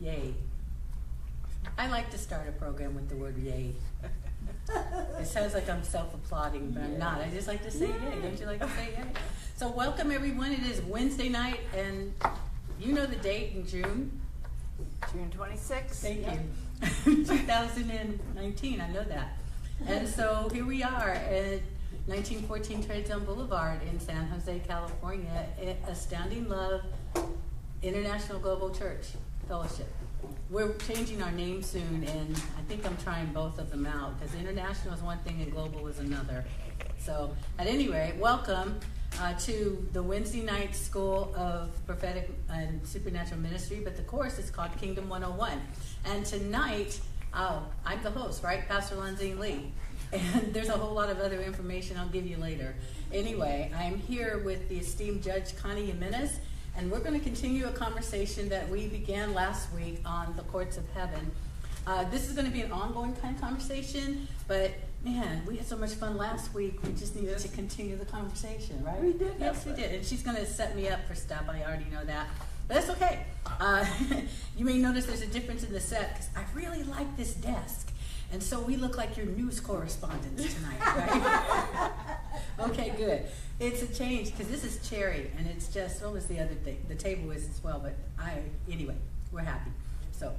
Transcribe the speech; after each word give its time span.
Yay. 0.00 0.34
I 1.78 1.88
like 1.88 2.10
to 2.10 2.18
start 2.18 2.48
a 2.48 2.52
program 2.52 2.94
with 2.94 3.08
the 3.08 3.16
word 3.16 3.38
yay. 3.38 3.74
it 5.18 5.26
sounds 5.26 5.54
like 5.54 5.68
I'm 5.68 5.82
self 5.82 6.14
applauding, 6.14 6.70
but 6.72 6.82
I'm 6.82 6.98
not. 6.98 7.20
I 7.20 7.28
just 7.30 7.48
like 7.48 7.62
to 7.62 7.70
say 7.70 7.88
yay. 7.88 8.20
Don't 8.22 8.38
you 8.38 8.46
like 8.46 8.60
to 8.60 8.68
say 8.70 8.90
yay? 8.96 9.04
So, 9.56 9.70
welcome 9.70 10.10
everyone. 10.10 10.52
It 10.52 10.62
is 10.64 10.82
Wednesday 10.82 11.28
night, 11.28 11.60
and 11.74 12.12
you 12.78 12.92
know 12.92 13.06
the 13.06 13.16
date 13.16 13.54
in 13.54 13.66
June. 13.66 14.20
June 15.12 15.32
26th. 15.36 15.90
Thank 15.90 16.26
you. 16.26 17.24
2019, 17.24 18.80
I 18.80 18.88
know 18.90 19.04
that. 19.04 19.36
And 19.86 20.08
so 20.08 20.48
here 20.52 20.64
we 20.64 20.82
are 20.82 21.10
at 21.10 21.60
1914 22.06 22.84
Trade 22.84 23.06
Zone 23.06 23.24
Boulevard 23.24 23.80
in 23.90 23.98
San 24.00 24.26
Jose, 24.26 24.60
California, 24.66 25.46
at 25.60 25.76
Astounding 25.88 26.48
Love 26.48 26.82
International 27.82 28.38
Global 28.38 28.70
Church 28.70 29.06
Fellowship. 29.48 29.88
We're 30.48 30.72
changing 30.74 31.22
our 31.22 31.30
name 31.30 31.62
soon, 31.62 32.04
and 32.04 32.42
I 32.58 32.62
think 32.66 32.86
I'm 32.86 32.96
trying 32.98 33.26
both 33.32 33.58
of 33.58 33.70
them 33.70 33.84
out 33.84 34.18
because 34.18 34.34
international 34.34 34.94
is 34.94 35.02
one 35.02 35.18
thing 35.18 35.42
and 35.42 35.52
global 35.52 35.86
is 35.86 35.98
another. 35.98 36.44
So, 36.98 37.36
at 37.58 37.66
any 37.66 37.88
rate, 37.88 38.16
welcome 38.16 38.80
uh, 39.20 39.34
to 39.40 39.86
the 39.92 40.02
Wednesday 40.02 40.42
night 40.42 40.74
School 40.74 41.34
of 41.36 41.70
Prophetic 41.86 42.30
and 42.48 42.86
Supernatural 42.86 43.40
Ministry, 43.40 43.80
but 43.84 43.96
the 43.96 44.02
course 44.02 44.38
is 44.38 44.50
called 44.50 44.74
Kingdom 44.78 45.10
101. 45.10 45.60
And 46.06 46.24
tonight, 46.24 46.98
oh, 47.34 47.66
I'm 47.84 48.02
the 48.02 48.10
host, 48.10 48.42
right? 48.42 48.66
Pastor 48.66 48.96
Lindsay 48.96 49.34
Lee. 49.34 49.72
And 50.12 50.54
there's 50.54 50.70
a 50.70 50.78
whole 50.78 50.94
lot 50.94 51.10
of 51.10 51.18
other 51.18 51.42
information 51.42 51.98
I'll 51.98 52.08
give 52.08 52.26
you 52.26 52.38
later. 52.38 52.74
Anyway, 53.12 53.70
I'm 53.76 53.98
here 53.98 54.38
with 54.38 54.70
the 54.70 54.78
esteemed 54.78 55.22
Judge 55.22 55.54
Connie 55.56 55.86
Jimenez 55.86 56.38
and 56.76 56.90
we're 56.90 57.00
going 57.00 57.18
to 57.18 57.24
continue 57.24 57.66
a 57.66 57.72
conversation 57.72 58.48
that 58.48 58.68
we 58.68 58.88
began 58.88 59.32
last 59.32 59.72
week 59.72 60.00
on 60.04 60.34
the 60.36 60.42
courts 60.42 60.76
of 60.76 60.88
heaven. 60.90 61.30
Uh, 61.86 62.04
this 62.10 62.28
is 62.28 62.34
going 62.34 62.46
to 62.46 62.52
be 62.52 62.62
an 62.62 62.72
ongoing 62.72 63.14
kind 63.16 63.34
of 63.34 63.40
conversation, 63.40 64.26
but 64.48 64.72
man, 65.04 65.42
we 65.46 65.56
had 65.56 65.66
so 65.66 65.76
much 65.76 65.92
fun 65.92 66.16
last 66.16 66.54
week. 66.54 66.82
We 66.82 66.92
just 66.92 67.14
needed 67.14 67.38
to 67.38 67.48
continue 67.48 67.96
the 67.96 68.06
conversation, 68.06 68.82
right? 68.82 69.00
We 69.00 69.12
did. 69.12 69.34
Yes, 69.38 69.66
we 69.66 69.72
did. 69.72 69.92
And 69.92 70.04
she's 70.04 70.22
going 70.22 70.36
to 70.36 70.46
set 70.46 70.74
me 70.74 70.88
up 70.88 71.06
for 71.06 71.14
stuff. 71.14 71.44
I 71.48 71.62
already 71.62 71.86
know 71.92 72.04
that. 72.04 72.28
But 72.66 72.74
that's 72.74 72.90
okay. 72.90 73.26
Uh, 73.60 73.84
you 74.56 74.64
may 74.64 74.78
notice 74.78 75.04
there's 75.04 75.20
a 75.20 75.26
difference 75.26 75.62
in 75.62 75.72
the 75.72 75.80
set 75.80 76.14
because 76.14 76.30
I 76.34 76.44
really 76.54 76.82
like 76.84 77.16
this 77.16 77.34
desk. 77.34 77.90
And 78.34 78.42
so 78.42 78.58
we 78.58 78.74
look 78.74 78.96
like 78.96 79.16
your 79.16 79.26
news 79.26 79.60
correspondents 79.60 80.54
tonight, 80.56 80.80
right? 80.80 81.90
okay, 82.68 82.92
good. 82.96 83.26
It's 83.60 83.80
a 83.80 83.86
change 83.86 84.32
because 84.32 84.48
this 84.48 84.64
is 84.64 84.88
cherry, 84.88 85.30
and 85.38 85.46
it's 85.46 85.68
just 85.68 86.02
what 86.02 86.14
was 86.14 86.26
the 86.26 86.40
other 86.40 86.56
thing? 86.56 86.84
The 86.88 86.96
table 86.96 87.30
is 87.30 87.48
as 87.48 87.62
well, 87.62 87.78
but 87.78 87.94
I 88.18 88.40
anyway, 88.68 88.96
we're 89.30 89.42
happy. 89.42 89.70
So 90.10 90.34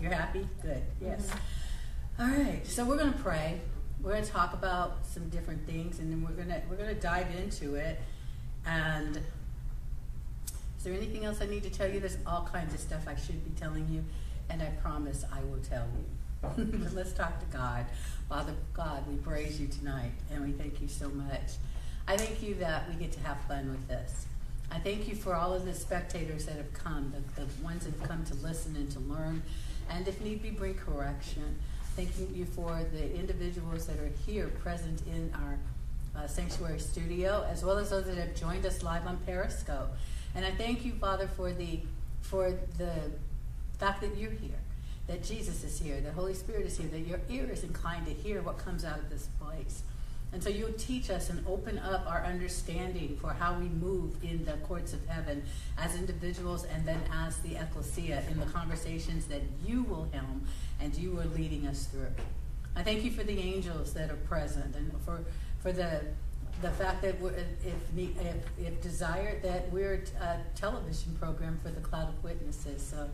you're 0.00 0.12
happy? 0.12 0.46
Good. 0.62 0.84
Yes. 1.00 1.26
Mm-hmm. 1.26 2.22
All 2.22 2.44
right. 2.44 2.64
So 2.64 2.84
we're 2.84 2.96
gonna 2.96 3.18
pray. 3.20 3.60
We're 4.00 4.12
gonna 4.12 4.24
talk 4.24 4.52
about 4.52 5.04
some 5.04 5.28
different 5.28 5.66
things, 5.66 5.98
and 5.98 6.12
then 6.12 6.22
we're 6.22 6.40
gonna 6.40 6.62
we're 6.70 6.76
gonna 6.76 6.94
dive 6.94 7.26
into 7.34 7.74
it. 7.74 8.00
And 8.66 9.16
is 9.16 10.84
there 10.84 10.94
anything 10.94 11.24
else 11.24 11.40
I 11.40 11.46
need 11.46 11.64
to 11.64 11.70
tell 11.70 11.90
you? 11.90 11.98
There's 11.98 12.18
all 12.24 12.48
kinds 12.52 12.72
of 12.72 12.78
stuff 12.78 13.08
I 13.08 13.16
should 13.16 13.44
be 13.44 13.50
telling 13.60 13.88
you, 13.88 14.04
and 14.48 14.62
I 14.62 14.66
promise 14.80 15.24
I 15.32 15.42
will 15.42 15.58
tell 15.68 15.88
you. 15.98 16.04
let's 16.94 17.12
talk 17.12 17.38
to 17.40 17.46
God. 17.56 17.86
Father 18.28 18.54
God, 18.74 19.06
we 19.08 19.16
praise 19.16 19.60
you 19.60 19.68
tonight, 19.68 20.12
and 20.30 20.44
we 20.44 20.52
thank 20.52 20.80
you 20.80 20.88
so 20.88 21.08
much. 21.08 21.56
I 22.08 22.16
thank 22.16 22.42
you 22.42 22.54
that 22.56 22.88
we 22.88 22.96
get 22.96 23.12
to 23.12 23.20
have 23.20 23.38
fun 23.42 23.70
with 23.70 23.86
this. 23.88 24.26
I 24.70 24.78
thank 24.78 25.06
you 25.06 25.14
for 25.14 25.34
all 25.34 25.52
of 25.52 25.64
the 25.64 25.74
spectators 25.74 26.46
that 26.46 26.56
have 26.56 26.72
come, 26.72 27.12
the, 27.36 27.42
the 27.42 27.46
ones 27.62 27.84
that 27.84 27.94
have 27.98 28.08
come 28.08 28.24
to 28.24 28.34
listen 28.34 28.74
and 28.74 28.90
to 28.92 29.00
learn, 29.00 29.42
and 29.88 30.08
if 30.08 30.20
need 30.20 30.42
be, 30.42 30.50
bring 30.50 30.74
correction. 30.74 31.58
Thanking 31.94 32.34
you 32.34 32.46
for 32.46 32.80
the 32.92 33.14
individuals 33.14 33.86
that 33.86 33.98
are 33.98 34.10
here 34.26 34.48
present 34.48 35.02
in 35.06 35.32
our 35.34 35.58
uh, 36.16 36.26
sanctuary 36.26 36.80
studio, 36.80 37.46
as 37.50 37.64
well 37.64 37.78
as 37.78 37.90
those 37.90 38.06
that 38.06 38.16
have 38.16 38.34
joined 38.34 38.64
us 38.64 38.82
live 38.82 39.06
on 39.06 39.18
Periscope. 39.26 39.90
And 40.34 40.44
I 40.44 40.50
thank 40.52 40.84
you, 40.84 40.92
Father, 40.92 41.28
for 41.28 41.52
the 41.52 41.80
for 42.22 42.56
the 42.78 42.94
fact 43.78 44.00
that 44.00 44.16
you're 44.16 44.30
here, 44.30 44.58
that 45.06 45.24
Jesus 45.24 45.64
is 45.64 45.78
here, 45.78 46.00
the 46.00 46.12
Holy 46.12 46.34
Spirit 46.34 46.66
is 46.66 46.78
here, 46.78 46.88
that 46.88 47.00
your 47.00 47.20
ear 47.28 47.50
is 47.50 47.64
inclined 47.64 48.06
to 48.06 48.12
hear 48.12 48.40
what 48.42 48.58
comes 48.58 48.84
out 48.84 48.98
of 48.98 49.10
this 49.10 49.28
place. 49.40 49.82
And 50.32 50.42
so 50.42 50.48
you'll 50.48 50.72
teach 50.72 51.10
us 51.10 51.28
and 51.28 51.46
open 51.46 51.78
up 51.78 52.06
our 52.06 52.24
understanding 52.24 53.18
for 53.20 53.34
how 53.34 53.58
we 53.58 53.66
move 53.68 54.16
in 54.24 54.44
the 54.46 54.54
courts 54.66 54.94
of 54.94 55.06
heaven 55.06 55.42
as 55.76 55.94
individuals 55.94 56.64
and 56.64 56.86
then 56.86 57.00
as 57.12 57.36
the 57.38 57.56
ecclesia 57.56 58.22
in 58.30 58.40
the 58.40 58.46
conversations 58.46 59.26
that 59.26 59.42
you 59.66 59.82
will 59.82 60.08
helm 60.12 60.46
and 60.80 60.96
you 60.96 61.18
are 61.20 61.26
leading 61.36 61.66
us 61.66 61.84
through. 61.84 62.12
I 62.74 62.82
thank 62.82 63.04
you 63.04 63.10
for 63.10 63.22
the 63.22 63.38
angels 63.38 63.92
that 63.92 64.10
are 64.10 64.16
present 64.16 64.74
and 64.74 64.90
for, 65.04 65.20
for 65.60 65.70
the, 65.70 66.00
the 66.62 66.70
fact 66.70 67.02
that 67.02 67.16
if, 67.20 67.98
if, 67.98 68.36
if 68.58 68.80
desired, 68.80 69.42
that 69.42 69.70
we're 69.70 70.02
a 70.18 70.38
television 70.54 71.14
program 71.20 71.60
for 71.62 71.68
the 71.68 71.80
cloud 71.82 72.08
of 72.08 72.24
witnesses. 72.24 72.82
So 72.82 73.10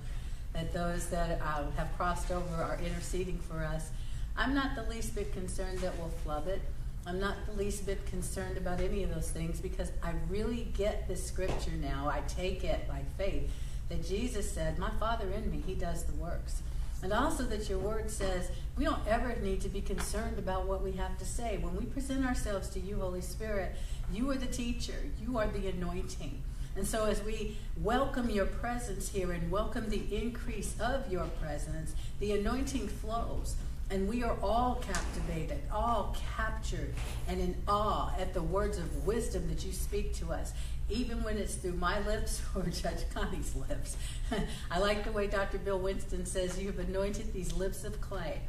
that 0.58 0.72
those 0.72 1.06
that 1.06 1.40
uh, 1.40 1.70
have 1.76 1.96
crossed 1.96 2.32
over 2.32 2.56
are 2.56 2.80
interceding 2.84 3.38
for 3.38 3.60
us. 3.60 3.90
I'm 4.36 4.54
not 4.54 4.74
the 4.74 4.82
least 4.82 5.14
bit 5.14 5.32
concerned 5.32 5.78
that 5.78 5.96
we'll 5.98 6.12
flub 6.24 6.48
it. 6.48 6.60
I'm 7.06 7.20
not 7.20 7.36
the 7.46 7.52
least 7.52 7.86
bit 7.86 8.04
concerned 8.06 8.56
about 8.56 8.80
any 8.80 9.04
of 9.04 9.14
those 9.14 9.30
things 9.30 9.60
because 9.60 9.92
I 10.02 10.14
really 10.28 10.68
get 10.76 11.06
the 11.06 11.14
scripture 11.14 11.70
now. 11.80 12.08
I 12.08 12.22
take 12.26 12.64
it 12.64 12.88
by 12.88 13.02
faith 13.16 13.52
that 13.88 14.04
Jesus 14.04 14.50
said, 14.50 14.80
My 14.80 14.90
Father 14.98 15.30
in 15.30 15.48
me, 15.48 15.62
He 15.64 15.74
does 15.74 16.02
the 16.02 16.14
works. 16.14 16.60
And 17.04 17.12
also 17.12 17.44
that 17.44 17.68
your 17.68 17.78
word 17.78 18.10
says 18.10 18.50
we 18.76 18.84
don't 18.84 19.06
ever 19.06 19.36
need 19.40 19.60
to 19.60 19.68
be 19.68 19.80
concerned 19.80 20.40
about 20.40 20.66
what 20.66 20.82
we 20.82 20.90
have 20.92 21.16
to 21.18 21.24
say. 21.24 21.58
When 21.58 21.76
we 21.76 21.84
present 21.84 22.26
ourselves 22.26 22.68
to 22.70 22.80
you, 22.80 22.98
Holy 22.98 23.20
Spirit, 23.20 23.76
you 24.12 24.28
are 24.30 24.36
the 24.36 24.46
teacher, 24.46 24.96
you 25.22 25.38
are 25.38 25.46
the 25.46 25.68
anointing. 25.68 26.42
And 26.78 26.86
so, 26.86 27.06
as 27.06 27.20
we 27.24 27.56
welcome 27.82 28.30
your 28.30 28.46
presence 28.46 29.08
here 29.08 29.32
and 29.32 29.50
welcome 29.50 29.90
the 29.90 30.16
increase 30.16 30.76
of 30.78 31.10
your 31.10 31.24
presence, 31.42 31.92
the 32.20 32.30
anointing 32.34 32.86
flows. 32.86 33.56
And 33.90 34.08
we 34.08 34.22
are 34.22 34.36
all 34.44 34.76
captivated, 34.76 35.60
all 35.72 36.16
captured, 36.36 36.94
and 37.26 37.40
in 37.40 37.56
awe 37.66 38.14
at 38.16 38.32
the 38.32 38.44
words 38.44 38.78
of 38.78 39.04
wisdom 39.04 39.48
that 39.48 39.64
you 39.64 39.72
speak 39.72 40.14
to 40.18 40.30
us, 40.30 40.52
even 40.88 41.24
when 41.24 41.36
it's 41.36 41.56
through 41.56 41.72
my 41.72 41.98
lips 42.06 42.42
or 42.54 42.62
Judge 42.62 43.10
Connie's 43.12 43.56
lips. 43.56 43.96
I 44.70 44.78
like 44.78 45.02
the 45.02 45.10
way 45.10 45.26
Dr. 45.26 45.58
Bill 45.58 45.80
Winston 45.80 46.26
says, 46.26 46.60
You 46.60 46.68
have 46.68 46.78
anointed 46.78 47.32
these 47.32 47.52
lips 47.54 47.82
of 47.82 48.00
clay 48.00 48.42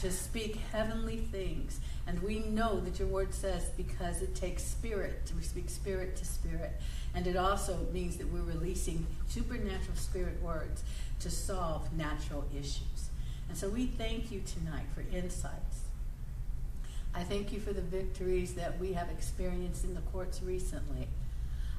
to 0.00 0.10
speak 0.10 0.56
heavenly 0.72 1.18
things. 1.18 1.80
And 2.06 2.22
we 2.22 2.40
know 2.40 2.80
that 2.80 2.98
your 2.98 3.08
word 3.08 3.32
says 3.32 3.70
because 3.76 4.20
it 4.20 4.34
takes 4.34 4.62
spirit 4.62 5.32
we 5.36 5.42
speak 5.42 5.70
spirit 5.70 6.16
to 6.16 6.24
spirit. 6.24 6.72
And 7.14 7.26
it 7.26 7.36
also 7.36 7.86
means 7.92 8.16
that 8.16 8.32
we're 8.32 8.42
releasing 8.42 9.06
supernatural 9.28 9.96
spirit 9.96 10.42
words 10.42 10.82
to 11.20 11.30
solve 11.30 11.92
natural 11.96 12.44
issues. 12.52 13.10
And 13.48 13.56
so 13.56 13.68
we 13.68 13.86
thank 13.86 14.30
you 14.30 14.42
tonight 14.44 14.86
for 14.94 15.02
insights. 15.16 15.84
I 17.14 17.22
thank 17.22 17.52
you 17.52 17.60
for 17.60 17.72
the 17.72 17.80
victories 17.80 18.54
that 18.54 18.78
we 18.80 18.92
have 18.94 19.08
experienced 19.08 19.84
in 19.84 19.94
the 19.94 20.00
courts 20.00 20.42
recently. 20.42 21.06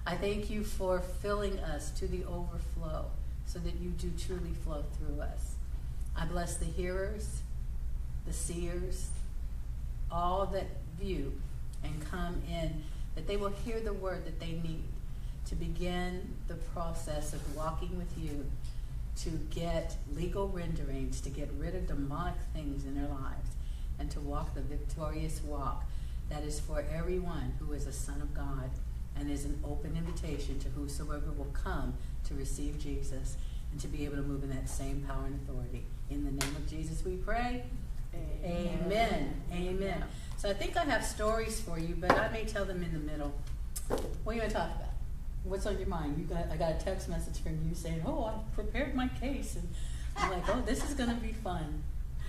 I 0.08 0.16
thank 0.16 0.50
you 0.50 0.64
for 0.64 1.00
filling 1.00 1.60
us 1.60 1.92
to 2.00 2.08
the 2.08 2.24
overflow 2.26 3.06
so 3.46 3.60
that 3.60 3.76
you 3.82 3.90
do 3.90 4.12
truly 4.18 4.54
flow 4.64 4.86
through 4.98 5.22
us. 5.22 5.56
I 6.16 6.26
bless 6.26 6.56
the 6.56 6.66
hearers, 6.66 7.42
the 8.26 8.34
seers, 8.34 9.10
all 10.12 10.46
that 10.48 10.68
view 11.00 11.34
and 11.84 11.94
come 12.10 12.42
in, 12.50 12.84
that 13.16 13.28
they 13.28 13.38
will 13.38 13.54
hear 13.64 13.80
the 13.80 13.94
word 13.94 14.26
that 14.26 14.40
they 14.40 14.54
need 14.64 14.84
to 15.46 15.56
begin 15.56 16.34
the 16.48 16.56
process 16.56 17.34
of 17.34 17.56
walking 17.56 17.98
with 17.98 18.12
you 18.18 18.46
to 19.18 19.30
get 19.50 19.96
legal 20.14 20.50
renderings, 20.50 21.22
to 21.22 21.30
get 21.30 21.50
rid 21.58 21.76
of 21.76 21.88
demonic 21.88 22.36
things 22.54 22.84
in 22.86 22.96
their 22.96 23.08
lives, 23.08 23.50
and 24.00 24.10
to 24.12 24.20
walk 24.20 24.54
the 24.54 24.62
victorious 24.62 25.42
walk 25.44 25.86
that 26.30 26.44
is 26.44 26.60
for 26.60 26.84
everyone 26.94 27.54
who 27.60 27.74
is 27.74 27.88
a 27.88 27.94
son 27.94 28.22
of 28.22 28.34
God 28.34 28.70
and 29.16 29.30
is 29.30 29.46
an 29.46 29.60
open 29.64 29.96
invitation 29.96 30.60
to 30.60 30.70
whosoever 30.70 31.32
will 31.32 31.52
come 31.54 31.94
to 32.26 32.34
receive 32.34 32.80
Jesus 32.80 33.38
and 33.72 33.80
to 33.80 33.88
be 33.88 34.04
able 34.06 34.18
to 34.18 34.24
move 34.24 34.44
in 34.44 34.50
that 34.50 34.68
same 34.68 35.02
power 35.08 35.26
and 35.26 35.40
authority. 35.42 35.86
In 36.10 36.26
the 36.26 36.32
name 36.32 36.56
of 36.56 36.68
Jesus 36.68 37.06
we 37.06 37.16
pray. 37.16 37.64
Amen. 38.44 38.84
Amen. 38.86 39.42
Amen. 39.54 40.04
So 40.38 40.50
I 40.50 40.54
think 40.54 40.78
I 40.78 40.84
have 40.84 41.04
stories 41.04 41.60
for 41.60 41.80
you, 41.80 41.96
but 42.00 42.12
I 42.12 42.30
may 42.30 42.46
tell 42.46 42.66
them 42.66 42.84
in 42.84 42.94
the 42.94 43.00
middle. 43.00 43.34
What 43.88 44.32
are 44.32 44.34
you 44.34 44.42
going 44.42 44.52
to 44.52 44.56
talk 44.56 44.76
about? 44.76 44.96
what's 45.46 45.66
on 45.66 45.78
your 45.78 45.88
mind? 45.88 46.18
You 46.18 46.26
got 46.26 46.52
I 46.52 46.58
got 46.58 46.72
a 46.72 46.84
text 46.84 47.08
message 47.08 47.40
from 47.40 47.60
you 47.68 47.76
saying, 47.76 48.02
"Oh, 48.06 48.26
I 48.26 48.34
prepared 48.54 48.96
my 48.96 49.08
case," 49.08 49.56
and 49.56 49.68
I'm 50.18 50.32
like, 50.32 50.44
"Oh, 50.50 50.62
this 50.66 50.84
is 50.84 50.96
going 50.96 51.10
to 51.10 51.16
be 51.16 51.32
fun." 51.32 51.84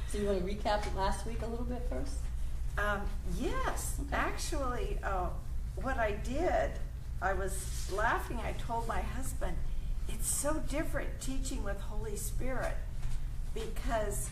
So 0.09 0.19
you 0.19 0.27
want 0.27 0.47
to 0.47 0.55
recap 0.55 0.95
last 0.95 1.27
week 1.27 1.43
a 1.43 1.47
little 1.47 1.65
bit 1.65 1.83
first? 1.91 2.19
Um, 2.79 3.03
yes, 3.41 3.97
okay. 4.07 4.17
actually, 4.17 4.99
uh, 5.03 5.29
what 5.77 5.99
I 5.99 6.13
did, 6.13 6.73
I 7.21 7.33
was 7.33 7.91
laughing. 7.93 8.39
I 8.45 8.53
told 8.53 8.87
my 8.87 9.01
husband, 9.01 9.57
it's 10.09 10.29
so 10.29 10.63
different 10.69 11.21
teaching 11.21 11.65
with 11.65 11.81
Holy 11.81 12.17
Spirit 12.17 12.77
because 13.55 14.29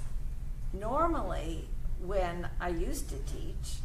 normally 0.78 1.68
when 2.02 2.48
I 2.60 2.68
used 2.68 3.08
to 3.10 3.16
teach, 3.18 3.76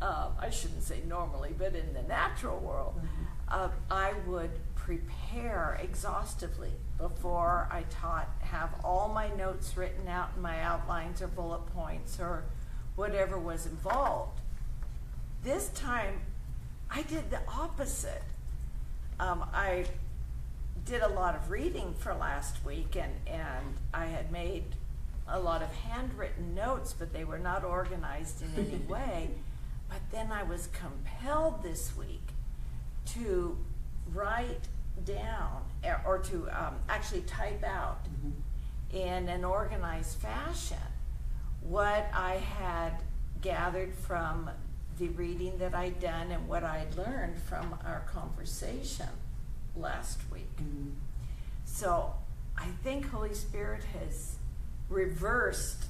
uh, 0.00 0.28
I 0.38 0.50
shouldn't 0.50 0.82
say 0.82 1.00
normally, 1.06 1.54
but 1.56 1.74
in 1.74 1.92
the 1.94 2.02
natural 2.02 2.58
world, 2.58 3.00
uh, 3.48 3.68
I 3.90 4.12
would 4.26 4.50
prepare 4.74 5.78
exhaustively 5.82 6.72
before 6.98 7.68
I 7.70 7.84
taught, 7.90 8.28
have 8.40 8.70
all 8.84 9.08
my 9.08 9.28
notes 9.34 9.76
written 9.76 10.08
out 10.08 10.30
in 10.36 10.42
my 10.42 10.60
outlines 10.60 11.22
or 11.22 11.28
bullet 11.28 11.66
points 11.74 12.20
or 12.20 12.44
whatever 12.96 13.38
was 13.38 13.66
involved. 13.66 14.40
This 15.42 15.68
time, 15.68 16.20
I 16.90 17.02
did 17.02 17.30
the 17.30 17.40
opposite. 17.48 18.22
Um, 19.18 19.44
I 19.52 19.86
did 20.84 21.02
a 21.02 21.08
lot 21.08 21.34
of 21.34 21.50
reading 21.50 21.94
for 21.98 22.14
last 22.14 22.64
week, 22.64 22.96
and, 22.96 23.12
and 23.26 23.76
I 23.92 24.06
had 24.06 24.30
made 24.30 24.64
a 25.28 25.38
lot 25.38 25.62
of 25.62 25.72
handwritten 25.74 26.54
notes, 26.54 26.94
but 26.96 27.12
they 27.12 27.24
were 27.24 27.38
not 27.38 27.64
organized 27.64 28.42
in 28.42 28.66
any 28.66 28.76
way. 28.88 29.30
But 29.88 30.00
then 30.10 30.32
I 30.32 30.42
was 30.42 30.68
compelled 30.72 31.62
this 31.62 31.96
week 31.96 32.28
to 33.06 33.56
write 34.12 34.68
down 35.04 35.62
eh, 35.82 35.94
or 36.06 36.18
to 36.18 36.48
um, 36.50 36.76
actually 36.88 37.22
type 37.22 37.64
out 37.64 38.00
in 38.92 39.28
an 39.28 39.44
organized 39.44 40.18
fashion 40.18 40.76
what 41.60 42.06
I 42.12 42.34
had 42.58 42.92
gathered 43.40 43.94
from 43.94 44.50
the 44.98 45.08
reading 45.08 45.58
that 45.58 45.74
I'd 45.74 45.98
done 46.00 46.30
and 46.30 46.46
what 46.46 46.62
I'd 46.62 46.94
learned 46.96 47.36
from 47.38 47.76
our 47.84 48.04
conversation 48.06 49.08
last 49.74 50.20
week. 50.32 50.58
So 51.64 52.14
I 52.56 52.66
think 52.84 53.10
Holy 53.10 53.34
Spirit 53.34 53.82
has 53.98 54.33
reversed 54.88 55.86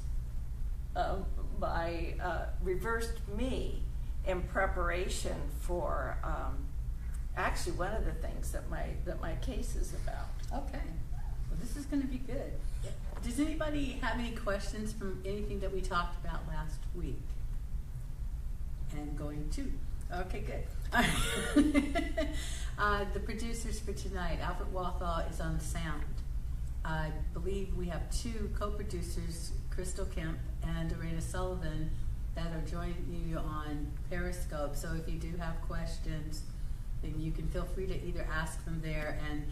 uh, 0.96 1.16
my 1.60 2.14
uh, 2.22 2.46
reversed 2.62 3.18
me 3.36 3.82
in 4.26 4.42
preparation 4.42 5.36
for 5.60 6.16
um, 6.22 6.56
actually 7.36 7.72
one 7.72 7.92
of 7.92 8.04
the 8.04 8.12
things 8.12 8.52
that 8.52 8.68
my 8.70 8.86
that 9.04 9.20
my 9.20 9.34
case 9.36 9.76
is 9.76 9.92
about. 9.94 10.28
Okay. 10.52 10.82
Well, 11.12 11.58
this 11.60 11.76
is 11.76 11.86
going 11.86 12.02
to 12.02 12.08
be 12.08 12.18
good. 12.18 12.52
Does 13.22 13.40
anybody 13.40 13.98
have 14.02 14.18
any 14.18 14.32
questions 14.32 14.92
from 14.92 15.22
anything 15.24 15.60
that 15.60 15.72
we 15.72 15.80
talked 15.80 16.22
about 16.24 16.46
last 16.48 16.80
week? 16.94 17.22
And 18.92 19.16
going 19.16 19.48
to. 19.50 19.72
Okay, 20.12 20.40
good. 20.40 20.64
uh, 22.78 23.04
the 23.14 23.20
producers 23.20 23.80
for 23.80 23.92
tonight, 23.92 24.38
Alfred 24.40 24.72
Walthall 24.72 25.20
is 25.30 25.40
on 25.40 25.58
sound. 25.58 26.02
I 26.84 27.10
believe 27.32 27.74
we 27.76 27.86
have 27.86 28.10
two 28.10 28.50
co-producers, 28.58 29.52
Crystal 29.70 30.04
Kemp 30.04 30.38
and 30.62 30.92
Arena 31.00 31.20
Sullivan, 31.20 31.90
that 32.34 32.46
are 32.52 32.62
joining 32.70 33.24
you 33.28 33.38
on 33.38 33.90
Periscope. 34.10 34.76
So 34.76 34.92
if 34.94 35.10
you 35.12 35.18
do 35.18 35.36
have 35.38 35.60
questions, 35.62 36.42
then 37.02 37.14
you 37.20 37.32
can 37.32 37.48
feel 37.48 37.64
free 37.64 37.86
to 37.86 38.06
either 38.06 38.26
ask 38.32 38.64
them 38.64 38.80
there. 38.84 39.18
And 39.30 39.44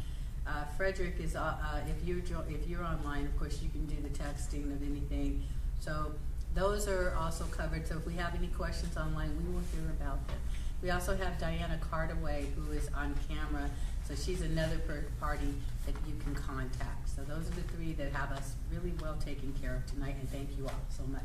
uh, 0.47 0.65
Frederick 0.77 1.21
is, 1.21 1.37
uh, 1.37 1.41
uh, 1.41 1.79
if 1.89 2.07
you're 2.07 2.21
jo- 2.21 2.45
if 2.49 2.69
you're 2.69 2.85
online, 2.85 3.25
of 3.27 3.39
course 3.39 3.61
you 3.63 3.71
can 3.71 3.87
do 3.87 3.97
the 4.03 4.09
texting 4.11 4.73
of 4.73 4.83
anything. 4.83 5.43
So 5.81 6.13
those 6.55 6.89
are 6.89 7.15
also 7.19 7.45
covered. 7.45 7.87
So 7.87 7.97
if 7.97 8.07
we 8.07 8.15
have 8.15 8.35
any 8.35 8.49
questions 8.49 8.97
online, 8.97 9.31
we 9.47 9.53
will 9.55 9.63
hear 9.73 9.89
about 10.01 10.27
them. 10.27 10.37
We 10.83 10.91
also 10.91 11.17
have 11.17 11.39
Diana 11.39 11.79
Cardaway, 11.91 12.47
who 12.57 12.73
is 12.73 12.89
on 12.97 13.15
camera. 13.29 13.71
So 14.09 14.15
she's 14.17 14.43
another 14.43 14.79
per- 14.79 15.05
party 15.21 15.55
that 15.87 15.95
you 16.07 16.15
can 16.23 16.35
contact. 16.35 17.09
So 17.09 17.23
those 17.23 17.49
are 17.49 17.55
the 17.55 17.63
three 17.75 17.93
that 17.95 18.13
have 18.13 18.31
us 18.33 18.55
really 18.73 18.93
well 19.03 19.17
taken 19.17 19.53
care 19.61 19.75
of 19.75 19.87
tonight, 19.87 20.17
and 20.19 20.29
thank 20.31 20.57
you 20.57 20.67
all 20.67 20.81
so 20.89 21.03
much. 21.05 21.23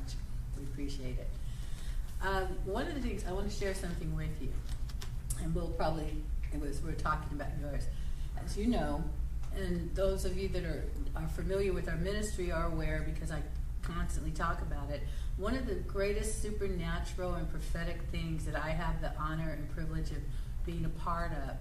We 0.57 0.63
appreciate 0.63 1.17
it. 1.19 1.29
Um, 2.21 2.47
one 2.65 2.87
of 2.87 2.95
the 2.95 3.01
things 3.01 3.23
I 3.27 3.31
want 3.31 3.49
to 3.49 3.55
share 3.55 3.75
something 3.75 4.15
with 4.15 4.41
you, 4.41 4.51
and 5.43 5.53
we'll 5.53 5.69
probably 5.69 6.23
it 6.53 6.59
was 6.59 6.81
we're 6.81 6.93
talking 6.93 7.37
about 7.37 7.49
yours, 7.61 7.83
as 8.43 8.57
you 8.57 8.67
know, 8.67 9.03
and 9.55 9.93
those 9.95 10.25
of 10.25 10.37
you 10.37 10.47
that 10.49 10.63
are 10.63 10.85
are 11.15 11.27
familiar 11.29 11.73
with 11.73 11.87
our 11.89 11.97
ministry 11.97 12.51
are 12.51 12.65
aware 12.67 13.05
because 13.13 13.31
I 13.31 13.41
constantly 13.81 14.31
talk 14.31 14.61
about 14.61 14.89
it. 14.89 15.01
One 15.37 15.55
of 15.55 15.67
the 15.67 15.75
greatest 15.75 16.41
supernatural 16.41 17.35
and 17.35 17.49
prophetic 17.49 18.01
things 18.11 18.45
that 18.45 18.55
I 18.55 18.69
have 18.69 19.01
the 19.01 19.15
honor 19.17 19.51
and 19.51 19.69
privilege 19.69 20.11
of 20.11 20.17
being 20.65 20.85
a 20.85 20.89
part 20.89 21.31
of 21.31 21.55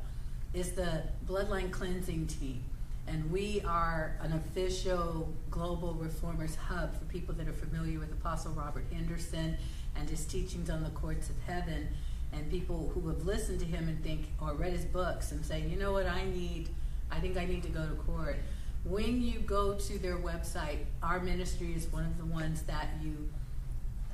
is 0.54 0.72
the 0.72 1.02
bloodline 1.26 1.70
cleansing 1.70 2.26
team. 2.26 2.64
And 3.08 3.30
we 3.30 3.62
are 3.64 4.16
an 4.20 4.32
official 4.32 5.32
global 5.50 5.94
reformers 5.94 6.56
hub 6.56 6.98
for 6.98 7.04
people 7.04 7.34
that 7.36 7.46
are 7.46 7.52
familiar 7.52 7.98
with 7.98 8.12
Apostle 8.12 8.52
Robert 8.52 8.84
Henderson 8.92 9.56
and 9.94 10.10
his 10.10 10.26
teachings 10.26 10.68
on 10.68 10.82
the 10.82 10.90
courts 10.90 11.30
of 11.30 11.36
heaven, 11.46 11.88
and 12.32 12.50
people 12.50 12.90
who 12.92 13.08
have 13.08 13.24
listened 13.24 13.60
to 13.60 13.64
him 13.64 13.88
and 13.88 14.02
think, 14.02 14.26
or 14.42 14.54
read 14.54 14.72
his 14.72 14.84
books 14.84 15.32
and 15.32 15.44
say, 15.46 15.60
you 15.62 15.76
know 15.76 15.92
what, 15.92 16.06
I 16.06 16.24
need, 16.24 16.68
I 17.10 17.20
think 17.20 17.36
I 17.36 17.46
need 17.46 17.62
to 17.62 17.68
go 17.68 17.86
to 17.86 17.94
court. 17.94 18.36
When 18.84 19.22
you 19.22 19.38
go 19.40 19.74
to 19.74 19.98
their 19.98 20.16
website, 20.16 20.80
our 21.02 21.20
ministry 21.20 21.72
is 21.74 21.86
one 21.86 22.04
of 22.04 22.18
the 22.18 22.26
ones 22.26 22.62
that 22.62 22.88
you 23.02 23.28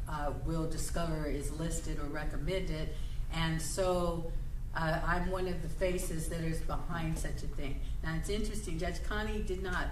uh, 0.08 0.32
will 0.44 0.68
discover 0.68 1.26
is 1.26 1.50
listed 1.58 1.98
or 1.98 2.04
recommended. 2.04 2.90
And 3.32 3.60
so 3.60 4.30
uh, 4.74 5.00
I'm 5.06 5.30
one 5.30 5.48
of 5.48 5.62
the 5.62 5.68
faces 5.68 6.28
that 6.28 6.40
is 6.40 6.60
behind 6.60 7.18
such 7.18 7.42
a 7.42 7.46
thing. 7.46 7.80
Now 8.02 8.14
it's 8.16 8.30
interesting. 8.30 8.78
Judge 8.78 9.02
Connie 9.02 9.42
did 9.42 9.62
not 9.62 9.88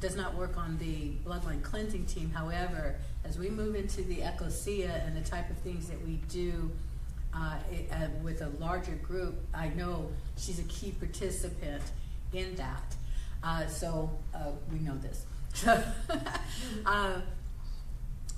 does 0.00 0.16
not 0.16 0.34
work 0.34 0.56
on 0.56 0.78
the 0.78 1.12
bloodline 1.26 1.62
cleansing 1.62 2.06
team. 2.06 2.30
However, 2.30 2.96
as 3.24 3.38
we 3.38 3.50
move 3.50 3.74
into 3.74 4.02
the 4.02 4.22
ecclesia 4.22 5.02
and 5.04 5.14
the 5.14 5.28
type 5.28 5.50
of 5.50 5.58
things 5.58 5.88
that 5.88 6.02
we 6.06 6.20
do 6.28 6.70
uh, 7.34 7.56
it, 7.70 7.88
uh, 7.92 8.06
with 8.22 8.40
a 8.40 8.48
larger 8.58 8.94
group, 8.94 9.34
I 9.52 9.68
know 9.68 10.10
she's 10.38 10.58
a 10.58 10.64
key 10.64 10.92
participant 10.92 11.82
in 12.32 12.54
that. 12.56 12.96
Uh, 13.42 13.66
so 13.66 14.10
uh, 14.34 14.52
we 14.72 14.78
know 14.78 14.96
this. 14.98 15.26
Uh, 16.86 17.20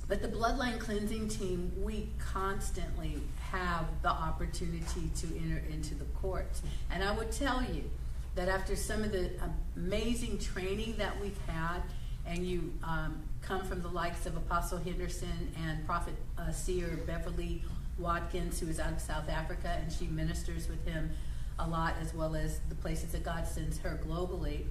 but 0.09 0.21
the 0.21 0.29
bloodline 0.29 0.79
cleansing 0.79 1.29
team, 1.29 1.73
we 1.81 2.09
constantly 2.19 3.19
have 3.52 3.84
the 4.00 4.08
opportunity 4.08 5.10
to 5.14 5.26
enter 5.37 5.62
into 5.70 5.94
the 5.94 6.06
courts. 6.20 6.62
And 6.90 7.04
I 7.04 7.12
would 7.12 7.31
tell 7.31 7.62
you 7.62 7.84
that 8.34 8.49
after 8.49 8.75
some 8.75 9.04
of 9.04 9.12
the 9.12 9.31
amazing 9.76 10.38
training 10.38 10.94
that 10.96 11.20
we've 11.20 11.38
had, 11.46 11.82
and 12.26 12.46
you 12.46 12.73
um, 12.82 13.23
come 13.42 13.62
from 13.62 13.82
the 13.82 13.88
likes 13.88 14.25
of 14.26 14.37
Apostle 14.37 14.78
Henderson 14.78 15.52
and 15.66 15.85
Prophet 15.85 16.14
uh, 16.38 16.50
Seer 16.50 16.99
Beverly 17.06 17.62
Watkins, 17.99 18.59
who 18.59 18.68
is 18.68 18.80
out 18.80 18.92
of 18.92 19.00
South 19.00 19.28
Africa, 19.28 19.76
and 19.80 19.92
she 19.92 20.06
ministers 20.06 20.68
with 20.68 20.85
him 20.87 21.11
a 21.59 21.68
lot, 21.68 21.94
as 22.00 22.14
well 22.14 22.35
as 22.35 22.61
the 22.71 22.75
places 22.76 23.12
that 23.12 23.23
God 23.23 23.47
sends 23.47 23.78
her 23.80 24.00
globally. 24.06 24.64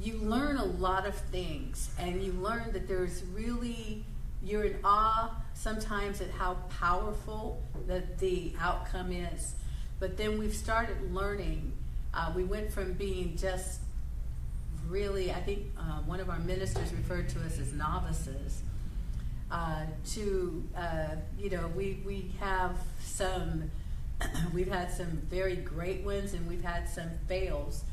You 0.00 0.18
learn 0.18 0.56
a 0.56 0.64
lot 0.64 1.04
of 1.04 1.16
things, 1.16 1.90
and 1.98 2.22
you 2.22 2.32
learn 2.32 2.72
that 2.72 2.86
there's 2.86 3.24
really 3.34 4.04
you're 4.44 4.64
in 4.64 4.76
awe 4.82 5.30
sometimes 5.62 6.20
at 6.20 6.30
how 6.32 6.54
powerful 6.80 7.62
that 7.86 8.18
the 8.18 8.52
outcome 8.60 9.12
is. 9.12 9.54
But 10.00 10.16
then 10.16 10.36
we've 10.36 10.54
started 10.54 11.14
learning. 11.14 11.72
Uh, 12.12 12.32
we 12.34 12.42
went 12.42 12.72
from 12.72 12.94
being 12.94 13.36
just 13.36 13.78
really, 14.88 15.30
I 15.30 15.40
think 15.40 15.66
uh, 15.78 16.00
one 16.00 16.18
of 16.18 16.28
our 16.28 16.40
ministers 16.40 16.92
referred 16.92 17.28
to 17.30 17.38
us 17.44 17.60
as 17.60 17.72
novices. 17.72 18.62
Uh, 19.52 19.84
to 20.14 20.64
uh, 20.76 21.14
you 21.38 21.50
know, 21.50 21.70
we 21.76 22.02
we 22.04 22.32
have 22.40 22.76
some, 23.00 23.70
we've 24.52 24.72
had 24.72 24.90
some 24.90 25.22
very 25.30 25.56
great 25.56 26.02
ones, 26.04 26.32
and 26.32 26.48
we've 26.48 26.64
had 26.64 26.88
some 26.88 27.10
fails, 27.28 27.84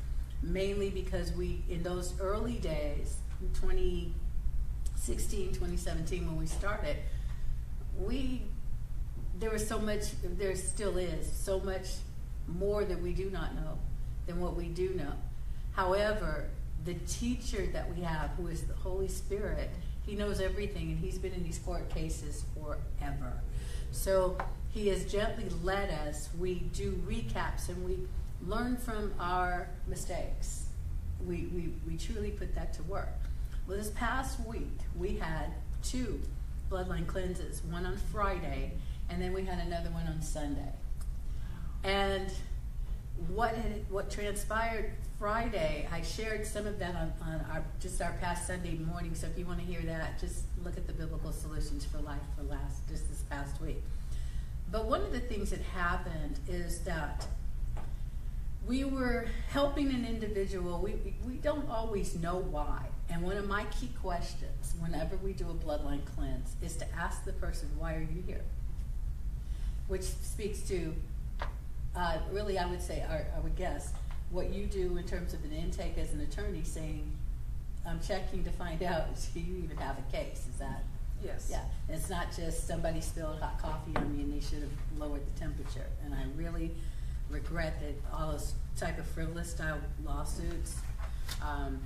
mainly 0.42 0.90
because 0.90 1.34
we 1.34 1.62
in 1.70 1.84
those 1.84 2.20
early 2.20 2.56
days, 2.56 3.18
2016, 3.56 5.50
2017, 5.50 6.26
when 6.26 6.38
we 6.38 6.48
started, 6.48 6.96
we 8.00 8.42
there 9.40 9.52
was 9.52 9.66
so 9.66 9.80
much. 9.80 10.04
There 10.24 10.56
still 10.56 10.98
is 10.98 11.32
so 11.32 11.60
much 11.60 11.88
more 12.48 12.84
that 12.84 13.02
we 13.02 13.14
do 13.14 13.30
not 13.30 13.56
know 13.56 13.78
than 14.28 14.40
what 14.40 14.56
we 14.56 14.66
do 14.66 14.94
know. 14.96 15.14
However, 15.74 16.50
the 16.86 16.96
teacher 17.08 17.68
that 17.68 17.94
we 17.96 18.02
have, 18.04 18.32
who 18.32 18.48
is 18.48 18.64
the 18.64 18.74
Holy 18.74 19.08
Spirit, 19.08 19.70
he 20.06 20.16
knows 20.16 20.42
everything, 20.42 20.90
and 20.90 21.00
he's 21.00 21.18
been 21.18 21.34
in 21.34 21.44
these 21.44 21.60
court 21.60 21.90
cases 21.90 22.44
forever. 22.54 23.34
So 23.92 24.38
he 24.72 24.88
has 24.90 25.06
gently 25.06 25.48
led 25.64 25.90
us. 25.90 26.30
We 26.38 26.56
do 26.74 27.02
recaps 27.08 27.70
and 27.70 27.84
we 27.86 27.98
learn 28.46 28.78
from 28.78 29.14
our 29.20 29.68
mistakes. 29.88 30.66
We, 31.26 31.50
we, 31.54 31.74
we 31.88 31.98
truly 31.98 32.32
put 32.32 32.56
that 32.56 32.74
to 32.76 32.84
work. 32.84 33.18
Well, 33.68 33.78
this 33.78 33.92
past 33.92 34.40
week, 34.48 34.80
we 34.98 35.18
had 35.18 35.54
two 35.84 36.22
bloodline 36.70 37.08
cleanses, 37.08 37.62
one 37.70 37.86
on 37.86 37.98
Friday, 38.12 38.74
and 39.10 39.22
then 39.22 39.34
we 39.34 39.44
had 39.44 39.60
another 39.60 39.90
one 39.90 40.08
on 40.08 40.22
Sunday. 40.22 40.74
And 41.84 42.32
what 43.28 43.56
had, 43.56 43.90
what 43.90 44.10
transpired 44.10 44.92
Friday, 45.18 45.88
I 45.92 46.02
shared 46.02 46.46
some 46.46 46.66
of 46.66 46.80
that 46.80 46.96
on, 46.96 47.14
on 47.22 47.46
our 47.52 47.64
just 47.82 48.02
our 48.02 48.14
past 48.22 48.48
Sunday 48.48 48.76
morning. 48.76 49.16
So 49.16 49.28
if 49.28 49.38
you 49.38 49.46
want 49.46 49.60
to 49.60 49.66
hear 49.66 49.82
that, 49.82 50.20
just 50.20 50.44
look 50.64 50.78
at 50.78 50.88
the 50.88 50.94
Biblical 50.94 51.32
Solutions 51.32 51.86
for 51.86 52.00
Life 52.00 52.22
for 52.38 52.44
last 52.44 52.88
just 52.88 53.10
this 53.10 53.22
past 53.30 53.62
week. 53.62 53.84
But 54.72 54.86
one 54.86 55.02
of 55.02 55.12
the 55.12 55.20
things 55.20 55.50
that 55.50 55.62
happened 55.62 56.40
is 56.48 56.80
that 56.82 57.28
we 58.66 58.84
were 58.84 59.28
helping 59.50 59.90
an 59.90 60.06
individual. 60.06 60.80
We, 60.82 60.96
we 61.26 61.34
don't 61.36 61.68
always 61.70 62.16
know 62.16 62.38
why. 62.38 62.86
And 63.12 63.24
one 63.24 63.38
of 63.38 63.48
my 63.48 63.66
key 63.80 63.90
questions 64.02 64.76
whenever 64.80 65.18
we 65.18 65.34
do 65.34 65.46
a 65.50 65.54
bloodline 65.54 66.06
cleanse 66.16 66.56
is 66.62 66.76
to 66.78 66.86
ask 66.96 67.26
the 67.26 67.34
person, 67.34 67.70
Why 67.78 67.96
are 67.96 68.02
you 68.02 68.24
here? 68.26 68.42
Which 69.88 70.04
speaks 70.04 70.62
to, 70.70 70.94
uh, 71.96 72.20
really, 72.32 72.60
I 72.60 72.70
would 72.70 72.82
say, 72.82 73.04
I, 73.04 73.26
I 73.36 73.40
would 73.42 73.56
guess, 73.56 73.94
what 74.30 74.54
you 74.54 74.66
do 74.66 74.98
in 74.98 75.04
terms 75.06 75.34
of 75.34 75.44
an 75.44 75.52
intake 75.52 75.98
as 75.98 76.14
an 76.14 76.22
attorney 76.22 76.64
saying, 76.64 77.12
I'm 77.88 78.00
checking 78.00 78.44
to 78.44 78.52
find 78.52 78.82
out, 78.84 79.08
do 79.34 79.40
you 79.40 79.64
even 79.64 79.78
have 79.78 79.98
a 79.98 80.12
case? 80.12 80.46
Is 80.52 80.60
that? 80.60 80.84
Yes. 81.24 81.50
Yeah, 81.52 81.64
and 81.88 81.98
it's 81.98 82.10
not 82.10 82.34
just 82.34 82.66
somebody 82.68 83.02
spilled 83.02 83.40
hot 83.42 83.62
coffee 83.62 83.92
on 83.96 84.16
me 84.16 84.24
and 84.24 84.34
they 84.34 84.40
should 84.40 84.62
have 84.62 85.00
lowered 85.00 85.22
the 85.26 85.40
temperature. 85.40 85.88
And 86.06 86.14
I 86.14 86.24
really 86.38 86.72
regret 87.30 87.80
that 87.82 87.96
all 88.14 88.32
those 88.32 88.54
type 88.78 88.98
of 88.98 89.06
frivolous 89.08 89.52
style 89.52 89.80
lawsuits, 90.06 90.76
um, 91.44 91.80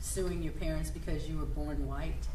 suing 0.00 0.42
your 0.42 0.52
parents 0.52 0.90
because 0.90 1.28
you 1.28 1.38
were 1.38 1.46
born 1.46 1.86
white. 1.86 2.26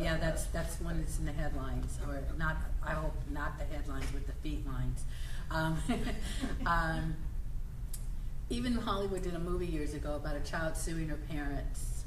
yeah, 0.00 0.16
that's 0.16 0.44
that's 0.46 0.80
one 0.80 0.98
that's 0.98 1.18
in 1.18 1.26
the 1.26 1.32
headlines, 1.32 1.98
or 2.06 2.22
not. 2.38 2.56
I 2.82 2.92
hope 2.92 3.14
not 3.30 3.58
the 3.58 3.64
headlines 3.64 4.06
with 4.14 4.26
the 4.26 4.32
feet 4.34 4.66
lines. 4.66 5.04
Um, 5.50 5.78
um, 6.66 7.14
even 8.48 8.74
Hollywood 8.74 9.22
did 9.22 9.34
a 9.34 9.38
movie 9.38 9.66
years 9.66 9.94
ago 9.94 10.14
about 10.14 10.36
a 10.36 10.40
child 10.40 10.76
suing 10.76 11.08
her 11.08 11.18
parents. 11.28 12.04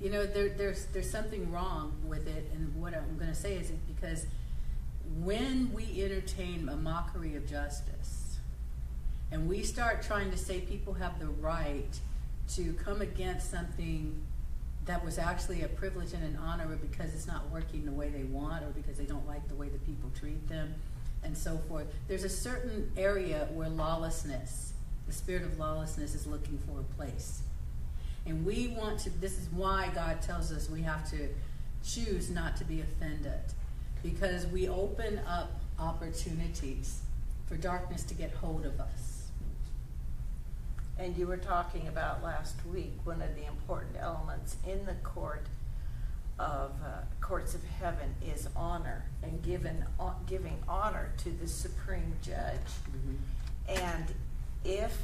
You 0.00 0.10
know, 0.10 0.26
there, 0.26 0.48
there's 0.48 0.86
there's 0.86 1.10
something 1.10 1.50
wrong 1.52 1.94
with 2.04 2.26
it, 2.26 2.50
and 2.54 2.74
what 2.80 2.94
I'm 2.94 3.16
going 3.16 3.30
to 3.30 3.36
say 3.36 3.54
is 3.54 3.70
because 3.94 4.26
when 5.22 5.72
we 5.72 6.02
entertain 6.02 6.68
a 6.68 6.76
mockery 6.76 7.36
of 7.36 7.48
justice, 7.48 8.38
and 9.30 9.48
we 9.48 9.62
start 9.62 10.02
trying 10.02 10.30
to 10.30 10.36
say 10.36 10.60
people 10.60 10.94
have 10.94 11.18
the 11.20 11.26
right 11.26 12.00
to 12.48 12.72
come 12.74 13.00
against 13.00 13.50
something 13.50 14.22
that 14.86 15.02
was 15.04 15.18
actually 15.18 15.62
a 15.62 15.68
privilege 15.68 16.12
and 16.12 16.22
an 16.22 16.36
honor 16.36 16.66
because 16.76 17.14
it's 17.14 17.26
not 17.26 17.50
working 17.50 17.84
the 17.86 17.92
way 17.92 18.10
they 18.10 18.24
want 18.24 18.62
or 18.64 18.68
because 18.68 18.98
they 18.98 19.06
don't 19.06 19.26
like 19.26 19.46
the 19.48 19.54
way 19.54 19.68
the 19.68 19.78
people 19.78 20.10
treat 20.18 20.46
them 20.48 20.74
and 21.22 21.36
so 21.36 21.58
forth. 21.68 21.86
There's 22.06 22.24
a 22.24 22.28
certain 22.28 22.92
area 22.96 23.48
where 23.52 23.68
lawlessness, 23.68 24.74
the 25.06 25.12
spirit 25.12 25.42
of 25.42 25.58
lawlessness, 25.58 26.14
is 26.14 26.26
looking 26.26 26.58
for 26.58 26.80
a 26.80 26.94
place. 26.96 27.42
And 28.26 28.44
we 28.44 28.68
want 28.68 29.00
to, 29.00 29.10
this 29.20 29.38
is 29.38 29.48
why 29.50 29.90
God 29.94 30.20
tells 30.20 30.52
us 30.52 30.68
we 30.68 30.82
have 30.82 31.08
to 31.10 31.28
choose 31.84 32.30
not 32.30 32.56
to 32.56 32.64
be 32.64 32.80
offended 32.80 33.40
because 34.02 34.46
we 34.46 34.68
open 34.68 35.20
up 35.26 35.50
opportunities 35.78 37.00
for 37.46 37.56
darkness 37.56 38.02
to 38.04 38.14
get 38.14 38.32
hold 38.34 38.64
of 38.64 38.80
us. 38.80 39.03
And 40.98 41.16
you 41.16 41.26
were 41.26 41.36
talking 41.36 41.88
about 41.88 42.22
last 42.22 42.54
week 42.66 42.92
one 43.04 43.20
of 43.20 43.34
the 43.34 43.46
important 43.46 43.96
elements 43.98 44.56
in 44.66 44.84
the 44.86 44.94
court 45.02 45.46
of 46.38 46.70
uh, 46.84 47.02
courts 47.20 47.54
of 47.54 47.62
heaven 47.64 48.14
is 48.24 48.48
honor 48.56 49.04
and 49.22 49.42
given 49.42 49.84
uh, 50.00 50.10
giving 50.26 50.58
honor 50.68 51.12
to 51.18 51.30
the 51.30 51.46
supreme 51.48 52.12
judge. 52.22 52.58
Mm-hmm. 52.90 53.84
And 53.86 54.14
if 54.64 54.98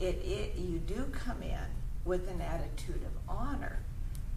it, 0.00 0.16
it 0.24 0.56
you 0.56 0.78
do 0.78 1.04
come 1.12 1.42
in 1.42 1.58
with 2.04 2.28
an 2.28 2.40
attitude 2.40 3.02
of 3.04 3.12
honor, 3.28 3.78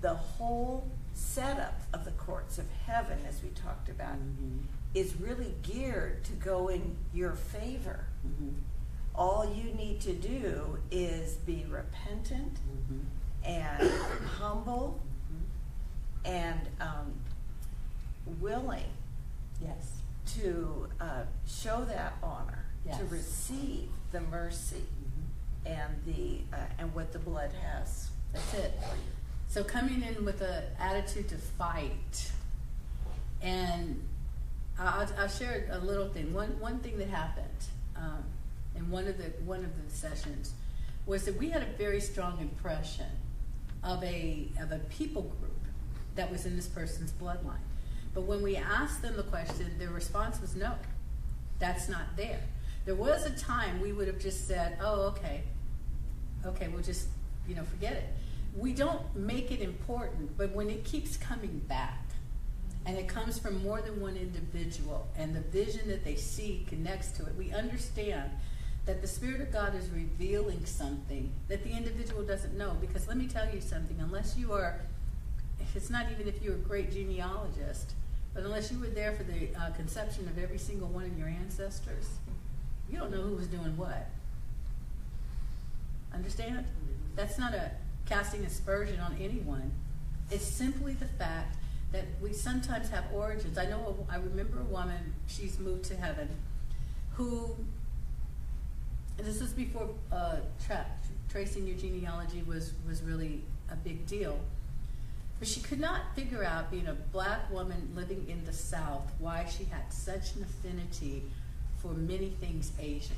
the 0.01 0.13
whole 0.13 0.87
setup 1.13 1.81
of 1.93 2.05
the 2.05 2.11
courts 2.11 2.57
of 2.57 2.65
heaven, 2.85 3.17
as 3.27 3.41
we 3.41 3.49
talked 3.49 3.89
about, 3.89 4.17
Mhm. 4.17 4.63
is 4.93 5.15
really 5.15 5.55
geared 5.63 6.23
to 6.25 6.33
go 6.33 6.67
in 6.67 6.95
your 7.13 7.33
favor. 7.33 8.05
Mhm. 8.27 8.53
All 9.17 9.49
you 9.53 9.71
need 9.73 10.01
to 10.01 10.13
do 10.13 10.77
is 10.91 11.35
be 11.37 11.65
repentant 11.69 12.57
Mhm. 12.67 13.05
and 13.45 13.89
humble 14.37 14.99
Mhm. 15.31 15.41
and 16.25 16.61
um, 16.81 17.13
willing 18.39 18.91
Yes. 19.61 19.87
to 20.27 20.89
uh, 20.99 21.23
show 21.47 21.85
that 21.85 22.13
honor, 22.21 22.65
Yes. 22.85 22.97
to 22.97 23.05
receive 23.05 23.89
the 24.11 24.19
mercy 24.21 24.85
Mhm. 24.85 25.67
and 25.71 26.03
the 26.05 26.41
uh, 26.53 26.65
and 26.77 26.93
what 26.93 27.13
the 27.13 27.19
blood 27.19 27.53
has. 27.53 28.09
That's 28.33 28.53
it. 28.53 28.73
So 29.47 29.63
coming 29.63 30.01
in 30.03 30.25
with 30.25 30.41
an 30.41 30.63
attitude 30.77 31.29
to 31.29 31.37
fight, 31.37 32.31
and 33.41 34.05
I'll, 34.77 35.07
I'll 35.17 35.27
share 35.29 35.67
a 35.71 35.77
little 35.79 36.09
thing. 36.09 36.33
One 36.33 36.59
one 36.59 36.79
thing 36.79 36.97
that 36.97 37.07
happened 37.09 37.45
um, 37.95 38.25
in 38.75 38.89
one 38.89 39.07
of 39.07 39.17
the 39.17 39.31
one 39.43 39.63
of 39.63 39.71
the 39.83 39.95
sessions 39.95 40.53
was 41.05 41.23
that 41.25 41.37
we 41.37 41.49
had 41.49 41.61
a 41.61 41.77
very 41.77 42.01
strong 42.01 42.39
impression 42.39 43.05
of 43.83 44.03
a 44.03 44.47
of 44.59 44.71
a 44.71 44.79
people 44.89 45.23
group 45.39 45.51
that 46.15 46.31
was 46.31 46.45
in 46.45 46.55
this 46.55 46.67
person's 46.67 47.11
bloodline. 47.11 47.63
But 48.13 48.21
when 48.21 48.41
we 48.41 48.55
asked 48.55 49.01
them 49.01 49.17
the 49.17 49.23
question, 49.23 49.77
their 49.77 49.89
response 49.89 50.39
was 50.39 50.55
no, 50.55 50.73
that's 51.59 51.89
not 51.89 52.15
there. 52.15 52.39
There 52.85 52.95
was 52.95 53.25
a 53.25 53.31
time 53.31 53.81
we 53.81 53.91
would 53.91 54.07
have 54.07 54.19
just 54.19 54.47
said, 54.47 54.77
"Oh, 54.81 55.07
okay, 55.07 55.43
okay, 56.45 56.67
we'll 56.67 56.83
just 56.83 57.07
you 57.47 57.55
know 57.55 57.63
forget 57.63 57.93
it." 57.93 58.09
We 58.55 58.73
don't 58.73 59.15
make 59.15 59.51
it 59.51 59.61
important, 59.61 60.37
but 60.37 60.51
when 60.53 60.69
it 60.69 60.85
keeps 60.85 61.17
coming 61.17 61.61
back, 61.67 62.05
and 62.85 62.97
it 62.97 63.07
comes 63.07 63.37
from 63.37 63.61
more 63.63 63.81
than 63.81 63.99
one 63.99 64.15
individual, 64.15 65.07
and 65.17 65.35
the 65.35 65.41
vision 65.41 65.89
that 65.89 66.05
they 66.05 66.15
see 66.15 66.65
connects 66.69 67.11
to 67.17 67.25
it, 67.25 67.35
we 67.35 67.51
understand 67.51 68.31
that 68.85 69.01
the 69.01 69.07
Spirit 69.07 69.41
of 69.41 69.51
God 69.51 69.75
is 69.75 69.89
revealing 69.89 70.63
something 70.65 71.31
that 71.47 71.63
the 71.63 71.71
individual 71.71 72.23
doesn't 72.23 72.57
know. 72.57 72.77
Because 72.79 73.07
let 73.07 73.17
me 73.17 73.27
tell 73.27 73.47
you 73.53 73.61
something, 73.61 73.97
unless 73.99 74.37
you 74.37 74.53
are, 74.53 74.79
it's 75.73 75.89
not 75.89 76.05
even 76.11 76.27
if 76.27 76.41
you're 76.43 76.55
a 76.55 76.57
great 76.57 76.91
genealogist, 76.91 77.93
but 78.33 78.43
unless 78.43 78.71
you 78.71 78.79
were 78.79 78.87
there 78.87 79.13
for 79.13 79.23
the 79.23 79.47
uh, 79.59 79.71
conception 79.71 80.27
of 80.27 80.37
every 80.37 80.57
single 80.57 80.87
one 80.87 81.05
of 81.05 81.17
your 81.17 81.27
ancestors, 81.27 82.09
you 82.89 82.99
don't 82.99 83.11
know 83.11 83.21
who 83.21 83.35
was 83.35 83.47
doing 83.47 83.75
what. 83.75 84.07
Understand? 86.13 86.65
That's 87.15 87.39
not 87.39 87.53
a 87.53 87.71
casting 88.05 88.45
aspersion 88.45 88.99
on 88.99 89.15
anyone. 89.19 89.71
It's 90.29 90.45
simply 90.45 90.93
the 90.93 91.05
fact 91.05 91.55
that 91.91 92.05
we 92.21 92.33
sometimes 92.33 92.89
have 92.89 93.05
origins. 93.13 93.57
I 93.57 93.65
know, 93.65 94.05
I 94.09 94.17
remember 94.17 94.59
a 94.59 94.65
woman, 94.65 95.15
she's 95.27 95.59
moved 95.59 95.85
to 95.85 95.95
heaven, 95.95 96.29
who, 97.13 97.55
this 99.17 99.41
is 99.41 99.51
before 99.53 99.89
uh, 100.11 100.37
tra- 100.65 100.85
tracing 101.29 101.67
your 101.67 101.77
genealogy 101.77 102.43
was, 102.47 102.73
was 102.87 103.01
really 103.01 103.41
a 103.69 103.75
big 103.75 104.05
deal. 104.05 104.39
But 105.39 105.47
she 105.47 105.59
could 105.59 105.79
not 105.79 106.15
figure 106.15 106.43
out, 106.43 106.71
being 106.71 106.87
a 106.87 106.93
black 106.93 107.51
woman 107.51 107.91
living 107.95 108.25
in 108.29 108.45
the 108.45 108.53
South, 108.53 109.11
why 109.19 109.45
she 109.45 109.65
had 109.65 109.91
such 109.91 110.35
an 110.35 110.43
affinity 110.43 111.23
for 111.81 111.89
many 111.89 112.29
things 112.29 112.71
Asian. 112.79 113.17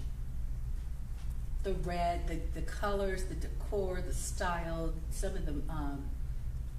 The 1.63 1.73
red, 1.73 2.27
the, 2.27 2.39
the 2.55 2.65
colors, 2.65 3.25
the 3.25 3.35
decor, 3.35 4.01
the 4.01 4.13
style, 4.13 4.93
some 5.11 5.35
of 5.35 5.45
the 5.45 5.53
um, 5.71 6.03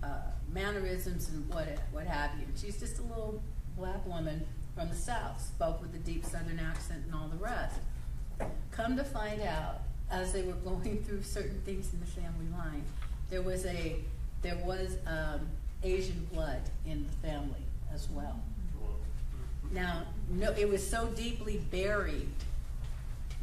uh, 0.03 0.09
mannerisms 0.53 1.29
and 1.29 1.49
what 1.49 1.69
what 1.93 2.07
have 2.07 2.31
you. 2.39 2.47
She's 2.57 2.79
just 2.79 2.99
a 2.99 3.03
little 3.03 3.43
black 3.77 4.05
woman 4.07 4.47
from 4.75 4.89
the 4.89 4.95
South, 4.95 5.41
spoke 5.41 5.81
with 5.81 5.95
a 5.95 5.99
deep 5.99 6.25
Southern 6.25 6.59
accent 6.59 7.05
and 7.07 7.15
all 7.15 7.29
the 7.29 7.37
rest. 7.37 7.81
Come 8.71 8.97
to 8.97 9.05
find 9.05 9.43
out, 9.43 9.81
as 10.11 10.33
they 10.33 10.43
were 10.43 10.53
going 10.53 11.03
through 11.07 11.23
certain 11.23 11.61
things 11.63 11.93
in 11.93 12.01
the 12.01 12.07
family 12.07 12.47
line, 12.57 12.85
there 13.31 13.43
was 13.43 13.67
a 13.67 13.97
there 14.43 14.57
was 14.65 14.97
um, 15.07 15.41
Asian 15.83 16.29
blood 16.33 16.61
in 16.87 17.07
the 17.07 17.29
family 17.29 17.63
as 17.93 18.09
well. 18.11 18.41
Now, 19.71 20.05
no, 20.31 20.53
it 20.53 20.69
was 20.69 20.87
so 20.87 21.07
deeply 21.09 21.61
buried. 21.71 22.29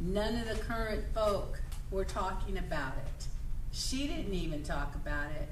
None 0.00 0.36
of 0.36 0.48
the 0.48 0.62
current 0.64 1.04
folk 1.14 1.60
were 1.90 2.04
talking 2.04 2.58
about 2.58 2.94
it. 2.96 3.26
She 3.72 4.08
didn't 4.08 4.34
even 4.34 4.62
talk 4.62 4.94
about 4.94 5.30
it. 5.32 5.48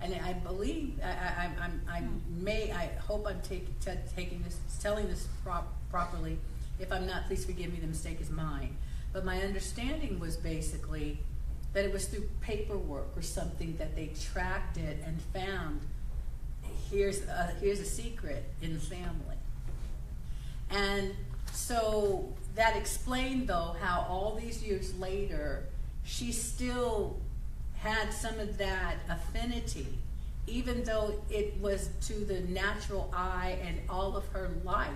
And 0.00 0.14
I 0.24 0.32
believe 0.32 0.98
I, 1.02 1.08
I, 1.08 1.50
I'm, 1.60 1.80
I 1.88 2.02
may 2.40 2.72
I 2.72 2.86
hope 3.06 3.26
I'm 3.26 3.40
take, 3.42 3.66
taking 4.14 4.42
this 4.42 4.58
telling 4.80 5.08
this 5.08 5.26
prop, 5.42 5.72
properly. 5.90 6.38
If 6.78 6.92
I'm 6.92 7.06
not, 7.06 7.26
please 7.26 7.44
forgive 7.44 7.72
me. 7.72 7.80
The 7.80 7.86
mistake 7.86 8.20
is 8.20 8.30
mine. 8.30 8.76
But 9.14 9.24
my 9.24 9.40
understanding 9.42 10.18
was 10.18 10.36
basically 10.36 11.20
that 11.72 11.84
it 11.84 11.92
was 11.92 12.06
through 12.06 12.28
paperwork 12.40 13.16
or 13.16 13.22
something 13.22 13.76
that 13.78 13.94
they 13.94 14.08
tracked 14.08 14.76
it 14.76 14.98
and 15.06 15.22
found. 15.32 15.80
Here's 16.90 17.22
a, 17.22 17.54
here's 17.60 17.78
a 17.78 17.84
secret 17.84 18.44
in 18.60 18.74
the 18.74 18.80
family. 18.80 19.36
And 20.68 21.14
so 21.52 22.32
that 22.56 22.76
explained, 22.76 23.46
though, 23.46 23.76
how 23.80 24.04
all 24.08 24.36
these 24.40 24.64
years 24.64 24.98
later, 24.98 25.64
she 26.04 26.32
still 26.32 27.16
had 27.76 28.12
some 28.12 28.40
of 28.40 28.58
that 28.58 28.96
affinity, 29.08 29.96
even 30.48 30.82
though 30.82 31.22
it 31.30 31.56
was 31.60 31.88
to 32.08 32.14
the 32.14 32.40
natural 32.40 33.12
eye 33.14 33.58
and 33.62 33.78
all 33.88 34.16
of 34.16 34.26
her 34.28 34.50
life. 34.64 34.90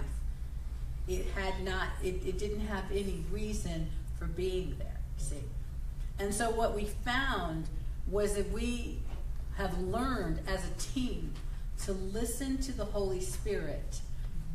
It 1.07 1.25
had 1.37 1.63
not, 1.63 1.87
it, 2.03 2.21
it 2.27 2.39
didn't 2.39 2.67
have 2.67 2.85
any 2.91 3.25
reason 3.31 3.89
for 4.19 4.27
being 4.27 4.77
there, 4.79 5.01
see. 5.17 5.45
And 6.19 6.35
so 6.35 6.51
what 6.51 6.75
we 6.75 6.85
found 6.85 7.69
was 8.07 8.35
that 8.35 8.51
we 8.51 8.99
have 9.57 9.79
learned 9.79 10.41
as 10.47 10.65
a 10.67 10.71
team 10.95 11.33
to 11.85 11.93
listen 11.93 12.59
to 12.59 12.73
the 12.73 12.85
Holy 12.85 13.21
Spirit 13.21 14.01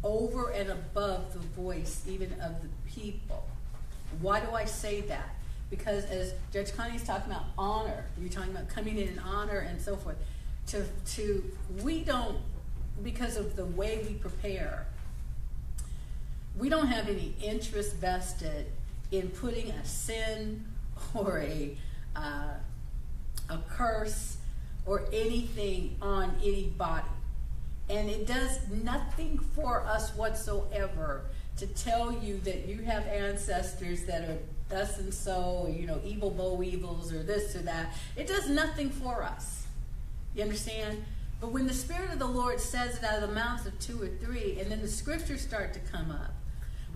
over 0.04 0.50
and 0.50 0.70
above 0.70 1.34
the 1.34 1.40
voice 1.40 2.04
even 2.08 2.32
of 2.42 2.62
the 2.62 2.70
people. 2.90 3.48
Why 4.22 4.42
do 4.42 4.52
I 4.52 4.66
say 4.66 5.02
that? 5.02 5.36
Because 5.70 6.06
as 6.06 6.34
Judge 6.52 6.76
Connie 6.76 6.96
is 6.96 7.04
talking 7.04 7.32
about 7.32 7.46
honor, 7.58 8.06
you're 8.20 8.30
talking 8.30 8.52
about 8.52 8.68
coming 8.70 8.98
in 8.98 9.08
in 9.08 9.20
honor 9.20 9.60
and 9.60 9.82
so 9.82 9.96
forth. 9.96 10.18
To 10.68 10.86
to 11.16 11.44
we 11.82 12.04
don't 12.04 12.38
because 13.02 13.38
of 13.38 13.56
the 13.56 13.66
way 13.66 14.06
we 14.08 14.14
prepare, 14.16 14.86
we 16.58 16.70
don't 16.70 16.88
have 16.88 17.10
any 17.10 17.34
interest 17.42 17.96
vested 17.96 18.68
in 19.14 19.30
putting 19.30 19.70
a 19.70 19.86
sin 19.86 20.66
or 21.14 21.40
a 21.40 21.78
uh, 22.16 22.54
a 23.50 23.58
curse 23.70 24.38
or 24.86 25.06
anything 25.14 25.96
on 26.02 26.34
anybody. 26.44 27.08
And 27.90 28.10
it 28.10 28.26
does 28.26 28.60
nothing 28.70 29.38
for 29.56 29.82
us 29.82 30.16
whatsoever 30.16 31.26
to 31.58 31.68
tell 31.68 32.12
you 32.12 32.40
that 32.40 32.66
you 32.68 32.82
have 32.82 33.06
ancestors 33.08 34.04
that 34.06 34.30
are 34.30 34.38
thus 34.70 34.98
and 34.98 35.14
so, 35.14 35.72
you 35.78 35.86
know, 35.86 36.00
evil 36.04 36.32
bow 36.32 36.64
evils 36.64 37.14
or 37.14 37.22
this 37.22 37.56
or 37.56 37.60
that. 37.60 37.94
It 38.16 38.28
does 38.28 38.50
nothing 38.50 38.90
for 38.90 39.22
us. 39.24 39.68
You 40.36 40.44
understand? 40.44 41.04
But 41.40 41.52
when 41.52 41.68
the 41.68 41.74
Spirit 41.74 42.12
of 42.12 42.20
the 42.20 42.26
Lord 42.26 42.60
says 42.60 42.98
it 42.98 43.04
out 43.04 43.22
of 43.22 43.30
the 43.30 43.36
mouths 43.36 43.68
of 43.68 43.78
two 43.80 44.02
or 44.02 44.08
three, 44.08 44.58
and 44.60 44.72
then 44.72 44.82
the 44.82 44.88
scriptures 44.88 45.42
start 45.42 45.74
to 45.74 45.80
come 45.80 46.10
up, 46.10 46.34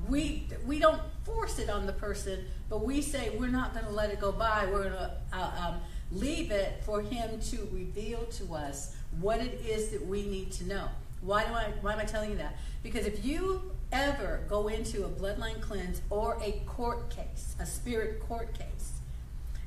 we 0.08 0.48
we 0.66 0.80
don't 0.80 1.02
force 1.24 1.60
it 1.60 1.70
on 1.70 1.86
the 1.86 1.94
person, 1.94 2.46
but 2.70 2.84
we 2.84 3.02
say 3.02 3.32
we're 3.38 3.48
not 3.48 3.74
going 3.74 3.86
to 3.86 3.92
let 3.92 4.12
it 4.12 4.20
go 4.20 4.32
by. 4.32 4.66
We're 4.66 4.84
going 4.84 4.94
to 4.94 5.12
uh, 5.34 5.52
um, 5.68 5.82
leave 6.12 6.52
it 6.52 6.82
for 6.86 7.02
Him 7.02 7.40
to 7.40 7.68
reveal 7.72 8.26
to 8.26 8.54
us 8.54 8.96
what 9.20 9.40
it 9.40 9.62
is 9.66 9.90
that 9.90 10.06
we 10.06 10.26
need 10.28 10.52
to 10.54 10.66
know. 10.66 10.88
Why 11.22 11.46
do 11.46 11.54
I? 11.54 11.74
Why 11.82 11.94
am 11.94 12.00
I 12.00 12.06
telling 12.06 12.32
you 12.32 12.38
that? 12.38 12.58
Because 12.84 13.06
if 13.06 13.26
you 13.26 13.72
ever 13.92 14.42
go 14.48 14.68
into 14.68 15.06
a 15.06 15.10
bloodline 15.10 15.62
cleanse 15.62 16.02
or 16.10 16.38
a 16.44 16.62
court 16.66 17.10
case, 17.10 17.56
a 17.60 17.66
spirit 17.66 18.20
court 18.28 18.54
case, 18.58 18.94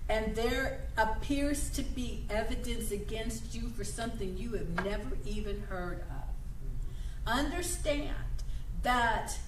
and 0.08 0.34
there 0.34 0.80
appears 0.96 1.70
to 1.70 1.82
be 1.82 2.25
evidence 2.30 2.90
against 2.90 3.54
you 3.54 3.68
for 3.70 3.84
something 3.84 4.37
you 4.37 4.52
have 4.52 4.84
never 4.84 5.16
even 5.25 5.62
heard 5.68 6.00
of, 6.10 7.32
understand 7.32 8.14
that 8.82 9.38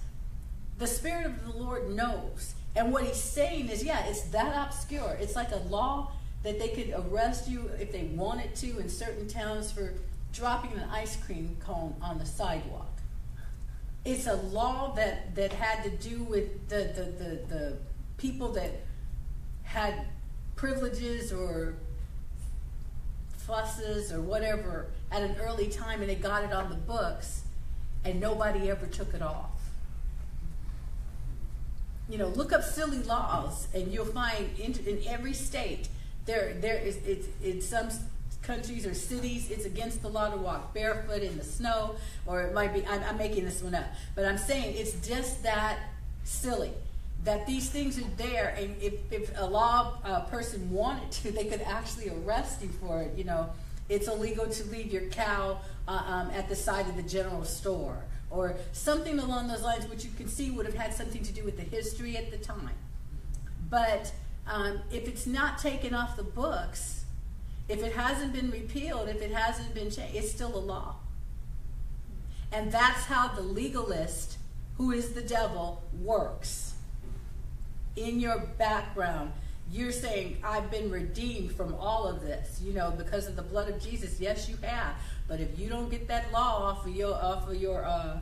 the 0.83 0.87
Spirit 0.87 1.25
of 1.25 1.45
the 1.45 1.57
Lord 1.57 1.95
knows. 1.95 2.55
And 2.75 2.91
what 2.91 3.05
he's 3.05 3.15
saying 3.15 3.69
is, 3.69 3.85
yeah, 3.85 4.05
it's 4.05 4.23
that 4.23 4.67
obscure. 4.67 5.17
It's 5.17 5.33
like 5.33 5.53
a 5.53 5.61
law 5.69 6.11
that 6.43 6.59
they 6.59 6.67
could 6.69 6.93
arrest 6.93 7.47
you 7.47 7.71
if 7.79 7.93
they 7.93 8.03
wanted 8.13 8.53
to 8.55 8.79
in 8.79 8.89
certain 8.89 9.29
towns 9.29 9.71
for 9.71 9.93
dropping 10.33 10.73
an 10.73 10.89
ice 10.91 11.15
cream 11.15 11.55
cone 11.61 11.95
on 12.01 12.19
the 12.19 12.25
sidewalk. 12.25 12.91
It's 14.03 14.27
a 14.27 14.35
law 14.35 14.93
that, 14.95 15.33
that 15.35 15.53
had 15.53 15.85
to 15.85 16.09
do 16.09 16.21
with 16.23 16.67
the, 16.67 16.91
the, 16.93 17.23
the, 17.23 17.55
the 17.55 17.77
people 18.17 18.51
that 18.51 18.71
had 19.63 20.07
privileges 20.57 21.31
or 21.31 21.75
fusses 23.37 24.11
or 24.11 24.19
whatever 24.19 24.87
at 25.13 25.21
an 25.21 25.37
early 25.39 25.69
time 25.69 26.01
and 26.01 26.09
they 26.09 26.15
got 26.15 26.43
it 26.43 26.51
on 26.51 26.69
the 26.69 26.75
books 26.75 27.43
and 28.03 28.19
nobody 28.19 28.69
ever 28.69 28.85
took 28.85 29.13
it 29.13 29.21
off 29.21 29.52
you 32.09 32.17
know, 32.17 32.27
look 32.29 32.51
up 32.51 32.63
silly 32.63 33.01
laws, 33.03 33.67
and 33.73 33.91
you'll 33.91 34.05
find 34.05 34.47
in, 34.59 34.73
in 34.85 35.01
every 35.07 35.33
state 35.33 35.87
there 36.25 36.53
there 36.61 36.77
is 36.77 36.97
it's 37.05 37.27
in 37.43 37.61
some 37.61 37.89
countries 38.41 38.85
or 38.85 38.93
cities 38.93 39.49
it's 39.51 39.65
against 39.65 40.01
the 40.01 40.07
law 40.07 40.29
to 40.29 40.37
walk 40.37 40.73
barefoot 40.73 41.21
in 41.21 41.37
the 41.37 41.43
snow, 41.43 41.95
or 42.25 42.43
it 42.43 42.53
might 42.53 42.73
be 42.73 42.85
I'm, 42.85 43.01
I'm 43.03 43.17
making 43.17 43.45
this 43.45 43.61
one 43.61 43.75
up, 43.75 43.85
but 44.15 44.25
I'm 44.25 44.37
saying 44.37 44.75
it's 44.77 45.07
just 45.07 45.43
that 45.43 45.79
silly 46.23 46.71
that 47.23 47.47
these 47.47 47.69
things 47.69 47.97
are 47.97 48.09
there, 48.17 48.53
and 48.57 48.75
if, 48.81 48.93
if 49.11 49.31
a 49.37 49.45
law 49.45 49.97
uh, 50.03 50.21
person 50.25 50.69
wanted 50.69 51.09
to, 51.09 51.31
they 51.31 51.45
could 51.45 51.61
actually 51.61 52.09
arrest 52.09 52.61
you 52.61 52.67
for 52.81 53.01
it. 53.01 53.17
You 53.17 53.23
know, 53.23 53.49
it's 53.87 54.09
illegal 54.09 54.45
to 54.45 54.63
leave 54.65 54.91
your 54.91 55.03
cow 55.03 55.59
uh, 55.87 55.91
um, 55.91 56.31
at 56.31 56.49
the 56.49 56.55
side 56.55 56.87
of 56.89 56.97
the 56.97 57.03
general 57.03 57.45
store 57.45 57.97
or 58.33 58.55
something 58.71 59.19
along 59.19 59.47
those 59.47 59.61
lines, 59.61 59.87
which 59.87 60.03
you 60.03 60.09
can 60.17 60.27
see 60.27 60.49
would 60.49 60.65
have 60.65 60.75
had 60.75 60.93
something 60.93 61.23
to 61.23 61.31
do 61.31 61.43
with 61.43 61.55
the 61.55 61.63
history 61.63 62.17
at 62.17 62.31
the 62.31 62.37
time. 62.37 62.75
But 63.69 64.11
um, 64.47 64.81
if 64.91 65.07
it's 65.07 65.27
not 65.27 65.59
taken 65.59 65.93
off 65.93 66.17
the 66.17 66.23
books, 66.23 67.05
if 67.69 67.83
it 67.83 67.93
hasn't 67.93 68.33
been 68.33 68.51
repealed, 68.51 69.07
if 69.07 69.21
it 69.21 69.31
hasn't 69.31 69.73
been 69.73 69.89
changed, 69.89 70.15
it's 70.15 70.31
still 70.31 70.55
a 70.55 70.59
law. 70.59 70.95
And 72.51 72.71
that's 72.71 73.05
how 73.05 73.29
the 73.29 73.41
legalist, 73.41 74.37
who 74.77 74.91
is 74.91 75.13
the 75.13 75.21
devil, 75.21 75.83
works. 76.01 76.73
In 77.95 78.19
your 78.19 78.39
background, 78.57 79.31
you're 79.71 79.91
saying, 79.91 80.37
I've 80.43 80.69
been 80.69 80.91
redeemed 80.91 81.51
from 81.53 81.73
all 81.75 82.05
of 82.05 82.21
this, 82.21 82.59
you 82.63 82.73
know, 82.73 82.91
because 82.91 83.27
of 83.27 83.35
the 83.35 83.41
blood 83.41 83.69
of 83.69 83.81
Jesus. 83.81 84.19
Yes, 84.19 84.49
you 84.49 84.57
have. 84.61 84.95
But 85.27 85.39
if 85.39 85.57
you 85.57 85.69
don't 85.69 85.89
get 85.89 86.07
that 86.07 86.31
law 86.31 86.69
off 86.69 86.85
of 86.85 86.95
your 86.95 87.13
off 87.13 87.49
of 87.49 87.55
your 87.55 87.85
uh, 87.85 88.19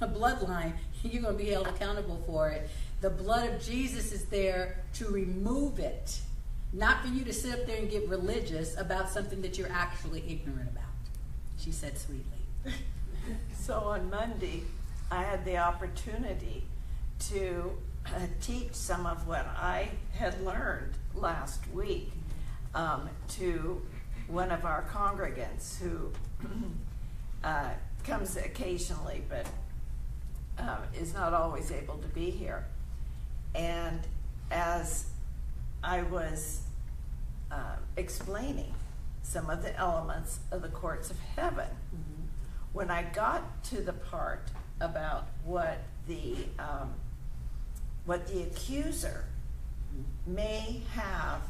bloodline, 0.02 0.74
you're 1.02 1.22
going 1.22 1.36
to 1.36 1.44
be 1.44 1.50
held 1.50 1.66
accountable 1.66 2.22
for 2.26 2.50
it. 2.50 2.68
The 3.00 3.10
blood 3.10 3.50
of 3.50 3.62
Jesus 3.62 4.12
is 4.12 4.24
there 4.26 4.76
to 4.94 5.08
remove 5.08 5.78
it, 5.78 6.20
not 6.72 7.02
for 7.02 7.08
you 7.08 7.24
to 7.24 7.32
sit 7.32 7.58
up 7.58 7.66
there 7.66 7.78
and 7.78 7.90
get 7.90 8.08
religious 8.08 8.78
about 8.78 9.10
something 9.10 9.42
that 9.42 9.58
you're 9.58 9.72
actually 9.72 10.22
ignorant 10.28 10.70
about. 10.70 10.84
She 11.58 11.72
said 11.72 11.98
sweetly. 11.98 12.38
so 13.58 13.74
on 13.74 14.08
Monday, 14.08 14.62
I 15.10 15.24
had 15.24 15.44
the 15.44 15.58
opportunity 15.58 16.64
to 17.30 17.72
uh, 18.06 18.10
teach 18.40 18.74
some 18.74 19.06
of 19.06 19.26
what 19.26 19.46
I 19.56 19.90
had 20.12 20.40
learned 20.44 20.94
last 21.14 21.68
week 21.72 22.12
um, 22.74 23.08
to 23.30 23.82
one 24.28 24.50
of 24.50 24.64
our 24.64 24.84
congregants 24.92 25.78
who 25.78 26.12
uh, 27.44 27.70
comes 28.04 28.36
occasionally, 28.36 29.22
but 29.28 29.46
uh, 30.58 30.78
is 30.98 31.14
not 31.14 31.34
always 31.34 31.70
able 31.70 31.96
to 31.98 32.08
be 32.08 32.30
here. 32.30 32.66
And 33.54 34.00
as 34.50 35.06
I 35.82 36.02
was 36.02 36.62
uh, 37.50 37.76
explaining 37.96 38.74
some 39.22 39.50
of 39.50 39.62
the 39.62 39.76
elements 39.76 40.40
of 40.50 40.62
the 40.62 40.68
courts 40.68 41.10
of 41.10 41.18
heaven, 41.36 41.68
mm-hmm. 41.68 42.22
when 42.72 42.90
I 42.90 43.02
got 43.02 43.62
to 43.64 43.80
the 43.80 43.92
part 43.92 44.48
about 44.80 45.26
what 45.44 45.78
the 46.06 46.36
um, 46.58 46.94
what 48.04 48.26
the 48.26 48.42
accuser 48.42 49.24
mm-hmm. 49.94 50.34
may 50.34 50.82
have 50.94 51.40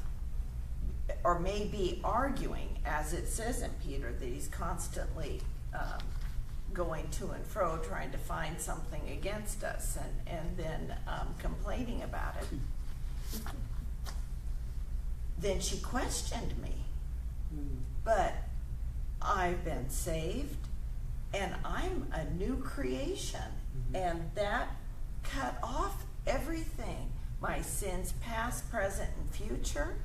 or 1.25 1.39
may 1.39 1.65
be 1.65 2.01
arguing, 2.05 2.79
as 2.85 3.13
it 3.13 3.29
says 3.29 3.63
in 3.63 3.71
Peter, 3.87 4.13
that 4.13 4.27
he's 4.27 4.49
constantly 4.49 5.41
um, 5.75 6.01
going 6.73 7.09
to 7.11 7.31
and 7.31 7.47
fro 7.47 7.79
trying 7.79 8.11
to 8.11 8.19
find 8.19 8.61
something 8.61 9.03
against 9.11 9.63
us 9.63 9.97
and, 9.97 10.39
and 10.39 10.57
then 10.57 10.97
um, 11.07 11.35
complaining 11.39 12.03
about 12.03 12.35
it. 12.41 13.43
Then 15.39 15.61
she 15.61 15.79
questioned 15.79 16.55
me. 16.63 16.75
But 18.05 18.35
I've 19.21 19.65
been 19.65 19.89
saved 19.91 20.57
and 21.35 21.55
I'm 21.65 22.07
a 22.13 22.25
new 22.35 22.57
creation. 22.57 23.41
Mm-hmm. 23.41 23.97
And 23.97 24.31
that 24.35 24.69
cut 25.23 25.59
off 25.63 26.05
everything 26.27 27.13
my 27.41 27.61
sins, 27.61 28.15
past, 28.21 28.71
present, 28.71 29.11
and 29.19 29.31
future. 29.31 29.97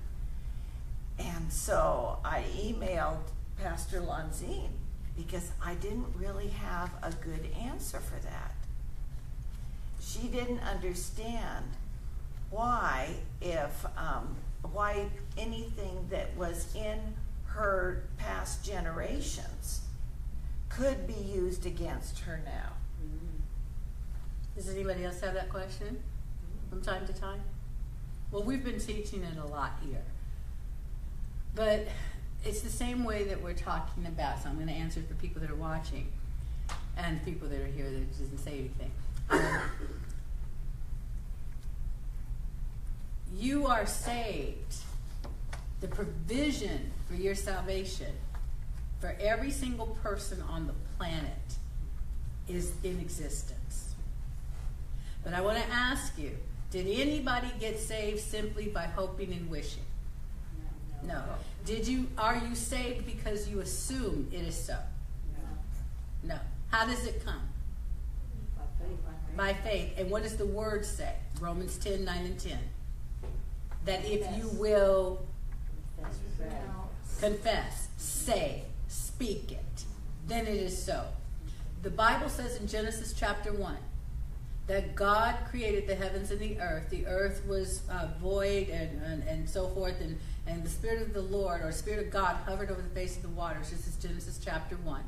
And 1.19 1.51
so 1.51 2.19
I 2.23 2.43
emailed 2.56 3.23
Pastor 3.62 4.01
Lanzine 4.01 4.69
because 5.15 5.51
I 5.63 5.73
didn't 5.75 6.08
really 6.15 6.49
have 6.49 6.91
a 7.01 7.12
good 7.12 7.47
answer 7.60 7.99
for 7.99 8.19
that. 8.19 8.53
She 9.99 10.27
didn't 10.27 10.60
understand 10.60 11.65
why, 12.49 13.15
if 13.41 13.86
um, 13.97 14.36
why 14.71 15.08
anything 15.38 16.08
that 16.10 16.36
was 16.38 16.73
in 16.75 16.99
her 17.45 18.03
past 18.17 18.63
generations 18.63 19.82
could 20.69 21.08
be 21.08 21.13
used 21.13 21.65
against 21.65 22.19
her 22.19 22.41
now. 22.45 22.73
Mm-hmm. 23.03 23.38
Does 24.56 24.69
anybody 24.69 25.03
else 25.03 25.19
have 25.21 25.34
that 25.34 25.49
question 25.49 26.01
from 26.69 26.82
time 26.82 27.08
to 27.08 27.13
time? 27.13 27.41
Well, 28.32 28.43
we've 28.43 28.63
been 28.63 28.80
teaching 28.80 29.23
it 29.23 29.38
a 29.38 29.45
lot 29.45 29.71
here 29.84 30.03
But 31.56 31.88
it's 32.46 32.62
the 32.62 32.70
same 32.70 33.04
way 33.04 33.24
that 33.26 33.42
we're 33.42 33.54
talking 33.54 34.06
about. 34.06 34.44
So 34.44 34.50
I'm 34.50 34.56
going 34.56 34.68
to 34.68 34.74
answer 34.74 35.02
for 35.02 35.16
people 35.16 35.42
that 35.42 35.50
are 35.50 35.56
watching 35.56 36.12
and 36.98 37.24
people 37.26 37.48
that 37.50 37.60
are 37.60 37.68
here 37.68 37.90
that 37.90 38.18
didn't 38.18 38.38
say 38.38 38.60
anything. 38.60 38.92
Um, 39.30 39.62
you 43.36 43.68
are 43.68 43.86
saved. 43.86 44.76
The 45.82 45.88
provision 45.88 46.92
for 47.08 47.16
your 47.16 47.36
salvation 47.36 48.14
for 49.00 49.16
every 49.20 49.52
single 49.52 49.88
person 50.02 50.42
on 50.50 50.68
the 50.68 50.74
planet 50.98 51.58
is 52.48 52.74
in 52.84 53.00
existence. 53.00 53.94
But 55.24 55.34
I 55.34 55.42
want 55.42 55.58
to 55.58 55.70
ask 55.72 56.18
you 56.18 56.38
did 56.72 56.88
anybody 56.88 57.48
get 57.60 57.80
saved 57.80 58.20
simply 58.20 58.68
by 58.68 58.84
hoping 58.84 59.32
and 59.32 59.50
wishing? 59.50 59.87
No. 61.08 61.24
Did 61.65 61.88
you 61.88 62.08
are 62.17 62.38
you 62.38 62.56
saved 62.56 63.06
because 63.06 63.50
you 63.50 63.62
assume 63.62 64.30
it 64.32 64.41
is 64.41 64.56
so? 64.56 64.78
No. 66.24 66.36
No. 66.36 66.39
How 66.70 66.86
does 66.86 67.06
it 67.06 67.24
come? 67.26 67.41
By 68.58 68.63
faith. 68.80 69.38
By 69.38 69.54
faith. 69.54 69.93
And 69.98 70.12
what 70.12 70.24
does 70.24 70.36
the 70.38 70.46
word 70.46 70.86
say? 70.86 71.13
Romans 71.39 71.78
10, 71.78 72.04
9 72.04 72.26
and 72.26 72.39
10. 72.39 72.58
That 73.86 74.04
if 74.06 74.28
you 74.38 74.50
will 74.60 75.26
confess, 77.20 77.88
say, 77.98 78.63
speak 78.88 79.52
it, 79.52 79.86
then 80.28 80.46
it 80.46 80.58
is 80.58 80.82
so. 80.82 81.06
The 81.84 81.89
Bible 81.89 82.30
says 82.30 82.60
in 82.60 82.67
Genesis 82.67 83.13
chapter 83.17 83.54
1 83.54 83.78
that 84.67 84.96
God 84.96 85.36
created 85.50 85.88
the 85.88 85.96
heavens 85.96 86.32
and 86.32 86.39
the 86.39 86.60
earth. 86.60 86.89
The 86.89 87.08
earth 87.08 87.43
was 87.48 87.82
uh, 87.89 88.10
void 88.22 88.67
and, 88.70 89.02
and, 89.02 89.24
and 89.24 89.50
so 89.50 89.70
forth, 89.70 90.02
and, 90.02 90.20
and 90.48 90.64
the 90.64 90.70
Spirit 90.70 91.02
of 91.02 91.14
the 91.14 91.22
Lord, 91.22 91.62
or 91.62 91.72
Spirit 91.72 92.08
of 92.08 92.12
God, 92.12 92.38
hovered 92.46 92.72
over 92.72 92.82
the 92.82 92.90
face 92.90 93.18
of 93.18 93.22
the 93.22 93.30
waters. 93.30 93.70
This 93.70 93.88
is 93.88 93.96
Genesis 93.96 94.40
chapter 94.44 94.76
1. 94.78 95.02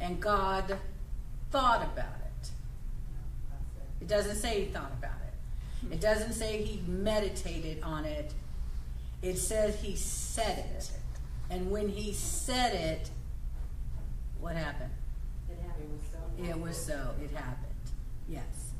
And 0.00 0.20
God 0.20 0.78
thought 1.50 1.82
about 1.82 2.16
it. 2.24 2.50
It 4.00 4.08
doesn't 4.08 4.36
say 4.36 4.64
he 4.64 4.66
thought 4.70 4.92
about 4.98 5.18
it, 5.26 5.94
it 5.94 6.00
doesn't 6.00 6.32
say 6.32 6.62
he 6.62 6.80
meditated 6.90 7.82
on 7.82 8.04
it. 8.04 8.32
It 9.20 9.36
says 9.36 9.80
he 9.80 9.96
said 9.96 10.58
it. 10.58 10.90
And 11.50 11.70
when 11.70 11.88
he 11.88 12.12
said 12.12 12.74
it, 12.74 13.10
what 14.38 14.54
happened? 14.54 14.92
It 15.50 15.58
happened 15.66 16.00
so. 16.12 16.44
It 16.44 16.60
was 16.60 16.76
so. 16.76 17.14
It 17.22 17.30
happened. 17.34 17.66
Yes. 18.28 18.72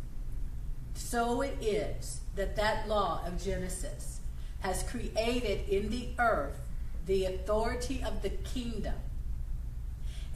So 0.95 1.41
it 1.41 1.57
is 1.61 2.21
that 2.37 2.55
that 2.57 2.89
law 2.89 3.23
of 3.27 3.43
Genesis 3.43 4.18
has 4.61 4.83
created 4.83 5.69
in 5.69 5.91
the 5.91 6.09
earth 6.19 6.59
the 7.07 7.25
authority 7.25 8.03
of 8.05 8.23
the 8.23 8.29
kingdom. 8.29 8.95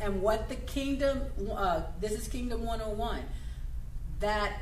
And 0.00 0.22
what 0.22 0.48
the 0.48 0.56
kingdom, 0.56 1.22
uh, 1.52 1.82
this 2.00 2.12
is 2.12 2.26
Kingdom 2.26 2.64
101, 2.64 3.20
that 4.20 4.52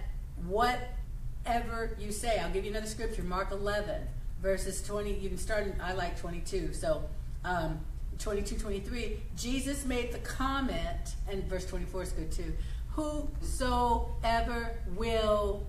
whatever 0.47 1.97
you 1.99 2.13
say, 2.13 2.39
I'll 2.39 2.51
give 2.51 2.65
you 2.65 2.73
another 2.73 2.87
scripture, 2.89 3.23
Mark 3.23 3.53
11, 3.53 4.03
verses 4.43 4.83
20, 4.83 5.15
you 5.15 5.29
can 5.29 5.39
start, 5.39 5.67
in, 5.67 5.81
I 5.81 5.93
like 5.93 6.19
22. 6.19 6.75
So 6.75 7.05
um, 7.45 7.81
22, 8.19 8.59
23, 8.59 9.21
Jesus 9.37 9.87
made 9.87 10.13
the 10.13 10.19
comment, 10.19 11.15
and 11.29 11.45
verse 11.45 11.65
24 11.65 12.03
is 12.03 12.13
good 12.13 12.33
too. 12.33 12.53
Whosoever 12.91 14.79
will, 14.95 15.65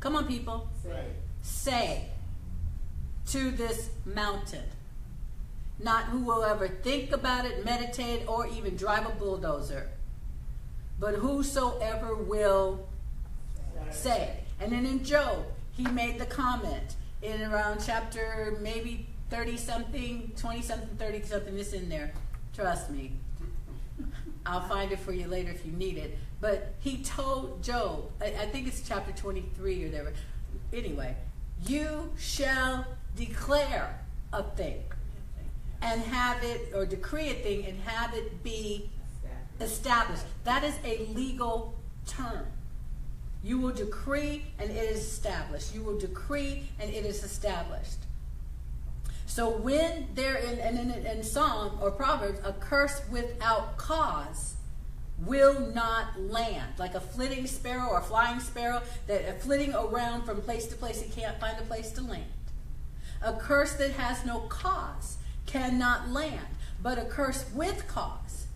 come 0.00 0.16
on, 0.16 0.26
people, 0.26 0.68
Say. 0.82 1.06
say 1.42 2.11
to 3.28 3.50
this 3.50 3.90
mountain, 4.04 4.64
not 5.78 6.04
who 6.04 6.20
will 6.20 6.42
ever 6.42 6.68
think 6.68 7.12
about 7.12 7.44
it, 7.44 7.64
meditate, 7.64 8.26
or 8.28 8.46
even 8.46 8.76
drive 8.76 9.06
a 9.06 9.10
bulldozer, 9.10 9.88
but 10.98 11.14
whosoever 11.14 12.14
will 12.14 12.86
say. 13.90 14.38
And 14.60 14.72
then 14.72 14.86
in 14.86 15.04
Job, 15.04 15.44
he 15.72 15.84
made 15.88 16.18
the 16.18 16.26
comment 16.26 16.96
in 17.22 17.42
around 17.42 17.80
chapter 17.84 18.58
maybe 18.60 19.06
30 19.30 19.56
something, 19.56 20.32
20 20.36 20.62
something, 20.62 20.96
30 20.98 21.22
something, 21.22 21.58
it's 21.58 21.72
in 21.72 21.88
there. 21.88 22.12
Trust 22.54 22.90
me. 22.90 23.12
I'll 24.44 24.68
find 24.68 24.92
it 24.92 24.98
for 24.98 25.12
you 25.12 25.26
later 25.28 25.50
if 25.50 25.64
you 25.64 25.72
need 25.72 25.96
it. 25.96 26.18
But 26.40 26.74
he 26.80 27.02
told 27.02 27.62
Job, 27.62 28.10
I, 28.20 28.26
I 28.26 28.46
think 28.46 28.66
it's 28.66 28.86
chapter 28.86 29.12
23 29.12 29.84
or 29.84 29.86
whatever. 29.88 30.12
Anyway, 30.72 31.16
you 31.66 32.12
shall 32.18 32.86
declare 33.16 34.00
a 34.32 34.42
thing 34.42 34.82
and 35.80 36.00
have 36.02 36.42
it, 36.42 36.72
or 36.74 36.86
decree 36.86 37.30
a 37.30 37.34
thing 37.34 37.66
and 37.66 37.80
have 37.82 38.14
it 38.14 38.42
be 38.42 38.88
established. 39.60 40.24
That 40.44 40.64
is 40.64 40.74
a 40.84 41.06
legal 41.12 41.74
term. 42.06 42.46
You 43.44 43.58
will 43.58 43.72
decree 43.72 44.44
and 44.58 44.70
it 44.70 44.90
is 44.90 45.00
established. 45.00 45.74
You 45.74 45.82
will 45.82 45.98
decree 45.98 46.68
and 46.78 46.90
it 46.90 47.04
is 47.04 47.24
established. 47.24 47.98
So 49.26 49.50
when 49.50 50.08
they're 50.14 50.36
in, 50.36 50.58
in, 50.58 50.90
in, 50.90 51.22
Psalm 51.22 51.78
or 51.80 51.90
Proverbs, 51.90 52.38
a 52.44 52.52
curse 52.52 53.00
without 53.10 53.78
cause 53.78 54.56
will 55.18 55.58
not 55.72 56.20
land. 56.20 56.72
Like 56.78 56.94
a 56.94 57.00
flitting 57.00 57.46
sparrow 57.46 57.88
or 57.88 58.02
flying 58.02 58.40
sparrow 58.40 58.82
that 59.06 59.28
uh, 59.28 59.32
flitting 59.38 59.74
around 59.74 60.24
from 60.24 60.42
place 60.42 60.66
to 60.66 60.76
place, 60.76 61.00
it 61.00 61.12
can't 61.12 61.40
find 61.40 61.58
a 61.58 61.62
place 61.62 61.90
to 61.92 62.02
land. 62.02 62.24
A 63.22 63.32
curse 63.32 63.74
that 63.74 63.92
has 63.92 64.24
no 64.24 64.40
cause 64.40 65.18
cannot 65.46 66.08
land, 66.08 66.46
but 66.82 66.98
a 66.98 67.04
curse 67.04 67.44
with 67.54 67.86
cause. 67.86 68.46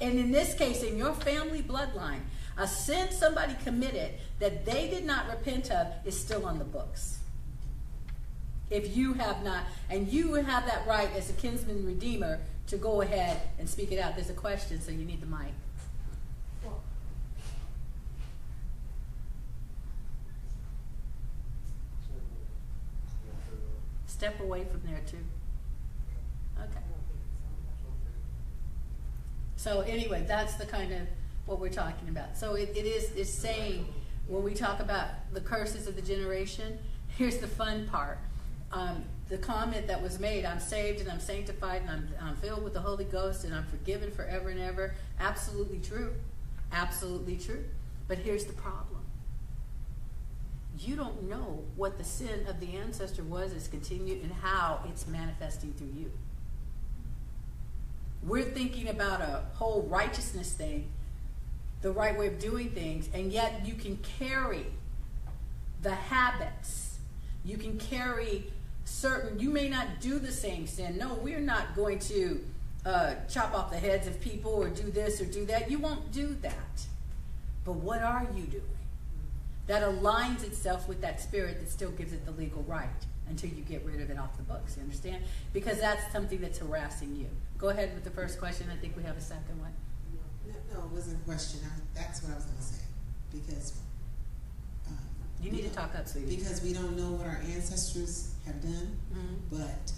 And 0.00 0.18
in 0.18 0.32
this 0.32 0.54
case, 0.54 0.82
in 0.82 0.96
your 0.96 1.14
family 1.14 1.62
bloodline, 1.62 2.22
a 2.56 2.66
sin 2.66 3.12
somebody 3.12 3.54
committed 3.62 4.14
that 4.40 4.64
they 4.64 4.88
did 4.88 5.04
not 5.04 5.28
repent 5.28 5.70
of 5.70 5.86
is 6.04 6.18
still 6.18 6.44
on 6.44 6.58
the 6.58 6.64
books 6.64 7.20
if 8.72 8.96
you 8.96 9.12
have 9.12 9.44
not, 9.44 9.64
and 9.90 10.08
you 10.08 10.34
have 10.34 10.64
that 10.66 10.86
right 10.86 11.10
as 11.14 11.28
a 11.28 11.34
kinsman 11.34 11.84
redeemer 11.84 12.40
to 12.66 12.76
go 12.76 13.02
ahead 13.02 13.40
and 13.58 13.68
speak 13.68 13.92
it 13.92 13.98
out. 13.98 14.16
There's 14.16 14.30
a 14.30 14.34
question, 14.34 14.80
so 14.80 14.90
you 14.90 15.04
need 15.04 15.20
the 15.20 15.26
mic. 15.26 15.52
Step 24.22 24.38
away 24.38 24.64
from 24.70 24.80
there 24.88 25.00
too. 25.04 25.16
Okay. 26.56 26.84
So 29.56 29.80
anyway, 29.80 30.24
that's 30.28 30.54
the 30.54 30.64
kind 30.64 30.92
of 30.92 31.00
what 31.46 31.58
we're 31.58 31.68
talking 31.68 32.08
about. 32.08 32.38
So 32.38 32.54
it, 32.54 32.72
it 32.76 32.86
is 32.86 33.10
it's 33.16 33.28
saying 33.28 33.84
when 34.28 34.44
we 34.44 34.54
talk 34.54 34.78
about 34.78 35.08
the 35.32 35.40
curses 35.40 35.88
of 35.88 35.96
the 35.96 36.02
generation, 36.02 36.78
here's 37.18 37.38
the 37.38 37.48
fun 37.48 37.88
part 37.88 38.18
um, 38.70 39.02
the 39.28 39.38
comment 39.38 39.88
that 39.88 40.00
was 40.00 40.20
made 40.20 40.44
I'm 40.44 40.60
saved 40.60 41.00
and 41.00 41.10
I'm 41.10 41.18
sanctified 41.18 41.82
and 41.82 41.90
I'm, 41.90 42.08
I'm 42.20 42.36
filled 42.36 42.62
with 42.62 42.74
the 42.74 42.80
Holy 42.80 43.06
Ghost 43.06 43.42
and 43.42 43.52
I'm 43.52 43.66
forgiven 43.66 44.12
forever 44.12 44.50
and 44.50 44.60
ever. 44.60 44.94
Absolutely 45.18 45.80
true. 45.80 46.14
Absolutely 46.70 47.38
true. 47.38 47.64
But 48.06 48.18
here's 48.18 48.44
the 48.44 48.52
problem 48.52 48.91
you 50.78 50.96
don't 50.96 51.28
know 51.28 51.64
what 51.76 51.98
the 51.98 52.04
sin 52.04 52.46
of 52.48 52.60
the 52.60 52.76
ancestor 52.76 53.22
was, 53.22 53.52
is 53.52 53.68
continued, 53.68 54.22
and 54.22 54.32
how 54.32 54.80
it's 54.88 55.06
manifesting 55.06 55.72
through 55.74 55.92
you. 55.96 56.10
We're 58.22 58.44
thinking 58.44 58.88
about 58.88 59.20
a 59.20 59.42
whole 59.54 59.82
righteousness 59.82 60.52
thing, 60.52 60.88
the 61.82 61.90
right 61.90 62.16
way 62.16 62.28
of 62.28 62.38
doing 62.38 62.70
things, 62.70 63.08
and 63.12 63.32
yet 63.32 63.66
you 63.66 63.74
can 63.74 63.98
carry 64.18 64.66
the 65.82 65.94
habits. 65.94 66.98
You 67.44 67.58
can 67.58 67.78
carry 67.78 68.44
certain, 68.84 69.38
you 69.38 69.50
may 69.50 69.68
not 69.68 70.00
do 70.00 70.18
the 70.18 70.30
same 70.30 70.66
sin. 70.66 70.96
No, 70.96 71.14
we're 71.14 71.40
not 71.40 71.74
going 71.74 71.98
to 72.00 72.44
uh, 72.86 73.14
chop 73.28 73.54
off 73.54 73.70
the 73.70 73.78
heads 73.78 74.06
of 74.06 74.20
people 74.20 74.52
or 74.52 74.68
do 74.68 74.90
this 74.90 75.20
or 75.20 75.24
do 75.24 75.44
that. 75.46 75.70
You 75.70 75.78
won't 75.78 76.12
do 76.12 76.36
that. 76.42 76.86
But 77.64 77.74
what 77.74 78.02
are 78.02 78.26
you 78.34 78.44
doing? 78.44 78.62
That 79.66 79.82
aligns 79.82 80.42
itself 80.44 80.88
with 80.88 81.00
that 81.02 81.20
spirit 81.20 81.60
that 81.60 81.70
still 81.70 81.90
gives 81.90 82.12
it 82.12 82.24
the 82.24 82.32
legal 82.32 82.62
right 82.64 82.88
until 83.28 83.50
you 83.50 83.62
get 83.62 83.84
rid 83.84 84.00
of 84.00 84.10
it 84.10 84.18
off 84.18 84.36
the 84.36 84.42
books. 84.42 84.76
You 84.76 84.82
understand? 84.82 85.22
Because 85.52 85.80
that's 85.80 86.12
something 86.12 86.40
that's 86.40 86.58
harassing 86.58 87.16
you. 87.16 87.26
Go 87.58 87.68
ahead 87.68 87.94
with 87.94 88.04
the 88.04 88.10
first 88.10 88.38
question. 88.38 88.68
I 88.72 88.76
think 88.76 88.96
we 88.96 89.02
have 89.04 89.16
a 89.16 89.20
second 89.20 89.60
one. 89.60 89.72
No, 90.46 90.54
no 90.74 90.86
it 90.86 90.92
wasn't 90.92 91.20
a 91.20 91.24
question. 91.24 91.60
I, 91.64 91.70
that's 91.94 92.22
what 92.22 92.32
I 92.32 92.36
was 92.36 92.44
going 92.44 92.56
to 92.56 92.62
say. 92.62 92.82
Because 93.32 93.78
um, 94.88 94.98
you 95.40 95.52
need 95.52 95.62
to 95.62 95.70
talk 95.70 95.94
up, 95.96 96.08
sweetie. 96.08 96.36
Because 96.36 96.62
we 96.62 96.72
don't 96.72 96.96
know 96.96 97.12
what 97.12 97.26
our 97.26 97.40
ancestors 97.54 98.34
have 98.44 98.60
done, 98.60 98.98
mm-hmm. 99.14 99.34
but 99.56 99.92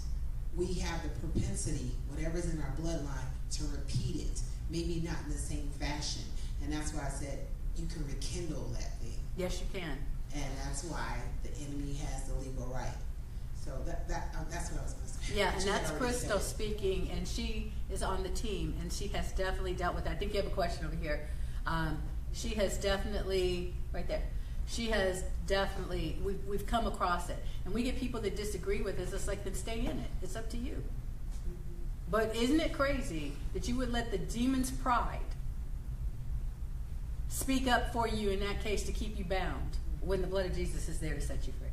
we 0.55 0.73
have 0.75 1.01
the 1.03 1.09
propensity, 1.19 1.91
whatever's 2.07 2.53
in 2.53 2.61
our 2.61 2.73
bloodline, 2.79 3.33
to 3.51 3.63
repeat 3.75 4.21
it. 4.21 4.41
Maybe 4.69 5.01
not 5.05 5.17
in 5.25 5.31
the 5.31 5.37
same 5.37 5.69
fashion. 5.79 6.23
And 6.63 6.71
that's 6.71 6.93
why 6.93 7.05
I 7.05 7.09
said 7.09 7.39
you 7.75 7.87
can 7.87 8.05
rekindle 8.05 8.69
that 8.73 8.99
thing. 8.99 9.14
Yes, 9.37 9.61
you 9.61 9.79
can. 9.79 9.97
And 10.33 10.43
that's 10.63 10.83
why 10.83 11.17
the 11.43 11.49
enemy 11.57 11.93
has 11.95 12.23
the 12.23 12.35
legal 12.35 12.67
right. 12.67 12.93
So 13.63 13.71
that, 13.85 14.07
that, 14.07 14.35
uh, 14.35 14.43
that's 14.49 14.71
what 14.71 14.81
I 14.81 14.83
was 14.83 14.93
gonna 14.93 15.07
say. 15.07 15.35
Yeah, 15.35 15.53
and 15.55 15.63
that's 15.63 15.91
Crystal 15.91 16.39
speaking, 16.39 17.09
and 17.15 17.27
she 17.27 17.71
is 17.91 18.03
on 18.03 18.21
the 18.21 18.29
team, 18.29 18.75
and 18.81 18.91
she 18.91 19.07
has 19.09 19.31
definitely 19.31 19.73
dealt 19.73 19.95
with 19.95 20.03
that. 20.03 20.11
I 20.11 20.15
think 20.15 20.33
you 20.33 20.41
have 20.41 20.51
a 20.51 20.53
question 20.53 20.85
over 20.85 20.95
here. 20.95 21.27
Um, 21.65 21.97
she 22.33 22.49
has 22.49 22.77
definitely, 22.77 23.73
right 23.91 24.07
there, 24.07 24.21
she 24.67 24.87
has 24.87 25.23
definitely, 25.47 26.17
we've, 26.23 26.43
we've 26.47 26.67
come 26.67 26.85
across 26.85 27.29
it. 27.29 27.37
And 27.65 27.73
we 27.73 27.83
get 27.83 27.97
people 27.97 28.21
that 28.21 28.35
disagree 28.35 28.81
with 28.81 28.99
us, 28.99 29.13
it's 29.13 29.27
like, 29.27 29.43
then 29.43 29.55
stay 29.55 29.79
in 29.79 29.99
it. 29.99 30.09
It's 30.21 30.35
up 30.35 30.49
to 30.51 30.57
you. 30.57 30.83
But 32.09 32.35
isn't 32.35 32.59
it 32.59 32.73
crazy 32.73 33.33
that 33.53 33.67
you 33.67 33.75
would 33.77 33.91
let 33.91 34.11
the 34.11 34.17
demon's 34.19 34.69
pride 34.69 35.19
speak 37.35 37.67
up 37.67 37.91
for 37.91 38.07
you 38.07 38.29
in 38.29 38.39
that 38.39 38.63
case 38.63 38.83
to 38.83 38.93
keep 38.93 39.19
you 39.19 39.25
bound 39.25 39.77
when 39.99 40.21
the 40.21 40.27
blood 40.27 40.45
of 40.45 40.55
Jesus 40.55 40.87
is 40.87 40.99
there 40.99 41.13
to 41.13 41.21
set 41.21 41.45
you 41.45 41.53
free? 41.59 41.67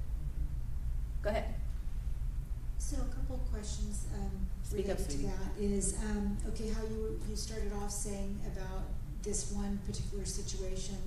Go 1.23 1.31
ahead. 1.31 1.55
So 2.79 2.97
a 2.97 3.15
couple 3.15 3.37
of 3.37 3.53
questions 3.53 4.07
um, 4.15 4.47
Speak 4.65 4.89
up, 4.89 4.99
related 4.99 5.21
to 5.21 5.27
that 5.27 5.61
is 5.61 5.97
um, 6.03 6.37
okay. 6.49 6.69
How 6.71 6.83
you 6.83 7.21
you 7.31 7.37
started 7.37 7.73
off 7.81 7.93
saying 7.93 8.41
about 8.45 8.83
this 9.23 9.53
one 9.53 9.79
particular 9.87 10.25
situation 10.25 10.99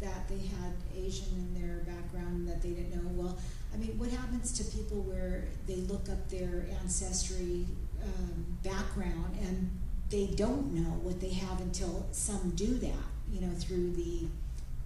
that 0.00 0.26
they 0.26 0.38
had 0.38 0.72
Asian 0.96 1.28
in 1.34 1.60
their 1.60 1.84
background 1.84 2.48
that 2.48 2.62
they 2.62 2.70
didn't 2.70 2.94
know. 2.94 3.10
Well, 3.22 3.38
I 3.74 3.76
mean, 3.76 3.98
what 3.98 4.08
happens 4.10 4.52
to 4.52 4.64
people 4.76 5.02
where 5.02 5.44
they 5.66 5.76
look 5.76 6.08
up 6.08 6.30
their 6.30 6.66
ancestry 6.80 7.66
um, 8.02 8.46
background 8.62 9.36
and 9.42 9.70
they 10.08 10.28
don't 10.34 10.72
know 10.72 10.92
what 11.02 11.20
they 11.20 11.30
have 11.30 11.60
until 11.60 12.06
some 12.10 12.52
do 12.56 12.78
that? 12.78 13.17
You 13.32 13.40
know, 13.42 13.52
through 13.54 13.92
the 13.92 14.26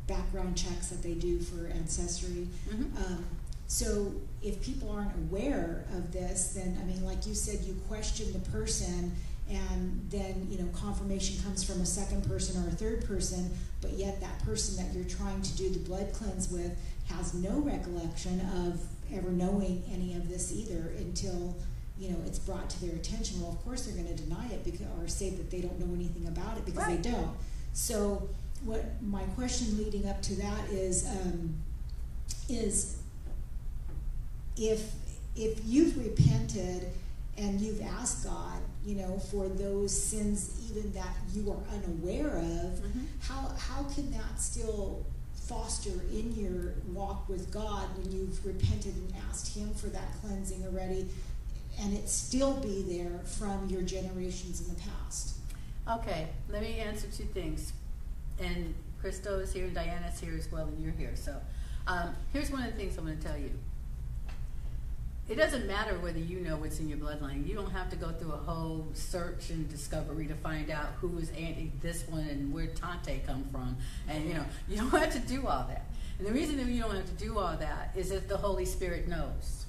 background 0.06 0.56
checks 0.56 0.88
that 0.88 1.02
they 1.02 1.14
do 1.14 1.38
for 1.38 1.66
ancestry. 1.68 2.48
Mhm. 2.68 2.96
Um, 2.96 3.24
so 3.68 4.12
if 4.42 4.60
people 4.60 4.90
aren't 4.90 5.14
aware 5.14 5.84
of 5.96 6.12
this, 6.12 6.48
then 6.54 6.76
I 6.80 6.84
mean, 6.84 7.04
like 7.04 7.26
you 7.26 7.34
said, 7.34 7.60
you 7.64 7.74
question 7.88 8.32
the 8.32 8.40
person, 8.50 9.12
and 9.48 10.00
then 10.10 10.46
you 10.50 10.58
know 10.58 10.66
confirmation 10.74 11.42
comes 11.42 11.62
from 11.62 11.80
a 11.80 11.86
second 11.86 12.24
person 12.24 12.62
or 12.62 12.68
a 12.68 12.72
third 12.72 13.04
person, 13.04 13.50
but 13.80 13.92
yet 13.92 14.20
that 14.20 14.38
person 14.44 14.76
that 14.76 14.92
you're 14.94 15.04
trying 15.08 15.40
to 15.42 15.56
do 15.56 15.70
the 15.70 15.78
blood 15.78 16.12
cleanse 16.12 16.50
with 16.50 16.72
has 17.06 17.34
no 17.34 17.58
recollection 17.60 18.40
of 18.66 18.80
ever 19.12 19.30
knowing 19.30 19.82
any 19.92 20.14
of 20.14 20.28
this 20.28 20.52
either 20.52 20.92
until 20.98 21.54
you 21.98 22.10
know 22.10 22.16
it's 22.26 22.38
brought 22.38 22.68
to 22.70 22.80
their 22.84 22.94
attention. 22.96 23.40
Well, 23.40 23.52
of 23.52 23.62
course 23.64 23.84
they're 23.86 23.94
going 23.94 24.14
to 24.14 24.22
deny 24.22 24.48
it 24.48 24.64
because 24.64 24.80
or 25.00 25.06
say 25.08 25.30
that 25.30 25.50
they 25.50 25.60
don't 25.60 25.78
know 25.78 25.94
anything 25.94 26.26
about 26.26 26.58
it 26.58 26.64
because 26.64 26.82
Right. 26.86 27.02
they 27.02 27.10
don't. 27.10 27.30
So 27.72 28.28
what 28.64 28.84
my 29.02 29.22
question 29.34 29.76
leading 29.78 30.08
up 30.08 30.22
to 30.22 30.34
that 30.36 30.68
is 30.70 31.06
um, 31.08 31.54
is 32.48 32.98
if 34.56 34.92
if 35.34 35.58
you've 35.64 35.96
repented 35.98 36.90
and 37.38 37.58
you've 37.60 37.80
asked 37.80 38.24
God, 38.24 38.58
you 38.84 38.96
know, 38.96 39.18
for 39.18 39.48
those 39.48 39.90
sins 39.98 40.50
even 40.70 40.92
that 40.92 41.16
you 41.32 41.50
are 41.50 41.74
unaware 41.74 42.36
of, 42.36 42.78
Mhm. 42.80 43.06
how 43.20 43.48
how 43.58 43.82
can 43.84 44.10
that 44.12 44.40
still 44.40 45.04
foster 45.34 46.02
in 46.12 46.34
your 46.36 46.74
walk 46.92 47.28
with 47.28 47.50
God 47.50 47.88
when 47.98 48.12
you've 48.12 48.44
repented 48.44 48.94
and 48.94 49.12
asked 49.28 49.48
Him 49.48 49.72
for 49.74 49.88
that 49.88 50.20
cleansing 50.20 50.64
already, 50.66 51.08
and 51.78 51.94
it 51.94 52.08
still 52.08 52.54
be 52.60 52.82
there 52.82 53.18
from 53.24 53.68
your 53.68 53.82
generations 53.82 54.60
in 54.60 54.68
the 54.68 54.80
past? 54.80 55.34
Okay, 55.90 56.28
let 56.48 56.62
me 56.62 56.78
answer 56.78 57.08
two 57.08 57.24
things. 57.24 57.72
And 58.40 58.74
Crystal 59.00 59.40
is 59.40 59.52
here, 59.52 59.64
and 59.64 59.74
Diana's 59.74 60.20
here 60.20 60.34
as 60.36 60.50
well, 60.50 60.66
and 60.66 60.82
you're 60.82 60.92
here. 60.92 61.12
So 61.14 61.36
um, 61.86 62.14
here's 62.32 62.50
one 62.50 62.62
of 62.62 62.70
the 62.72 62.76
things 62.76 62.96
I'm 62.96 63.04
going 63.04 63.18
to 63.18 63.26
tell 63.26 63.36
you. 63.36 63.50
It 65.28 65.36
doesn't 65.36 65.66
matter 65.66 65.98
whether 65.98 66.18
you 66.18 66.40
know 66.40 66.56
what's 66.56 66.78
in 66.78 66.88
your 66.88 66.98
bloodline. 66.98 67.46
You 67.46 67.54
don't 67.54 67.70
have 67.70 67.88
to 67.90 67.96
go 67.96 68.10
through 68.10 68.32
a 68.32 68.36
whole 68.36 68.88
search 68.92 69.50
and 69.50 69.68
discovery 69.68 70.26
to 70.26 70.34
find 70.34 70.70
out 70.70 70.88
who 71.00 71.18
is 71.18 71.30
Auntie 71.30 71.72
this 71.80 72.04
one 72.08 72.26
and 72.28 72.52
where 72.52 72.66
Tante 72.66 73.20
come 73.26 73.44
from. 73.50 73.76
And 74.08 74.28
you 74.28 74.34
know, 74.34 74.44
you 74.68 74.76
don't 74.76 74.90
have 74.90 75.12
to 75.12 75.20
do 75.20 75.46
all 75.46 75.64
that. 75.68 75.86
And 76.18 76.26
the 76.26 76.32
reason 76.32 76.56
that 76.58 76.66
you 76.66 76.80
don't 76.80 76.94
have 76.94 77.06
to 77.06 77.24
do 77.24 77.38
all 77.38 77.56
that 77.56 77.92
is 77.96 78.10
if 78.10 78.28
the 78.28 78.36
Holy 78.36 78.64
Spirit 78.64 79.08
knows. 79.08 79.64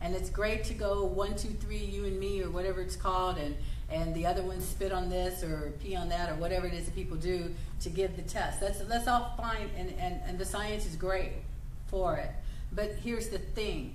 And 0.00 0.14
it's 0.14 0.30
great 0.30 0.64
to 0.64 0.74
go 0.74 1.04
one, 1.04 1.36
two, 1.36 1.48
three, 1.48 1.78
you 1.78 2.04
and 2.04 2.20
me, 2.20 2.42
or 2.42 2.50
whatever 2.50 2.82
it's 2.82 2.96
called, 2.96 3.38
and 3.38 3.56
and 3.88 4.14
the 4.14 4.26
other 4.26 4.42
one 4.42 4.60
spit 4.60 4.92
on 4.92 5.08
this 5.08 5.42
or 5.42 5.72
pee 5.80 5.94
on 5.94 6.08
that 6.08 6.30
or 6.30 6.34
whatever 6.34 6.66
it 6.66 6.74
is 6.74 6.86
that 6.86 6.94
people 6.94 7.16
do 7.16 7.54
to 7.80 7.88
give 7.88 8.16
the 8.16 8.22
test. 8.22 8.60
That's 8.60 8.80
that's 8.80 9.06
all 9.06 9.34
fine, 9.36 9.70
and 9.76 9.94
and 9.98 10.20
and 10.26 10.38
the 10.38 10.44
science 10.44 10.86
is 10.86 10.96
great 10.96 11.32
for 11.88 12.16
it. 12.16 12.30
But 12.72 12.96
here's 13.02 13.28
the 13.28 13.38
thing: 13.38 13.94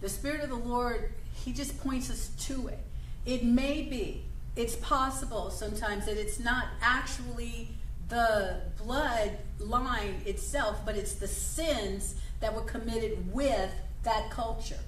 the 0.00 0.08
Spirit 0.08 0.42
of 0.42 0.48
the 0.48 0.56
Lord, 0.56 1.12
He 1.32 1.52
just 1.52 1.80
points 1.80 2.10
us 2.10 2.30
to 2.46 2.68
it. 2.68 2.80
It 3.24 3.44
may 3.44 3.82
be, 3.82 4.24
it's 4.56 4.76
possible 4.76 5.50
sometimes 5.50 6.06
that 6.06 6.16
it's 6.16 6.40
not 6.40 6.66
actually 6.80 7.68
the 8.08 8.62
blood 8.78 9.36
line 9.58 10.22
itself, 10.24 10.80
but 10.84 10.96
it's 10.96 11.14
the 11.14 11.28
sins 11.28 12.14
that 12.40 12.54
were 12.54 12.62
committed 12.62 13.32
with 13.32 13.70
that 14.04 14.30
culture. 14.30 14.78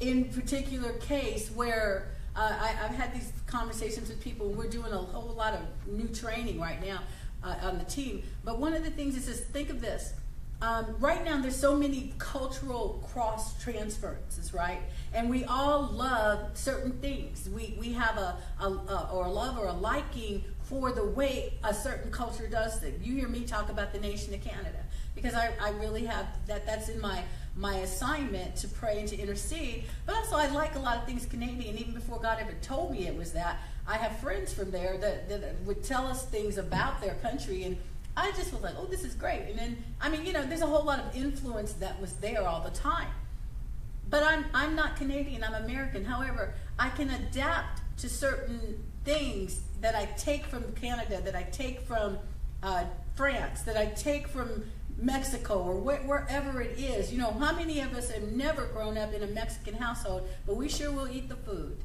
In 0.00 0.24
particular 0.26 0.92
case 0.94 1.50
where 1.50 2.13
uh, 2.36 2.56
I, 2.60 2.74
I've 2.84 2.94
had 2.94 3.14
these 3.14 3.32
conversations 3.46 4.08
with 4.08 4.20
people, 4.20 4.48
we're 4.48 4.68
doing 4.68 4.92
a 4.92 4.98
whole 4.98 5.34
lot 5.34 5.54
of 5.54 5.60
new 5.86 6.08
training 6.08 6.60
right 6.60 6.84
now 6.84 7.00
uh, 7.42 7.54
on 7.62 7.78
the 7.78 7.84
team. 7.84 8.22
But 8.44 8.58
one 8.58 8.74
of 8.74 8.84
the 8.84 8.90
things 8.90 9.16
is 9.16 9.26
just 9.26 9.44
think 9.44 9.70
of 9.70 9.80
this. 9.80 10.14
Um, 10.62 10.96
right 10.98 11.22
now, 11.24 11.40
there's 11.40 11.56
so 11.56 11.76
many 11.76 12.14
cultural 12.18 13.04
cross 13.12 13.60
transferences, 13.62 14.54
right? 14.54 14.80
And 15.12 15.28
we 15.28 15.44
all 15.44 15.82
love 15.82 16.56
certain 16.56 16.92
things. 17.00 17.48
We, 17.54 17.76
we 17.78 17.92
have 17.92 18.16
a, 18.16 18.38
a, 18.60 18.66
a 18.66 19.10
or 19.12 19.26
a 19.26 19.30
love 19.30 19.58
or 19.58 19.66
a 19.66 19.72
liking 19.72 20.44
for 20.62 20.92
the 20.92 21.04
way 21.04 21.54
a 21.62 21.74
certain 21.74 22.10
culture 22.10 22.46
does 22.46 22.76
things. 22.76 23.06
You 23.06 23.14
hear 23.14 23.28
me 23.28 23.44
talk 23.44 23.68
about 23.68 23.92
the 23.92 24.00
nation 24.00 24.32
of 24.32 24.40
Canada 24.40 24.84
because 25.14 25.34
I, 25.34 25.52
I 25.60 25.70
really 25.70 26.06
have 26.06 26.26
that. 26.46 26.64
That's 26.66 26.88
in 26.88 27.00
my 27.00 27.22
my 27.56 27.76
assignment 27.76 28.56
to 28.56 28.68
pray 28.68 28.98
and 28.98 29.08
to 29.08 29.18
intercede. 29.18 29.84
But 30.06 30.16
also, 30.16 30.36
I 30.36 30.48
like 30.48 30.74
a 30.74 30.80
lot 30.80 30.98
of 30.98 31.06
things 31.06 31.26
Canadian. 31.26 31.78
Even 31.78 31.94
before 31.94 32.18
God 32.18 32.38
ever 32.40 32.52
told 32.62 32.90
me 32.90 33.06
it 33.06 33.16
was 33.16 33.32
that, 33.32 33.58
I 33.86 33.96
have 33.96 34.18
friends 34.18 34.52
from 34.52 34.70
there 34.70 34.96
that, 34.98 35.28
that 35.28 35.54
would 35.64 35.84
tell 35.84 36.06
us 36.06 36.24
things 36.24 36.58
about 36.58 37.00
their 37.00 37.14
country 37.14 37.64
and 37.64 37.76
I 38.16 38.30
just 38.32 38.52
was 38.52 38.62
like, 38.62 38.74
oh, 38.78 38.86
this 38.86 39.04
is 39.04 39.14
great. 39.14 39.42
And 39.48 39.58
then, 39.58 39.84
I 40.00 40.08
mean, 40.08 40.24
you 40.24 40.32
know, 40.32 40.44
there's 40.46 40.60
a 40.60 40.66
whole 40.66 40.84
lot 40.84 41.00
of 41.00 41.16
influence 41.16 41.72
that 41.74 42.00
was 42.00 42.12
there 42.14 42.46
all 42.46 42.60
the 42.60 42.70
time. 42.70 43.08
But 44.08 44.22
I'm, 44.22 44.44
I'm 44.54 44.76
not 44.76 44.96
Canadian, 44.96 45.42
I'm 45.42 45.54
American. 45.64 46.04
However, 46.04 46.54
I 46.78 46.90
can 46.90 47.10
adapt 47.10 47.80
to 47.98 48.08
certain 48.08 48.82
things 49.04 49.62
that 49.80 49.94
I 49.94 50.06
take 50.16 50.44
from 50.44 50.72
Canada, 50.74 51.20
that 51.22 51.34
I 51.34 51.42
take 51.44 51.80
from 51.80 52.18
uh, 52.62 52.84
France, 53.16 53.62
that 53.62 53.76
I 53.76 53.86
take 53.86 54.28
from 54.28 54.64
Mexico 54.96 55.62
or 55.62 55.74
wh- 55.80 56.08
wherever 56.08 56.60
it 56.60 56.78
is. 56.78 57.12
You 57.12 57.18
know, 57.18 57.30
how 57.32 57.54
many 57.54 57.80
of 57.80 57.94
us 57.94 58.10
have 58.10 58.32
never 58.32 58.66
grown 58.66 58.96
up 58.96 59.12
in 59.12 59.22
a 59.22 59.26
Mexican 59.26 59.74
household, 59.74 60.28
but 60.46 60.56
we 60.56 60.68
sure 60.68 60.90
will 60.90 61.08
eat 61.08 61.28
the 61.28 61.36
food? 61.36 61.76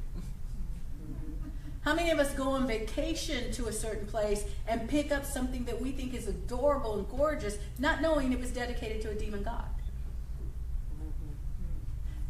How 1.82 1.94
many 1.94 2.10
of 2.10 2.18
us 2.18 2.32
go 2.34 2.50
on 2.50 2.66
vacation 2.66 3.52
to 3.52 3.66
a 3.66 3.72
certain 3.72 4.06
place 4.06 4.44
and 4.68 4.88
pick 4.88 5.10
up 5.10 5.24
something 5.24 5.64
that 5.64 5.80
we 5.80 5.92
think 5.92 6.12
is 6.12 6.28
adorable 6.28 6.98
and 6.98 7.08
gorgeous, 7.08 7.56
not 7.78 8.02
knowing 8.02 8.32
it 8.32 8.40
was 8.40 8.50
dedicated 8.50 9.00
to 9.02 9.10
a 9.10 9.14
demon 9.14 9.42
god? 9.42 9.64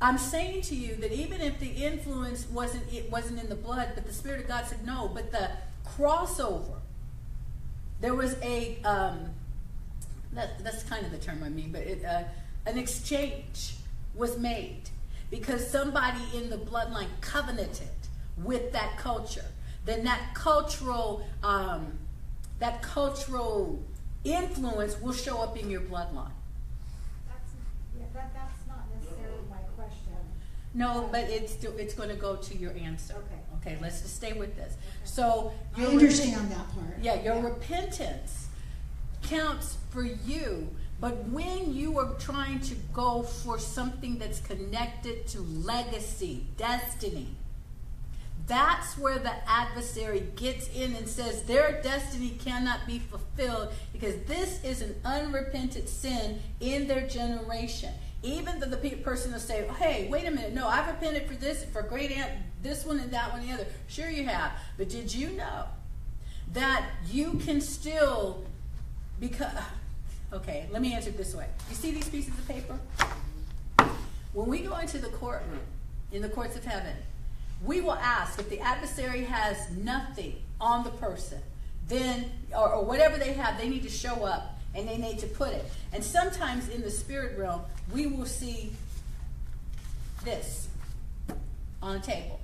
I'm 0.00 0.16
saying 0.16 0.62
to 0.62 0.74
you 0.74 0.94
that 0.96 1.12
even 1.12 1.40
if 1.40 1.58
the 1.58 1.68
influence 1.68 2.48
wasn't 2.48 2.90
it 2.92 3.10
wasn't 3.10 3.40
in 3.40 3.48
the 3.48 3.54
blood, 3.54 3.90
but 3.94 4.06
the 4.06 4.14
Spirit 4.14 4.40
of 4.40 4.48
God 4.48 4.66
said 4.66 4.86
no, 4.86 5.10
but 5.12 5.30
the 5.30 5.50
crossover, 5.84 6.78
there 8.00 8.14
was 8.14 8.36
a 8.42 8.80
um, 8.82 9.30
that, 10.32 10.62
that's 10.62 10.82
kind 10.84 11.04
of 11.04 11.12
the 11.12 11.18
term 11.18 11.42
I 11.42 11.48
mean, 11.48 11.72
but 11.72 11.82
it, 11.82 12.04
uh, 12.04 12.22
an 12.66 12.78
exchange 12.78 13.74
was 14.14 14.38
made 14.38 14.82
because 15.30 15.68
somebody 15.68 16.20
in 16.34 16.50
the 16.50 16.56
bloodline 16.56 17.08
covenanted 17.20 17.88
with 18.36 18.72
that 18.72 18.96
culture. 18.98 19.44
Then 19.84 20.04
that 20.04 20.34
cultural 20.34 21.26
um, 21.42 21.98
that 22.58 22.82
cultural 22.82 23.82
influence 24.24 25.00
will 25.00 25.14
show 25.14 25.38
up 25.38 25.56
in 25.56 25.70
your 25.70 25.80
bloodline. 25.80 26.30
That's, 27.26 27.50
yeah, 27.98 28.04
that, 28.12 28.34
that's 28.34 28.66
not 28.68 28.84
necessarily 28.94 29.40
my 29.48 29.56
question. 29.74 30.12
No, 30.74 31.08
but 31.10 31.24
it's 31.30 31.62
it's 31.64 31.94
going 31.94 32.10
to 32.10 32.16
go 32.16 32.36
to 32.36 32.56
your 32.56 32.72
answer. 32.72 33.14
Okay. 33.14 33.40
Okay, 33.60 33.78
let's 33.80 34.00
just 34.00 34.16
stay 34.16 34.32
with 34.32 34.56
this. 34.56 34.74
So 35.04 35.52
I 35.76 35.82
your 35.82 35.90
understand 35.90 36.50
that 36.50 36.72
part. 36.72 36.96
Yeah, 37.02 37.22
your 37.22 37.40
repentance 37.42 38.39
counts 39.22 39.76
for 39.90 40.04
you. 40.04 40.68
But 41.00 41.28
when 41.28 41.74
you 41.74 41.98
are 41.98 42.14
trying 42.18 42.60
to 42.60 42.74
go 42.92 43.22
for 43.22 43.58
something 43.58 44.18
that's 44.18 44.40
connected 44.40 45.26
to 45.28 45.40
legacy, 45.40 46.46
destiny, 46.58 47.28
that's 48.46 48.98
where 48.98 49.18
the 49.18 49.32
adversary 49.48 50.24
gets 50.34 50.68
in 50.68 50.94
and 50.96 51.08
says 51.08 51.44
their 51.44 51.80
destiny 51.82 52.30
cannot 52.30 52.86
be 52.86 52.98
fulfilled 52.98 53.72
because 53.92 54.16
this 54.26 54.62
is 54.64 54.82
an 54.82 54.96
unrepentant 55.04 55.88
sin 55.88 56.40
in 56.60 56.88
their 56.88 57.06
generation. 57.06 57.92
even 58.22 58.60
though 58.60 58.66
the 58.66 58.90
person 58.96 59.32
will 59.32 59.40
say, 59.40 59.66
"Hey, 59.78 60.06
wait 60.10 60.26
a 60.26 60.30
minute, 60.30 60.52
no, 60.52 60.68
I've 60.68 60.86
repented 60.86 61.26
for 61.26 61.34
this, 61.36 61.64
for 61.64 61.80
great 61.80 62.10
aunt, 62.10 62.30
this 62.62 62.84
one 62.84 63.00
and 63.00 63.10
that 63.12 63.32
one 63.32 63.40
and 63.40 63.48
the 63.48 63.54
other." 63.54 63.66
Sure, 63.88 64.10
you 64.10 64.26
have, 64.26 64.52
but 64.76 64.90
did 64.90 65.14
you 65.14 65.30
know 65.30 65.64
that 66.52 66.84
you 67.10 67.40
can 67.44 67.62
still 67.62 68.44
because? 69.20 69.52
Okay, 70.32 70.68
let 70.70 70.80
me 70.80 70.94
answer 70.94 71.08
it 71.08 71.16
this 71.16 71.34
way. 71.34 71.46
You 71.68 71.74
see 71.74 71.90
these 71.90 72.08
pieces 72.08 72.32
of 72.38 72.46
paper? 72.46 72.78
When 74.32 74.46
we 74.46 74.60
go 74.60 74.76
into 74.76 74.98
the 74.98 75.08
courtroom, 75.08 75.58
in 76.12 76.22
the 76.22 76.28
courts 76.28 76.54
of 76.54 76.64
heaven, 76.64 76.94
we 77.64 77.80
will 77.80 77.94
ask 77.94 78.38
if 78.38 78.48
the 78.48 78.60
adversary 78.60 79.24
has 79.24 79.70
nothing 79.72 80.36
on 80.60 80.84
the 80.84 80.90
person, 80.90 81.40
then, 81.88 82.30
or, 82.56 82.74
or 82.74 82.84
whatever 82.84 83.18
they 83.18 83.32
have, 83.32 83.58
they 83.58 83.68
need 83.68 83.82
to 83.82 83.90
show 83.90 84.24
up 84.24 84.58
and 84.74 84.88
they 84.88 84.96
need 84.96 85.18
to 85.18 85.26
put 85.26 85.52
it. 85.52 85.64
And 85.92 86.02
sometimes 86.02 86.68
in 86.68 86.82
the 86.82 86.90
spirit 86.90 87.36
realm, 87.36 87.62
we 87.92 88.06
will 88.06 88.26
see 88.26 88.72
this 90.24 90.68
on 91.82 91.96
a 91.96 92.00
table. 92.00 92.40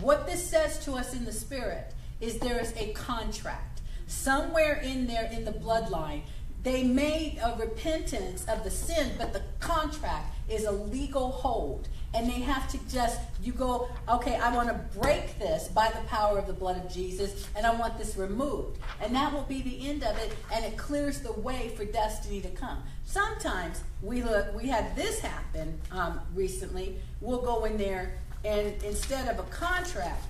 What 0.00 0.26
this 0.26 0.46
says 0.46 0.84
to 0.84 0.92
us 0.92 1.14
in 1.14 1.24
the 1.24 1.32
spirit 1.32 1.92
is 2.20 2.38
there 2.38 2.60
is 2.60 2.74
a 2.76 2.92
contract. 2.92 3.71
Somewhere 4.12 4.74
in 4.74 5.08
there 5.08 5.28
in 5.32 5.44
the 5.44 5.50
bloodline, 5.52 6.22
they 6.62 6.84
made 6.84 7.40
a 7.42 7.56
repentance 7.58 8.44
of 8.46 8.62
the 8.62 8.70
sin, 8.70 9.12
but 9.18 9.32
the 9.32 9.42
contract 9.58 10.36
is 10.48 10.64
a 10.64 10.70
legal 10.70 11.32
hold. 11.32 11.88
And 12.14 12.28
they 12.28 12.40
have 12.40 12.70
to 12.70 12.78
just, 12.88 13.18
you 13.42 13.52
go, 13.52 13.88
okay, 14.08 14.36
I 14.36 14.54
want 14.54 14.68
to 14.68 14.74
break 14.96 15.40
this 15.40 15.68
by 15.68 15.88
the 15.88 16.06
power 16.06 16.38
of 16.38 16.46
the 16.46 16.52
blood 16.52 16.76
of 16.76 16.92
Jesus, 16.92 17.48
and 17.56 17.66
I 17.66 17.74
want 17.74 17.98
this 17.98 18.16
removed. 18.16 18.78
And 19.00 19.12
that 19.16 19.32
will 19.32 19.42
be 19.42 19.60
the 19.62 19.88
end 19.88 20.04
of 20.04 20.16
it, 20.18 20.36
and 20.52 20.64
it 20.64 20.76
clears 20.76 21.20
the 21.20 21.32
way 21.32 21.72
for 21.74 21.84
destiny 21.84 22.40
to 22.42 22.50
come. 22.50 22.80
Sometimes 23.04 23.82
we 24.02 24.22
look, 24.22 24.54
we 24.54 24.68
had 24.68 24.94
this 24.94 25.18
happen 25.18 25.80
um, 25.90 26.20
recently. 26.34 26.98
We'll 27.20 27.42
go 27.42 27.64
in 27.64 27.76
there, 27.76 28.20
and 28.44 28.80
instead 28.84 29.26
of 29.26 29.40
a 29.40 29.48
contract, 29.50 30.22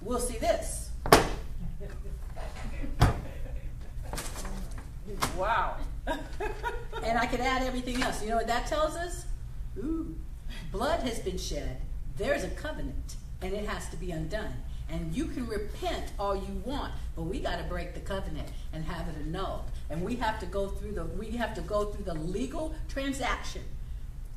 we'll 0.00 0.20
see 0.20 0.38
this. 0.38 0.90
Wow. 5.36 5.76
and 6.06 7.18
I 7.18 7.26
could 7.26 7.40
add 7.40 7.62
everything 7.62 8.02
else. 8.02 8.22
You 8.22 8.30
know 8.30 8.36
what 8.36 8.46
that 8.46 8.66
tells 8.66 8.96
us? 8.96 9.26
Ooh, 9.78 10.14
blood 10.70 11.00
has 11.00 11.18
been 11.18 11.38
shed. 11.38 11.78
There's 12.16 12.44
a 12.44 12.50
covenant, 12.50 13.16
and 13.42 13.52
it 13.52 13.66
has 13.66 13.88
to 13.88 13.96
be 13.96 14.12
undone. 14.12 14.54
And 14.88 15.14
you 15.14 15.26
can 15.26 15.46
repent 15.46 16.12
all 16.18 16.36
you 16.36 16.62
want, 16.64 16.92
but 17.16 17.22
we 17.22 17.40
got 17.40 17.56
to 17.56 17.64
break 17.64 17.94
the 17.94 18.00
covenant 18.00 18.48
and 18.72 18.84
have 18.84 19.08
it 19.08 19.16
annulled. 19.18 19.64
And 19.90 20.02
we 20.04 20.16
have 20.16 20.38
to 20.40 20.46
go 20.46 20.68
through 20.68 20.92
the 20.92 21.04
we 21.04 21.30
have 21.32 21.54
to 21.54 21.62
go 21.62 21.86
through 21.86 22.04
the 22.04 22.14
legal 22.14 22.74
transaction 22.88 23.62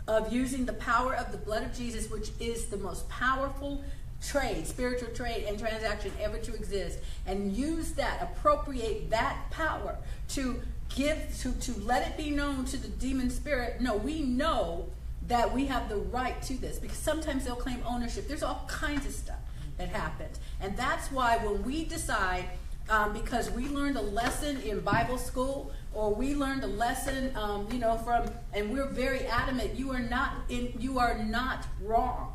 of 0.08 0.32
using 0.32 0.66
the 0.66 0.74
power 0.74 1.14
of 1.14 1.32
the 1.32 1.38
blood 1.38 1.64
of 1.64 1.74
Jesus, 1.76 2.10
which 2.10 2.30
is 2.40 2.68
the 2.68 2.78
most 2.78 3.08
powerful 3.10 3.84
trade, 4.22 4.66
spiritual 4.66 5.10
trade 5.10 5.46
and 5.48 5.60
transaction 5.60 6.12
ever 6.20 6.38
to 6.40 6.54
exist, 6.54 7.00
and 7.26 7.56
use 7.56 7.92
that, 7.94 8.22
appropriate 8.22 9.10
that 9.10 9.38
power 9.52 9.98
to 10.30 10.60
give 10.96 11.18
to 11.40 11.52
to 11.54 11.80
let 11.82 12.08
it 12.08 12.18
be 12.18 12.30
known 12.30 12.66
to 12.66 12.78
the 12.78 12.88
demon 12.88 13.30
spirit. 13.30 13.82
No, 13.82 13.96
we 13.96 14.22
know 14.22 14.88
that 15.28 15.54
we 15.54 15.66
have 15.66 15.90
the 15.90 15.98
right 15.98 16.42
to 16.44 16.54
this 16.54 16.80
because 16.80 16.98
sometimes 16.98 17.46
they'll 17.46 17.56
claim 17.56 17.82
ownership. 17.86 18.28
There's 18.28 18.44
all 18.44 18.66
kinds 18.68 19.06
of 19.06 19.12
stuff 19.12 19.40
that 19.78 19.90
happens, 19.90 20.40
and 20.62 20.76
that's 20.78 21.12
why 21.12 21.38
when 21.38 21.64
we 21.64 21.86
decide. 21.86 22.46
Um, 22.90 23.12
because 23.12 23.52
we 23.52 23.68
learned 23.68 23.98
a 23.98 24.02
lesson 24.02 24.62
in 24.62 24.80
Bible 24.80 25.18
school, 25.18 25.74
or 25.94 26.16
we 26.16 26.36
learned 26.36 26.64
a 26.64 26.68
lesson, 26.68 27.36
um, 27.36 27.68
you 27.70 27.80
know, 27.80 27.98
from, 27.98 28.30
and 28.54 28.72
we're 28.72 28.88
very 28.88 29.28
adamant. 29.28 29.76
You 29.76 29.92
are 29.92 30.00
not 30.00 30.36
in, 30.48 30.72
you 30.80 30.98
are 30.98 31.18
not 31.18 31.66
wrong 31.82 32.32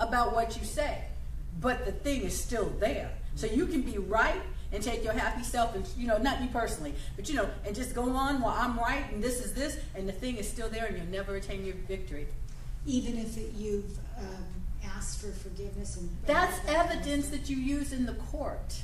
about 0.00 0.34
what 0.34 0.56
you 0.58 0.64
say, 0.64 1.04
but 1.60 1.84
the 1.84 1.92
thing 1.92 2.22
is 2.22 2.38
still 2.38 2.70
there. 2.80 3.10
So 3.36 3.46
you 3.46 3.66
can 3.66 3.82
be 3.82 3.98
right 3.98 4.42
and 4.74 4.82
take 4.82 5.04
your 5.04 5.12
happy 5.12 5.44
self 5.44 5.74
and 5.74 5.86
you 5.96 6.06
know 6.06 6.18
not 6.18 6.42
you 6.42 6.48
personally 6.48 6.92
but 7.16 7.28
you 7.28 7.34
know 7.36 7.48
and 7.64 7.74
just 7.74 7.94
go 7.94 8.10
on 8.10 8.40
while 8.40 8.56
i'm 8.58 8.76
right 8.78 9.04
and 9.12 9.22
this 9.22 9.44
is 9.44 9.54
this 9.54 9.78
and 9.94 10.08
the 10.08 10.12
thing 10.12 10.36
is 10.36 10.48
still 10.48 10.68
there 10.68 10.86
and 10.86 10.96
you'll 10.96 11.06
never 11.06 11.36
attain 11.36 11.64
your 11.64 11.76
victory. 11.88 12.26
Even 12.86 13.16
if 13.16 13.38
it, 13.38 13.52
you've 13.56 13.98
um, 14.18 14.44
asked 14.84 15.20
for 15.20 15.28
forgiveness 15.28 15.96
and. 15.96 16.10
that's 16.26 16.58
evidence 16.68 17.28
that 17.28 17.48
you 17.48 17.56
use 17.56 17.92
in 17.92 18.04
the 18.04 18.12
court. 18.14 18.82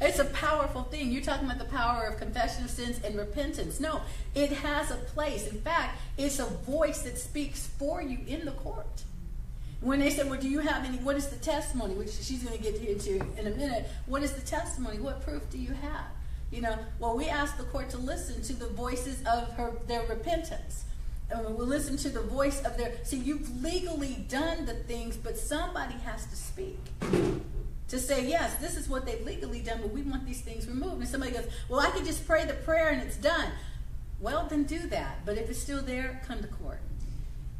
It's 0.00 0.18
a 0.18 0.24
powerful 0.24 0.84
thing. 0.84 1.12
You're 1.12 1.22
talking 1.22 1.44
about 1.44 1.58
the 1.58 1.66
power 1.66 2.06
of 2.06 2.16
confession 2.16 2.64
of 2.64 2.70
sins 2.70 2.98
and 3.04 3.16
repentance. 3.16 3.80
No 3.80 4.00
it 4.34 4.50
has 4.52 4.90
a 4.90 4.96
place. 4.96 5.48
In 5.48 5.60
fact 5.60 5.98
it's 6.16 6.38
a 6.38 6.46
voice 6.46 7.02
that 7.02 7.18
speaks 7.18 7.66
for 7.66 8.00
you 8.00 8.18
in 8.26 8.44
the 8.44 8.52
court 8.52 9.02
when 9.80 9.98
they 9.98 10.10
said, 10.10 10.28
Well, 10.28 10.40
do 10.40 10.48
you 10.48 10.60
have 10.60 10.84
any? 10.84 10.98
What 10.98 11.16
is 11.16 11.28
the 11.28 11.36
testimony? 11.36 11.94
Which 11.94 12.12
she's 12.12 12.42
going 12.42 12.56
to 12.56 12.62
get 12.62 12.76
into 12.76 13.16
in 13.38 13.46
a 13.46 13.50
minute. 13.50 13.88
What 14.06 14.22
is 14.22 14.32
the 14.32 14.42
testimony? 14.42 14.98
What 14.98 15.22
proof 15.22 15.48
do 15.50 15.58
you 15.58 15.72
have? 15.72 16.06
You 16.50 16.62
know, 16.62 16.76
well, 16.98 17.16
we 17.16 17.28
asked 17.28 17.58
the 17.58 17.64
court 17.64 17.90
to 17.90 17.98
listen 17.98 18.42
to 18.42 18.52
the 18.52 18.66
voices 18.66 19.22
of 19.26 19.52
her 19.52 19.72
their 19.86 20.04
repentance. 20.06 20.84
And 21.30 21.56
we'll 21.56 21.66
listen 21.66 21.96
to 21.98 22.08
the 22.08 22.22
voice 22.22 22.60
of 22.62 22.76
their. 22.76 22.92
See, 23.04 23.18
you've 23.18 23.62
legally 23.62 24.24
done 24.28 24.66
the 24.66 24.74
things, 24.74 25.16
but 25.16 25.38
somebody 25.38 25.94
has 26.04 26.26
to 26.26 26.36
speak 26.36 26.78
to 27.90 27.98
say, 27.98 28.26
yes, 28.26 28.54
this 28.56 28.76
is 28.76 28.88
what 28.88 29.04
they've 29.04 29.24
legally 29.24 29.60
done, 29.60 29.80
but 29.82 29.92
we 29.92 30.02
want 30.02 30.24
these 30.24 30.40
things 30.40 30.66
removed. 30.66 31.00
And 31.00 31.08
somebody 31.08 31.32
goes, 31.32 31.46
well, 31.68 31.80
I 31.80 31.90
can 31.90 32.04
just 32.04 32.26
pray 32.26 32.44
the 32.44 32.54
prayer 32.54 32.88
and 32.88 33.02
it's 33.02 33.16
done. 33.16 33.50
Well, 34.20 34.46
then 34.48 34.62
do 34.62 34.78
that. 34.88 35.26
But 35.26 35.38
if 35.38 35.50
it's 35.50 35.58
still 35.58 35.82
there, 35.82 36.22
come 36.26 36.40
to 36.40 36.46
court. 36.46 36.80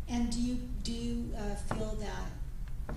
And 0.09 0.31
do 0.31 0.41
you 0.41 0.59
do 0.83 0.93
you 0.93 1.31
uh, 1.37 1.55
feel 1.75 1.97
that 2.01 2.95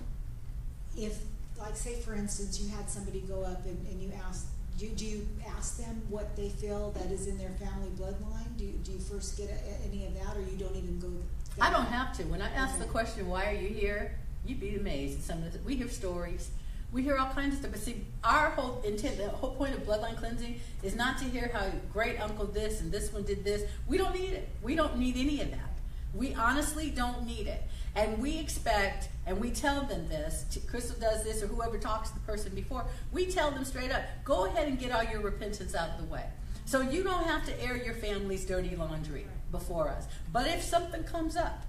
if, 0.96 1.18
like, 1.58 1.76
say 1.76 2.00
for 2.00 2.14
instance, 2.14 2.60
you 2.60 2.68
had 2.74 2.88
somebody 2.88 3.20
go 3.20 3.42
up 3.42 3.64
and, 3.66 3.86
and 3.88 4.02
you 4.02 4.12
ask, 4.26 4.46
do, 4.78 4.88
do 4.88 5.04
you 5.04 5.26
ask 5.56 5.78
them 5.78 6.02
what 6.08 6.34
they 6.36 6.48
feel 6.48 6.90
that 6.92 7.10
is 7.12 7.26
in 7.26 7.38
their 7.38 7.50
family 7.50 7.90
bloodline? 7.98 8.56
Do 8.56 8.64
you, 8.64 8.72
do 8.84 8.92
you 8.92 8.98
first 8.98 9.36
get 9.36 9.48
a, 9.48 9.86
any 9.86 10.06
of 10.06 10.14
that, 10.14 10.36
or 10.36 10.40
you 10.40 10.56
don't 10.58 10.74
even 10.74 10.98
go? 10.98 11.08
I 11.60 11.70
don't 11.70 11.86
have 11.86 12.16
to. 12.16 12.24
When 12.24 12.42
I 12.42 12.50
ask 12.50 12.78
the 12.80 12.86
question, 12.86 13.28
"Why 13.28 13.48
are 13.50 13.54
you 13.54 13.68
here?" 13.68 14.16
You'd 14.44 14.60
be 14.60 14.76
amazed. 14.76 15.20
at 15.20 15.24
Some 15.24 15.42
of 15.44 15.52
the, 15.52 15.58
we 15.60 15.76
hear 15.76 15.88
stories, 15.88 16.50
we 16.92 17.02
hear 17.02 17.16
all 17.16 17.32
kinds 17.32 17.54
of 17.54 17.60
stuff. 17.60 17.70
But 17.70 17.80
see, 17.80 18.04
our 18.22 18.50
whole 18.50 18.82
intent, 18.84 19.18
the 19.18 19.28
whole 19.28 19.54
point 19.54 19.74
of 19.74 19.86
bloodline 19.86 20.16
cleansing, 20.16 20.60
is 20.82 20.94
not 20.94 21.18
to 21.18 21.24
hear 21.24 21.50
how 21.52 21.66
great 21.92 22.20
uncle 22.20 22.46
this 22.46 22.80
and 22.80 22.90
this 22.90 23.12
one 23.12 23.22
did 23.22 23.44
this. 23.44 23.62
We 23.86 23.96
don't 23.96 24.14
need 24.14 24.32
it. 24.32 24.48
We 24.62 24.74
don't 24.74 24.98
need 24.98 25.16
any 25.16 25.40
of 25.40 25.50
that. 25.52 25.73
We 26.14 26.34
honestly 26.34 26.90
don't 26.90 27.26
need 27.26 27.46
it. 27.46 27.62
And 27.96 28.18
we 28.18 28.38
expect, 28.38 29.08
and 29.26 29.40
we 29.40 29.50
tell 29.50 29.82
them 29.82 30.08
this. 30.08 30.58
Crystal 30.68 30.96
does 30.98 31.22
this, 31.22 31.42
or 31.42 31.46
whoever 31.46 31.78
talks 31.78 32.10
to 32.10 32.14
the 32.14 32.20
person 32.22 32.54
before. 32.54 32.84
We 33.12 33.26
tell 33.26 33.50
them 33.50 33.64
straight 33.64 33.92
up: 33.92 34.02
Go 34.24 34.46
ahead 34.46 34.66
and 34.66 34.78
get 34.78 34.90
all 34.90 35.04
your 35.04 35.20
repentance 35.20 35.74
out 35.74 35.90
of 35.90 35.98
the 35.98 36.12
way. 36.12 36.24
So 36.66 36.80
you 36.80 37.02
don't 37.02 37.24
have 37.24 37.44
to 37.46 37.62
air 37.62 37.76
your 37.76 37.94
family's 37.94 38.44
dirty 38.44 38.74
laundry 38.74 39.26
before 39.52 39.88
us. 39.88 40.06
But 40.32 40.46
if 40.46 40.62
something 40.62 41.04
comes 41.04 41.36
up, 41.36 41.64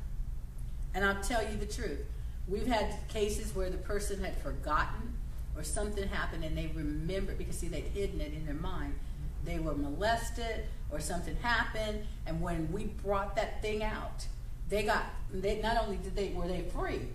and 0.94 1.04
I'll 1.04 1.22
tell 1.22 1.44
you 1.44 1.58
the 1.58 1.66
truth, 1.66 2.06
we've 2.48 2.68
had 2.68 2.96
cases 3.10 3.54
where 3.54 3.70
the 3.70 3.78
person 3.78 4.24
had 4.24 4.38
forgotten 4.38 5.14
or 5.56 5.64
something 5.64 6.08
happened 6.08 6.44
and 6.44 6.58
they 6.58 6.68
remembered 6.68 7.38
because 7.38 7.58
see 7.58 7.68
they'd 7.68 7.84
hidden 7.94 8.22
it 8.22 8.34
in 8.34 8.46
their 8.46 8.56
mind. 8.56 8.96
They 9.44 9.60
were 9.60 9.76
molested 9.76 10.66
or 10.90 11.00
something 11.00 11.36
happened, 11.38 12.06
and 12.26 12.42
when 12.42 12.72
we 12.72 12.86
brought 12.86 13.36
that 13.36 13.62
thing 13.62 13.84
out, 13.84 14.26
they 14.70 14.84
got 14.84 15.06
they 15.34 15.62
not 15.62 15.78
only 15.84 15.98
did 15.98 16.16
they 16.16 16.30
were 16.30 16.48
they 16.48 16.62
freed, 16.62 17.14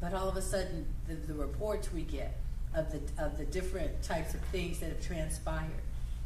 but 0.00 0.14
all 0.14 0.28
of 0.28 0.36
a 0.36 0.42
sudden 0.42 0.86
the, 1.08 1.14
the 1.14 1.34
reports 1.34 1.92
we 1.92 2.02
get 2.02 2.36
of 2.74 2.90
the 2.92 3.00
of 3.22 3.38
the 3.38 3.44
different 3.44 4.02
types 4.02 4.34
of 4.34 4.40
things 4.52 4.78
that 4.80 4.88
have 4.88 5.04
transpired. 5.04 5.70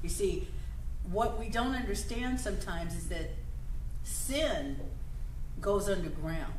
You 0.02 0.08
see, 0.08 0.48
what 1.10 1.38
we 1.38 1.48
don't 1.48 1.74
understand 1.74 2.40
sometimes 2.40 2.94
is 2.96 3.08
that 3.08 3.30
sin 4.02 4.80
goes 5.60 5.88
underground. 5.88 6.52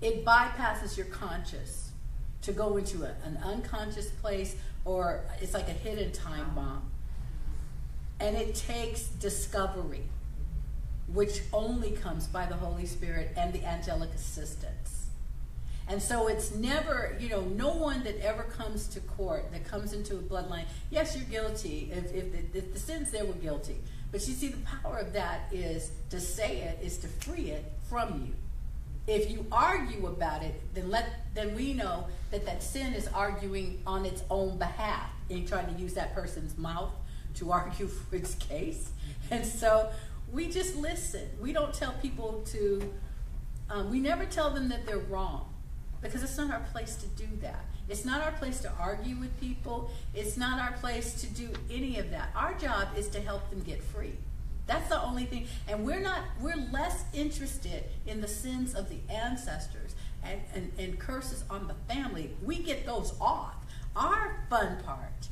It 0.00 0.24
bypasses 0.24 0.96
your 0.96 1.06
conscious 1.06 1.90
to 2.42 2.52
go 2.52 2.76
into 2.76 3.04
a, 3.04 3.14
an 3.24 3.38
unconscious 3.44 4.08
place, 4.10 4.56
or 4.84 5.24
it's 5.40 5.54
like 5.54 5.68
a 5.68 5.72
hidden 5.72 6.10
time 6.12 6.52
bomb. 6.54 6.90
And 8.18 8.36
it 8.36 8.54
takes 8.54 9.02
discovery, 9.06 10.02
which 11.12 11.40
only 11.52 11.90
comes 11.90 12.26
by 12.26 12.46
the 12.46 12.54
Holy 12.54 12.86
Spirit 12.86 13.32
and 13.36 13.52
the 13.52 13.64
angelic 13.64 14.12
assistance. 14.14 15.06
And 15.88 16.00
so 16.00 16.28
it's 16.28 16.54
never, 16.54 17.16
you 17.20 17.28
know, 17.28 17.42
no 17.42 17.74
one 17.74 18.04
that 18.04 18.18
ever 18.24 18.44
comes 18.44 18.86
to 18.88 19.00
court 19.00 19.50
that 19.52 19.64
comes 19.64 19.92
into 19.92 20.14
a 20.14 20.20
bloodline, 20.20 20.64
yes, 20.90 21.16
you're 21.16 21.26
guilty. 21.26 21.90
If, 21.92 22.14
if, 22.14 22.52
the, 22.52 22.58
if 22.58 22.72
the 22.72 22.78
sin's 22.78 23.10
there, 23.10 23.24
we're 23.24 23.32
guilty. 23.34 23.76
But 24.10 24.26
you 24.28 24.34
see, 24.34 24.48
the 24.48 24.58
power 24.58 24.98
of 24.98 25.12
that 25.14 25.48
is 25.50 25.90
to 26.10 26.20
say 26.20 26.58
it, 26.58 26.78
is 26.82 26.98
to 26.98 27.08
free 27.08 27.50
it 27.50 27.64
from 27.88 28.26
you. 28.26 28.34
If 29.12 29.30
you 29.30 29.44
argue 29.50 30.06
about 30.06 30.44
it, 30.44 30.54
then 30.74 30.88
let 30.88 31.06
then 31.34 31.56
we 31.56 31.72
know 31.72 32.06
that 32.30 32.46
that 32.46 32.62
sin 32.62 32.94
is 32.94 33.08
arguing 33.08 33.82
on 33.84 34.06
its 34.06 34.22
own 34.30 34.58
behalf 34.58 35.10
in 35.28 35.44
trying 35.44 35.74
to 35.74 35.80
use 35.80 35.94
that 35.94 36.14
person's 36.14 36.56
mouth 36.56 36.92
to 37.34 37.50
argue 37.50 37.88
for 38.10 38.14
its 38.14 38.34
case. 38.36 38.90
And 39.30 39.44
so 39.44 39.90
we 40.32 40.48
just 40.48 40.76
listen. 40.76 41.28
We 41.40 41.52
don't 41.52 41.74
tell 41.74 41.92
people 42.00 42.42
to, 42.46 42.92
um, 43.68 43.90
we 43.90 44.00
never 44.00 44.24
tell 44.24 44.50
them 44.50 44.68
that 44.70 44.86
they're 44.86 44.98
wrong 44.98 45.52
because 46.00 46.22
it's 46.22 46.36
not 46.36 46.50
our 46.50 46.66
place 46.72 46.96
to 46.96 47.06
do 47.08 47.28
that. 47.42 47.64
It's 47.88 48.04
not 48.04 48.22
our 48.22 48.32
place 48.32 48.60
to 48.60 48.72
argue 48.80 49.16
with 49.16 49.38
people. 49.38 49.90
It's 50.14 50.36
not 50.36 50.58
our 50.58 50.72
place 50.78 51.20
to 51.20 51.26
do 51.26 51.50
any 51.70 51.98
of 51.98 52.10
that. 52.10 52.30
Our 52.34 52.54
job 52.54 52.88
is 52.96 53.08
to 53.08 53.20
help 53.20 53.48
them 53.50 53.60
get 53.60 53.82
free. 53.82 54.16
That's 54.66 54.88
the 54.88 55.02
only 55.02 55.26
thing. 55.26 55.46
And 55.68 55.84
we're 55.84 56.00
not, 56.00 56.22
we're 56.40 56.56
less 56.72 57.04
interested 57.12 57.84
in 58.06 58.20
the 58.20 58.28
sins 58.28 58.74
of 58.74 58.88
the 58.88 58.98
ancestors 59.12 59.94
and, 60.24 60.40
and, 60.54 60.72
and 60.78 60.98
curses 60.98 61.44
on 61.50 61.68
the 61.68 61.74
family. 61.92 62.30
We 62.42 62.58
get 62.58 62.86
those 62.86 63.12
off. 63.20 63.56
Our 63.94 64.44
fun 64.48 64.82
part 64.82 65.28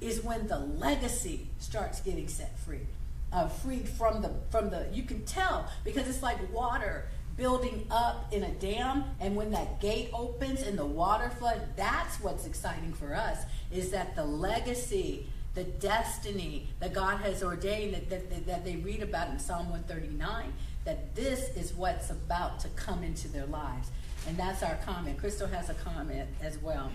is 0.00 0.22
when 0.22 0.46
the 0.46 0.58
legacy 0.58 1.48
starts 1.58 2.00
getting 2.00 2.28
set 2.28 2.56
free. 2.58 2.86
Uh, 3.32 3.46
freed 3.46 3.88
from 3.88 4.22
the 4.22 4.30
from 4.50 4.70
the 4.70 4.88
you 4.92 5.04
can 5.04 5.24
tell 5.24 5.68
because 5.84 6.08
it's 6.08 6.22
like 6.22 6.38
water 6.52 7.08
building 7.36 7.86
up 7.90 8.26
in 8.32 8.42
a 8.42 8.50
dam. 8.50 9.04
And 9.20 9.36
when 9.36 9.52
that 9.52 9.80
gate 9.80 10.10
opens 10.12 10.62
and 10.62 10.76
the 10.76 10.84
water 10.86 11.30
flood 11.30 11.60
that's 11.76 12.20
what's 12.20 12.44
exciting 12.46 12.92
for 12.92 13.14
us 13.14 13.44
is 13.70 13.90
that 13.90 14.16
the 14.16 14.24
legacy 14.24 15.26
the 15.54 15.64
destiny 15.64 16.68
that 16.80 16.92
god 16.92 17.20
has 17.20 17.42
ordained 17.42 17.94
that, 17.94 18.10
that, 18.10 18.46
that 18.46 18.64
they 18.64 18.76
read 18.76 19.02
about 19.02 19.30
in 19.30 19.38
psalm 19.38 19.70
139 19.70 20.52
that 20.84 21.14
this 21.14 21.50
is 21.56 21.74
what's 21.74 22.10
about 22.10 22.58
to 22.60 22.68
come 22.70 23.02
into 23.02 23.28
their 23.28 23.46
lives. 23.46 23.90
And 24.26 24.36
that's 24.36 24.62
our 24.62 24.76
comment. 24.86 25.18
Crystal 25.18 25.46
has 25.48 25.70
a 25.70 25.74
comment 25.74 26.28
as 26.42 26.58
well. 26.58 26.90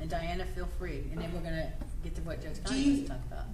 And 0.00 0.08
diana 0.08 0.44
feel 0.54 0.68
free. 0.78 1.04
And 1.10 1.20
then 1.20 1.32
we're 1.32 1.40
going 1.40 1.54
to 1.56 1.72
get 2.04 2.14
to 2.16 2.22
what 2.22 2.42
judge 2.42 2.62
connie 2.64 2.80
you- 2.80 2.92
wants 2.92 3.02
to 3.02 3.08
talk 3.08 3.26
about 3.26 3.44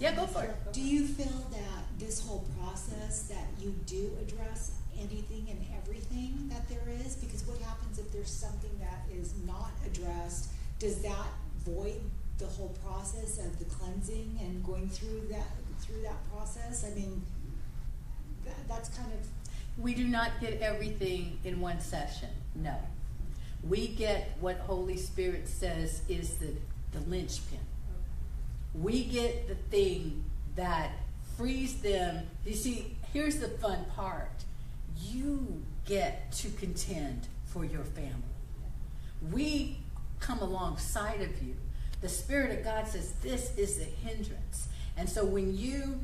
Yeah, 0.00 0.14
go 0.14 0.26
for 0.26 0.44
it. 0.44 0.54
Do 0.72 0.80
you 0.80 1.06
feel 1.06 1.44
that 1.50 1.84
this 1.98 2.26
whole 2.26 2.46
process 2.58 3.24
that 3.24 3.46
you 3.60 3.74
do 3.84 4.10
address 4.22 4.72
anything 4.98 5.46
and 5.50 5.62
everything 5.76 6.48
that 6.48 6.66
there 6.70 6.88
is? 7.04 7.16
Because 7.16 7.46
what 7.46 7.60
happens 7.60 7.98
if 7.98 8.10
there's 8.10 8.30
something 8.30 8.70
that 8.80 9.04
is 9.14 9.34
not 9.46 9.72
addressed? 9.84 10.48
Does 10.78 11.02
that 11.02 11.26
void 11.66 12.00
the 12.38 12.46
whole 12.46 12.74
process 12.82 13.38
of 13.38 13.58
the 13.58 13.66
cleansing 13.66 14.38
and 14.40 14.64
going 14.64 14.88
through 14.88 15.28
that 15.30 15.46
through 15.82 16.00
that 16.00 16.16
process? 16.32 16.82
I 16.90 16.94
mean, 16.94 17.22
that, 18.46 18.56
that's 18.68 18.88
kind 18.88 19.12
of 19.12 19.82
We 19.82 19.94
do 19.94 20.08
not 20.08 20.30
get 20.40 20.62
everything 20.62 21.38
in 21.44 21.60
one 21.60 21.80
session. 21.80 22.30
No. 22.54 22.76
We 23.68 23.88
get 23.88 24.38
what 24.40 24.56
Holy 24.60 24.96
Spirit 24.96 25.46
says 25.46 26.00
is 26.08 26.38
the, 26.38 26.54
the 26.92 27.00
linchpin. 27.00 27.58
We 28.74 29.04
get 29.04 29.48
the 29.48 29.54
thing 29.54 30.24
that 30.56 30.92
frees 31.36 31.80
them. 31.80 32.26
You 32.44 32.54
see, 32.54 32.96
here's 33.12 33.38
the 33.38 33.48
fun 33.48 33.84
part 33.96 34.30
you 35.02 35.62
get 35.86 36.30
to 36.32 36.50
contend 36.50 37.26
for 37.46 37.64
your 37.64 37.84
family. 37.84 38.12
We 39.32 39.78
come 40.20 40.40
alongside 40.40 41.20
of 41.22 41.42
you. 41.42 41.56
The 42.00 42.08
Spirit 42.08 42.58
of 42.58 42.64
God 42.64 42.86
says 42.86 43.12
this 43.22 43.56
is 43.56 43.78
the 43.78 43.84
hindrance. 43.84 44.68
And 44.96 45.08
so 45.08 45.24
when 45.24 45.56
you 45.56 46.00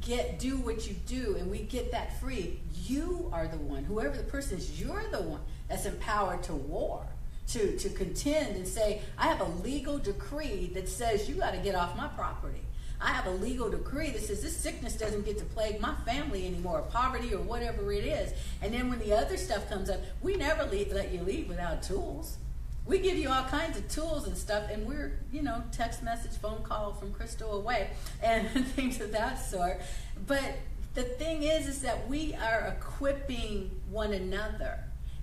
get 0.00 0.38
do 0.38 0.56
what 0.58 0.86
you 0.88 0.94
do 1.06 1.36
and 1.38 1.50
we 1.50 1.58
get 1.58 1.90
that 1.92 2.20
free, 2.20 2.60
you 2.84 3.28
are 3.32 3.46
the 3.48 3.56
one, 3.56 3.84
whoever 3.84 4.16
the 4.16 4.22
person 4.22 4.58
is, 4.58 4.80
you're 4.80 5.04
the 5.10 5.22
one 5.22 5.40
that's 5.68 5.86
empowered 5.86 6.42
to 6.44 6.54
war. 6.54 7.06
To, 7.50 7.78
to 7.78 7.88
contend 7.90 8.56
and 8.56 8.66
say, 8.66 9.02
I 9.16 9.28
have 9.28 9.40
a 9.40 9.48
legal 9.62 9.98
decree 9.98 10.72
that 10.74 10.88
says 10.88 11.28
you 11.28 11.36
got 11.36 11.52
to 11.52 11.58
get 11.58 11.76
off 11.76 11.96
my 11.96 12.08
property. 12.08 12.62
I 13.00 13.12
have 13.12 13.26
a 13.26 13.30
legal 13.30 13.70
decree 13.70 14.10
that 14.10 14.22
says 14.22 14.42
this 14.42 14.56
sickness 14.56 14.96
doesn't 14.96 15.24
get 15.24 15.38
to 15.38 15.44
plague 15.44 15.80
my 15.80 15.94
family 16.06 16.46
anymore, 16.46 16.80
or 16.80 16.82
poverty 16.82 17.34
or 17.34 17.40
whatever 17.40 17.92
it 17.92 18.04
is. 18.04 18.32
And 18.62 18.72
then 18.72 18.88
when 18.88 18.98
the 18.98 19.12
other 19.12 19.36
stuff 19.36 19.68
comes 19.68 19.90
up, 19.90 20.00
we 20.22 20.36
never 20.36 20.64
leave, 20.64 20.92
let 20.92 21.12
you 21.12 21.20
leave 21.20 21.48
without 21.48 21.82
tools. 21.82 22.38
We 22.86 23.00
give 23.00 23.18
you 23.18 23.28
all 23.28 23.44
kinds 23.44 23.76
of 23.76 23.88
tools 23.88 24.26
and 24.26 24.36
stuff, 24.36 24.70
and 24.70 24.86
we're, 24.86 25.18
you 25.32 25.42
know, 25.42 25.64
text 25.72 26.02
message, 26.02 26.32
phone 26.32 26.62
call 26.62 26.92
from 26.94 27.12
Crystal 27.12 27.58
away, 27.58 27.90
and 28.22 28.48
things 28.68 29.00
of 29.00 29.12
that 29.12 29.36
sort. 29.44 29.80
But 30.26 30.54
the 30.94 31.02
thing 31.02 31.42
is, 31.42 31.66
is 31.66 31.82
that 31.82 32.08
we 32.08 32.34
are 32.34 32.74
equipping 32.78 33.70
one 33.90 34.12
another. 34.14 34.78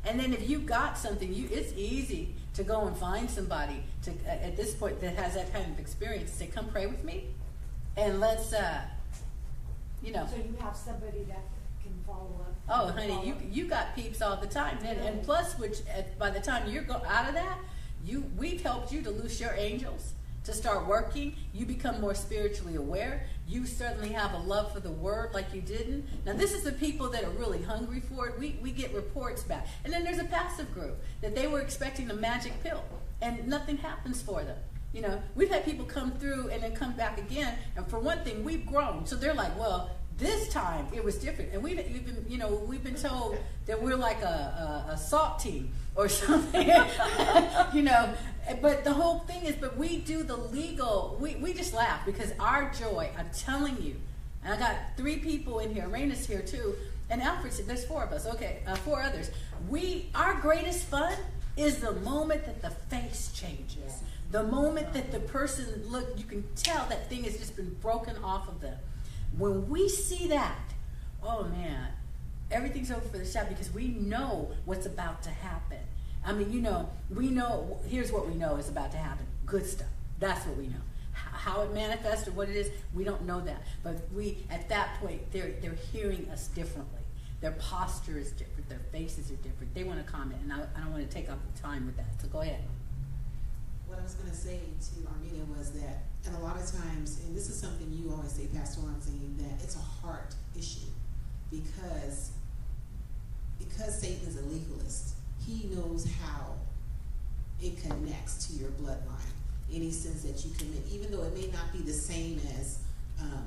And 0.06 0.20
then 0.20 0.34
if 0.34 0.50
you 0.50 0.60
got 0.60 0.98
something, 0.98 1.34
you 1.34 1.48
it's 1.52 1.74
easy 1.78 2.36
to 2.56 2.64
go 2.64 2.88
and 2.88 2.96
find 2.96 3.30
somebody 3.30 3.84
to 4.04 4.12
at 4.28 4.58
this 4.58 4.74
point 4.74 5.00
that 5.02 5.16
has 5.16 5.36
that 5.36 5.54
kind 5.54 5.72
of 5.72 5.80
experience. 5.80 6.32
Say, 6.32 6.48
come 6.48 6.68
pray 6.68 6.88
with 6.88 7.04
me, 7.04 7.26
and 7.96 8.20
let's, 8.20 8.54
uh, 8.54 8.82
you 10.04 10.12
know. 10.12 10.28
So 10.30 10.38
you 10.38 10.56
have 10.60 10.76
somebody 10.76 11.24
that 11.30 11.44
can 11.82 11.94
follow 12.06 12.30
up? 12.42 12.56
Oh, 12.70 12.88
honey, 12.92 13.28
you 13.28 13.36
you 13.50 13.66
got 13.66 13.96
peeps 13.96 14.22
all 14.22 14.36
the 14.36 14.48
time, 14.48 14.78
and, 14.84 15.00
and 15.00 15.24
plus, 15.24 15.58
which 15.58 15.80
at, 15.90 16.18
by 16.20 16.30
the 16.30 16.42
time 16.42 16.70
you're 16.70 16.84
go 16.84 17.02
out 17.08 17.28
of 17.28 17.36
that, 17.36 17.58
you 18.04 18.30
we've 18.38 18.62
helped 18.62 18.92
you 18.92 19.02
to 19.04 19.10
loose 19.10 19.40
your 19.40 19.54
angels 19.54 20.14
to 20.44 20.54
start 20.54 20.88
working. 20.88 21.36
You 21.54 21.66
become 21.66 22.02
more 22.02 22.16
spiritually 22.16 22.76
aware. 22.76 23.28
You 23.48 23.66
certainly 23.66 24.10
have 24.10 24.34
a 24.34 24.38
love 24.38 24.74
for 24.74 24.80
the 24.80 24.92
word 24.92 25.34
like 25.34 25.54
you 25.54 25.62
didn't. 25.62 26.06
Now, 26.26 26.34
this 26.34 26.54
is 26.54 26.64
the 26.64 26.72
people 26.72 27.10
that 27.10 27.24
are 27.24 27.32
really 27.32 27.62
hungry 27.62 28.02
for 28.02 28.28
it. 28.28 28.40
We 28.40 28.60
we 28.62 28.72
get 28.72 28.94
reports 28.94 29.44
back, 29.44 29.68
and 29.84 29.94
then 29.94 30.04
there's 30.04 30.20
a 30.20 30.26
passive 30.26 30.74
group 30.74 31.02
that 31.22 31.36
they 31.36 31.48
were 31.48 31.62
expecting 31.62 32.10
a 32.10 32.14
magic 32.14 32.62
pill, 32.64 32.84
and 33.22 33.48
nothing 33.48 33.78
happens 33.78 34.22
for 34.22 34.44
them. 34.44 34.58
You 34.94 35.02
know, 35.02 35.22
we've 35.36 35.50
had 35.50 35.66
people 35.66 35.86
come 35.86 36.12
through 36.12 36.50
and 36.50 36.62
then 36.62 36.76
come 36.76 36.94
back 36.94 37.18
again, 37.18 37.58
and 37.76 37.88
for 37.88 38.00
one 38.00 38.24
thing, 38.24 38.44
we've 38.44 38.66
grown. 38.66 39.06
So 39.08 39.16
they're 39.16 39.34
like, 39.34 39.58
well, 39.58 39.90
this 40.24 40.50
time 40.50 40.88
it 40.94 41.04
was 41.04 41.18
different, 41.18 41.54
and 41.54 41.62
we've, 41.62 41.78
we've 41.78 42.06
been, 42.06 42.26
you 42.28 42.38
know, 42.38 42.56
we've 42.68 42.84
been 42.84 42.96
told 42.96 43.38
that 43.66 43.82
we're 43.82 43.96
like 43.96 44.22
a, 44.22 44.86
a, 44.90 44.94
a 44.94 44.98
SALT 44.98 45.40
team 45.40 45.72
or 45.96 46.10
something, 46.24 46.70
you 47.74 47.82
know. 47.82 48.14
But 48.62 48.84
the 48.84 48.94
whole 48.94 49.20
thing 49.20 49.44
is, 49.44 49.56
but 49.56 49.78
we 49.78 50.00
do 50.00 50.24
the 50.24 50.36
legal. 50.36 51.18
We 51.20 51.36
we 51.36 51.54
just 51.54 51.74
laugh 51.74 52.06
because 52.06 52.32
our 52.40 52.72
joy. 52.72 53.10
I'm 53.18 53.30
telling 53.32 53.82
you, 53.82 53.96
and 54.44 54.54
I 54.54 54.58
got 54.58 54.76
three 54.98 55.18
people 55.18 55.60
in 55.60 55.74
here. 55.74 55.88
Raina's 55.88 56.26
here 56.26 56.42
too, 56.42 56.76
and 57.10 57.22
Alfred 57.22 57.54
said 57.54 57.68
there's 57.68 57.86
four 57.86 58.04
of 58.04 58.12
us. 58.12 58.26
Okay, 58.26 58.60
uh, 58.68 58.76
four 58.76 59.02
others. 59.02 59.32
We 59.70 60.10
our 60.16 60.34
greatest 60.36 60.86
fun 60.86 61.14
is 61.56 61.78
the 61.78 61.94
moment 61.94 62.46
that 62.46 62.62
the 62.62 62.70
face 62.70 63.32
changes. 63.34 64.02
The 64.32 64.44
moment 64.44 64.94
that 64.94 65.12
the 65.12 65.20
person 65.20 65.84
look, 65.88 66.18
you 66.18 66.24
can 66.24 66.44
tell 66.56 66.88
that 66.90 67.08
thing 67.08 67.24
has 67.24 67.38
just 67.38 67.56
been 67.56 67.76
broken 67.82 68.16
off 68.24 68.48
of 68.48 68.62
them. 68.62 68.78
When 69.38 69.70
we 69.70 69.90
see 69.90 70.28
that, 70.28 70.74
oh 71.24 71.46
man, 71.46 71.88
everything's 72.52 72.92
over 72.92 73.02
for 73.02 73.18
the 73.18 73.26
shot 73.26 73.50
because 73.50 73.74
we 73.74 73.88
know 73.88 74.52
what's 74.66 74.86
about 74.86 75.24
to 75.24 75.30
happen. 75.30 75.80
I 76.26 76.32
mean, 76.34 76.52
you 76.52 76.62
know, 76.62 76.90
we 77.10 77.30
know. 77.30 77.80
Here's 77.88 78.12
what 78.12 78.28
we 78.28 78.36
know 78.36 78.56
is 78.56 78.70
about 78.70 78.92
to 78.92 78.98
happen. 78.98 79.26
Good 79.46 79.66
stuff. 79.66 79.88
That's 80.20 80.46
what 80.46 80.58
we 80.58 80.68
know. 80.68 80.82
How 81.14 81.62
it 81.64 81.74
manifests 81.74 82.28
or 82.28 82.32
what 82.32 82.50
it 82.50 82.56
is, 82.56 82.72
we 82.94 83.04
don't 83.04 83.26
know 83.26 83.42
that. 83.42 83.62
But 83.84 83.98
we, 84.14 84.38
at 84.50 84.70
that 84.70 85.00
point, 85.02 85.32
they're 85.32 85.52
they're 85.62 85.78
hearing 85.92 86.30
us 86.32 86.48
differently. 86.48 87.02
Their 87.42 87.52
posture 87.52 88.18
is 88.18 88.32
different. 88.32 88.70
Their 88.70 88.80
faces 88.92 89.30
are 89.30 89.36
different. 89.36 89.74
They 89.74 89.84
want 89.84 90.06
to 90.06 90.10
comment, 90.10 90.40
and 90.44 90.54
I, 90.54 90.60
I 90.78 90.80
don't 90.80 90.94
want 90.94 91.10
to 91.10 91.14
take 91.14 91.30
up 91.30 91.40
the 91.54 91.62
time 91.62 91.86
with 91.86 91.98
that. 91.98 92.06
So 92.22 92.30
go 92.30 92.40
ahead. 92.40 92.62
What 93.94 94.00
I 94.00 94.06
was 94.06 94.16
going 94.16 94.32
to 94.32 94.36
say 94.36 94.58
to 94.58 95.08
Armenia 95.08 95.46
was 95.56 95.70
that, 95.74 96.06
and 96.26 96.36
a 96.36 96.40
lot 96.40 96.56
of 96.56 96.66
times, 96.66 97.22
and 97.24 97.38
this 97.38 97.48
is 97.48 97.60
something 97.60 97.88
you 97.94 98.12
always 98.12 98.32
say, 98.32 98.48
Pastor 98.48 98.82
Lonzine, 98.82 99.38
that 99.38 99.64
it's 99.64 99.76
a 99.76 99.80
heart 100.02 100.34
issue 100.58 100.90
because 101.52 102.32
because 103.60 104.02
Satan 104.02 104.28
is 104.28 104.38
a 104.38 104.46
legalist. 104.46 105.14
He 105.46 105.70
knows 105.76 106.10
how 106.24 106.56
it 107.62 107.84
connects 107.84 108.48
to 108.48 108.54
your 108.58 108.72
bloodline. 108.72 109.32
Any 109.72 109.92
sins 109.92 110.24
that 110.24 110.44
you 110.44 110.56
commit, 110.58 110.82
even 110.92 111.12
though 111.12 111.22
it 111.26 111.36
may 111.36 111.52
not 111.52 111.72
be 111.72 111.78
the 111.84 111.94
same 111.94 112.42
as 112.60 112.80
um, 113.22 113.46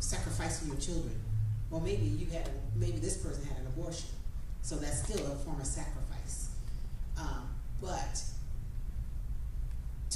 sacrificing 0.00 0.66
your 0.66 0.78
children. 0.78 1.14
Well, 1.70 1.82
maybe 1.82 2.06
you 2.06 2.26
had, 2.32 2.50
maybe 2.74 2.98
this 2.98 3.16
person 3.16 3.44
had 3.46 3.58
an 3.58 3.68
abortion, 3.68 4.10
so 4.62 4.74
that's 4.74 5.04
still 5.04 5.24
a 5.24 5.36
form 5.36 5.60
of 5.60 5.66
sacrifice. 5.66 6.50
Um, 7.16 7.48
but 7.80 8.22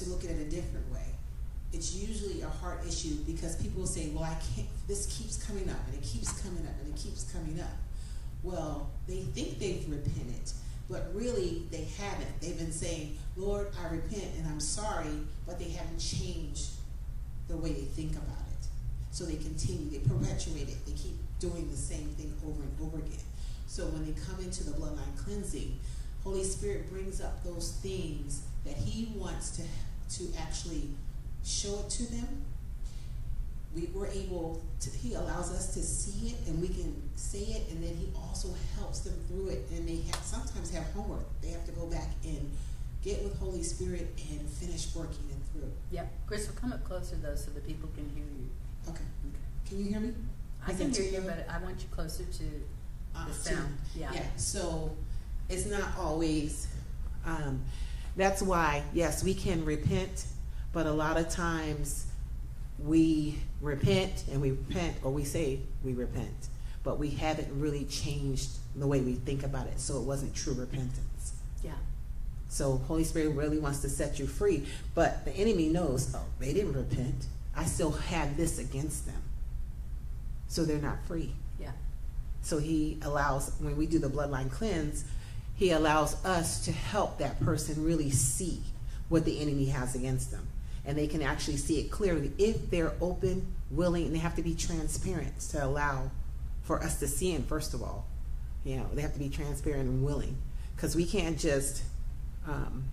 to 0.02 0.10
look 0.10 0.24
at 0.24 0.30
it 0.30 0.40
a 0.40 0.50
different 0.50 0.90
way, 0.92 1.06
it's 1.72 1.94
usually 1.94 2.42
a 2.42 2.48
heart 2.48 2.84
issue 2.86 3.16
because 3.26 3.56
people 3.56 3.86
say, 3.86 4.10
"Well, 4.10 4.24
I 4.24 4.36
can't. 4.54 4.68
This 4.88 5.06
keeps 5.06 5.36
coming 5.36 5.68
up, 5.68 5.80
and 5.86 5.94
it 5.94 6.02
keeps 6.02 6.32
coming 6.42 6.66
up, 6.66 6.74
and 6.82 6.92
it 6.92 7.00
keeps 7.00 7.24
coming 7.24 7.60
up." 7.60 7.78
Well, 8.42 8.90
they 9.06 9.22
think 9.22 9.58
they've 9.58 9.88
repented, 9.88 10.50
but 10.88 11.14
really 11.14 11.66
they 11.70 11.84
haven't. 11.98 12.40
They've 12.40 12.58
been 12.58 12.72
saying, 12.72 13.18
"Lord, 13.36 13.68
I 13.78 13.88
repent 13.94 14.34
and 14.38 14.48
I'm 14.48 14.60
sorry," 14.60 15.20
but 15.46 15.58
they 15.58 15.70
haven't 15.70 15.98
changed 15.98 16.70
the 17.48 17.56
way 17.56 17.72
they 17.72 17.84
think 17.84 18.12
about 18.12 18.46
it. 18.52 18.68
So 19.12 19.24
they 19.24 19.36
continue, 19.36 19.90
they 19.90 19.98
perpetuate 19.98 20.68
it, 20.68 20.86
they 20.86 20.92
keep 20.92 21.18
doing 21.40 21.68
the 21.70 21.76
same 21.76 22.08
thing 22.10 22.32
over 22.46 22.62
and 22.62 22.72
over 22.80 22.98
again. 22.98 23.24
So 23.66 23.86
when 23.86 24.06
they 24.06 24.12
come 24.20 24.38
into 24.40 24.64
the 24.64 24.72
bloodline 24.72 25.16
cleansing, 25.16 25.78
Holy 26.22 26.44
Spirit 26.44 26.90
brings 26.90 27.20
up 27.20 27.42
those 27.44 27.72
things 27.82 28.42
that 28.64 28.76
He 28.76 29.12
wants 29.16 29.50
to 29.56 29.62
to 30.16 30.24
actually 30.38 30.88
show 31.44 31.78
it 31.80 31.90
to 31.90 32.02
them. 32.12 32.28
we 33.74 33.88
were 33.94 34.08
able 34.08 34.60
to, 34.80 34.90
he 34.90 35.14
allows 35.14 35.52
us 35.52 35.72
to 35.74 35.80
see 35.80 36.30
it 36.30 36.36
and 36.48 36.60
we 36.60 36.66
can 36.68 36.90
say 37.14 37.38
it 37.38 37.70
and 37.70 37.82
then 37.84 37.94
he 37.96 38.08
also 38.20 38.48
helps 38.76 39.00
them 39.00 39.14
through 39.28 39.46
it 39.48 39.62
and 39.70 39.88
they 39.88 40.00
have, 40.10 40.16
sometimes 40.24 40.72
have 40.74 40.82
homework. 40.92 41.22
They 41.40 41.50
have 41.50 41.64
to 41.66 41.72
go 41.72 41.86
back 41.86 42.08
and 42.24 42.50
get 43.04 43.22
with 43.22 43.38
Holy 43.38 43.62
Spirit 43.62 44.08
and 44.32 44.40
finish 44.48 44.92
working 44.94 45.24
it 45.30 45.38
through. 45.52 45.70
Yep. 45.92 46.10
Crystal, 46.26 46.54
come 46.60 46.72
up 46.72 46.82
closer 46.82 47.14
though 47.16 47.36
so 47.36 47.52
that 47.52 47.64
people 47.64 47.88
can 47.94 48.10
hear 48.14 48.24
you. 48.24 48.48
Okay. 48.88 49.04
Okay. 49.28 49.68
Can 49.68 49.78
you 49.78 49.90
hear 49.92 50.00
me? 50.00 50.14
I 50.66 50.72
Is 50.72 50.78
can 50.78 50.90
hear 50.92 51.04
you, 51.04 51.20
but 51.24 51.46
I 51.48 51.58
want 51.62 51.80
you 51.80 51.86
closer 51.92 52.24
to 52.24 52.44
Uh, 53.14 53.26
the 53.28 53.32
to- 53.32 53.38
sound. 53.54 53.78
Yeah. 53.94 54.12
Yeah, 54.12 54.26
so 54.36 54.96
it's 55.48 55.66
not 55.66 55.96
always, 55.96 56.66
um, 57.24 57.62
that's 58.16 58.42
why, 58.42 58.82
yes, 58.92 59.22
we 59.24 59.34
can 59.34 59.64
repent, 59.64 60.26
but 60.72 60.86
a 60.86 60.92
lot 60.92 61.16
of 61.16 61.28
times 61.28 62.06
we 62.78 63.38
repent 63.60 64.24
and 64.30 64.40
we 64.40 64.52
repent, 64.52 64.96
or 65.02 65.10
we 65.10 65.24
say 65.24 65.60
we 65.84 65.92
repent, 65.92 66.48
but 66.82 66.98
we 66.98 67.10
haven't 67.10 67.48
really 67.60 67.84
changed 67.84 68.50
the 68.76 68.86
way 68.86 69.00
we 69.00 69.14
think 69.14 69.42
about 69.42 69.66
it, 69.66 69.80
so 69.80 69.98
it 69.98 70.04
wasn't 70.04 70.34
true 70.34 70.54
repentance. 70.54 71.34
Yeah. 71.62 71.72
So 72.48 72.78
Holy 72.88 73.04
Spirit 73.04 73.30
really 73.30 73.58
wants 73.58 73.80
to 73.80 73.88
set 73.88 74.18
you 74.18 74.26
free, 74.26 74.66
but 74.94 75.24
the 75.24 75.32
enemy 75.32 75.68
knows, 75.68 76.14
oh, 76.14 76.24
they 76.38 76.52
didn't 76.52 76.72
repent. 76.72 77.26
I 77.54 77.64
still 77.64 77.92
have 77.92 78.36
this 78.36 78.58
against 78.58 79.06
them. 79.06 79.22
So 80.48 80.64
they're 80.64 80.78
not 80.78 81.04
free. 81.06 81.32
Yeah. 81.60 81.72
So 82.42 82.58
he 82.58 82.98
allows, 83.02 83.52
when 83.60 83.76
we 83.76 83.86
do 83.86 83.98
the 83.98 84.08
bloodline 84.08 84.50
cleanse, 84.50 85.04
he 85.60 85.72
allows 85.72 86.24
us 86.24 86.64
to 86.64 86.72
help 86.72 87.18
that 87.18 87.38
person 87.40 87.84
really 87.84 88.08
see 88.08 88.62
what 89.10 89.26
the 89.26 89.42
enemy 89.42 89.66
has 89.66 89.94
against 89.94 90.30
them. 90.30 90.48
And 90.86 90.96
they 90.96 91.06
can 91.06 91.20
actually 91.20 91.58
see 91.58 91.78
it 91.78 91.90
clearly 91.90 92.32
if 92.38 92.70
they're 92.70 92.94
open, 92.98 93.46
willing, 93.70 94.06
and 94.06 94.14
they 94.14 94.20
have 94.20 94.34
to 94.36 94.42
be 94.42 94.54
transparent 94.54 95.38
to 95.50 95.62
allow 95.62 96.10
for 96.62 96.82
us 96.82 96.98
to 97.00 97.06
see 97.06 97.34
it, 97.34 97.42
first 97.42 97.74
of 97.74 97.82
all. 97.82 98.06
You 98.64 98.78
know, 98.78 98.86
they 98.94 99.02
have 99.02 99.12
to 99.12 99.18
be 99.18 99.28
transparent 99.28 99.86
and 99.86 100.02
willing. 100.02 100.38
Because 100.74 100.96
we 100.96 101.04
can't 101.04 101.38
just 101.38 101.82
um, 102.48 102.84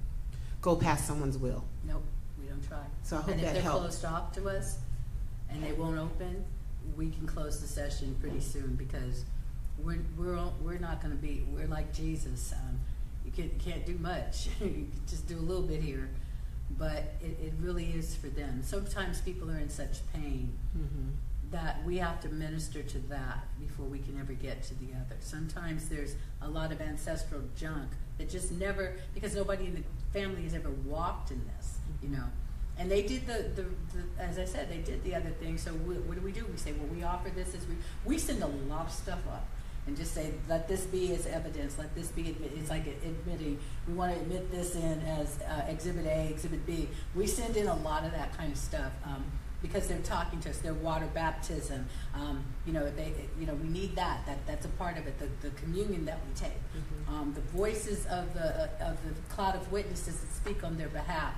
go 0.62 0.76
past 0.76 1.08
someone's 1.08 1.38
will. 1.38 1.64
Nope. 1.88 2.04
We 2.38 2.50
don't 2.50 2.68
try. 2.68 2.84
So 3.04 3.16
I 3.16 3.22
hope 3.22 3.30
and 3.30 3.40
if 3.40 3.46
that 3.46 3.54
they're 3.54 3.62
helped. 3.64 3.80
closed 3.84 4.04
off 4.04 4.34
to 4.34 4.50
us 4.50 4.80
and 5.50 5.64
they 5.64 5.72
won't 5.72 5.98
open, 5.98 6.44
we 6.98 7.12
can 7.12 7.28
close 7.28 7.62
the 7.62 7.68
session 7.68 8.18
pretty 8.20 8.42
soon 8.42 8.76
because 8.76 9.24
we're 9.84 10.00
we're 10.18 10.36
all, 10.38 10.54
we're 10.62 10.78
not 10.80 11.02
going 11.02 11.16
to 11.16 11.22
be 11.22 11.46
we're 11.52 11.68
like 11.68 11.94
Jesus. 11.94 12.54
Um, 12.54 12.80
you 13.26 13.32
can, 13.32 13.50
can't 13.60 13.86
do 13.86 13.98
much. 13.98 14.48
you 14.62 14.68
can 14.68 14.92
just 15.08 15.28
do 15.28 15.38
a 15.38 15.42
little 15.42 15.64
bit 15.64 15.82
here, 15.82 16.10
but 16.78 17.16
it, 17.22 17.38
it 17.44 17.54
really 17.62 17.86
is 17.86 18.16
for 18.16 18.28
them. 18.28 18.62
Sometimes 18.64 19.20
people 19.22 19.52
are 19.52 19.58
in 19.60 19.70
such 19.70 20.00
pain 20.14 20.58
Mm-hmm. 20.78 21.10
that 21.52 21.84
we 21.86 21.98
have 21.98 22.20
to 22.22 22.30
minister 22.30 22.84
to 22.84 23.00
that 23.08 23.40
before 23.60 23.86
we 23.86 24.00
can 24.00 24.20
ever 24.20 24.34
get 24.34 24.64
to 24.64 24.74
the 24.76 24.88
other. 24.94 25.16
Sometimes 25.22 25.90
there's 25.90 26.16
a 26.42 26.48
lot 26.48 26.72
of 26.72 26.80
ancestral 26.82 27.42
junk 27.58 27.90
that 28.18 28.30
just 28.30 28.52
never, 28.52 28.96
because 29.14 29.36
nobody 29.36 29.66
in 29.66 29.76
the 29.76 29.84
family 30.20 30.44
has 30.44 30.54
ever 30.54 30.70
walked 30.86 31.32
in 31.32 31.42
this, 31.58 31.78
you 32.04 32.10
know. 32.10 32.26
And 32.78 32.92
they 32.92 33.02
did 33.02 33.26
the, 33.26 33.50
the, 33.56 33.64
the 33.64 34.24
as 34.24 34.38
I 34.38 34.46
said, 34.46 34.70
they 34.70 34.78
did 34.78 35.04
the 35.04 35.16
other 35.16 35.32
thing. 35.32 35.58
So 35.58 35.74
we, 35.74 35.96
what 35.96 36.16
do 36.16 36.22
we 36.22 36.32
do? 36.32 36.46
We 36.52 36.58
say, 36.58 36.74
well, 36.74 36.88
we 36.94 37.04
offer 37.04 37.30
this 37.30 37.56
as 37.56 37.66
we, 37.68 37.76
we 38.06 38.18
send 38.20 38.44
a 38.44 38.48
lot 38.70 38.86
of 38.88 38.92
stuff 38.92 39.20
up 39.32 39.48
and 39.88 39.96
just 39.96 40.14
say, 40.14 40.34
let 40.48 40.68
this 40.68 40.86
be 40.86 41.14
as 41.14 41.26
evidence, 41.26 41.78
let 41.78 41.96
this 41.96 42.10
be, 42.10 42.30
admit, 42.30 42.52
it's 42.56 42.70
like 42.70 42.86
admitting, 42.86 43.58
we 43.88 43.94
want 43.94 44.14
to 44.14 44.20
admit 44.20 44.52
this 44.52 44.76
in 44.76 45.02
as 45.02 45.40
uh, 45.42 45.66
Exhibit 45.68 46.06
A, 46.06 46.30
Exhibit 46.30 46.66
B. 46.68 46.90
We 47.16 47.26
send 47.26 47.56
in 47.58 47.68
a 47.68 47.76
lot 47.78 48.04
of 48.04 48.12
that 48.12 48.38
kind 48.38 48.52
of 48.52 48.58
stuff. 48.58 48.92
Um, 49.06 49.24
because 49.62 49.88
they're 49.88 49.98
talking 50.00 50.40
to 50.40 50.50
us, 50.50 50.60
their 50.60 50.74
water 50.74 51.08
baptism. 51.14 51.88
Um, 52.14 52.44
you 52.66 52.74
know, 52.74 52.90
they, 52.92 53.14
you 53.40 53.48
know, 53.48 53.56
we 53.56 53.68
need 53.68 53.96
that. 53.96 54.26
That 54.26 54.46
that's 54.46 54.66
a 54.66 54.70
part 54.70 54.98
of 54.98 55.08
it. 55.08 55.18
The, 55.18 55.30
the 55.48 55.54
communion 55.56 56.06
that 56.06 56.20
we 56.28 56.34
take, 56.36 56.60
um, 57.08 57.34
the 57.34 57.42
voices 57.58 58.06
of 58.06 58.34
the 58.34 58.64
uh, 58.64 58.90
of 58.92 58.98
the 59.04 59.34
cloud 59.34 59.56
of 59.56 59.72
witnesses 59.72 60.20
that 60.20 60.32
speak 60.32 60.64
on 60.64 60.78
their 60.78 60.90
behalf, 60.90 61.34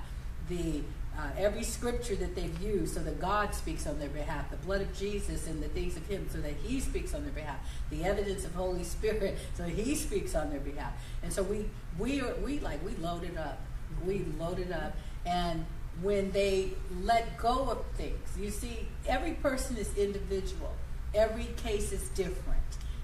the 0.48 0.82
uh, 1.18 1.28
every 1.36 1.62
scripture 1.62 2.14
that 2.16 2.34
they've 2.34 2.60
used 2.62 2.94
so 2.94 3.00
that 3.00 3.20
God 3.20 3.54
speaks 3.54 3.86
on 3.86 3.98
their 3.98 4.08
behalf, 4.08 4.50
the 4.50 4.56
blood 4.58 4.80
of 4.80 4.96
Jesus 4.96 5.46
and 5.46 5.62
the 5.62 5.68
things 5.68 5.96
of 5.96 6.06
Him 6.06 6.28
so 6.30 6.40
that 6.40 6.54
He 6.62 6.80
speaks 6.80 7.14
on 7.14 7.24
their 7.24 7.32
behalf, 7.32 7.58
the 7.90 8.04
evidence 8.04 8.44
of 8.44 8.54
Holy 8.54 8.84
Spirit 8.84 9.38
so 9.54 9.64
He 9.64 9.94
speaks 9.94 10.34
on 10.34 10.50
their 10.50 10.60
behalf. 10.60 10.92
And 11.22 11.32
so 11.32 11.42
we 11.42 11.66
we 11.98 12.20
are 12.20 12.34
we 12.36 12.60
like 12.60 12.84
we 12.84 12.94
load 12.96 13.24
it 13.24 13.36
up, 13.36 13.60
we 14.04 14.24
load 14.38 14.58
it 14.58 14.72
up, 14.72 14.94
and 15.26 15.66
when 16.02 16.30
they 16.32 16.70
let 17.02 17.36
go 17.36 17.70
of 17.70 17.84
things. 17.96 18.18
You 18.38 18.50
see, 18.50 18.88
every 19.06 19.32
person 19.32 19.76
is 19.76 19.94
individual. 19.96 20.72
Every 21.14 21.48
case 21.56 21.92
is 21.92 22.08
different. 22.10 22.60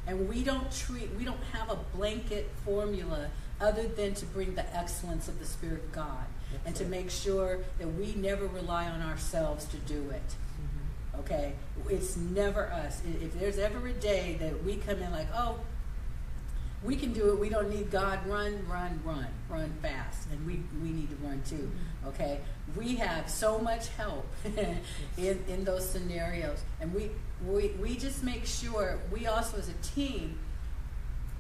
And 0.07 0.29
we 0.29 0.45
don't 0.45 0.71
treat 0.71 1.11
we 1.17 1.25
don't 1.25 1.43
have 1.53 1.71
a 1.71 1.77
blanket 1.95 2.51
formula 2.65 3.29
other 3.61 3.89
than 3.89 4.15
to 4.15 4.27
bring 4.27 4.55
the 4.55 4.77
excellence 4.77 5.29
of 5.29 5.39
the 5.39 5.47
Spirit 5.47 5.85
of 5.85 5.93
God 5.93 6.25
and 6.65 6.75
to 6.77 6.85
make 6.85 7.11
sure 7.11 7.61
that 7.79 7.89
we 7.89 8.15
never 8.15 8.47
rely 8.47 8.87
on 8.87 9.03
ourselves 9.03 9.65
to 9.67 9.77
do 9.79 10.11
it. 10.11 10.35
Mm-hmm. 10.63 11.21
Okay? 11.21 11.53
It's 11.89 12.17
never 12.17 12.67
us. 12.67 13.03
If 13.21 13.39
there's 13.39 13.59
ever 13.59 13.87
a 13.87 13.93
day 13.93 14.37
that 14.41 14.65
we 14.65 14.77
come 14.77 14.99
in 14.99 15.13
like, 15.13 15.29
oh, 15.35 15.59
we 16.83 16.97
can 16.97 17.13
do 17.13 17.33
it. 17.33 17.39
We 17.39 17.49
don't 17.49 17.71
need 17.71 17.91
God. 17.91 18.27
Run, 18.27 18.65
run, 18.69 19.01
run, 19.05 19.27
run 19.49 19.73
fast, 19.83 20.29
and 20.31 20.47
we 20.47 20.61
we 20.83 20.91
need 20.91 21.11
to 21.11 21.17
run 21.17 21.43
too. 21.49 21.57
Mm-hmm. 21.57 22.09
Okay, 22.09 22.41
we 22.77 22.97
have 22.97 23.29
so 23.29 23.59
much 23.59 23.89
help 23.89 24.27
in 25.17 25.43
in 25.49 25.65
those 25.65 25.89
scenarios, 25.89 26.63
and 26.81 26.95
we 26.95 27.11
we 27.47 27.69
we 27.81 27.97
just 27.97 28.23
make 28.23 28.47
sure 28.47 28.99
we 29.11 29.27
also 29.27 29.59
as 29.59 29.69
a 29.69 29.95
team, 29.95 30.39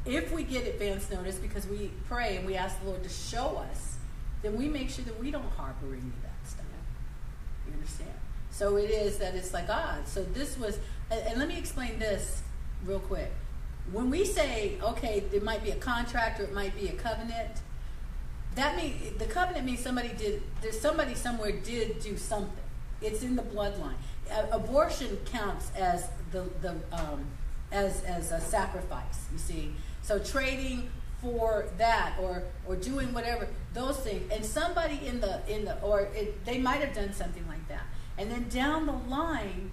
if 0.04 0.32
we 0.32 0.42
get 0.42 0.66
advance 0.66 1.10
notice 1.10 1.36
because 1.36 1.66
we 1.66 1.90
pray 2.08 2.36
and 2.36 2.46
we 2.46 2.56
ask 2.56 2.80
the 2.80 2.88
Lord 2.88 3.02
to 3.02 3.08
show 3.08 3.62
us, 3.70 3.96
then 4.42 4.56
we 4.56 4.68
make 4.68 4.90
sure 4.90 5.04
that 5.04 5.18
we 5.20 5.30
don't 5.30 5.50
harbor 5.56 5.86
any 5.88 5.98
of 5.98 6.22
that 6.22 6.48
stuff. 6.48 6.64
You 7.66 7.74
understand? 7.74 8.10
So 8.50 8.76
it 8.76 8.90
is 8.90 9.18
that 9.18 9.34
it's 9.34 9.52
like 9.52 9.66
ah, 9.68 9.98
so 10.04 10.22
this 10.22 10.58
was, 10.58 10.78
and, 11.10 11.38
let 11.38 11.48
me 11.48 11.58
explain 11.58 11.98
this 11.98 12.42
real 12.84 13.00
quick 13.00 13.30
when 13.92 14.10
we 14.10 14.24
say 14.24 14.76
okay 14.82 15.22
it 15.32 15.42
might 15.42 15.62
be 15.62 15.70
a 15.70 15.76
contract 15.76 16.40
or 16.40 16.44
it 16.44 16.52
might 16.52 16.74
be 16.76 16.88
a 16.88 16.92
covenant 16.92 17.60
that 18.54 18.76
means 18.76 19.16
the 19.18 19.24
covenant 19.26 19.64
means 19.64 19.80
somebody 19.80 20.10
did 20.18 20.42
there's 20.60 20.78
somebody 20.78 21.14
somewhere 21.14 21.52
did 21.52 22.00
do 22.00 22.16
something 22.16 22.64
it's 23.00 23.22
in 23.22 23.36
the 23.36 23.42
bloodline 23.42 23.94
abortion 24.52 25.16
counts 25.24 25.70
as 25.76 26.08
the 26.32 26.44
the 26.62 26.74
um, 26.92 27.24
as 27.70 28.02
as 28.02 28.32
a 28.32 28.40
sacrifice 28.40 29.26
you 29.32 29.38
see 29.38 29.72
so 30.02 30.18
trading 30.18 30.88
for 31.26 31.66
that 31.76 32.14
or 32.20 32.44
or 32.66 32.76
doing 32.76 33.12
whatever 33.12 33.48
those 33.74 33.98
things 33.98 34.30
and 34.32 34.44
somebody 34.44 35.06
in 35.06 35.20
the 35.20 35.40
in 35.48 35.64
the 35.64 35.80
or 35.82 36.02
it, 36.14 36.44
they 36.44 36.58
might 36.58 36.80
have 36.80 36.94
done 36.94 37.12
something 37.12 37.46
like 37.48 37.66
that 37.68 37.84
and 38.16 38.30
then 38.30 38.48
down 38.48 38.86
the 38.86 38.92
line 38.92 39.70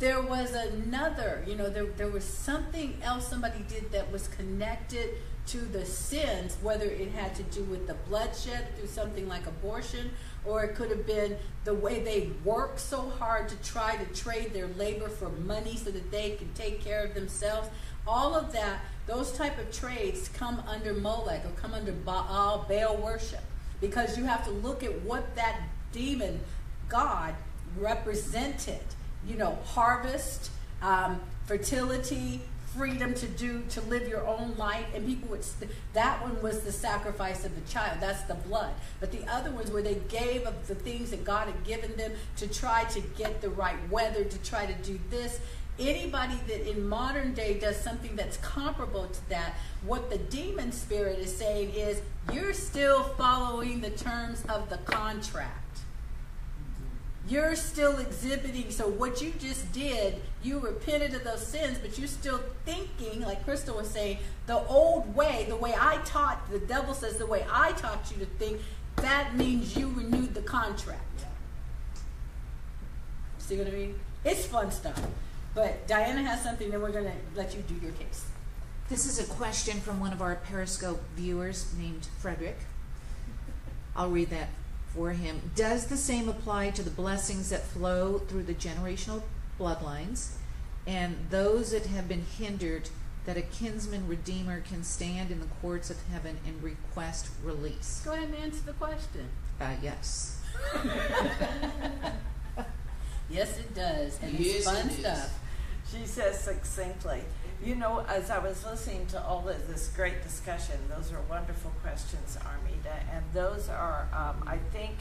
there 0.00 0.22
was 0.22 0.54
another, 0.54 1.44
you 1.46 1.54
know, 1.54 1.68
there, 1.68 1.84
there 1.84 2.08
was 2.08 2.24
something 2.24 2.96
else 3.02 3.28
somebody 3.28 3.62
did 3.68 3.92
that 3.92 4.10
was 4.10 4.28
connected 4.28 5.10
to 5.48 5.58
the 5.58 5.84
sins, 5.84 6.56
whether 6.62 6.86
it 6.86 7.10
had 7.12 7.34
to 7.34 7.42
do 7.44 7.62
with 7.64 7.86
the 7.86 7.94
bloodshed 8.08 8.66
through 8.76 8.88
something 8.88 9.28
like 9.28 9.46
abortion, 9.46 10.10
or 10.46 10.64
it 10.64 10.74
could 10.74 10.90
have 10.90 11.06
been 11.06 11.36
the 11.64 11.74
way 11.74 12.02
they 12.02 12.30
worked 12.44 12.80
so 12.80 13.10
hard 13.18 13.48
to 13.50 13.56
try 13.56 13.96
to 13.96 14.06
trade 14.14 14.54
their 14.54 14.68
labor 14.68 15.08
for 15.08 15.28
money 15.28 15.76
so 15.76 15.90
that 15.90 16.10
they 16.10 16.30
can 16.30 16.50
take 16.54 16.82
care 16.82 17.04
of 17.04 17.14
themselves. 17.14 17.68
All 18.10 18.34
of 18.34 18.52
that, 18.52 18.80
those 19.06 19.30
type 19.30 19.56
of 19.58 19.70
trades 19.70 20.28
come 20.28 20.62
under 20.66 20.92
Molech 20.92 21.44
or 21.44 21.50
come 21.50 21.74
under 21.74 21.92
Baal, 21.92 22.66
Baal 22.68 22.96
worship, 22.96 23.44
because 23.80 24.18
you 24.18 24.24
have 24.24 24.44
to 24.46 24.50
look 24.50 24.82
at 24.82 25.00
what 25.02 25.36
that 25.36 25.60
demon 25.92 26.40
God 26.88 27.36
represented 27.78 28.82
you 29.26 29.36
know, 29.36 29.58
harvest, 29.64 30.50
um, 30.82 31.20
fertility, 31.46 32.40
freedom 32.76 33.12
to 33.14 33.26
do 33.26 33.62
to 33.68 33.80
live 33.82 34.08
your 34.08 34.26
own 34.26 34.54
life, 34.56 34.86
and 34.94 35.04
people 35.04 35.28
would. 35.28 35.44
That 35.92 36.22
one 36.22 36.40
was 36.40 36.60
the 36.60 36.70
sacrifice 36.70 37.44
of 37.44 37.54
the 37.54 37.72
child. 37.72 37.98
That's 38.00 38.22
the 38.22 38.34
blood. 38.34 38.72
But 39.00 39.10
the 39.10 39.26
other 39.26 39.50
ones 39.50 39.70
where 39.70 39.82
they 39.82 39.96
gave 40.08 40.46
of 40.46 40.68
the 40.68 40.76
things 40.76 41.10
that 41.10 41.24
God 41.24 41.48
had 41.48 41.64
given 41.64 41.96
them 41.96 42.12
to 42.36 42.46
try 42.46 42.84
to 42.84 43.00
get 43.18 43.40
the 43.40 43.50
right 43.50 43.76
weather, 43.90 44.22
to 44.24 44.38
try 44.38 44.66
to 44.66 44.74
do 44.82 45.00
this. 45.10 45.40
Anybody 45.80 46.38
that 46.46 46.70
in 46.70 46.86
modern 46.88 47.32
day 47.32 47.58
does 47.58 47.76
something 47.80 48.14
that's 48.14 48.36
comparable 48.36 49.06
to 49.06 49.28
that, 49.30 49.54
what 49.84 50.10
the 50.10 50.18
demon 50.18 50.70
spirit 50.72 51.18
is 51.18 51.34
saying 51.34 51.70
is, 51.70 52.02
you're 52.32 52.52
still 52.52 53.02
following 53.02 53.80
the 53.80 53.90
terms 53.90 54.44
of 54.48 54.68
the 54.68 54.76
contract 54.78 55.60
you're 57.30 57.54
still 57.54 57.98
exhibiting. 57.98 58.70
So 58.70 58.88
what 58.88 59.22
you 59.22 59.32
just 59.38 59.70
did, 59.72 60.20
you 60.42 60.58
repented 60.58 61.14
of 61.14 61.24
those 61.24 61.46
sins, 61.46 61.78
but 61.78 61.98
you're 61.98 62.08
still 62.08 62.40
thinking, 62.64 63.22
like 63.22 63.44
Crystal 63.44 63.76
was 63.76 63.88
saying, 63.88 64.18
the 64.46 64.58
old 64.66 65.14
way, 65.14 65.46
the 65.48 65.56
way 65.56 65.74
I 65.78 65.98
taught. 66.04 66.50
The 66.50 66.58
devil 66.58 66.92
says 66.92 67.18
the 67.18 67.26
way 67.26 67.46
I 67.50 67.72
taught 67.72 68.10
you 68.10 68.18
to 68.18 68.26
think. 68.26 68.60
That 68.96 69.36
means 69.36 69.76
you 69.76 69.88
renewed 69.90 70.34
the 70.34 70.42
contract. 70.42 71.24
See 73.38 73.56
what 73.56 73.68
I 73.68 73.70
mean? 73.70 73.98
It's 74.24 74.46
fun 74.46 74.70
stuff. 74.70 75.00
But 75.54 75.86
Diana 75.86 76.22
has 76.22 76.42
something, 76.42 76.70
then 76.70 76.80
we're 76.80 76.92
gonna 76.92 77.12
let 77.34 77.54
you 77.54 77.62
do 77.62 77.74
your 77.82 77.92
case. 77.92 78.24
This 78.88 79.06
is 79.06 79.18
a 79.18 79.32
question 79.32 79.80
from 79.80 80.00
one 80.00 80.12
of 80.12 80.22
our 80.22 80.36
Periscope 80.36 81.00
viewers 81.16 81.72
named 81.78 82.08
Frederick. 82.18 82.58
I'll 83.96 84.10
read 84.10 84.30
that 84.30 84.48
for 84.94 85.10
him. 85.10 85.52
Does 85.54 85.86
the 85.86 85.96
same 85.96 86.28
apply 86.28 86.70
to 86.70 86.82
the 86.82 86.90
blessings 86.90 87.50
that 87.50 87.62
flow 87.64 88.18
through 88.18 88.44
the 88.44 88.54
generational 88.54 89.22
bloodlines 89.58 90.32
and 90.86 91.16
those 91.30 91.70
that 91.70 91.86
have 91.86 92.08
been 92.08 92.24
hindered 92.38 92.88
that 93.26 93.36
a 93.36 93.42
kinsman 93.42 94.08
redeemer 94.08 94.60
can 94.60 94.82
stand 94.82 95.30
in 95.30 95.40
the 95.40 95.46
courts 95.60 95.90
of 95.90 95.96
heaven 96.10 96.38
and 96.46 96.62
request 96.62 97.28
release? 97.44 98.02
Go 98.04 98.12
ahead 98.12 98.28
and 98.28 98.36
answer 98.36 98.62
the 98.64 98.72
question. 98.72 99.28
Uh, 99.60 99.74
yes. 99.82 100.40
Yes, 103.30 103.58
it 103.58 103.74
does, 103.74 104.18
and 104.22 104.38
it's 104.38 104.64
fun 104.64 104.86
it 104.86 104.92
is. 104.92 104.98
stuff. 104.98 105.38
She 105.90 106.06
says 106.06 106.40
succinctly, 106.40 107.22
you 107.64 107.74
know, 107.74 108.04
as 108.08 108.30
I 108.30 108.38
was 108.38 108.64
listening 108.64 109.06
to 109.08 109.22
all 109.22 109.48
of 109.48 109.68
this 109.68 109.88
great 109.94 110.22
discussion, 110.22 110.76
those 110.88 111.12
are 111.12 111.20
wonderful 111.28 111.72
questions, 111.82 112.38
Armida, 112.44 112.94
and 113.12 113.24
those 113.32 113.68
are, 113.68 114.08
um, 114.12 114.48
I 114.48 114.58
think, 114.72 114.92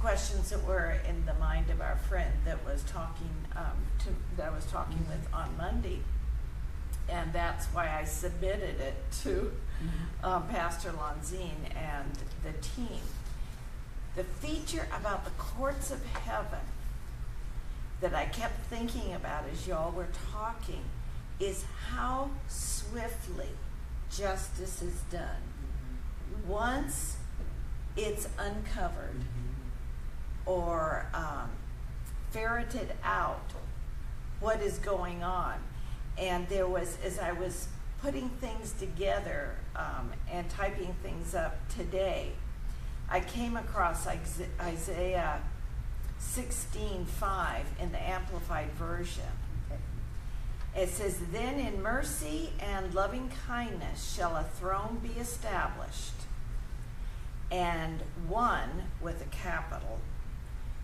questions 0.00 0.50
that 0.50 0.64
were 0.64 0.96
in 1.08 1.24
the 1.24 1.34
mind 1.34 1.70
of 1.70 1.80
our 1.80 1.96
friend 1.96 2.32
that 2.44 2.64
was 2.64 2.82
talking 2.84 3.30
um, 3.56 3.86
to 4.00 4.08
that 4.36 4.48
I 4.48 4.54
was 4.54 4.66
talking 4.66 4.98
with 5.08 5.32
on 5.32 5.56
Monday, 5.56 6.00
and 7.08 7.32
that's 7.32 7.66
why 7.66 7.88
I 7.88 8.04
submitted 8.04 8.80
it 8.80 8.96
to 9.22 9.52
um, 10.22 10.46
Pastor 10.48 10.90
Lanzine 10.90 11.74
and 11.74 12.12
the 12.42 12.52
team. 12.60 13.00
The 14.16 14.24
feature 14.24 14.86
about 14.96 15.24
the 15.24 15.30
courts 15.32 15.90
of 15.90 16.04
heaven 16.04 16.60
that 18.04 18.14
I 18.14 18.26
kept 18.26 18.66
thinking 18.66 19.14
about 19.14 19.44
as 19.50 19.66
y'all 19.66 19.90
were 19.90 20.08
talking 20.30 20.84
is 21.40 21.64
how 21.88 22.28
swiftly 22.48 23.48
justice 24.14 24.82
is 24.82 25.00
done. 25.10 25.40
Once 26.46 27.16
it's 27.96 28.28
uncovered 28.38 29.22
or 30.44 31.06
um, 31.14 31.48
ferreted 32.30 32.92
out 33.02 33.54
what 34.38 34.60
is 34.60 34.76
going 34.80 35.22
on. 35.22 35.54
And 36.18 36.46
there 36.50 36.66
was, 36.68 36.98
as 37.02 37.18
I 37.18 37.32
was 37.32 37.68
putting 38.02 38.28
things 38.28 38.72
together 38.72 39.56
um, 39.74 40.12
and 40.30 40.46
typing 40.50 40.94
things 41.02 41.34
up 41.34 41.56
today, 41.70 42.32
I 43.08 43.20
came 43.20 43.56
across 43.56 44.06
Isaiah 44.60 45.40
16:5 46.18 47.64
in 47.80 47.92
the 47.92 48.02
Amplified 48.02 48.72
Version. 48.72 49.32
It 50.76 50.88
says, 50.88 51.18
Then 51.30 51.60
in 51.60 51.82
mercy 51.82 52.50
and 52.58 52.92
loving 52.94 53.30
kindness 53.46 54.14
shall 54.14 54.34
a 54.34 54.42
throne 54.42 55.00
be 55.02 55.20
established, 55.20 56.14
and 57.50 58.00
one 58.26 58.90
with 59.00 59.22
a 59.22 59.28
capital 59.36 60.00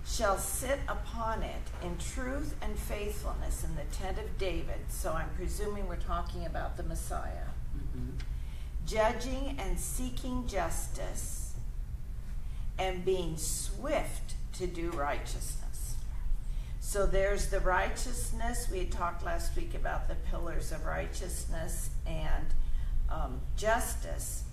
shall 0.07 0.39
sit 0.39 0.79
upon 0.89 1.43
it 1.43 1.63
in 1.83 1.97
truth 1.99 2.55
and 2.63 2.79
faithfulness 2.79 3.65
in 3.65 3.75
the 3.77 3.85
tent 3.93 4.19
of 4.19 4.39
David. 4.39 4.81
So 4.89 5.13
I'm 5.13 5.31
presuming 5.37 5.89
we're 5.89 5.97
talking 5.97 6.47
about 6.47 6.77
the 6.77 6.83
Messiah. 6.83 7.49
Mm-hmm. 7.77 8.17
Judging 8.87 9.57
and 9.59 9.79
seeking 9.79 10.47
justice 10.47 11.55
and 12.79 13.05
being 13.05 13.37
swift 13.37 14.35
to 14.61 14.67
do 14.67 14.91
righteousness. 14.91 15.97
So 16.81 17.07
there's 17.07 17.47
the 17.49 17.61
righteousness. 17.61 18.69
We 18.71 18.85
talked 18.85 19.25
last 19.25 19.57
week 19.57 19.75
about 19.75 20.07
the 20.07 20.17
pillars 20.31 20.71
of 20.71 20.85
righteousness 20.85 21.89
and 22.07 22.45
um, 23.09 23.41
justice 23.57 24.45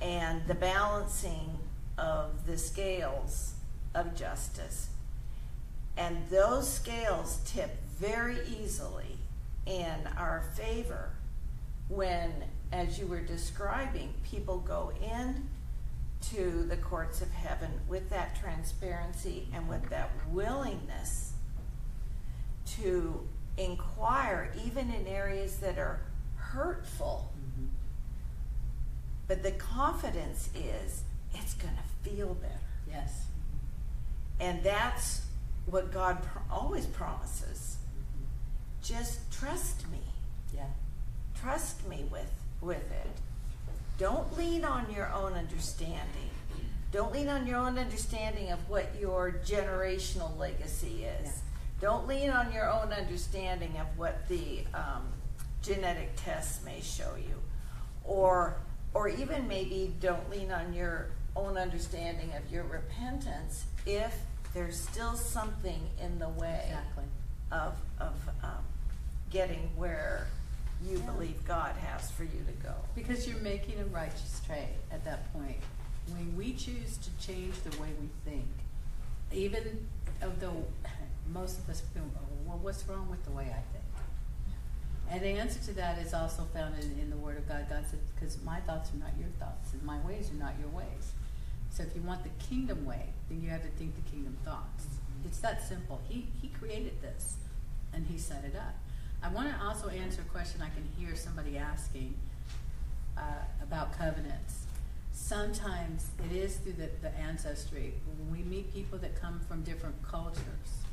and 0.00 0.46
the 0.46 0.54
balancing 0.54 1.58
of 1.98 2.46
the 2.46 2.56
scales 2.56 3.54
of 3.92 4.14
justice. 4.14 4.90
And 5.96 6.18
those 6.30 6.72
scales 6.72 7.40
tip 7.44 7.70
very 7.98 8.38
easily 8.46 9.18
in 9.66 10.08
our 10.16 10.44
favor 10.54 11.10
when, 11.88 12.30
as 12.70 13.00
you 13.00 13.08
were 13.08 13.20
describing, 13.20 14.14
people 14.22 14.58
go 14.58 14.92
in 15.02 15.48
to 16.30 16.64
the 16.68 16.76
courts 16.76 17.20
of 17.20 17.30
heaven 17.30 17.70
with 17.88 18.10
that 18.10 18.38
transparency 18.40 19.48
and 19.54 19.68
with 19.68 19.88
that 19.90 20.10
willingness 20.30 21.32
to 22.66 23.26
inquire, 23.56 24.52
even 24.64 24.90
in 24.90 25.06
areas 25.06 25.58
that 25.58 25.78
are 25.78 26.00
hurtful. 26.36 27.32
Mm-hmm. 27.38 27.66
But 29.28 29.42
the 29.42 29.52
confidence 29.52 30.50
is 30.54 31.02
it's 31.34 31.54
going 31.54 31.74
to 31.74 32.10
feel 32.10 32.34
better. 32.34 32.54
Yes. 32.88 33.26
And 34.40 34.62
that's 34.62 35.26
what 35.66 35.92
God 35.92 36.22
pr- 36.22 36.38
always 36.50 36.86
promises. 36.86 37.76
Mm-hmm. 37.78 38.24
Just 38.82 39.30
trust 39.32 39.88
me. 39.90 40.00
Yeah. 40.54 40.66
Trust 41.40 41.86
me 41.88 42.04
with, 42.10 42.32
with 42.60 42.90
it. 42.90 43.20
Don't 43.98 44.36
lean 44.36 44.64
on 44.64 44.90
your 44.92 45.10
own 45.12 45.32
understanding. 45.32 46.30
Don't 46.92 47.12
lean 47.12 47.28
on 47.28 47.46
your 47.46 47.56
own 47.58 47.78
understanding 47.78 48.50
of 48.52 48.68
what 48.68 48.94
your 49.00 49.40
generational 49.44 50.36
legacy 50.38 51.04
is. 51.04 51.26
Yeah. 51.26 51.32
Don't 51.80 52.06
lean 52.06 52.30
on 52.30 52.52
your 52.52 52.70
own 52.70 52.92
understanding 52.92 53.76
of 53.78 53.86
what 53.98 54.26
the 54.28 54.64
um, 54.74 55.02
genetic 55.62 56.10
tests 56.16 56.64
may 56.64 56.80
show 56.80 57.14
you, 57.16 57.34
or 58.04 58.56
or 58.94 59.08
even 59.08 59.46
maybe 59.46 59.94
don't 60.00 60.30
lean 60.30 60.50
on 60.50 60.72
your 60.72 61.08
own 61.34 61.58
understanding 61.58 62.32
of 62.34 62.50
your 62.50 62.64
repentance 62.64 63.66
if 63.84 64.14
there's 64.54 64.80
still 64.80 65.16
something 65.16 65.80
in 66.02 66.18
the 66.18 66.28
way 66.30 66.62
Exactly. 66.66 67.04
of 67.52 67.76
of 68.00 68.14
um, 68.42 68.64
getting 69.30 69.68
where 69.76 70.28
you 70.84 70.98
Yeah. 70.98 71.06
believe 71.10 71.44
God 71.46 71.74
has 71.76 72.10
for 72.10 72.24
you 72.24 72.44
to 72.46 72.52
go. 72.62 72.74
Because 72.94 73.26
you're 73.26 73.40
making 73.40 73.80
a 73.80 73.84
righteous 73.86 74.40
trade 74.46 74.76
at 74.90 75.04
that 75.04 75.32
point. 75.32 75.58
When 76.08 76.36
we 76.36 76.54
choose 76.54 76.96
to 76.98 77.10
change 77.26 77.54
the 77.62 77.70
way 77.80 77.88
we 78.00 78.08
think, 78.24 78.46
even 79.32 79.88
though 80.40 80.64
most 81.32 81.58
of 81.58 81.68
us 81.68 81.80
feel, 81.80 82.04
well, 82.44 82.58
what's 82.58 82.86
wrong 82.88 83.08
with 83.10 83.24
the 83.24 83.32
way 83.32 83.44
I 83.44 83.62
think? 83.72 83.84
And 85.10 85.22
the 85.22 85.40
answer 85.40 85.60
to 85.66 85.72
that 85.74 85.98
is 85.98 86.12
also 86.14 86.44
found 86.52 86.74
in, 86.82 86.98
in 87.00 87.10
the 87.10 87.16
Word 87.16 87.36
of 87.38 87.48
God. 87.48 87.66
God 87.68 87.84
said, 87.88 88.00
because 88.14 88.42
my 88.42 88.60
thoughts 88.60 88.92
are 88.92 88.98
not 88.98 89.10
your 89.18 89.28
thoughts, 89.38 89.72
and 89.72 89.82
my 89.82 89.98
ways 90.00 90.30
are 90.30 90.34
not 90.34 90.54
your 90.60 90.68
ways. 90.68 91.12
So 91.70 91.82
if 91.84 91.94
you 91.94 92.02
want 92.02 92.22
the 92.24 92.44
kingdom 92.44 92.84
way, 92.84 93.10
then 93.28 93.40
you 93.40 93.50
have 93.50 93.62
to 93.62 93.68
think 93.68 93.94
the 93.94 94.10
kingdom 94.10 94.36
thoughts. 94.44 94.84
Mm-hmm. 94.84 95.28
It's 95.28 95.38
that 95.40 95.62
simple. 95.62 96.00
He, 96.08 96.26
he 96.40 96.48
created 96.48 97.02
this, 97.02 97.36
and 97.92 98.06
He 98.06 98.18
set 98.18 98.44
it 98.44 98.56
up. 98.56 98.74
I 99.26 99.28
want 99.30 99.48
to 99.48 99.64
also 99.64 99.88
answer 99.88 100.22
a 100.22 100.30
question 100.30 100.62
I 100.62 100.68
can 100.68 100.88
hear 100.96 101.16
somebody 101.16 101.58
asking 101.58 102.14
uh, 103.18 103.22
about 103.60 103.98
covenants. 103.98 104.66
Sometimes 105.10 106.10
it 106.30 106.36
is 106.36 106.58
through 106.58 106.74
the, 106.74 106.90
the 107.02 107.12
ancestry. 107.18 107.94
When 108.06 108.30
we 108.30 108.44
meet 108.48 108.72
people 108.72 108.98
that 109.00 109.20
come 109.20 109.40
from 109.48 109.64
different 109.64 110.00
cultures, 110.08 110.84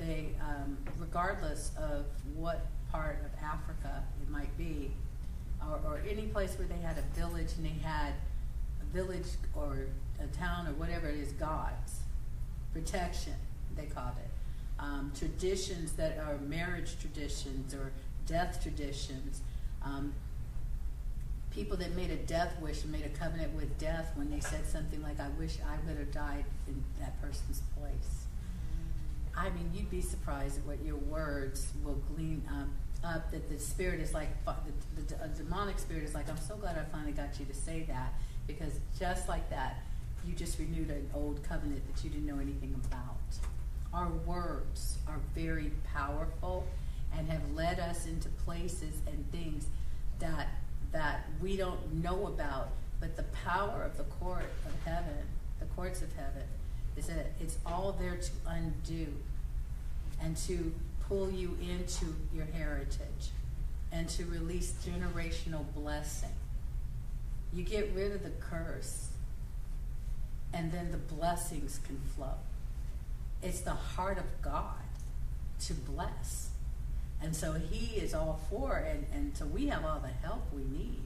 they, 0.00 0.30
um, 0.40 0.78
regardless 0.98 1.70
of 1.78 2.06
what 2.34 2.66
part 2.90 3.20
of 3.24 3.30
Africa 3.40 4.02
it 4.20 4.28
might 4.28 4.56
be, 4.58 4.90
or, 5.64 5.78
or 5.86 6.02
any 6.10 6.22
place 6.22 6.58
where 6.58 6.66
they 6.66 6.84
had 6.84 6.96
a 6.98 7.20
village 7.20 7.52
and 7.56 7.64
they 7.64 7.86
had 7.86 8.14
a 8.82 8.84
village 8.92 9.28
or 9.54 9.86
a 10.20 10.26
town 10.36 10.66
or 10.66 10.72
whatever 10.72 11.08
it 11.08 11.20
is, 11.20 11.30
gods, 11.34 12.00
protection, 12.72 13.34
they 13.76 13.86
called 13.86 14.16
it. 14.18 14.29
Um, 14.80 15.12
traditions 15.16 15.92
that 15.92 16.18
are 16.18 16.38
marriage 16.38 16.98
traditions 17.00 17.74
or 17.74 17.92
death 18.26 18.62
traditions. 18.62 19.42
Um, 19.84 20.14
people 21.50 21.76
that 21.76 21.94
made 21.94 22.10
a 22.10 22.16
death 22.16 22.54
wish 22.60 22.82
and 22.82 22.92
made 22.92 23.04
a 23.04 23.10
covenant 23.10 23.54
with 23.54 23.78
death 23.78 24.10
when 24.14 24.30
they 24.30 24.40
said 24.40 24.66
something 24.66 25.02
like, 25.02 25.20
I 25.20 25.28
wish 25.38 25.58
I 25.66 25.76
would 25.86 25.98
have 25.98 26.12
died 26.12 26.44
in 26.66 26.82
that 26.98 27.20
person's 27.20 27.62
place. 27.76 28.24
I 29.36 29.50
mean, 29.50 29.70
you'd 29.74 29.90
be 29.90 30.00
surprised 30.00 30.58
at 30.58 30.64
what 30.64 30.82
your 30.84 30.96
words 30.96 31.72
will 31.84 32.00
glean 32.14 32.42
um, 32.48 32.72
up. 33.04 33.30
That 33.30 33.48
the 33.50 33.58
spirit 33.58 34.00
is 34.00 34.14
like, 34.14 34.28
the, 34.44 35.14
the, 35.14 35.24
a 35.24 35.28
demonic 35.28 35.78
spirit 35.78 36.04
is 36.04 36.14
like, 36.14 36.28
I'm 36.28 36.38
so 36.38 36.56
glad 36.56 36.78
I 36.78 36.84
finally 36.90 37.12
got 37.12 37.38
you 37.38 37.46
to 37.46 37.54
say 37.54 37.84
that 37.88 38.14
because 38.46 38.80
just 38.98 39.28
like 39.28 39.48
that, 39.50 39.82
you 40.26 40.34
just 40.34 40.58
renewed 40.58 40.90
an 40.90 41.08
old 41.14 41.42
covenant 41.42 41.82
that 41.92 42.04
you 42.04 42.10
didn't 42.10 42.26
know 42.26 42.38
anything 42.38 42.74
about. 42.86 43.16
Our 43.92 44.08
words 44.26 44.98
are 45.08 45.18
very 45.34 45.72
powerful 45.92 46.66
and 47.16 47.28
have 47.28 47.42
led 47.54 47.80
us 47.80 48.06
into 48.06 48.28
places 48.44 48.94
and 49.06 49.30
things 49.32 49.66
that 50.20 50.48
that 50.92 51.26
we 51.40 51.56
don't 51.56 52.02
know 52.02 52.26
about, 52.26 52.70
but 52.98 53.16
the 53.16 53.22
power 53.44 53.82
of 53.84 53.96
the 53.96 54.02
court 54.04 54.50
of 54.66 54.72
heaven, 54.84 55.24
the 55.60 55.66
courts 55.66 56.02
of 56.02 56.12
heaven, 56.14 56.42
is 56.96 57.06
that 57.06 57.32
it's 57.40 57.58
all 57.64 57.96
there 58.00 58.16
to 58.16 58.30
undo 58.46 59.06
and 60.20 60.36
to 60.36 60.72
pull 61.08 61.30
you 61.30 61.56
into 61.62 62.06
your 62.34 62.46
heritage 62.46 63.30
and 63.92 64.08
to 64.08 64.24
release 64.26 64.74
generational 64.84 65.64
blessing. 65.74 66.34
You 67.52 67.62
get 67.62 67.92
rid 67.94 68.12
of 68.12 68.22
the 68.22 68.30
curse, 68.30 69.08
and 70.52 70.70
then 70.70 70.90
the 70.90 70.98
blessings 70.98 71.80
can 71.84 72.00
flow. 72.16 72.34
It's 73.42 73.60
the 73.60 73.70
heart 73.70 74.18
of 74.18 74.24
God 74.42 74.74
to 75.66 75.74
bless. 75.74 76.50
And 77.22 77.34
so 77.34 77.52
He 77.52 77.96
is 77.96 78.14
all 78.14 78.40
for 78.48 78.76
and, 78.76 79.06
and 79.12 79.36
so 79.36 79.46
we 79.46 79.66
have 79.66 79.84
all 79.84 80.00
the 80.00 80.26
help 80.26 80.42
we 80.52 80.62
need 80.64 81.02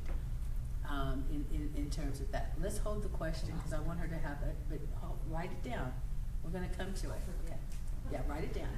um, 0.89 1.24
in, 1.30 1.45
in, 1.55 1.70
in 1.76 1.91
terms 1.91 2.20
of 2.20 2.30
that. 2.32 2.53
Let's 2.61 2.78
hold 2.78 3.03
the 3.03 3.09
question 3.09 3.53
because 3.57 3.72
I 3.72 3.80
want 3.80 4.01
her 4.01 4.07
to 4.07 4.14
have 4.14 4.39
it, 4.43 4.55
but 4.68 4.78
oh, 5.03 5.12
write 5.30 5.51
it 5.51 5.68
down. 5.68 5.93
We're 6.43 6.51
going 6.51 6.68
to 6.68 6.76
come 6.76 6.93
to 6.93 7.07
it. 7.07 7.20
Okay. 7.47 7.57
Yeah, 8.12 8.20
write 8.28 8.45
it 8.45 8.55
down. 8.55 8.68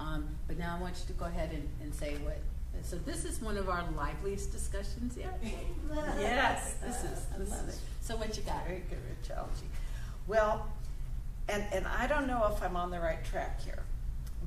Um, 0.00 0.28
but 0.48 0.58
now 0.58 0.76
I 0.76 0.80
want 0.80 0.96
you 0.98 1.06
to 1.06 1.12
go 1.12 1.26
ahead 1.26 1.50
and, 1.52 1.68
and 1.82 1.94
say 1.94 2.16
what. 2.24 2.38
So 2.82 2.96
this 2.96 3.24
is 3.24 3.40
one 3.40 3.56
of 3.58 3.68
our 3.68 3.84
liveliest 3.96 4.50
discussions 4.50 5.16
yet. 5.16 5.38
yes, 6.18 6.74
this 6.84 6.96
is. 7.04 7.26
This 7.38 7.52
I 7.52 7.56
love 7.56 7.68
is. 7.68 7.74
it. 7.74 7.80
So 8.00 8.16
what 8.16 8.36
you 8.36 8.42
got? 8.42 8.66
Very 8.66 8.82
good, 8.88 8.98
Richology. 9.22 9.68
Well, 10.26 10.66
and, 11.48 11.64
and 11.72 11.86
I 11.86 12.06
don't 12.06 12.26
know 12.26 12.50
if 12.54 12.62
I'm 12.62 12.76
on 12.76 12.90
the 12.90 13.00
right 13.00 13.22
track 13.24 13.60
here, 13.60 13.82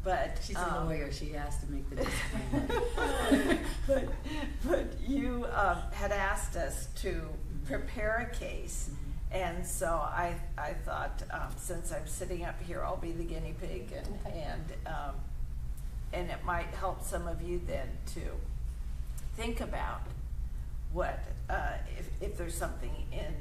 but. 0.04 0.38
She's 0.44 0.56
a 0.56 0.78
um, 0.78 0.86
lawyer. 0.88 1.12
She 1.12 1.30
has 1.32 1.58
to 1.60 1.72
make 1.72 1.90
the 1.90 1.98
disclaimer. 1.98 3.60
but, 3.88 4.04
but 4.68 4.86
you 5.08 5.46
um, 5.54 5.78
had 5.92 6.12
asked 6.12 6.56
us 6.56 6.88
to 6.98 7.22
prepare 7.66 8.30
a 8.32 8.36
case, 8.36 8.90
and 9.32 9.66
so 9.66 9.88
I, 9.88 10.36
I 10.58 10.74
thought 10.74 11.24
um, 11.32 11.50
since 11.58 11.92
I'm 11.92 12.08
sitting 12.08 12.46
up 12.46 12.62
here, 12.62 12.84
I'll 12.84 12.98
be 12.98 13.12
the 13.12 13.24
guinea 13.24 13.56
pig, 13.60 13.92
and 13.96 14.08
Okay. 14.26 14.46
and 14.48 14.88
um, 14.88 15.16
and 16.14 16.30
it 16.30 16.44
might 16.46 16.68
help 16.76 17.04
some 17.04 17.28
of 17.28 17.42
you 17.42 17.60
then 17.68 17.90
to 18.14 18.22
think 19.36 19.60
about 19.60 20.02
what 20.94 21.20
uh, 21.50 21.74
if 21.98 22.10
if 22.22 22.38
there's 22.38 22.56
something 22.56 22.92
in 23.12 23.34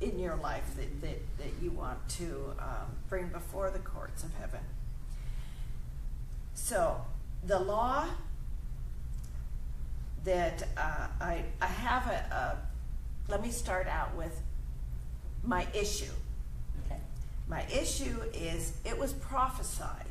in 0.00 0.18
your 0.18 0.36
life 0.36 0.76
that 0.76 1.00
that, 1.00 1.38
that 1.38 1.62
you 1.62 1.70
want 1.70 2.08
to 2.08 2.54
um, 2.58 2.96
bring 3.08 3.28
before 3.28 3.70
the 3.70 3.78
courts 3.78 4.24
of 4.24 4.34
heaven. 4.34 4.60
So 6.54 7.00
the 7.44 7.58
law 7.58 8.06
that 10.24 10.64
uh, 10.76 11.06
I, 11.20 11.44
I 11.62 11.66
have 11.66 12.06
a, 12.08 12.34
a, 12.34 13.30
let 13.30 13.42
me 13.42 13.50
start 13.50 13.86
out 13.86 14.14
with 14.16 14.40
my 15.44 15.66
issue. 15.72 16.12
okay. 16.84 17.00
My 17.48 17.64
issue 17.66 18.20
is 18.34 18.72
it 18.84 18.98
was 18.98 19.12
prophesied 19.12 20.04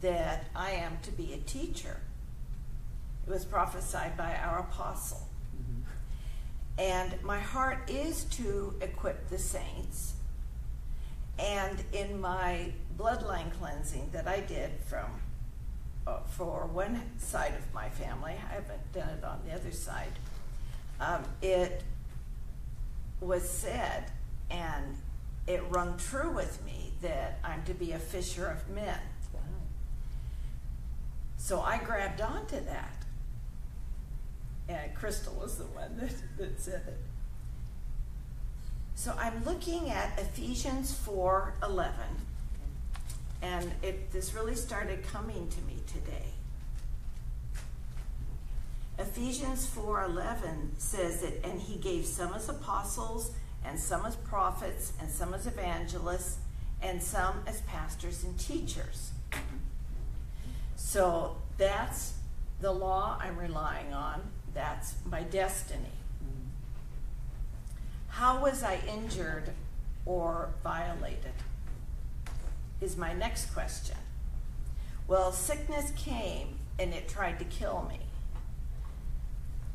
that 0.00 0.46
I 0.56 0.70
am 0.70 0.98
to 1.02 1.12
be 1.12 1.34
a 1.34 1.36
teacher. 1.36 1.98
It 3.26 3.30
was 3.30 3.44
prophesied 3.44 4.16
by 4.16 4.34
our 4.36 4.60
apostle. 4.60 5.27
And 6.78 7.20
my 7.24 7.40
heart 7.40 7.90
is 7.90 8.24
to 8.24 8.72
equip 8.80 9.28
the 9.28 9.38
saints. 9.38 10.14
And 11.38 11.82
in 11.92 12.20
my 12.20 12.72
bloodline 12.96 13.52
cleansing 13.58 14.10
that 14.12 14.28
I 14.28 14.40
did 14.40 14.70
from 14.86 15.06
uh, 16.06 16.20
for 16.36 16.66
one 16.66 17.00
side 17.18 17.54
of 17.54 17.74
my 17.74 17.88
family, 17.90 18.32
I 18.32 18.54
haven't 18.54 18.92
done 18.92 19.08
it 19.08 19.24
on 19.24 19.40
the 19.46 19.54
other 19.54 19.72
side. 19.72 20.12
Um, 21.00 21.24
it 21.42 21.82
was 23.20 23.48
said, 23.48 24.10
and 24.50 24.96
it 25.46 25.62
rung 25.68 25.96
true 25.96 26.30
with 26.30 26.64
me 26.64 26.92
that 27.02 27.38
I'm 27.44 27.64
to 27.64 27.74
be 27.74 27.92
a 27.92 27.98
fisher 27.98 28.46
of 28.46 28.68
men. 28.74 28.98
Wow. 29.32 29.40
So 31.36 31.60
I 31.60 31.78
grabbed 31.78 32.20
onto 32.20 32.64
that. 32.64 32.97
And 34.68 34.94
Crystal 34.94 35.34
was 35.34 35.56
the 35.56 35.64
one 35.64 35.96
that, 35.98 36.12
that 36.38 36.60
said 36.60 36.82
it. 36.86 36.98
So 38.94 39.14
I'm 39.18 39.44
looking 39.44 39.90
at 39.90 40.18
Ephesians 40.18 40.92
4 40.94 41.54
11. 41.62 41.92
And 43.40 43.70
it, 43.82 44.10
this 44.12 44.34
really 44.34 44.56
started 44.56 45.06
coming 45.06 45.48
to 45.48 45.60
me 45.62 45.76
today. 45.86 46.32
Ephesians 48.98 49.64
4:11 49.66 50.70
says 50.78 51.20
that 51.20 51.44
and 51.44 51.60
he 51.60 51.76
gave 51.76 52.04
some 52.04 52.34
as 52.34 52.48
apostles 52.48 53.30
and 53.64 53.78
some 53.78 54.04
as 54.04 54.16
prophets 54.16 54.92
and 55.00 55.08
some 55.08 55.34
as 55.34 55.46
evangelists 55.46 56.38
and 56.82 57.00
some 57.00 57.42
as 57.46 57.60
pastors 57.62 58.24
and 58.24 58.38
teachers. 58.38 59.12
So 60.74 61.36
that's 61.58 62.14
the 62.60 62.72
law 62.72 63.18
I'm 63.20 63.38
relying 63.38 63.92
on. 63.92 64.20
That's 64.58 64.94
my 65.08 65.22
destiny. 65.22 65.92
How 68.08 68.42
was 68.42 68.64
I 68.64 68.80
injured 68.88 69.52
or 70.04 70.48
violated? 70.64 71.30
Is 72.80 72.96
my 72.96 73.12
next 73.12 73.54
question. 73.54 73.94
Well, 75.06 75.30
sickness 75.30 75.92
came 75.96 76.58
and 76.76 76.92
it 76.92 77.08
tried 77.08 77.38
to 77.38 77.44
kill 77.44 77.86
me. 77.88 78.00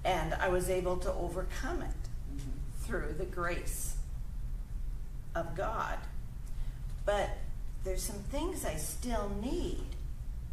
And 0.04 0.34
I 0.34 0.50
was 0.50 0.70
able 0.70 0.98
to 0.98 1.14
overcome 1.14 1.82
it 1.82 2.10
through 2.82 3.16
the 3.18 3.24
grace 3.24 3.96
of 5.34 5.56
God. 5.56 5.98
But 7.06 7.30
there's 7.86 8.04
some 8.04 8.20
things 8.20 8.66
I 8.66 8.76
still 8.76 9.32
need 9.42 9.86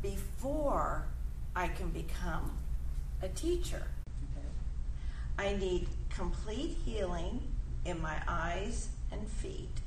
before 0.01 1.07
I 1.57 1.67
can 1.67 1.89
become 1.89 2.53
a 3.21 3.29
teacher. 3.29 3.89
I 5.41 5.57
need 5.57 5.89
complete 6.11 6.77
healing 6.85 7.41
in 7.87 8.03
my 8.03 8.17
eyes 8.29 8.91
and 9.11 9.27
feet 9.27 9.81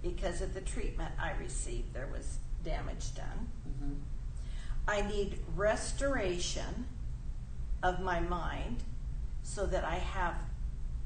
because 0.00 0.40
of 0.40 0.54
the 0.54 0.60
treatment 0.60 1.10
I 1.20 1.32
received. 1.42 1.92
There 1.92 2.06
was 2.06 2.38
damage 2.64 3.12
done. 3.16 3.48
Mm-hmm. 3.68 3.94
I 4.86 5.00
need 5.08 5.40
restoration 5.56 6.86
of 7.82 8.00
my 8.00 8.20
mind 8.20 8.84
so 9.42 9.66
that 9.66 9.82
I 9.84 9.96
have 9.96 10.36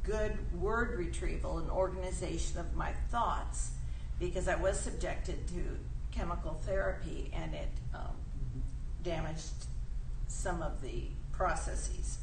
good 0.02 0.36
word 0.60 0.98
retrieval 0.98 1.56
and 1.56 1.70
organization 1.70 2.60
of 2.60 2.76
my 2.76 2.92
thoughts 3.10 3.70
because 4.18 4.46
I 4.46 4.56
was 4.56 4.78
subjected 4.78 5.48
to 5.48 5.78
chemical 6.12 6.52
therapy 6.66 7.30
and 7.34 7.54
it 7.54 7.70
um, 7.94 8.12
damaged 9.02 9.64
some 10.28 10.60
of 10.60 10.82
the 10.82 11.04
processes. 11.32 12.18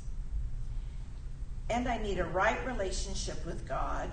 And 1.70 1.88
I 1.88 1.98
need 1.98 2.20
a 2.20 2.26
right 2.26 2.66
relationship 2.66 3.46
with 3.46 3.68
God, 3.68 4.10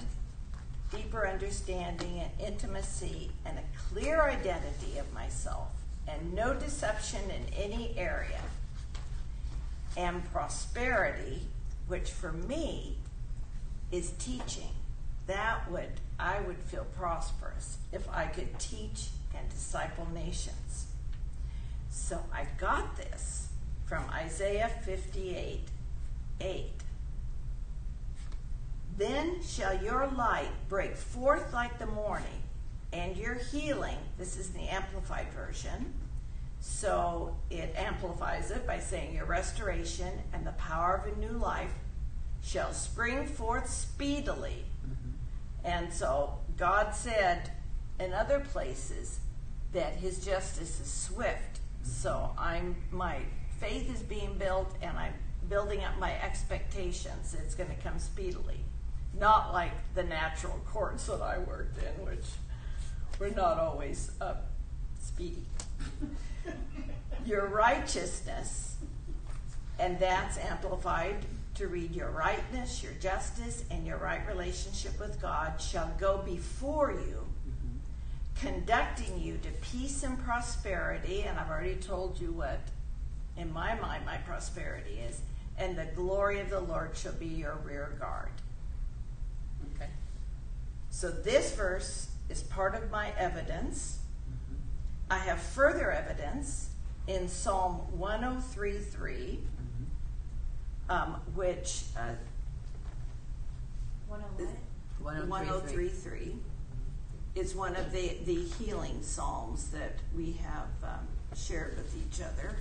deeper 0.91 1.29
understanding 1.29 2.21
and 2.21 2.31
intimacy, 2.41 3.31
and 3.45 3.59
a 3.59 3.63
clear 3.89 4.23
identity 4.23 4.99
of 4.99 5.13
myself, 5.13 5.69
and 6.09 6.35
no 6.35 6.55
deception 6.55 7.21
in 7.31 7.55
any 7.55 7.95
area, 7.97 8.41
and 9.97 10.25
prosperity, 10.33 11.43
which 11.87 12.11
for 12.11 12.33
me 12.33 12.97
is 13.93 14.11
teaching. 14.19 14.71
That 15.27 15.71
would, 15.71 16.01
I 16.19 16.41
would 16.41 16.59
feel 16.59 16.87
prosperous 16.99 17.79
if 17.93 18.09
I 18.11 18.27
could 18.27 18.59
teach 18.59 19.09
and 19.37 19.49
disciple 19.49 20.09
nations. 20.13 20.87
So 21.89 22.21
I 22.33 22.47
got 22.59 22.97
this 22.97 23.49
from 23.87 24.05
Isaiah 24.11 24.71
58 24.85 25.61
8. 26.41 26.84
Then 28.97 29.43
shall 29.43 29.83
your 29.83 30.07
light 30.17 30.51
break 30.69 30.97
forth 30.97 31.53
like 31.53 31.79
the 31.79 31.87
morning, 31.87 32.43
and 32.93 33.17
your 33.17 33.35
healing, 33.35 33.99
this 34.19 34.37
is 34.37 34.51
the 34.51 34.69
Amplified 34.69 35.27
Version, 35.33 35.93
so 36.61 37.37
it 37.51 37.75
amplifies 37.77 38.51
it 38.51 38.67
by 38.67 38.79
saying 38.79 39.15
your 39.15 39.27
restoration 39.27 40.11
and 40.33 40.47
the 40.47 40.53
power 40.53 40.95
of 40.95 41.13
a 41.13 41.21
new 41.21 41.37
life 41.37 41.75
shall 42.43 42.73
spring 42.73 43.27
forth 43.27 43.69
speedily. 43.69 44.65
Mm-hmm. 44.83 45.11
And 45.67 45.93
so 45.93 46.39
God 46.57 46.95
said 46.95 47.51
in 48.01 48.15
other 48.15 48.41
places 48.41 49.19
that 49.73 49.97
his 49.97 50.25
justice 50.25 50.81
is 50.81 50.91
swift. 50.91 51.61
Mm-hmm. 51.83 51.91
So 51.91 52.31
I'm 52.39 52.77
my 52.91 53.19
faith 53.61 53.95
is 53.95 54.03
being 54.03 54.39
built 54.39 54.75
and 54.81 54.97
I'm 54.97 55.15
building 55.51 55.85
up 55.85 55.99
my 55.99 56.13
expectations 56.23 57.37
it's 57.39 57.55
going 57.55 57.69
to 57.69 57.77
come 57.77 57.99
speedily. 57.99 58.64
Not 59.19 59.53
like 59.53 59.73
the 59.95 60.03
natural 60.03 60.61
courts 60.67 61.07
that 61.07 61.21
I 61.21 61.39
worked 61.39 61.79
in, 61.79 62.05
which 62.05 62.27
were 63.19 63.31
not 63.31 63.59
always 63.59 64.11
up 64.21 64.51
speedy. 65.01 65.47
your 67.27 67.47
righteousness, 67.47 68.77
and 69.79 69.99
that's 69.99 70.39
amplified 70.39 71.17
to 71.55 71.69
read 71.69 71.95
your 71.95 72.11
rightness, 72.11 72.83
your 72.83 72.93
justice, 72.95 73.65
and 73.71 73.87
your 73.87 73.99
right 73.99 74.27
relationship 74.27 74.99
with 74.99 75.21
God 75.23 75.61
shall 75.61 75.93
go 75.99 76.19
before 76.19 76.93
you. 76.93 77.25
Mm-hmm. 77.47 78.47
conducting 78.47 79.21
you 79.21 79.39
to 79.39 79.51
peace 79.61 80.03
and 80.03 80.19
prosperity, 80.25 81.23
and 81.23 81.39
I've 81.39 81.49
already 81.51 81.77
told 81.77 82.21
you 82.21 82.33
what, 82.33 82.61
in 83.37 83.53
my 83.53 83.75
mind, 83.79 84.05
my 84.05 84.17
prosperity 84.19 85.01
is, 85.09 85.21
and 85.57 85.77
the 85.77 85.87
glory 85.95 86.41
of 86.41 86.51
the 86.51 86.61
Lord 86.61 86.97
shall 86.97 87.13
be 87.13 87.27
your 87.27 87.57
rear 87.65 87.95
guard. 88.01 88.31
So 90.95 91.11
this 91.11 91.53
verse 91.57 92.09
is 92.31 92.45
part 92.45 92.77
of 92.77 92.89
my 92.93 93.11
evidence. 93.19 93.99
I 95.11 95.19
have 95.19 95.41
further 95.41 95.91
evidence 95.91 96.71
in 97.09 97.27
Psalm 97.27 97.81
103.3, 97.99 99.39
um, 100.89 101.17
which 101.35 101.83
uh, 101.99 102.15
One 104.07 104.23
oh 104.39 105.27
1033. 105.27 106.29
103.3 106.29 106.37
is 107.35 107.57
one 107.57 107.75
of 107.75 107.91
the, 107.91 108.17
the 108.25 108.45
healing 108.45 109.03
psalms 109.03 109.71
that 109.73 109.97
we 110.17 110.39
have 110.45 110.69
um, 110.85 111.09
shared 111.37 111.77
with 111.77 111.93
each 112.07 112.23
other. 112.23 112.55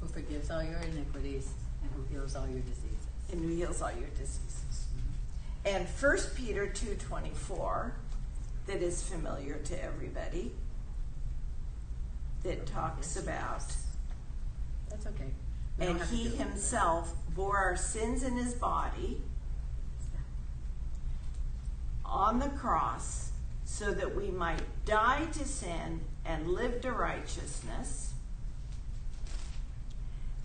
Who 0.00 0.08
forgives 0.08 0.50
all 0.50 0.62
your 0.64 0.80
iniquities 0.80 1.50
and 1.82 1.90
who 1.94 2.14
heals 2.14 2.34
all 2.34 2.48
your 2.48 2.60
diseases. 2.60 3.06
and 3.30 3.44
who 3.44 3.54
heals 3.54 3.82
all 3.82 3.92
your 3.92 4.08
diseases. 4.16 4.43
And 5.64 5.88
1 5.88 6.18
Peter 6.34 6.66
2:24 6.66 7.92
that 8.66 8.82
is 8.82 9.02
familiar 9.02 9.56
to 9.56 9.82
everybody 9.82 10.52
that 12.42 12.66
talks 12.66 13.16
about 13.16 13.74
That's 14.90 15.06
okay. 15.06 15.32
We 15.78 15.86
don't 15.86 15.92
and 15.92 15.98
have 16.00 16.10
to 16.10 16.16
he 16.16 16.24
do 16.28 16.34
it. 16.34 16.38
himself 16.38 17.14
bore 17.34 17.56
our 17.56 17.76
sins 17.76 18.22
in 18.22 18.36
his 18.36 18.54
body 18.54 19.22
on 22.04 22.38
the 22.38 22.50
cross 22.50 23.32
so 23.64 23.92
that 23.92 24.14
we 24.14 24.30
might 24.30 24.62
die 24.84 25.26
to 25.32 25.44
sin 25.44 26.00
and 26.24 26.48
live 26.48 26.80
to 26.82 26.92
righteousness. 26.92 28.12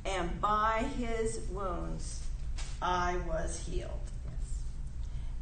And 0.05 0.41
by 0.41 0.85
his 0.97 1.41
wounds 1.51 2.25
I 2.81 3.17
was 3.27 3.67
healed. 3.67 3.98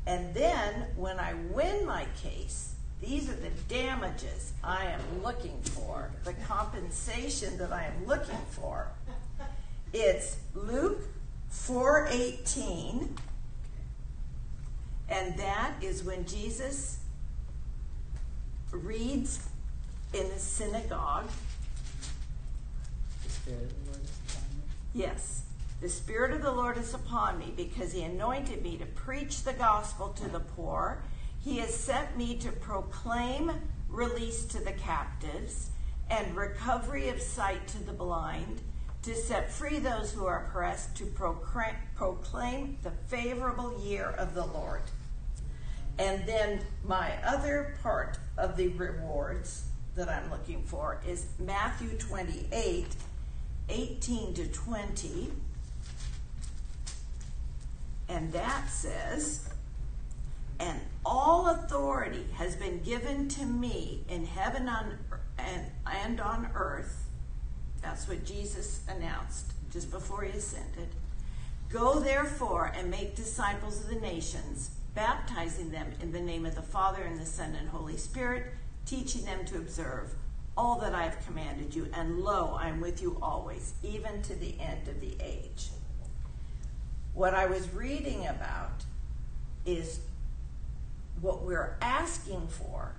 And 0.07 0.33
then 0.33 0.87
when 0.95 1.19
I 1.19 1.33
win 1.51 1.85
my 1.85 2.07
case, 2.23 2.75
these 3.01 3.29
are 3.29 3.35
the 3.35 3.51
damages 3.67 4.53
I 4.63 4.85
am 4.85 5.01
looking 5.21 5.61
for, 5.61 6.09
the 6.23 6.33
compensation 6.33 7.57
that 7.57 7.73
I 7.73 7.83
am 7.83 8.07
looking 8.07 8.39
for. 8.49 8.87
It's 9.93 10.37
Luke 10.55 11.01
4:18 11.51 13.09
and 15.09 15.37
that 15.37 15.73
is 15.81 16.03
when 16.03 16.25
Jesus 16.25 16.99
reads 18.71 19.47
in 20.13 20.27
the 20.29 20.39
synagogue 20.39 21.29
The 23.23 23.29
Spirit 23.29 23.63
of 23.63 23.85
the 23.85 23.91
Lord 23.91 24.03
is 24.03 24.11
upon 24.29 24.43
me. 24.57 24.63
Yes. 24.93 25.46
The 25.79 25.89
Spirit 25.89 26.31
of 26.31 26.41
the 26.41 26.51
Lord 26.51 26.79
is 26.79 26.95
upon 26.95 27.37
me 27.37 27.53
because 27.55 27.93
He 27.93 28.01
anointed 28.01 28.63
me 28.63 28.77
to 28.77 28.85
preach 28.87 29.43
the 29.43 29.53
gospel 29.53 30.09
to 30.09 30.27
the 30.27 30.39
poor. 30.39 31.03
He 31.39 31.59
has 31.59 31.71
sent 31.71 32.17
me 32.17 32.35
to 32.37 32.51
proclaim 32.51 33.51
release 33.87 34.45
to 34.45 34.59
the 34.59 34.71
captives 34.71 35.69
and 36.09 36.35
recovery 36.35 37.09
of 37.09 37.21
sight 37.21 37.67
to 37.67 37.83
the 37.83 37.93
blind, 37.93 38.61
to 39.03 39.13
set 39.13 39.51
free 39.51 39.77
those 39.77 40.11
who 40.11 40.25
are 40.25 40.47
oppressed, 40.47 40.95
to 40.95 41.05
proclaim, 41.05 42.77
the 42.81 42.91
favorable 43.07 43.79
year 43.85 44.15
of 44.17 44.33
the 44.33 44.45
Lord. 44.47 44.81
And 45.99 46.25
then 46.25 46.61
my 46.83 47.13
other 47.23 47.77
part 47.83 48.17
of 48.35 48.57
the 48.57 48.69
rewards 48.69 49.65
that 49.95 50.09
I'm 50.09 50.31
looking 50.31 50.63
for 50.63 50.99
is 51.07 51.27
Matthew 51.37 51.89
28 51.97 52.87
18 53.69 54.33
to 54.33 54.47
20. 54.47 55.31
And 58.09 58.31
that 58.33 58.69
says, 58.69 59.49
And 60.59 60.79
all 61.05 61.47
authority 61.47 62.25
has 62.35 62.55
been 62.55 62.81
given 62.81 63.27
to 63.29 63.45
me 63.45 64.03
in 64.09 64.25
heaven 64.25 64.69
and 65.37 66.19
on 66.19 66.49
earth. 66.55 67.07
That's 67.81 68.07
what 68.07 68.25
Jesus 68.25 68.81
announced 68.87 69.53
just 69.71 69.91
before 69.91 70.23
he 70.23 70.37
ascended. 70.37 70.87
Go 71.69 71.99
therefore 71.99 72.71
and 72.75 72.89
make 72.89 73.15
disciples 73.15 73.81
of 73.81 73.89
the 73.89 73.99
nations, 73.99 74.71
baptizing 74.95 75.69
them 75.69 75.91
in 76.01 76.11
the 76.11 76.21
name 76.21 76.45
of 76.45 76.55
the 76.55 76.61
Father 76.61 77.03
and 77.03 77.19
the 77.19 77.25
Son 77.25 77.55
and 77.59 77.67
Holy 77.69 77.97
Spirit, 77.97 78.45
teaching 78.85 79.25
them 79.25 79.45
to 79.45 79.57
observe 79.57 80.13
all 80.55 80.79
that 80.79 80.95
I 80.95 81.03
have 81.03 81.25
commanded 81.25 81.75
you. 81.75 81.87
And 81.93 82.19
lo, 82.21 82.57
I 82.59 82.69
am 82.69 82.79
with 82.79 83.01
you 83.01 83.17
always, 83.21 83.73
even 83.83 84.21
to 84.23 84.35
the 84.35 84.55
end 84.59 84.87
of 84.87 85.01
the 85.01 85.15
age. 85.21 85.69
What 87.17 87.33
I 87.33 87.47
was 87.47 87.73
reading 87.73 88.27
about 88.27 88.83
is 89.65 90.01
what 91.19 91.41
we're 91.41 91.75
asking 91.81 92.47
for 92.47 92.91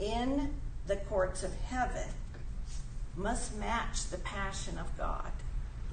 in 0.00 0.54
the 0.86 0.96
courts 0.96 1.42
of 1.42 1.54
heaven 1.66 2.08
must 3.14 3.54
match 3.58 4.06
the 4.06 4.16
passion 4.16 4.78
of 4.78 4.96
God. 4.96 5.32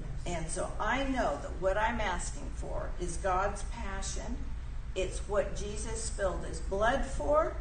Yes. 0.00 0.08
And 0.38 0.48
so 0.48 0.72
I 0.80 1.04
know 1.04 1.38
that 1.42 1.50
what 1.60 1.76
I'm 1.76 2.00
asking 2.00 2.50
for 2.54 2.88
is 2.98 3.18
God's 3.18 3.62
passion. 3.64 4.38
It's 4.94 5.18
what 5.28 5.54
Jesus 5.54 6.02
spilled 6.02 6.46
his 6.46 6.60
blood 6.60 7.04
for, 7.04 7.58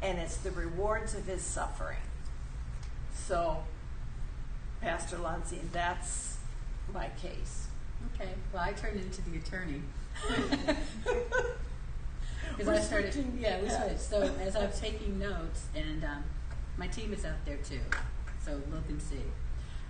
and 0.00 0.16
it's 0.16 0.36
the 0.36 0.52
rewards 0.52 1.12
of 1.12 1.26
his 1.26 1.42
suffering. 1.42 2.06
So, 3.12 3.64
Pastor 4.80 5.16
Lunsey, 5.16 5.58
that's 5.72 6.36
my 6.94 7.08
case. 7.20 7.67
Okay. 8.14 8.30
Well, 8.52 8.62
I 8.62 8.72
turned 8.72 9.00
into 9.00 9.22
the 9.22 9.36
attorney. 9.38 9.82
Because 12.58 12.76
I 12.76 12.80
started, 12.80 13.12
switching 13.12 13.38
yeah, 13.40 13.60
we 13.62 13.68
switched. 13.68 14.00
So 14.00 14.22
as 14.40 14.56
I'm 14.56 14.72
taking 14.72 15.16
notes, 15.18 15.66
and 15.76 16.02
um, 16.02 16.24
my 16.76 16.88
team 16.88 17.12
is 17.12 17.24
out 17.24 17.44
there 17.44 17.58
too, 17.58 17.80
so 18.44 18.60
look 18.72 18.88
and 18.88 19.00
see. 19.00 19.22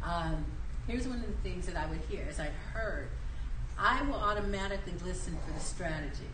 Um, 0.05 0.45
here's 0.87 1.09
one 1.09 1.21
of 1.21 1.27
the 1.27 1.49
things 1.49 1.67
that 1.67 1.77
I 1.77 1.87
would 1.87 2.01
hear 2.11 2.27
as 2.29 2.39
I 2.39 2.51
heard. 2.75 3.09
I 3.79 4.03
will 4.03 4.17
automatically 4.17 4.93
listen 5.03 5.39
for 5.47 5.53
the 5.53 5.61
strategy. 5.61 6.29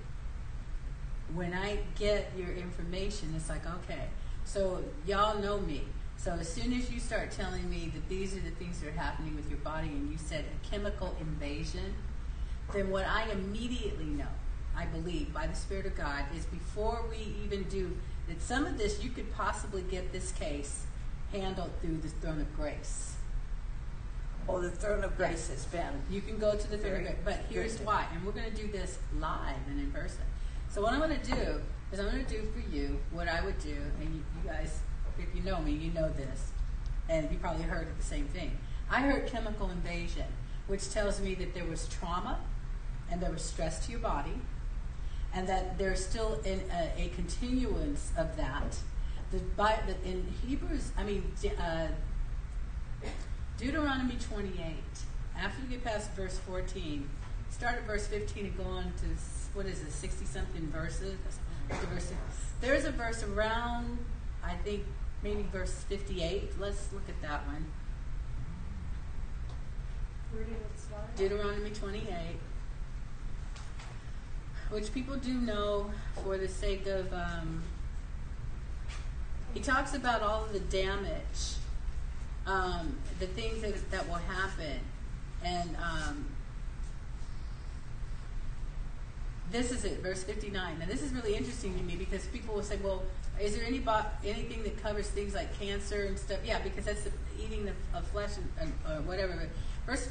When 1.34 1.54
I 1.54 1.78
get 1.96 2.32
your 2.36 2.52
information, 2.52 3.32
it's 3.36 3.48
like, 3.48 3.62
okay, 3.84 4.08
so 4.44 4.82
y'all 5.06 5.38
know 5.40 5.60
me. 5.60 5.82
So 6.24 6.32
as 6.32 6.50
soon 6.50 6.72
as 6.72 6.90
you 6.90 7.00
start 7.00 7.32
telling 7.32 7.68
me 7.68 7.92
that 7.92 8.08
these 8.08 8.34
are 8.34 8.40
the 8.40 8.52
things 8.52 8.80
that 8.80 8.88
are 8.88 8.92
happening 8.92 9.36
with 9.36 9.50
your 9.50 9.58
body, 9.58 9.88
and 9.88 10.10
you 10.10 10.16
said 10.16 10.46
a 10.46 10.66
chemical 10.70 11.14
invasion, 11.20 11.92
then 12.72 12.88
what 12.88 13.04
I 13.06 13.30
immediately 13.30 14.06
know, 14.06 14.30
I 14.74 14.86
believe, 14.86 15.34
by 15.34 15.46
the 15.46 15.54
Spirit 15.54 15.84
of 15.84 15.94
God, 15.94 16.24
is 16.34 16.46
before 16.46 17.04
we 17.10 17.36
even 17.44 17.64
do 17.64 17.94
that, 18.26 18.40
some 18.40 18.64
of 18.64 18.78
this 18.78 19.04
you 19.04 19.10
could 19.10 19.34
possibly 19.34 19.82
get 19.82 20.12
this 20.12 20.32
case 20.32 20.86
handled 21.30 21.72
through 21.82 21.98
the 21.98 22.08
throne 22.08 22.40
of 22.40 22.56
grace. 22.56 23.16
Oh, 24.48 24.62
the 24.62 24.70
throne 24.70 25.04
of 25.04 25.18
grace 25.18 25.50
has 25.50 25.66
been. 25.66 26.04
You 26.08 26.22
can 26.22 26.38
go 26.38 26.56
to 26.56 26.70
the 26.70 26.78
throne 26.78 27.00
of 27.00 27.02
grace, 27.02 27.16
but 27.22 27.40
here's 27.50 27.76
good. 27.76 27.86
why, 27.86 28.06
and 28.14 28.24
we're 28.24 28.32
going 28.32 28.50
to 28.50 28.62
do 28.62 28.72
this 28.72 28.96
live 29.20 29.56
and 29.68 29.78
in 29.78 29.92
person. 29.92 30.22
So 30.70 30.80
what 30.80 30.94
I'm 30.94 31.00
going 31.00 31.20
to 31.20 31.30
do 31.30 31.60
is 31.92 32.00
I'm 32.00 32.06
going 32.06 32.24
to 32.24 32.30
do 32.34 32.50
for 32.50 32.74
you 32.74 32.98
what 33.12 33.28
I 33.28 33.44
would 33.44 33.58
do, 33.58 33.76
and 34.00 34.14
you, 34.14 34.22
you 34.42 34.48
guys, 34.48 34.80
if 35.18 35.34
you 35.34 35.42
know 35.42 35.60
me, 35.60 35.72
you 35.72 35.92
know 35.92 36.08
this, 36.10 36.52
and 37.08 37.30
you 37.30 37.38
probably 37.38 37.64
heard 37.64 37.88
the 37.98 38.04
same 38.04 38.26
thing. 38.28 38.58
I 38.90 39.00
heard 39.00 39.26
chemical 39.26 39.70
invasion, 39.70 40.26
which 40.66 40.90
tells 40.90 41.20
me 41.20 41.34
that 41.36 41.54
there 41.54 41.64
was 41.64 41.88
trauma 41.88 42.38
and 43.10 43.20
there 43.20 43.30
was 43.30 43.42
stress 43.42 43.84
to 43.86 43.92
your 43.92 44.00
body, 44.00 44.34
and 45.32 45.48
that 45.48 45.78
there's 45.78 46.04
still 46.04 46.40
in 46.44 46.62
a, 46.70 47.04
a 47.04 47.08
continuance 47.14 48.12
of 48.16 48.36
that. 48.36 48.76
The, 49.30 49.38
Bi- 49.38 49.80
the, 49.86 50.08
in 50.08 50.26
Hebrews, 50.46 50.92
I 50.96 51.04
mean, 51.04 51.32
uh, 51.58 51.88
Deuteronomy 53.58 54.16
28, 54.20 54.74
after 55.38 55.62
you 55.62 55.68
get 55.68 55.84
past 55.84 56.10
verse 56.12 56.38
14, 56.38 57.08
start 57.50 57.76
at 57.76 57.86
verse 57.86 58.06
15 58.06 58.46
and 58.46 58.56
go 58.56 58.64
on 58.64 58.84
to, 58.84 59.06
what 59.54 59.66
is 59.66 59.80
it, 59.82 59.92
60 59.92 60.24
something 60.24 60.66
verses? 60.68 61.16
There's 62.60 62.84
a 62.84 62.90
verse 62.90 63.22
around, 63.22 63.98
I 64.42 64.54
think, 64.54 64.82
maybe 65.24 65.42
verse 65.50 65.72
58. 65.88 66.60
Let's 66.60 66.92
look 66.92 67.08
at 67.08 67.20
that 67.22 67.46
one. 67.46 67.64
Where 70.30 70.44
did 70.44 70.52
it 70.52 70.78
start? 70.78 71.16
Deuteronomy 71.16 71.70
28, 71.70 72.08
which 74.70 74.92
people 74.92 75.16
do 75.16 75.32
know 75.32 75.90
for 76.22 76.36
the 76.36 76.48
sake 76.48 76.86
of. 76.86 77.12
Um, 77.12 77.62
he 79.54 79.60
talks 79.60 79.94
about 79.94 80.20
all 80.20 80.44
of 80.44 80.52
the 80.52 80.58
damage, 80.60 81.54
um, 82.44 82.96
the 83.20 83.26
things 83.26 83.62
that, 83.62 83.90
that 83.92 84.06
will 84.08 84.14
happen. 84.14 84.80
And 85.44 85.76
um, 85.76 86.26
this 89.52 89.70
is 89.70 89.84
it, 89.84 90.00
verse 90.00 90.24
59. 90.24 90.80
Now, 90.80 90.86
this 90.86 91.02
is 91.02 91.12
really 91.12 91.36
interesting 91.36 91.78
to 91.78 91.84
me 91.84 91.94
because 91.94 92.26
people 92.26 92.56
will 92.56 92.64
say, 92.64 92.78
well, 92.82 93.04
is 93.40 93.56
there 93.56 93.64
any 93.64 93.78
bo- 93.78 94.06
anything 94.24 94.62
that 94.62 94.80
covers 94.82 95.08
things 95.08 95.34
like 95.34 95.58
cancer 95.58 96.04
and 96.04 96.18
stuff? 96.18 96.38
Yeah, 96.44 96.60
because 96.60 96.84
that's 96.84 97.02
the 97.02 97.10
eating 97.42 97.70
of, 97.94 98.06
flesh 98.08 98.30
and, 98.60 98.72
or 98.88 99.00
whatever. 99.02 99.48
Verse 99.86 100.08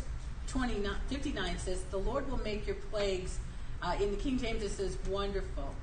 29, 0.48 0.94
59 1.08 1.58
says, 1.58 1.84
the 1.90 1.98
Lord 1.98 2.30
will 2.30 2.40
make 2.40 2.68
your 2.68 2.76
plagues, 2.76 3.40
uh, 3.82 3.96
in 4.02 4.12
the 4.12 4.18
King 4.18 4.38
James 4.38 4.62
it 4.64 4.72
says 4.72 4.98
wonderful, 5.10 5.74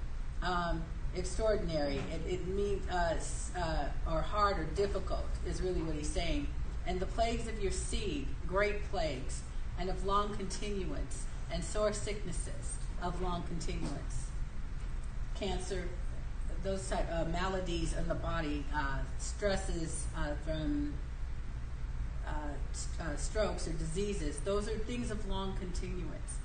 um, 0.43 0.83
extraordinary. 1.17 1.97
It, 1.97 2.35
it 2.35 2.47
means, 2.47 2.89
uh, 2.91 3.19
uh, 3.59 3.85
or 4.11 4.23
hard 4.23 4.59
or 4.59 4.65
difficult 4.75 5.27
is 5.47 5.61
really 5.61 5.83
what 5.83 5.97
he's 5.97 6.09
saying. 6.09 6.47
And 6.87 7.01
the 7.01 7.07
plagues 7.07 7.49
of 7.49 7.63
your 7.63 7.73
seed, 7.73 8.27
great 8.47 8.91
plagues, 8.91 9.43
and 9.79 9.89
of 9.89 10.05
long 10.05 10.35
continuance, 10.37 11.25
and 11.53 11.65
sore 11.65 11.93
sicknesses 11.93 12.77
of 13.03 13.21
long 13.23 13.43
continuance. 13.45 14.27
Cancer, 15.35 15.89
those 16.63 16.89
type 16.89 17.07
uh, 17.13 17.25
maladies 17.27 17.95
in 17.95 18.07
the 18.09 18.15
body, 18.15 18.65
uh, 18.75 18.99
stresses 19.19 20.05
uh, 20.17 20.33
from 20.45 20.95
uh, 22.27 23.17
strokes 23.17 23.67
or 23.67 23.73
diseases. 23.73 24.39
Those 24.41 24.69
are 24.69 24.79
things 24.79 25.11
of 25.11 25.27
long 25.29 25.57
continuance. 25.57 26.39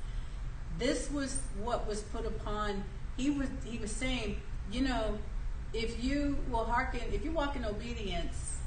This 0.77 1.11
was 1.11 1.39
what 1.61 1.87
was 1.87 2.01
put 2.01 2.25
upon. 2.25 2.83
He 3.17 3.29
was 3.29 3.47
he 3.63 3.77
was 3.77 3.91
saying, 3.91 4.41
you 4.71 4.81
know, 4.81 5.17
if 5.73 6.03
you 6.03 6.37
will 6.49 6.65
hearken, 6.65 7.01
if 7.13 7.23
you 7.23 7.31
walk 7.31 7.55
in 7.55 7.65
obedience, 7.65 8.57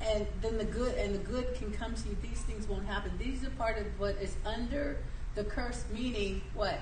and 0.00 0.26
then 0.42 0.58
the 0.58 0.64
good 0.64 0.94
and 0.94 1.14
the 1.14 1.18
good 1.18 1.54
can 1.54 1.72
come 1.72 1.94
to 1.94 2.08
you. 2.08 2.16
These 2.22 2.40
things 2.42 2.68
won't 2.68 2.86
happen. 2.86 3.12
These 3.18 3.44
are 3.44 3.50
part 3.50 3.78
of 3.78 3.86
what 3.98 4.16
is 4.20 4.34
under 4.44 4.98
the 5.34 5.44
curse. 5.44 5.84
Meaning 5.92 6.42
what? 6.54 6.78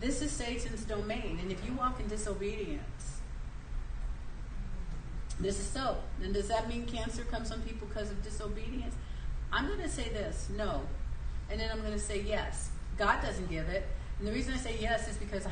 This 0.00 0.22
is 0.22 0.30
Satan's 0.32 0.84
domain, 0.84 1.38
and 1.40 1.52
if 1.52 1.64
you 1.64 1.72
walk 1.74 2.00
in 2.00 2.08
disobedience, 2.08 3.13
this 5.40 5.58
is 5.58 5.66
so. 5.66 5.96
And 6.22 6.32
does 6.32 6.48
that 6.48 6.68
mean 6.68 6.86
cancer 6.86 7.24
comes 7.24 7.50
on 7.50 7.60
people 7.62 7.88
because 7.88 8.10
of 8.10 8.22
disobedience? 8.22 8.94
I'm 9.52 9.66
going 9.66 9.80
to 9.80 9.88
say 9.88 10.08
this, 10.08 10.48
no, 10.56 10.82
and 11.50 11.60
then 11.60 11.70
I'm 11.70 11.80
going 11.80 11.92
to 11.92 11.98
say 11.98 12.20
yes. 12.22 12.70
God 12.96 13.22
doesn't 13.22 13.48
give 13.48 13.68
it, 13.68 13.86
and 14.18 14.28
the 14.28 14.32
reason 14.32 14.54
I 14.54 14.56
say 14.56 14.76
yes 14.80 15.08
is 15.08 15.16
because 15.16 15.46
I 15.46 15.50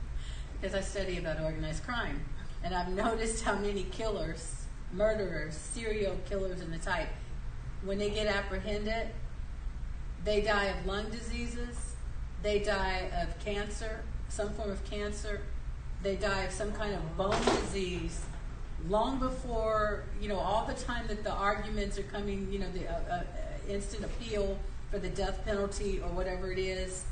because 0.60 0.74
I 0.74 0.80
study 0.80 1.18
about 1.18 1.40
organized 1.40 1.84
crime, 1.84 2.24
and 2.62 2.74
I've 2.74 2.88
noticed 2.88 3.44
how 3.44 3.54
many 3.56 3.84
killers, 3.84 4.64
murderers, 4.92 5.54
serial 5.54 6.16
killers, 6.26 6.60
and 6.60 6.72
the 6.72 6.78
type, 6.78 7.08
when 7.84 7.98
they 7.98 8.10
get 8.10 8.26
apprehended, 8.26 9.08
they 10.24 10.40
die 10.40 10.66
of 10.66 10.86
lung 10.86 11.10
diseases, 11.10 11.94
they 12.42 12.60
die 12.60 13.10
of 13.22 13.38
cancer, 13.44 14.04
some 14.28 14.54
form 14.54 14.70
of 14.70 14.82
cancer, 14.84 15.42
they 16.02 16.16
die 16.16 16.44
of 16.44 16.52
some 16.52 16.72
kind 16.72 16.94
of 16.94 17.16
bone 17.16 17.44
disease 17.60 18.24
long 18.88 19.18
before 19.18 20.04
you 20.20 20.28
know 20.28 20.38
all 20.38 20.66
the 20.66 20.74
time 20.74 21.06
that 21.06 21.24
the 21.24 21.32
arguments 21.32 21.98
are 21.98 22.02
coming 22.04 22.46
you 22.50 22.58
know 22.58 22.70
the 22.72 22.86
uh, 22.86 23.00
uh, 23.10 23.22
instant 23.68 24.04
appeal 24.04 24.58
for 24.90 24.98
the 24.98 25.08
death 25.08 25.44
penalty 25.44 26.00
or 26.00 26.08
whatever 26.08 26.52
it 26.52 26.58
is 26.58 27.04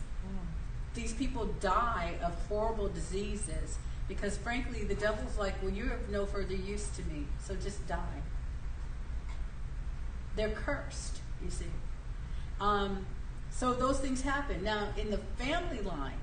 these 0.95 1.15
people 1.15 1.47
die 1.61 2.15
of 2.23 2.35
horrible 2.49 2.89
diseases 2.89 3.79
because 4.09 4.37
frankly 4.37 4.85
the 4.85 4.95
devil's 4.95 5.39
like 5.39 5.55
well 5.63 5.73
you're 5.73 5.93
of 5.93 6.11
no 6.11 6.27
further 6.27 6.55
use 6.55 6.89
to 6.89 7.03
me 7.05 7.25
so 7.43 7.55
just 7.55 7.87
die. 7.87 8.23
They're 10.37 10.51
cursed 10.51 11.21
you 11.43 11.51
see. 11.51 11.67
Um, 12.61 13.07
so 13.51 13.75
those 13.75 13.99
things 13.99 14.23
happen. 14.23 14.63
Now 14.63 14.89
in 14.97 15.11
the 15.11 15.19
family 15.39 15.81
line 15.81 16.21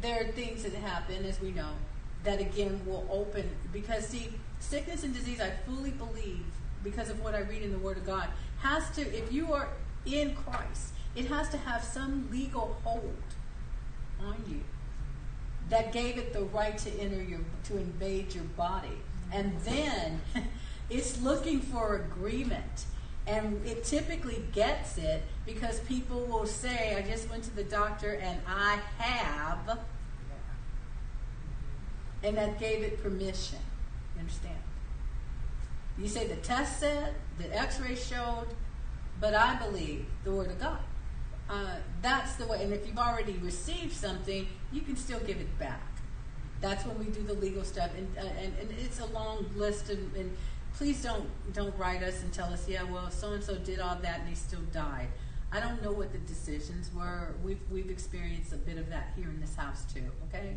there 0.00 0.22
are 0.22 0.32
things 0.32 0.62
that 0.62 0.74
happen 0.74 1.24
as 1.24 1.40
we 1.40 1.50
know 1.50 1.72
that 2.24 2.40
again 2.40 2.80
will 2.86 3.06
open 3.10 3.50
because 3.72 4.06
see 4.06 4.28
sickness 4.62 5.04
and 5.04 5.14
disease 5.14 5.40
i 5.40 5.50
fully 5.66 5.90
believe 5.90 6.44
because 6.82 7.10
of 7.10 7.22
what 7.22 7.34
i 7.34 7.40
read 7.40 7.62
in 7.62 7.72
the 7.72 7.78
word 7.78 7.96
of 7.96 8.06
god 8.06 8.28
has 8.60 8.90
to 8.90 9.02
if 9.16 9.32
you 9.32 9.52
are 9.52 9.68
in 10.06 10.34
christ 10.34 10.92
it 11.14 11.26
has 11.26 11.48
to 11.48 11.56
have 11.56 11.82
some 11.82 12.28
legal 12.30 12.76
hold 12.84 13.22
on 14.20 14.36
you 14.48 14.60
that 15.68 15.92
gave 15.92 16.16
it 16.16 16.32
the 16.32 16.42
right 16.42 16.78
to 16.78 16.90
enter 17.00 17.22
your 17.22 17.40
to 17.64 17.76
invade 17.76 18.34
your 18.34 18.44
body 18.44 18.98
and 19.32 19.58
then 19.60 20.20
it's 20.90 21.20
looking 21.20 21.60
for 21.60 21.96
agreement 21.96 22.86
and 23.26 23.64
it 23.64 23.84
typically 23.84 24.42
gets 24.52 24.98
it 24.98 25.22
because 25.46 25.80
people 25.80 26.20
will 26.26 26.46
say 26.46 26.96
i 26.96 27.02
just 27.02 27.28
went 27.30 27.42
to 27.42 27.54
the 27.54 27.64
doctor 27.64 28.14
and 28.14 28.40
i 28.46 28.78
have 28.98 29.78
and 32.22 32.36
that 32.36 32.58
gave 32.58 32.82
it 32.82 33.02
permission. 33.02 33.58
You 34.14 34.20
understand? 34.20 34.58
You 35.98 36.08
say 36.08 36.26
the 36.26 36.36
test 36.36 36.80
said, 36.80 37.14
the 37.38 37.54
x 37.54 37.80
ray 37.80 37.94
showed, 37.94 38.46
but 39.20 39.34
I 39.34 39.56
believe 39.56 40.06
the 40.24 40.32
Word 40.32 40.48
of 40.48 40.60
God. 40.60 40.78
Uh, 41.48 41.76
that's 42.00 42.34
the 42.36 42.46
way. 42.46 42.62
And 42.62 42.72
if 42.72 42.86
you've 42.86 42.98
already 42.98 43.34
received 43.34 43.92
something, 43.92 44.48
you 44.72 44.80
can 44.80 44.96
still 44.96 45.20
give 45.20 45.38
it 45.38 45.58
back. 45.58 45.86
That's 46.60 46.86
when 46.86 46.98
we 46.98 47.06
do 47.06 47.22
the 47.22 47.34
legal 47.34 47.64
stuff. 47.64 47.90
And, 47.96 48.08
uh, 48.16 48.22
and, 48.40 48.52
and 48.58 48.70
it's 48.78 49.00
a 49.00 49.06
long 49.06 49.46
list. 49.54 49.90
And, 49.90 50.14
and 50.16 50.36
please 50.74 51.02
don't, 51.02 51.28
don't 51.52 51.76
write 51.76 52.02
us 52.02 52.22
and 52.22 52.32
tell 52.32 52.52
us, 52.52 52.66
yeah, 52.68 52.84
well, 52.84 53.10
so 53.10 53.32
and 53.32 53.44
so 53.44 53.56
did 53.56 53.80
all 53.80 53.96
that 53.96 54.20
and 54.20 54.28
he 54.28 54.34
still 54.34 54.62
died. 54.72 55.08
I 55.52 55.60
don't 55.60 55.82
know 55.82 55.92
what 55.92 56.12
the 56.12 56.18
decisions 56.18 56.90
were. 56.94 57.34
We've, 57.44 57.60
we've 57.70 57.90
experienced 57.90 58.54
a 58.54 58.56
bit 58.56 58.78
of 58.78 58.88
that 58.88 59.12
here 59.16 59.28
in 59.28 59.40
this 59.40 59.54
house, 59.54 59.84
too, 59.92 60.10
okay? 60.28 60.56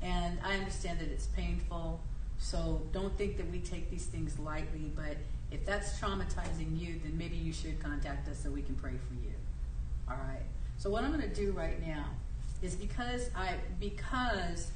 And 0.00 0.38
I 0.42 0.56
understand 0.56 0.98
that 1.00 1.08
it's 1.08 1.26
painful, 1.26 2.00
so 2.44 2.82
don't 2.92 3.16
think 3.16 3.38
that 3.38 3.50
we 3.50 3.58
take 3.60 3.90
these 3.90 4.04
things 4.04 4.38
lightly. 4.38 4.92
But 4.94 5.16
if 5.50 5.64
that's 5.64 5.98
traumatizing 5.98 6.78
you, 6.78 7.00
then 7.02 7.16
maybe 7.16 7.36
you 7.36 7.54
should 7.54 7.82
contact 7.82 8.28
us 8.28 8.40
so 8.42 8.50
we 8.50 8.60
can 8.60 8.74
pray 8.74 8.92
for 9.08 9.14
you. 9.14 9.32
All 10.10 10.16
right. 10.16 10.42
So 10.76 10.90
what 10.90 11.04
I'm 11.04 11.10
going 11.10 11.22
to 11.28 11.34
do 11.34 11.52
right 11.52 11.84
now 11.84 12.04
is 12.60 12.74
because 12.74 13.30
I 13.34 13.54
because 13.80 14.70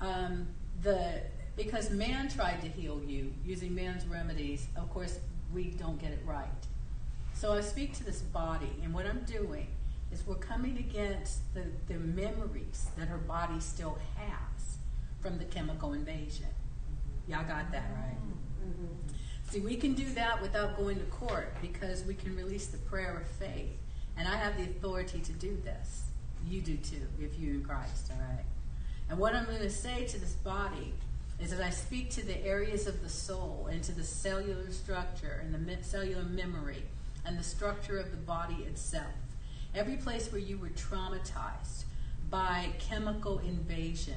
um, 0.00 0.48
the 0.82 1.22
because 1.56 1.90
man 1.90 2.28
tried 2.28 2.60
to 2.62 2.68
heal 2.68 3.00
you 3.06 3.32
using 3.44 3.72
man's 3.72 4.04
remedies. 4.06 4.66
Of 4.76 4.90
course, 4.90 5.20
we 5.54 5.66
don't 5.70 6.00
get 6.00 6.10
it 6.10 6.20
right. 6.26 6.48
So 7.34 7.52
I 7.52 7.60
speak 7.60 7.94
to 7.98 8.04
this 8.04 8.20
body, 8.20 8.72
and 8.82 8.92
what 8.92 9.06
I'm 9.06 9.20
doing 9.20 9.68
is 10.10 10.26
we're 10.26 10.34
coming 10.34 10.76
against 10.78 11.54
the, 11.54 11.66
the 11.86 12.00
memories 12.00 12.86
that 12.98 13.06
her 13.06 13.18
body 13.18 13.60
still 13.60 13.98
has 14.16 14.78
from 15.20 15.38
the 15.38 15.44
chemical 15.44 15.92
invasion. 15.92 16.46
Y'all 17.28 17.44
got 17.44 17.70
that 17.72 17.84
right? 17.94 18.16
Mm-hmm. 18.64 18.86
See, 19.50 19.60
we 19.60 19.76
can 19.76 19.94
do 19.94 20.06
that 20.14 20.40
without 20.40 20.76
going 20.76 20.98
to 20.98 21.04
court 21.06 21.54
because 21.60 22.04
we 22.04 22.14
can 22.14 22.36
release 22.36 22.66
the 22.66 22.78
prayer 22.78 23.16
of 23.16 23.28
faith. 23.28 23.76
And 24.16 24.26
I 24.26 24.36
have 24.36 24.56
the 24.56 24.64
authority 24.64 25.20
to 25.20 25.32
do 25.32 25.56
this. 25.64 26.04
You 26.48 26.60
do 26.60 26.76
too, 26.76 27.06
if 27.20 27.38
you're 27.38 27.54
in 27.54 27.64
Christ, 27.64 28.10
all 28.10 28.18
right? 28.18 28.44
And 29.08 29.18
what 29.18 29.34
I'm 29.34 29.44
going 29.44 29.58
to 29.58 29.70
say 29.70 30.04
to 30.06 30.18
this 30.18 30.32
body 30.32 30.94
is 31.38 31.50
that 31.50 31.60
I 31.60 31.70
speak 31.70 32.10
to 32.10 32.24
the 32.24 32.44
areas 32.44 32.86
of 32.86 33.02
the 33.02 33.08
soul 33.08 33.68
and 33.70 33.82
to 33.84 33.92
the 33.92 34.04
cellular 34.04 34.70
structure 34.70 35.42
and 35.44 35.54
the 35.54 35.84
cellular 35.84 36.22
memory 36.22 36.82
and 37.24 37.38
the 37.38 37.44
structure 37.44 37.98
of 37.98 38.10
the 38.10 38.16
body 38.16 38.64
itself. 38.66 39.12
Every 39.74 39.96
place 39.96 40.32
where 40.32 40.40
you 40.40 40.56
were 40.56 40.70
traumatized 40.70 41.84
by 42.30 42.70
chemical 42.78 43.38
invasion, 43.40 44.16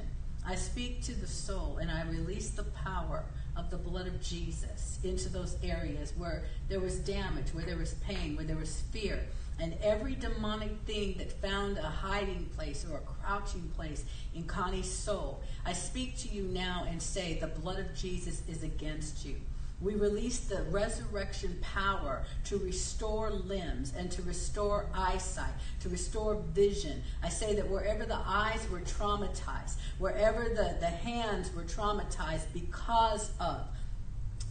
I 0.49 0.55
speak 0.55 1.03
to 1.03 1.13
the 1.13 1.27
soul 1.27 1.77
and 1.79 1.91
I 1.91 2.01
release 2.09 2.49
the 2.49 2.63
power 2.63 3.23
of 3.55 3.69
the 3.69 3.77
blood 3.77 4.07
of 4.07 4.19
Jesus 4.19 4.97
into 5.03 5.29
those 5.29 5.55
areas 5.61 6.11
where 6.17 6.41
there 6.69 6.79
was 6.79 6.95
damage, 6.95 7.53
where 7.53 7.65
there 7.65 7.77
was 7.77 7.93
pain, 7.93 8.35
where 8.35 8.45
there 8.45 8.57
was 8.57 8.81
fear. 8.91 9.19
And 9.59 9.75
every 9.83 10.15
demonic 10.15 10.71
thing 10.87 11.19
that 11.19 11.39
found 11.39 11.77
a 11.77 11.83
hiding 11.83 12.49
place 12.55 12.83
or 12.89 12.97
a 12.97 13.01
crouching 13.01 13.69
place 13.75 14.05
in 14.33 14.45
Connie's 14.45 14.91
soul, 14.91 15.43
I 15.67 15.73
speak 15.73 16.17
to 16.19 16.29
you 16.29 16.41
now 16.45 16.87
and 16.89 16.99
say, 16.99 17.35
the 17.35 17.45
blood 17.45 17.77
of 17.77 17.93
Jesus 17.93 18.41
is 18.47 18.63
against 18.63 19.23
you. 19.23 19.35
We 19.81 19.95
release 19.95 20.39
the 20.39 20.63
resurrection 20.63 21.57
power 21.61 22.23
to 22.45 22.57
restore 22.57 23.31
limbs 23.31 23.93
and 23.97 24.11
to 24.11 24.21
restore 24.23 24.87
eyesight, 24.93 25.53
to 25.81 25.89
restore 25.89 26.35
vision. 26.53 27.01
I 27.23 27.29
say 27.29 27.55
that 27.55 27.69
wherever 27.69 28.05
the 28.05 28.19
eyes 28.25 28.67
were 28.69 28.81
traumatized, 28.81 29.77
wherever 29.97 30.49
the, 30.49 30.75
the 30.79 30.87
hands 30.87 31.53
were 31.55 31.63
traumatized 31.63 32.51
because 32.53 33.31
of 33.39 33.67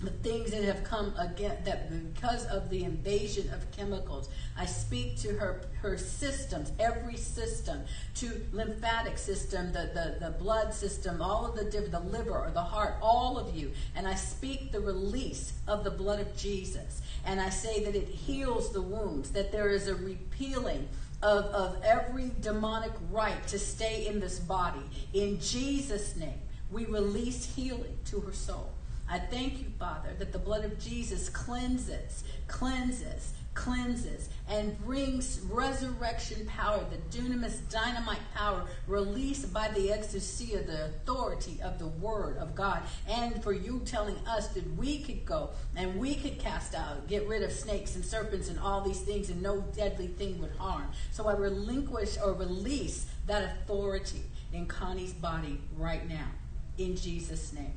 the 0.01 0.11
things 0.11 0.53
that 0.53 0.62
have 0.62 0.84
come 0.84 1.12
again 1.18 1.57
that 1.64 1.90
because 2.14 2.44
of 2.46 2.70
the 2.70 2.84
invasion 2.84 3.51
of 3.53 3.68
chemicals 3.72 4.28
i 4.57 4.64
speak 4.64 5.16
to 5.16 5.28
her 5.34 5.62
her 5.82 5.99
systems 5.99 6.72
every 6.78 7.16
system 7.16 7.80
to 8.14 8.40
lymphatic 8.53 9.18
system 9.18 9.72
the, 9.72 9.90
the, 9.94 10.24
the 10.24 10.30
blood 10.38 10.72
system 10.72 11.20
all 11.20 11.46
of 11.46 11.57
the 11.57 11.80
the 11.80 12.01
liver 12.01 12.30
or 12.30 12.51
the 12.53 12.61
heart 12.61 12.94
all 13.03 13.36
of 13.38 13.57
you 13.57 13.72
and 13.96 14.07
i 14.07 14.14
speak 14.14 14.70
the 14.70 14.80
release 14.80 15.55
of 15.66 15.82
the 15.82 15.90
blood 15.90 16.20
of 16.20 16.36
jesus 16.36 17.03
and 17.24 17.40
i 17.40 17.49
say 17.49 17.82
that 17.82 17.96
it 17.96 18.09
heals 18.09 18.72
the 18.72 18.82
wounds 18.82 19.30
that 19.30 19.51
there 19.51 19.70
is 19.70 19.88
a 19.88 19.94
repealing 19.96 20.88
of, 21.22 21.44
of 21.46 21.82
every 21.82 22.30
demonic 22.40 22.92
right 23.11 23.46
to 23.49 23.59
stay 23.59 24.07
in 24.07 24.20
this 24.20 24.38
body. 24.38 24.82
In 25.12 25.40
Jesus' 25.40 26.16
name, 26.16 26.40
we 26.70 26.84
release 26.86 27.44
healing 27.57 27.99
to 28.07 28.20
her 28.20 28.32
soul. 28.32 28.70
I 29.11 29.18
thank 29.18 29.59
you, 29.59 29.66
Father, 29.78 30.11
that 30.18 30.32
the 30.32 30.38
blood 30.38 30.64
of 30.64 30.78
Jesus 30.78 31.30
cleanses, 31.30 32.24
cleanses, 32.46 33.32
cleanses, 33.54 34.28
and 34.48 34.78
brings 34.84 35.40
resurrection 35.50 36.46
power, 36.46 36.84
the 36.90 37.18
dunamis 37.18 37.59
dynamite 37.70 38.20
power 38.34 38.64
released 38.86 39.52
by 39.52 39.68
the 39.68 39.88
exousia, 39.88 40.64
the 40.64 40.84
authority 40.84 41.59
of 41.62 41.78
the 41.78 41.86
word 41.86 42.36
of 42.36 42.54
God. 42.54 42.82
And 43.09 43.42
for 43.42 43.52
you 43.52 43.80
telling 43.84 44.16
us 44.26 44.48
that 44.48 44.76
we 44.76 45.00
could 45.00 45.24
go 45.24 45.50
and 45.74 45.98
we 45.98 46.14
could 46.14 46.38
cast 46.38 46.74
out, 46.74 47.09
get 47.09 47.26
rid 47.26 47.42
of 47.42 47.50
snakes 47.50 47.96
and 47.96 48.04
serpents 48.04 48.48
and 48.48 48.61
all 48.61 48.82
these 48.82 49.00
things, 49.00 49.30
and 49.30 49.42
no 49.42 49.62
deadly 49.74 50.06
thing 50.06 50.40
would 50.40 50.52
harm. 50.59 50.88
So 51.11 51.26
I 51.26 51.32
relinquish 51.32 52.16
or 52.22 52.34
release 52.34 53.06
that 53.26 53.42
authority 53.42 54.22
in 54.52 54.66
Connie's 54.66 55.12
body 55.12 55.61
right 55.76 56.09
now, 56.09 56.28
in 56.76 56.94
Jesus' 56.94 57.52
name. 57.52 57.74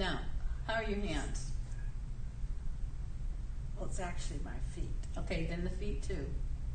Now, 0.00 0.18
how 0.66 0.76
are 0.76 0.84
your 0.84 0.98
hands? 1.00 1.50
Well, 3.76 3.84
it's 3.84 4.00
actually 4.00 4.40
my 4.42 4.56
feet. 4.74 4.88
Okay, 5.18 5.44
then 5.50 5.62
the 5.62 5.68
feet 5.68 6.02
too. 6.02 6.24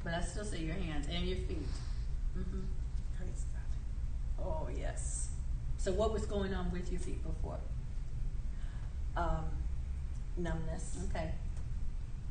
But 0.04 0.14
I 0.14 0.22
still 0.22 0.46
say 0.46 0.60
your 0.60 0.76
hands 0.76 1.08
and 1.12 1.26
your 1.28 1.40
feet. 1.40 1.66
hmm 2.36 2.60
Praise 3.18 3.46
God. 3.52 4.46
Oh, 4.46 4.70
yes. 4.78 5.30
So, 5.80 5.92
what 5.94 6.14
was 6.14 6.28
going 6.28 6.54
on 6.54 6.72
with 6.72 6.92
your 6.92 7.02
feet 7.02 7.24
before? 7.24 7.58
Um, 9.18 9.46
numbness. 10.38 10.96
Okay. 11.10 11.32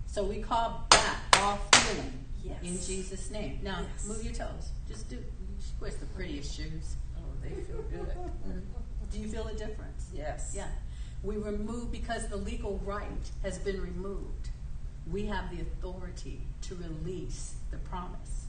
So, 0.07 0.23
we 0.23 0.43
call 0.43 0.87
back 0.91 1.17
all 1.41 1.57
feeling 1.73 2.13
Yes. 2.45 2.63
in 2.63 2.81
Jesus' 2.81 3.33
name. 3.33 3.59
Now, 3.65 3.81
Yes. 3.81 4.07
move 4.07 4.23
your 4.23 4.33
toes. 4.35 4.71
Just 4.87 5.11
do. 5.11 5.17
She 5.59 5.73
wears 5.81 5.97
the 5.97 6.07
prettiest 6.07 6.55
shoes. 6.55 6.95
Oh, 7.17 7.23
they 7.43 7.49
feel 7.63 7.83
good. 7.83 8.07
Mhm. 8.47 8.63
Do 9.11 9.19
you 9.21 9.29
feel 9.29 9.47
a 9.49 9.55
difference? 9.55 10.09
yes. 10.13 10.53
Yeah. 10.57 10.67
We 11.25 11.37
remove 11.37 11.91
because 11.91 12.29
the 12.29 12.37
legal 12.37 12.81
right 12.85 13.09
has 13.43 13.59
been 13.59 13.81
removed. 13.81 14.51
We 15.11 15.27
have 15.27 15.51
the 15.51 15.63
authority 15.63 16.43
to 16.63 16.75
release 16.77 17.55
the 17.71 17.79
promise. 17.79 18.43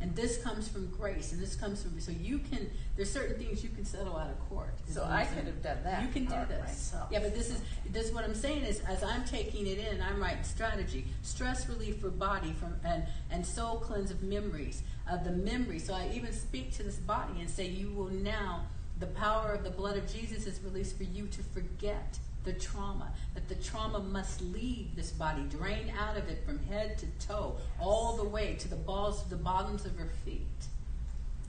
And 0.00 0.16
this 0.16 0.38
comes 0.38 0.66
from 0.66 0.88
grace, 0.88 1.30
and 1.30 1.40
this 1.40 1.54
comes 1.54 1.80
from 1.80 2.00
so 2.00 2.10
you 2.10 2.40
can. 2.40 2.68
There's 2.96 3.08
certain 3.12 3.38
things 3.38 3.62
you 3.62 3.68
can 3.70 3.84
settle 3.84 4.16
out 4.16 4.30
of 4.30 4.48
court. 4.48 4.74
So 4.88 5.04
I 5.08 5.26
could 5.26 5.44
have 5.44 5.62
done 5.62 5.78
that 5.84 6.02
You 6.02 6.08
can 6.08 6.24
do 6.24 6.30
part 6.34 6.48
this. 6.48 6.58
myself. 6.60 7.08
Yeah, 7.12 7.20
but 7.20 7.34
this 7.36 7.50
is 7.50 7.60
this 7.90 8.06
is 8.08 8.12
what 8.12 8.24
I'm 8.24 8.34
saying 8.34 8.64
is 8.64 8.80
as 8.80 9.04
I'm 9.04 9.24
taking 9.24 9.64
it 9.68 9.78
in, 9.78 10.02
I'm 10.02 10.20
writing 10.20 10.42
strategy, 10.42 11.04
stress 11.22 11.68
relief 11.68 11.98
for 12.00 12.10
body 12.10 12.52
from 12.58 12.74
and 12.84 13.04
and 13.30 13.46
soul 13.46 13.76
cleanse 13.76 14.10
of 14.10 14.24
memories 14.24 14.82
of 15.08 15.22
the 15.22 15.30
memory. 15.30 15.78
So 15.78 15.94
I 15.94 16.10
even 16.14 16.32
speak 16.32 16.72
to 16.78 16.82
this 16.82 16.96
body 16.96 17.34
and 17.40 17.48
say, 17.48 17.68
you 17.68 17.90
will 17.90 18.10
now. 18.10 18.62
The 18.98 19.06
power 19.06 19.52
of 19.52 19.64
the 19.64 19.70
blood 19.70 19.96
of 19.96 20.12
Jesus 20.12 20.46
is 20.46 20.60
released 20.62 20.96
for 20.96 21.04
you 21.04 21.26
to 21.26 21.42
forget 21.42 22.18
the 22.44 22.52
trauma. 22.52 23.12
That 23.34 23.48
the 23.48 23.54
trauma 23.56 24.00
must 24.00 24.40
leave 24.40 24.94
this 24.96 25.10
body, 25.10 25.42
drain 25.50 25.92
out 25.98 26.16
of 26.16 26.28
it 26.28 26.44
from 26.44 26.58
head 26.66 26.98
to 26.98 27.26
toe, 27.26 27.56
all 27.80 28.16
the 28.16 28.24
way 28.24 28.54
to 28.54 28.68
the 28.68 28.76
balls, 28.76 29.22
to 29.22 29.30
the 29.30 29.36
bottoms 29.36 29.84
of 29.84 29.96
her 29.96 30.10
feet. 30.24 30.46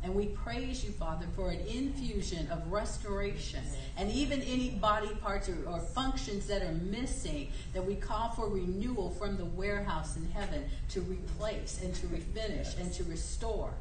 And 0.04 0.14
we 0.16 0.26
praise 0.26 0.84
you, 0.84 0.92
Father, 0.92 1.26
for 1.34 1.50
an 1.50 1.62
infusion 1.66 2.52
of 2.52 2.70
restoration 2.70 3.62
and 3.96 4.12
even 4.12 4.42
any 4.42 4.72
body 4.72 5.08
parts 5.22 5.48
or, 5.48 5.58
or 5.66 5.80
functions 5.80 6.46
that 6.48 6.62
are 6.62 6.74
missing 6.74 7.50
that 7.74 7.86
we 7.86 7.96
call 7.96 8.30
for 8.32 8.50
renewal 8.50 9.12
from 9.12 9.38
the 9.38 9.46
warehouse 9.46 10.18
in 10.18 10.30
heaven 10.32 10.66
to 10.90 11.00
replace 11.02 11.82
and 11.82 11.96
to 11.96 12.08
refinish 12.08 12.78
and 12.82 12.92
to 12.94 13.06
restore, 13.06 13.74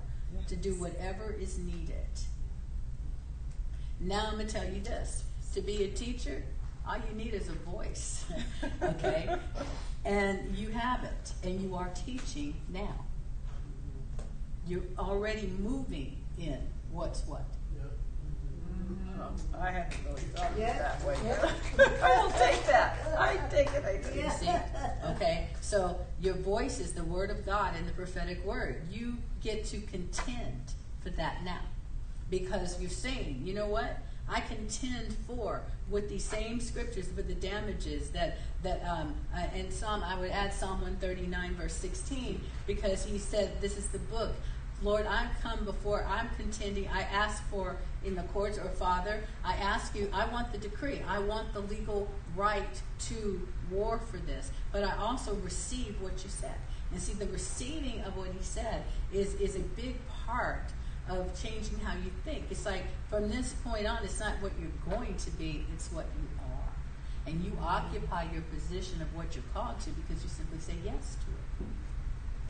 to 0.46 0.54
do 0.54 0.74
whatever 0.74 1.34
is 1.40 1.58
needed. 1.58 2.06
Now 4.02 4.26
I'm 4.28 4.34
going 4.34 4.46
to 4.46 4.52
tell 4.52 4.64
you 4.64 4.80
this 4.80 5.24
to 5.54 5.60
be 5.60 5.84
a 5.84 5.88
teacher, 5.88 6.42
all 6.88 6.96
you 6.96 7.14
need 7.14 7.34
is 7.34 7.48
a 7.48 7.52
voice, 7.52 8.24
okay? 8.82 9.36
and 10.04 10.56
you 10.56 10.70
have 10.70 11.04
it, 11.04 11.32
and 11.44 11.60
you 11.60 11.76
are 11.76 11.90
teaching 12.06 12.54
now. 12.72 13.04
You're 14.66 14.82
already 14.98 15.52
moving 15.60 16.16
in 16.38 16.58
what's 16.90 17.24
what. 17.26 17.44
Um, 19.20 19.36
I 19.60 19.70
hadn't 19.70 19.94
really 20.04 20.20
thought 20.34 20.50
of 20.50 20.56
it 20.58 20.60
Yeah. 20.62 20.78
that 20.78 21.04
way. 21.06 21.14
I 22.02 22.22
will 22.22 22.30
take 22.32 22.66
that. 22.66 22.96
I 23.16 23.36
take 23.50 23.68
it. 23.72 23.84
I 23.84 23.98
take 23.98 24.24
it. 24.24 24.32
see? 24.32 24.50
Okay? 25.12 25.46
So 25.60 25.96
your 26.20 26.34
voice 26.34 26.80
is 26.80 26.92
the 26.92 27.04
word 27.04 27.30
of 27.30 27.46
God 27.46 27.74
and 27.76 27.86
the 27.86 27.92
prophetic 27.92 28.44
word. 28.44 28.82
You 28.90 29.18
get 29.40 29.64
to 29.66 29.78
contend 29.80 30.72
for 31.02 31.10
that 31.10 31.44
now. 31.44 31.60
Because 32.32 32.80
you're 32.80 32.88
saying, 32.88 33.42
you 33.44 33.52
know 33.52 33.66
what? 33.66 33.98
I 34.26 34.40
contend 34.40 35.14
for 35.26 35.60
with 35.90 36.08
these 36.08 36.24
same 36.24 36.60
scriptures 36.60 37.08
for 37.14 37.20
the 37.20 37.34
damages 37.34 38.08
that 38.10 38.38
that 38.62 38.82
um, 38.88 39.14
uh, 39.34 39.40
and 39.54 39.70
Psalm 39.70 40.02
I 40.02 40.18
would 40.18 40.30
add 40.30 40.54
Psalm 40.54 40.80
139 40.80 41.54
verse 41.56 41.74
16 41.74 42.40
because 42.66 43.04
he 43.04 43.18
said 43.18 43.60
this 43.60 43.76
is 43.76 43.88
the 43.88 43.98
book 43.98 44.30
Lord, 44.82 45.06
I'm 45.06 45.28
come 45.40 45.64
before, 45.64 46.04
I'm 46.08 46.28
contending. 46.36 46.88
I 46.88 47.02
ask 47.02 47.48
for 47.50 47.76
in 48.04 48.16
the 48.16 48.22
courts, 48.24 48.58
or 48.58 48.68
Father, 48.68 49.22
I 49.44 49.54
ask 49.54 49.94
you, 49.94 50.10
I 50.12 50.26
want 50.26 50.50
the 50.50 50.58
decree. 50.58 51.00
I 51.06 51.20
want 51.20 51.52
the 51.52 51.60
legal 51.60 52.08
right 52.34 52.82
to 53.06 53.48
war 53.70 54.00
for 54.10 54.16
this. 54.16 54.50
But 54.72 54.82
I 54.82 54.96
also 54.96 55.34
receive 55.36 56.00
what 56.00 56.24
you 56.24 56.30
said. 56.30 56.56
And 56.90 57.00
see, 57.00 57.12
the 57.12 57.26
receiving 57.26 58.00
of 58.02 58.16
what 58.16 58.28
he 58.28 58.42
said 58.42 58.82
is, 59.12 59.34
is 59.34 59.54
a 59.54 59.60
big 59.60 59.96
part 60.26 60.72
of 61.08 61.40
changing 61.40 61.78
how 61.80 61.94
you 61.94 62.10
think. 62.24 62.44
It's 62.50 62.64
like 62.64 62.84
from 63.10 63.28
this 63.28 63.54
point 63.64 63.86
on, 63.86 64.04
it's 64.04 64.20
not 64.20 64.34
what 64.40 64.52
you're 64.60 64.96
going 64.98 65.16
to 65.16 65.30
be, 65.32 65.66
it's 65.74 65.90
what 65.92 66.06
you 66.16 66.28
are. 66.40 67.30
And 67.30 67.44
you 67.44 67.52
occupy 67.60 68.26
your 68.32 68.42
position 68.42 69.00
of 69.02 69.14
what 69.14 69.34
you're 69.34 69.44
called 69.54 69.80
to 69.80 69.90
because 69.90 70.22
you 70.22 70.28
simply 70.28 70.58
say 70.58 70.74
yes 70.84 71.16
to 71.24 71.30
it. 71.64 71.68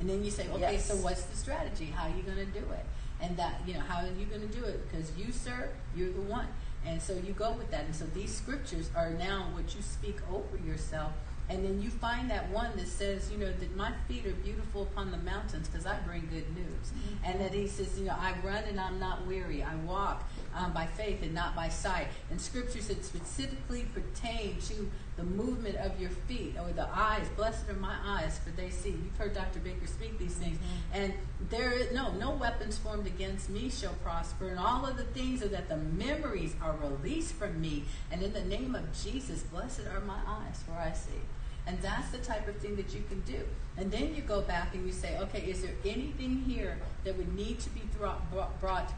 And 0.00 0.08
then 0.08 0.24
you 0.24 0.30
say, 0.30 0.48
okay, 0.48 0.72
Yes. 0.74 0.86
so 0.86 0.96
what's 0.96 1.22
the 1.22 1.36
strategy? 1.36 1.86
How 1.86 2.08
are 2.08 2.16
you 2.16 2.22
going 2.22 2.38
to 2.38 2.46
do 2.46 2.64
it? 2.72 2.84
And 3.20 3.36
that, 3.36 3.60
you 3.66 3.74
know, 3.74 3.80
how 3.80 4.04
are 4.04 4.08
you 4.18 4.26
going 4.26 4.40
to 4.40 4.48
do 4.58 4.64
it? 4.64 4.90
Because 4.90 5.12
you, 5.16 5.32
sir, 5.32 5.68
you're 5.94 6.10
the 6.12 6.22
one. 6.22 6.48
And 6.84 7.00
so 7.00 7.12
you 7.14 7.32
go 7.32 7.52
with 7.52 7.70
that. 7.70 7.84
And 7.84 7.94
so 7.94 8.04
these 8.06 8.34
scriptures 8.34 8.90
are 8.96 9.10
now 9.10 9.48
what 9.52 9.74
you 9.76 9.82
speak 9.82 10.16
over 10.32 10.56
yourself. 10.66 11.12
And 11.48 11.64
then 11.64 11.82
you 11.82 11.90
find 11.90 12.30
that 12.30 12.48
one 12.50 12.70
that 12.76 12.88
says, 12.88 13.30
you 13.30 13.38
know, 13.38 13.52
that 13.52 13.76
my 13.76 13.92
feet 14.08 14.26
are 14.26 14.32
beautiful 14.32 14.82
upon 14.82 15.10
the 15.10 15.18
mountains 15.18 15.68
because 15.68 15.86
I 15.86 15.98
bring 16.00 16.28
good 16.32 16.48
news. 16.56 16.92
And 17.24 17.40
that 17.40 17.52
he 17.52 17.66
says, 17.66 17.98
you 17.98 18.06
know, 18.06 18.16
I 18.18 18.34
run 18.44 18.64
and 18.64 18.80
I'm 18.80 18.98
not 18.98 19.26
weary. 19.26 19.62
I 19.62 19.74
walk 19.76 20.28
um, 20.54 20.72
by 20.72 20.86
faith 20.86 21.22
and 21.22 21.34
not 21.34 21.54
by 21.54 21.68
sight. 21.68 22.06
And 22.30 22.40
scriptures 22.40 22.88
that 22.88 23.04
specifically 23.04 23.86
pertain 23.92 24.58
to 24.62 24.90
the 25.16 25.24
movement 25.24 25.76
of 25.76 26.00
your 26.00 26.10
feet 26.10 26.54
or 26.58 26.72
the 26.72 26.88
eyes. 26.90 27.28
Blessed 27.36 27.68
are 27.68 27.74
my 27.74 27.96
eyes, 28.04 28.40
for 28.42 28.50
they 28.50 28.70
see. 28.70 28.90
You've 28.90 29.16
heard 29.18 29.34
Dr. 29.34 29.58
Baker 29.58 29.86
speak 29.86 30.18
these 30.18 30.34
things. 30.34 30.58
And 30.92 31.12
there 31.50 31.70
is 31.72 31.92
no, 31.92 32.12
no 32.12 32.30
weapons 32.30 32.78
formed 32.78 33.06
against 33.06 33.50
me 33.50 33.68
shall 33.68 33.94
prosper. 34.02 34.48
And 34.48 34.58
all 34.58 34.86
of 34.86 34.96
the 34.96 35.04
things 35.04 35.42
are 35.42 35.48
that 35.48 35.68
the 35.68 35.76
memories 35.76 36.54
are 36.62 36.76
released 36.76 37.34
from 37.34 37.60
me. 37.60 37.84
And 38.10 38.22
in 38.22 38.32
the 38.32 38.44
name 38.44 38.74
of 38.74 38.84
Jesus, 39.04 39.42
blessed 39.42 39.82
are 39.92 40.00
my 40.00 40.18
eyes, 40.26 40.62
for 40.66 40.72
I 40.72 40.92
see. 40.92 41.20
And 41.66 41.80
that's 41.80 42.10
the 42.10 42.18
type 42.18 42.48
of 42.48 42.56
thing 42.56 42.74
that 42.76 42.92
you 42.92 43.02
can 43.08 43.20
do. 43.20 43.40
And 43.76 43.90
then 43.90 44.14
you 44.14 44.22
go 44.22 44.40
back 44.40 44.74
and 44.74 44.84
you 44.84 44.92
say, 44.92 45.16
okay, 45.18 45.40
is 45.42 45.62
there 45.62 45.74
anything 45.84 46.42
here 46.46 46.78
that 47.04 47.16
would 47.16 47.34
need 47.34 47.60
to 47.60 47.70
be 47.70 47.82
brought, 47.98 48.20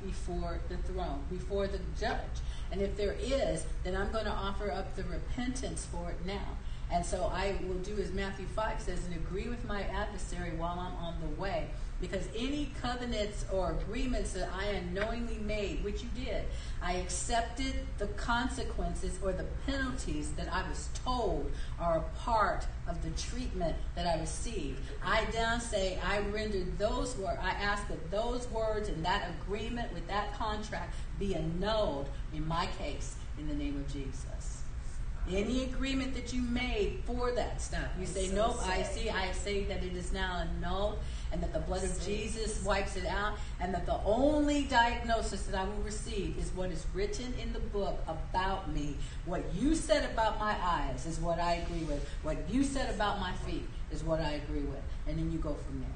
before 0.03 0.59
the 0.69 0.77
throne, 0.78 1.20
before 1.31 1.66
the 1.66 1.78
judge? 2.01 2.41
And 2.73 2.81
if 2.81 2.97
there 2.97 3.16
is, 3.20 3.66
then 3.85 3.95
I'm 3.95 4.11
going 4.11 4.24
to 4.24 4.32
offer 4.32 4.70
up 4.70 4.97
the 4.97 5.05
repentance 5.05 5.86
for 5.91 6.11
it 6.11 6.27
now. 6.27 6.57
And 6.91 7.05
so 7.05 7.31
I 7.32 7.57
will 7.66 7.78
do 7.78 7.99
as 7.99 8.12
Matthew 8.12 8.47
5 8.47 8.81
says 8.81 9.05
and 9.05 9.15
agree 9.15 9.49
with 9.49 9.65
my 9.66 9.82
adversary 9.82 10.51
while 10.57 10.78
I'm 10.78 10.97
on 11.05 11.15
the 11.20 11.41
way. 11.41 11.69
Because 12.00 12.28
any 12.36 12.70
covenants 12.82 13.44
or 13.52 13.72
agreements 13.72 14.32
that 14.32 14.50
I 14.52 14.66
unknowingly 14.66 15.38
made, 15.38 15.82
which 15.82 16.02
you 16.02 16.08
did, 16.14 16.44
I 16.82 16.94
accepted 16.94 17.74
the 17.98 18.08
consequences 18.08 19.18
or 19.22 19.32
the 19.32 19.46
penalties 19.64 20.30
that 20.32 20.52
I 20.52 20.68
was 20.68 20.88
told 21.04 21.50
are 21.80 21.98
a 21.98 22.18
part 22.18 22.66
of 22.86 23.02
the 23.02 23.10
treatment 23.10 23.76
that 23.94 24.06
I 24.06 24.20
received. 24.20 24.80
I 25.02 25.26
now 25.32 25.58
say 25.58 25.98
I 26.04 26.20
rendered 26.20 26.78
those 26.78 27.16
words, 27.16 27.38
I 27.40 27.50
ask 27.50 27.88
that 27.88 28.10
those 28.10 28.48
words 28.50 28.88
and 28.88 29.04
that 29.04 29.30
agreement 29.42 29.92
with 29.94 30.06
that 30.08 30.34
contract 30.36 30.94
be 31.18 31.34
annulled 31.34 32.08
in 32.34 32.46
my 32.46 32.68
case 32.78 33.14
in 33.38 33.48
the 33.48 33.54
name 33.54 33.76
of 33.76 33.92
Jesus. 33.92 34.34
Any 35.30 35.64
agreement 35.64 36.14
that 36.14 36.34
you 36.34 36.42
made 36.42 37.01
for 37.06 37.32
that 37.32 37.60
stuff, 37.60 37.88
you 37.98 38.05
say, 38.05 38.28
so 38.28 38.34
nope, 38.34 38.59
I 38.66 38.82
see, 38.82 39.09
I 39.09 39.32
say 39.32 39.64
that 39.64 39.82
it 39.82 39.96
is 39.96 40.12
now 40.12 40.42
annulled 40.46 40.98
and 41.32 41.42
that 41.42 41.52
the 41.52 41.60
blood 41.60 41.82
of 41.82 42.05
Jesus 42.05 42.62
wipes 42.62 42.96
it 42.96 43.06
out 43.06 43.38
and 43.59 43.72
that 43.72 43.86
the 43.86 43.98
only 44.05 44.64
diagnosis 44.64 45.44
that 45.44 45.59
I 45.59 45.64
will 45.64 45.82
receive 45.82 46.36
is 46.38 46.51
what 46.55 46.70
is 46.70 46.84
written 46.92 47.32
in 47.42 47.55
the 47.55 47.59
book 47.59 48.05
about 48.06 48.70
me. 48.70 48.96
What 49.24 49.42
you 49.55 49.74
said 49.74 50.09
about 50.10 50.38
my 50.38 50.55
eyes 50.62 51.06
is 51.06 51.18
what 51.18 51.40
I 51.40 51.55
agree 51.55 51.84
with. 51.84 52.06
What 52.22 52.36
you 52.51 52.62
said 52.62 52.94
about 52.94 53.18
my 53.18 53.32
feet 53.32 53.66
is 53.90 54.05
what 54.05 54.20
I 54.20 54.32
agree 54.32 54.62
with, 54.62 54.82
and 55.09 55.18
then 55.18 55.32
you 55.32 55.38
go 55.38 55.55
from 55.55 55.80
there. 55.80 55.90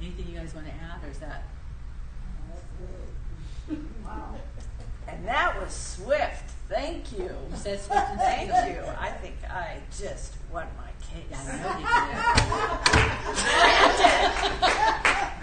Anything 0.00 0.32
you 0.32 0.38
guys 0.38 0.54
want 0.54 0.66
to 0.66 0.72
add, 0.72 1.02
or 1.02 1.10
is 1.10 1.18
that? 1.18 1.44
Wow. 4.04 4.34
And 5.08 5.26
that 5.26 5.60
was 5.60 5.72
swift. 5.72 6.51
Thank 6.72 7.12
you. 7.12 7.24
You 7.24 7.56
said 7.56 7.78
swift 7.80 8.08
and 8.08 8.18
Thank 8.18 8.48
you. 8.48 8.82
I 8.98 9.10
think 9.10 9.36
I 9.48 9.76
just 9.90 10.36
won 10.50 10.66
my 10.78 10.90
case. 11.06 11.26
I 11.34 11.44
know 11.60 11.68
you 11.68 11.84
did. 11.84 12.16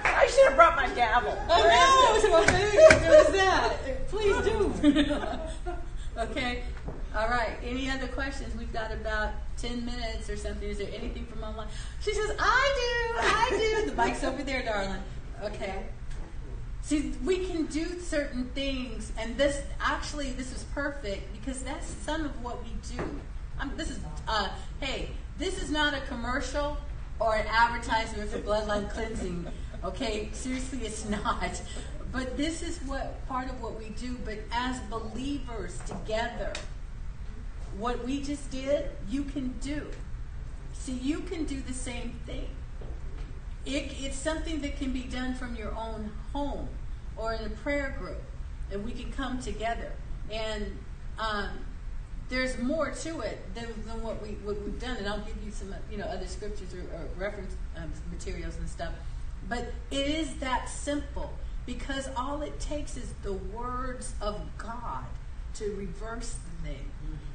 I 0.10 0.28
should 0.28 0.48
have 0.48 0.56
brought 0.56 0.76
my 0.76 0.90
gavel. 0.96 1.38
I 1.48 1.62
know. 1.62 3.00
There 3.00 3.12
was 3.12 3.32
that. 3.34 4.08
Please 4.08 4.38
do. 4.44 4.74
okay. 6.18 6.64
All 7.16 7.30
right. 7.30 7.58
Any 7.64 7.92
other 7.92 8.08
questions? 8.08 8.56
We've 8.56 8.74
got 8.74 8.92
about 8.92 9.34
ten 9.56 9.86
minutes 9.86 10.32
or 10.32 10.38
something. 10.38 10.68
Is 10.68 10.80
there 10.80 10.90
anything 10.92 11.28
from 11.28 11.44
online? 11.44 11.68
She 12.02 12.12
says, 12.12 12.32
"I 12.40 12.74
do. 12.76 13.20
I 13.28 13.50
do." 13.86 13.92
The 13.92 14.04
mic's 14.04 14.24
over 14.24 14.42
there, 14.42 14.64
darling. 14.64 15.04
Okay. 15.44 15.86
See, 16.90 17.14
we 17.24 17.46
can 17.46 17.68
do 17.68 18.00
certain 18.00 18.46
things, 18.56 19.12
and 19.16 19.38
this 19.38 19.62
actually 19.80 20.32
this 20.32 20.52
is 20.52 20.64
perfect 20.74 21.32
because 21.34 21.62
that's 21.62 21.86
some 21.86 22.26
of 22.26 22.44
what 22.44 22.64
we 22.64 22.72
do. 22.98 23.04
Um, 23.60 23.74
this 23.78 23.92
is 23.92 24.00
uh, 24.28 24.50
hey, 24.80 25.12
this 25.38 25.62
is 25.62 25.70
not 25.70 25.94
a 25.94 26.02
commercial 26.08 26.78
or 27.20 27.36
an 27.36 27.46
advertisement 27.46 28.32
for 28.32 28.40
bloodline 28.40 28.90
cleansing. 28.90 29.46
Okay, 29.84 30.30
seriously, 30.34 30.80
it's 30.80 31.08
not. 31.08 31.62
But 32.12 32.38
this 32.38 32.64
is 32.64 32.80
what 32.88 33.24
part 33.28 33.52
of 33.52 33.62
what 33.62 33.78
we 33.78 33.90
do. 33.90 34.18
But 34.26 34.40
as 34.52 34.80
believers 34.90 35.78
together, 35.86 36.54
what 37.78 38.04
we 38.04 38.20
just 38.20 38.50
did, 38.50 38.90
you 39.08 39.26
can 39.26 39.54
do. 39.62 39.86
See, 40.74 40.94
you 40.94 41.20
can 41.20 41.46
do 41.46 41.62
the 41.62 41.74
same 41.74 42.20
thing. 42.26 42.50
It, 43.64 43.94
it's 44.00 44.18
something 44.18 44.62
that 44.62 44.80
can 44.80 44.92
be 44.92 45.04
done 45.04 45.36
from 45.36 45.56
your 45.56 45.76
own 45.76 46.10
home 46.34 46.70
or 47.20 47.34
in 47.34 47.46
a 47.46 47.50
prayer 47.50 47.96
group, 48.00 48.22
and 48.72 48.84
we 48.84 48.92
can 48.92 49.12
come 49.12 49.40
together. 49.40 49.92
And 50.32 50.78
um, 51.20 51.50
there's 52.30 52.58
more 52.60 52.92
to 52.92 53.20
it 53.22 53.40
than, 53.56 53.68
than 53.86 54.02
what 54.02 54.22
we 54.22 54.30
what 54.44 54.62
we've 54.62 54.80
done. 54.80 54.98
And 54.98 55.08
I'll 55.08 55.20
give 55.20 55.38
you 55.44 55.52
some 55.52 55.74
you 55.92 55.98
know 55.98 56.06
other 56.06 56.28
scriptures 56.28 56.74
or, 56.74 56.82
or 56.96 57.08
reference 57.18 57.56
um, 57.76 57.92
materials 58.12 58.58
and 58.58 58.70
stuff. 58.70 58.94
But 59.48 59.74
it 59.92 60.08
is 60.08 60.36
that 60.36 60.70
simple 60.70 61.34
because 61.66 62.10
all 62.16 62.42
it 62.42 62.60
takes 62.60 62.98
is 62.98 63.14
the 63.24 63.34
words 63.34 64.14
of 64.22 64.42
God 64.58 65.06
to 65.56 65.76
reverse 65.76 66.36
the 66.36 66.70
thing, 66.70 66.92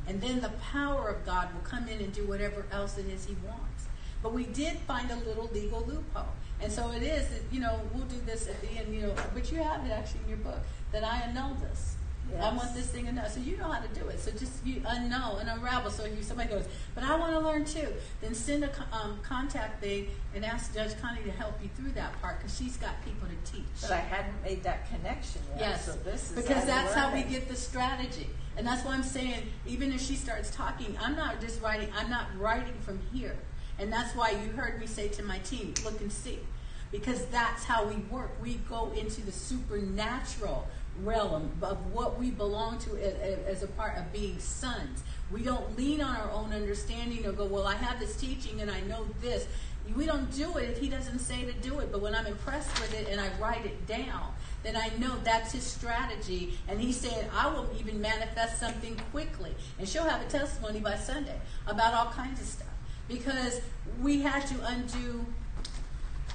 and 0.06 0.20
then 0.20 0.40
the 0.40 0.52
power 0.72 1.08
of 1.08 1.26
God 1.26 1.52
will 1.52 1.62
come 1.62 1.88
in 1.88 2.00
and 2.00 2.12
do 2.12 2.26
whatever 2.26 2.64
else 2.72 2.96
it 2.96 3.06
is 3.06 3.26
He 3.26 3.36
wants. 3.46 3.86
But 4.22 4.32
we 4.32 4.44
did 4.44 4.78
find 4.78 5.10
a 5.10 5.16
little 5.16 5.50
legal 5.52 5.80
loophole. 5.80 6.32
And 6.64 6.72
so 6.72 6.90
it 6.92 7.02
is 7.02 7.28
that, 7.28 7.42
you 7.52 7.60
know, 7.60 7.78
we'll 7.92 8.06
do 8.06 8.20
this 8.24 8.48
at 8.48 8.58
the 8.62 8.68
end, 8.78 8.94
you 8.94 9.02
know, 9.02 9.14
but 9.34 9.52
you 9.52 9.58
have 9.62 9.84
it 9.84 9.90
actually 9.90 10.20
in 10.24 10.30
your 10.30 10.38
book 10.38 10.60
that 10.92 11.04
I 11.04 11.18
annul 11.18 11.54
this. 11.56 11.96
I 12.40 12.52
want 12.54 12.74
this 12.74 12.86
thing 12.86 13.06
annulled. 13.06 13.30
So 13.30 13.40
you 13.40 13.58
know 13.58 13.70
how 13.70 13.80
to 13.80 13.88
do 13.88 14.08
it. 14.08 14.18
So 14.18 14.30
just 14.30 14.64
you 14.64 14.82
annul 14.88 15.36
and 15.36 15.48
unravel. 15.48 15.90
So 15.90 16.04
if 16.04 16.16
you, 16.16 16.22
somebody 16.22 16.48
goes, 16.48 16.64
but 16.94 17.04
I 17.04 17.16
want 17.16 17.32
to 17.32 17.38
learn 17.38 17.66
too, 17.66 17.88
then 18.22 18.34
send 18.34 18.64
a 18.64 18.70
um, 18.92 19.18
contact 19.22 19.82
thing 19.82 20.08
and 20.34 20.42
ask 20.42 20.74
Judge 20.74 20.98
Connie 21.00 21.22
to 21.24 21.30
help 21.30 21.52
you 21.62 21.68
through 21.76 21.92
that 21.92 22.18
part 22.22 22.38
because 22.38 22.56
she's 22.56 22.78
got 22.78 22.92
people 23.04 23.28
to 23.28 23.52
teach. 23.52 23.64
But 23.82 23.92
I 23.92 23.96
hadn't 23.96 24.42
made 24.42 24.62
that 24.62 24.88
connection 24.88 25.42
yet. 25.50 25.60
Yes, 25.60 25.84
So 25.84 25.92
this 26.02 26.30
is 26.30 26.36
because 26.36 26.64
that's 26.64 26.94
how 26.94 27.12
we 27.12 27.22
get 27.24 27.48
the 27.48 27.56
strategy, 27.56 28.30
and 28.56 28.66
that's 28.66 28.84
why 28.84 28.94
I'm 28.94 29.02
saying 29.02 29.44
even 29.66 29.92
if 29.92 30.00
she 30.00 30.14
starts 30.14 30.50
talking, 30.50 30.96
I'm 31.00 31.14
not 31.14 31.40
just 31.40 31.60
writing. 31.62 31.88
I'm 31.96 32.10
not 32.10 32.26
writing 32.38 32.74
from 32.80 33.00
here, 33.12 33.36
and 33.78 33.92
that's 33.92 34.16
why 34.16 34.30
you 34.30 34.50
heard 34.56 34.80
me 34.80 34.86
say 34.86 35.08
to 35.08 35.22
my 35.22 35.38
team, 35.40 35.74
"Look 35.84 36.00
and 36.00 36.10
see," 36.10 36.40
because 36.94 37.24
that's 37.26 37.64
how 37.64 37.84
we 37.84 37.96
work. 38.08 38.30
We 38.40 38.54
go 38.68 38.92
into 38.92 39.20
the 39.20 39.32
supernatural 39.32 40.68
realm 41.02 41.50
of 41.60 41.92
what 41.92 42.20
we 42.20 42.30
belong 42.30 42.78
to 42.78 42.96
as 43.48 43.64
a 43.64 43.66
part 43.66 43.98
of 43.98 44.12
being 44.12 44.38
sons. 44.38 45.02
We 45.32 45.42
don't 45.42 45.76
lean 45.76 46.00
on 46.00 46.14
our 46.14 46.30
own 46.30 46.52
understanding 46.52 47.26
or 47.26 47.32
go, 47.32 47.46
"Well, 47.46 47.66
I 47.66 47.74
have 47.74 47.98
this 47.98 48.14
teaching 48.14 48.60
and 48.60 48.70
I 48.70 48.80
know 48.82 49.08
this." 49.20 49.48
We 49.96 50.06
don't 50.06 50.32
do 50.32 50.56
it 50.56 50.70
if 50.70 50.78
he 50.78 50.88
doesn't 50.88 51.18
say 51.18 51.44
to 51.44 51.52
do 51.54 51.80
it. 51.80 51.90
But 51.90 52.00
when 52.00 52.14
I'm 52.14 52.26
impressed 52.26 52.80
with 52.80 52.94
it 52.94 53.08
and 53.08 53.20
I 53.20 53.28
write 53.40 53.66
it 53.66 53.88
down, 53.88 54.32
then 54.62 54.76
I 54.76 54.90
know 54.98 55.18
that's 55.24 55.50
his 55.50 55.64
strategy. 55.64 56.56
And 56.68 56.80
he's 56.80 56.96
saying, 56.96 57.28
I 57.36 57.48
will 57.48 57.68
even 57.78 58.00
manifest 58.00 58.60
something 58.60 58.96
quickly. 59.10 59.54
And 59.78 59.88
she'll 59.88 60.08
have 60.08 60.22
a 60.22 60.30
testimony 60.30 60.78
by 60.78 60.96
Sunday 60.96 61.38
about 61.66 61.92
all 61.92 62.12
kinds 62.12 62.40
of 62.40 62.46
stuff. 62.46 62.68
Because 63.08 63.60
we 64.00 64.22
had 64.22 64.46
to 64.46 64.54
undo, 64.64 65.26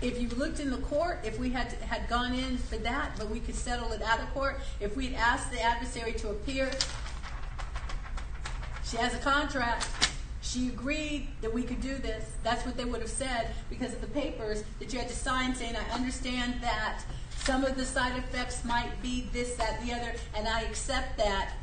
if 0.02 0.22
you 0.22 0.30
looked 0.30 0.60
in 0.60 0.70
the 0.70 0.78
court, 0.78 1.20
if 1.24 1.38
we 1.40 1.50
had, 1.50 1.74
had 1.74 2.08
gone 2.08 2.34
in 2.34 2.58
for 2.58 2.78
that, 2.78 3.12
but 3.18 3.30
we 3.30 3.40
could 3.40 3.56
settle 3.56 3.92
it 3.92 4.02
out 4.02 4.20
of 4.20 4.34
court, 4.34 4.60
if 4.80 4.96
we'd 4.96 5.14
asked 5.14 5.52
the 5.52 5.62
adversary 5.62 6.14
to 6.14 6.30
appear, 6.30 6.72
she 8.86 8.98
has 8.98 9.14
a 9.14 9.20
contract. 9.20 9.88
She 10.42 10.70
agreed 10.70 11.28
that 11.42 11.54
we 11.54 11.62
could 11.62 11.82
do 11.82 11.96
this. 11.98 12.32
That's 12.44 12.66
what 12.66 12.76
they 12.76 12.86
would 12.86 13.02
have 13.02 13.10
said 13.10 13.54
because 13.70 13.94
of 13.94 14.02
the 14.02 14.08
papers 14.08 14.64
that 14.80 14.92
you 14.92 15.00
had 15.00 15.10
to 15.10 15.16
sign 15.16 15.54
saying, 15.54 15.76
I 15.76 15.94
understand 15.94 16.56
that 16.62 17.04
some 17.36 17.64
of 17.64 17.76
the 17.76 17.86
side 17.86 18.18
effects 18.18 18.66
might 18.66 18.90
be 19.02 19.28
this, 19.32 19.56
that, 19.58 19.80
the 19.86 19.94
other, 19.94 20.14
and 20.36 20.48
I 20.48 20.62
accept 20.62 21.18
that. 21.18 21.54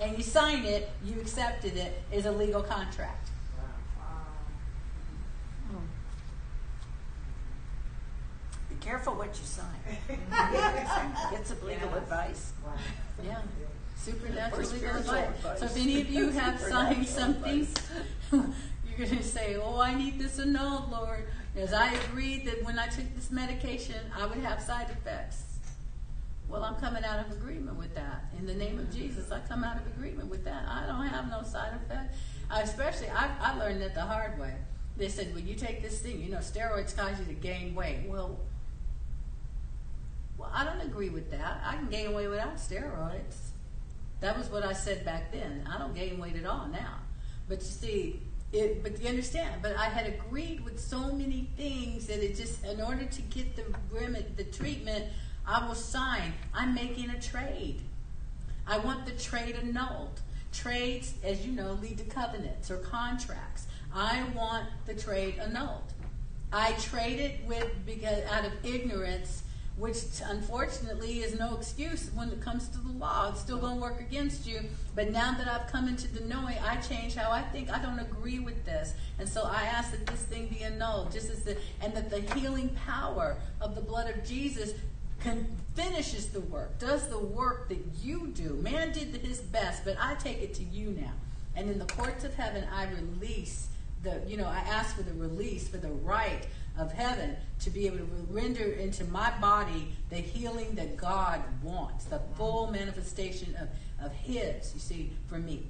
And 0.00 0.16
you 0.16 0.24
sign 0.24 0.64
it, 0.64 0.90
you 1.04 1.20
accepted 1.20 1.76
it, 1.76 2.02
is 2.12 2.26
a 2.26 2.32
legal 2.32 2.62
contract. 2.62 3.30
Be 8.68 8.76
careful 8.80 9.14
what 9.34 9.40
you 9.40 9.46
sign. 9.46 11.30
Get 11.30 11.46
some 11.46 11.60
legal 11.66 11.88
Yes. 11.88 11.96
advice. 11.98 12.52
Yeah. 13.24 13.38
Supernatural 13.96 14.60
Or 14.60 14.64
legal 14.64 14.78
spiritual 14.78 15.14
advice. 15.14 15.36
advice. 15.38 15.58
So 15.60 15.66
if 15.66 15.76
any 15.76 16.00
of 16.00 16.10
you 16.10 16.28
have 16.30 16.60
signed 16.72 17.06
Supernatural 17.06 17.34
something, 17.34 17.68
you're 18.88 19.06
going 19.08 19.18
to 19.18 19.24
say, 19.24 19.56
Oh, 19.56 19.80
I 19.80 19.94
need 19.94 20.18
this 20.18 20.38
annulled, 20.38 20.90
Lord. 20.90 21.24
As 21.56 21.72
I 21.72 21.92
agreed 21.92 22.46
that 22.46 22.64
when 22.64 22.78
I 22.78 22.86
took 22.88 23.12
this 23.14 23.30
medication, 23.30 23.96
I 24.16 24.26
would 24.26 24.38
have 24.38 24.60
side 24.60 24.90
effects. 24.90 25.42
Well, 26.48 26.62
I'm 26.62 26.74
coming 26.76 27.04
out 27.04 27.24
of 27.24 27.32
agreement 27.32 27.76
with 27.78 27.94
that. 27.94 28.24
In 28.38 28.46
the 28.46 28.54
name 28.54 28.78
of 28.78 28.92
Jesus, 28.94 29.30
I 29.32 29.40
come 29.48 29.64
out 29.64 29.76
of 29.78 29.86
agreement 29.86 30.28
with 30.28 30.44
that. 30.44 30.64
I 30.68 30.84
don't 30.86 31.06
have 31.06 31.30
no 31.30 31.42
side 31.42 31.72
effect. 31.84 32.14
I, 32.50 32.60
especially, 32.62 33.08
I, 33.08 33.30
I 33.40 33.58
learned 33.58 33.80
that 33.82 33.94
the 33.94 34.02
hard 34.02 34.38
way. 34.38 34.54
They 34.96 35.08
said, 35.08 35.34
when 35.34 35.46
you 35.46 35.54
take 35.54 35.80
this 35.82 36.00
thing, 36.00 36.20
you 36.20 36.30
know, 36.30 36.38
steroids 36.38 36.94
cause 36.94 37.18
you 37.18 37.24
to 37.26 37.32
gain 37.34 37.74
weight. 37.74 38.00
Well, 38.06 38.38
well, 40.44 40.52
I 40.54 40.64
don't 40.64 40.80
agree 40.80 41.08
with 41.08 41.30
that. 41.30 41.62
I 41.64 41.76
can 41.76 41.88
gain 41.88 42.12
weight 42.12 42.28
without 42.28 42.56
steroids. 42.56 43.50
That 44.20 44.36
was 44.36 44.48
what 44.50 44.64
I 44.64 44.72
said 44.72 45.04
back 45.04 45.32
then. 45.32 45.68
I 45.72 45.78
don't 45.78 45.94
gain 45.94 46.18
weight 46.18 46.36
at 46.36 46.46
all 46.46 46.66
now. 46.68 46.98
But 47.48 47.58
you 47.58 47.66
see, 47.66 48.20
it, 48.52 48.82
but 48.82 49.00
you 49.00 49.08
understand. 49.08 49.62
But 49.62 49.76
I 49.76 49.86
had 49.86 50.06
agreed 50.06 50.64
with 50.64 50.80
so 50.80 51.12
many 51.12 51.48
things 51.56 52.06
that 52.06 52.24
it 52.24 52.36
just, 52.36 52.64
in 52.64 52.80
order 52.80 53.04
to 53.04 53.22
get 53.22 53.56
the 53.56 53.64
the 54.36 54.44
treatment, 54.44 55.06
I 55.46 55.66
will 55.66 55.74
sign. 55.74 56.32
I'm 56.54 56.74
making 56.74 57.10
a 57.10 57.20
trade. 57.20 57.80
I 58.66 58.78
want 58.78 59.04
the 59.04 59.12
trade 59.12 59.56
annulled. 59.56 60.20
Trades, 60.52 61.14
as 61.22 61.44
you 61.44 61.52
know, 61.52 61.72
lead 61.82 61.98
to 61.98 62.04
covenants 62.04 62.70
or 62.70 62.78
contracts. 62.78 63.66
I 63.94 64.24
want 64.34 64.66
the 64.86 64.94
trade 64.94 65.38
annulled. 65.38 65.92
I 66.52 66.72
traded 66.72 67.46
with 67.46 67.68
because 67.84 68.24
out 68.30 68.44
of 68.44 68.52
ignorance, 68.64 69.43
which 69.76 69.96
unfortunately 70.24 71.20
is 71.20 71.38
no 71.38 71.56
excuse 71.56 72.10
when 72.14 72.28
it 72.28 72.40
comes 72.40 72.68
to 72.68 72.78
the 72.78 72.92
law. 72.92 73.30
It's 73.30 73.40
still 73.40 73.58
going 73.58 73.74
to 73.74 73.80
work 73.80 74.00
against 74.00 74.46
you. 74.46 74.60
But 74.94 75.10
now 75.10 75.34
that 75.36 75.48
I've 75.48 75.66
come 75.70 75.88
into 75.88 76.06
the 76.06 76.24
knowing, 76.26 76.56
I 76.58 76.76
change 76.76 77.16
how 77.16 77.30
I 77.30 77.42
think. 77.42 77.70
I 77.70 77.82
don't 77.82 77.98
agree 77.98 78.38
with 78.38 78.64
this, 78.64 78.94
and 79.18 79.28
so 79.28 79.42
I 79.42 79.62
ask 79.62 79.90
that 79.90 80.06
this 80.06 80.22
thing 80.22 80.46
be 80.46 80.62
annulled, 80.62 81.12
just 81.12 81.30
as 81.30 81.42
the 81.42 81.56
and 81.80 81.92
that 81.94 82.10
the 82.10 82.20
healing 82.34 82.70
power 82.86 83.36
of 83.60 83.74
the 83.74 83.80
blood 83.80 84.08
of 84.08 84.24
Jesus 84.24 84.74
can, 85.20 85.46
finishes 85.74 86.28
the 86.28 86.40
work, 86.40 86.78
does 86.78 87.08
the 87.08 87.18
work 87.18 87.68
that 87.68 87.80
you 88.02 88.28
do. 88.28 88.54
Man 88.62 88.92
did 88.92 89.08
his 89.16 89.40
best, 89.40 89.84
but 89.84 89.96
I 90.00 90.14
take 90.14 90.40
it 90.40 90.54
to 90.54 90.64
you 90.64 90.90
now. 90.90 91.12
And 91.56 91.70
in 91.70 91.78
the 91.78 91.86
courts 91.86 92.24
of 92.24 92.34
heaven, 92.34 92.64
I 92.72 92.88
release 92.90 93.68
the, 94.02 94.20
you 94.26 94.36
know, 94.36 94.46
I 94.46 94.58
ask 94.58 94.94
for 94.96 95.02
the 95.02 95.14
release, 95.14 95.66
for 95.66 95.78
the 95.78 95.88
right 95.88 96.46
of 96.78 96.92
heaven 96.92 97.36
to 97.60 97.70
be 97.70 97.86
able 97.86 97.98
to 97.98 98.08
render 98.30 98.64
into 98.64 99.04
my 99.04 99.30
body 99.40 99.92
the 100.10 100.16
healing 100.16 100.74
that 100.74 100.96
God 100.96 101.40
wants, 101.62 102.04
the 102.06 102.20
full 102.36 102.70
manifestation 102.70 103.56
of, 103.60 103.68
of 104.04 104.12
His, 104.12 104.72
you 104.74 104.80
see, 104.80 105.10
for 105.28 105.38
me. 105.38 105.62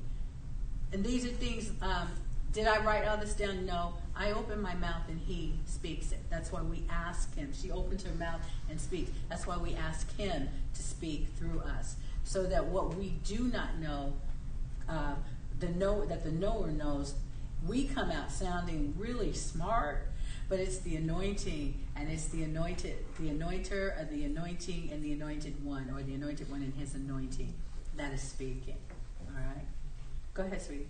And 0.92 1.04
these 1.04 1.24
are 1.24 1.30
things, 1.30 1.70
um, 1.82 2.08
did 2.52 2.66
I 2.66 2.82
write 2.84 3.06
all 3.06 3.16
this 3.16 3.34
down? 3.34 3.66
No. 3.66 3.94
I 4.16 4.30
open 4.30 4.62
my 4.62 4.74
mouth 4.76 5.02
and 5.08 5.18
He 5.18 5.54
speaks 5.66 6.12
it. 6.12 6.20
That's 6.30 6.52
why 6.52 6.62
we 6.62 6.84
ask 6.88 7.34
Him. 7.34 7.52
She 7.52 7.70
opens 7.70 8.04
her 8.04 8.14
mouth 8.14 8.40
and 8.70 8.80
speaks. 8.80 9.10
That's 9.28 9.46
why 9.46 9.56
we 9.56 9.74
ask 9.74 10.16
Him 10.16 10.48
to 10.74 10.82
speak 10.82 11.26
through 11.36 11.60
us. 11.78 11.96
So 12.22 12.44
that 12.44 12.64
what 12.64 12.94
we 12.94 13.14
do 13.24 13.50
not 13.52 13.78
know, 13.78 14.14
uh, 14.88 15.14
the 15.60 15.68
know 15.68 16.04
that 16.04 16.24
the 16.24 16.30
knower 16.30 16.68
knows, 16.68 17.14
we 17.66 17.84
come 17.84 18.10
out 18.10 18.30
sounding 18.30 18.94
really 18.96 19.32
smart, 19.32 20.06
but 20.48 20.58
it's 20.58 20.78
the 20.78 20.96
anointing 20.96 21.80
and 21.96 22.10
it's 22.10 22.26
the 22.26 22.42
anointed, 22.42 22.96
the 23.18 23.30
anointer 23.30 24.00
of 24.00 24.10
the 24.10 24.24
anointing 24.24 24.90
and 24.92 25.02
the 25.02 25.12
anointed 25.12 25.64
one, 25.64 25.90
or 25.94 26.02
the 26.02 26.14
anointed 26.14 26.50
one 26.50 26.62
and 26.62 26.74
his 26.74 26.94
anointing 26.94 27.54
that 27.96 28.12
is 28.12 28.20
speaking. 28.20 28.76
All 29.28 29.34
right? 29.34 29.64
Go 30.34 30.42
ahead, 30.42 30.60
sweetie. 30.60 30.88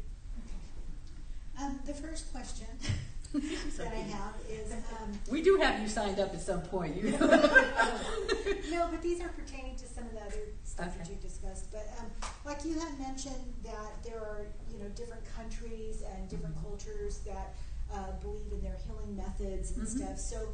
Um, 1.61 1.79
the 1.87 1.95
first 1.95 2.33
question 2.33 2.67
that 3.33 3.87
I 3.87 3.97
have 3.97 4.35
is, 4.51 4.73
um, 4.73 5.13
We 5.31 5.43
do 5.43 5.57
have 5.57 5.81
you 5.81 5.89
signed 5.89 6.19
up 6.19 6.35
at 6.35 6.41
some 6.41 6.63
point. 6.63 6.97
You 6.97 7.11
know? 7.13 7.19
no, 8.71 8.89
but 8.91 9.03
these 9.03 9.21
are 9.21 9.29
pertaining 9.29 9.77
to 9.77 9.87
some 9.87 10.05
of 10.05 10.13
the 10.13 10.21
other 10.21 10.49
stuff 10.65 10.97
that 10.99 11.09
you 11.09 11.17
discussed. 11.17 11.71
But 11.71 11.89
um, 12.01 12.07
like 12.45 12.65
you 12.65 12.79
had 12.79 12.99
mentioned 12.99 13.55
that 13.65 14.03
there 14.03 14.19
are, 14.19 14.47
you 14.73 14.79
know, 14.79 14.89
different 14.97 15.23
countries 15.37 16.03
and 16.15 16.29
different 16.29 16.61
cultures 16.63 17.19
that 17.27 17.55
uh, 17.93 18.13
believe 18.21 18.53
in 18.53 18.61
their 18.63 18.77
healing 18.87 19.17
methods 19.17 19.73
and 19.73 19.87
Mhm. 19.87 19.97
stuff. 19.97 20.19
So 20.19 20.49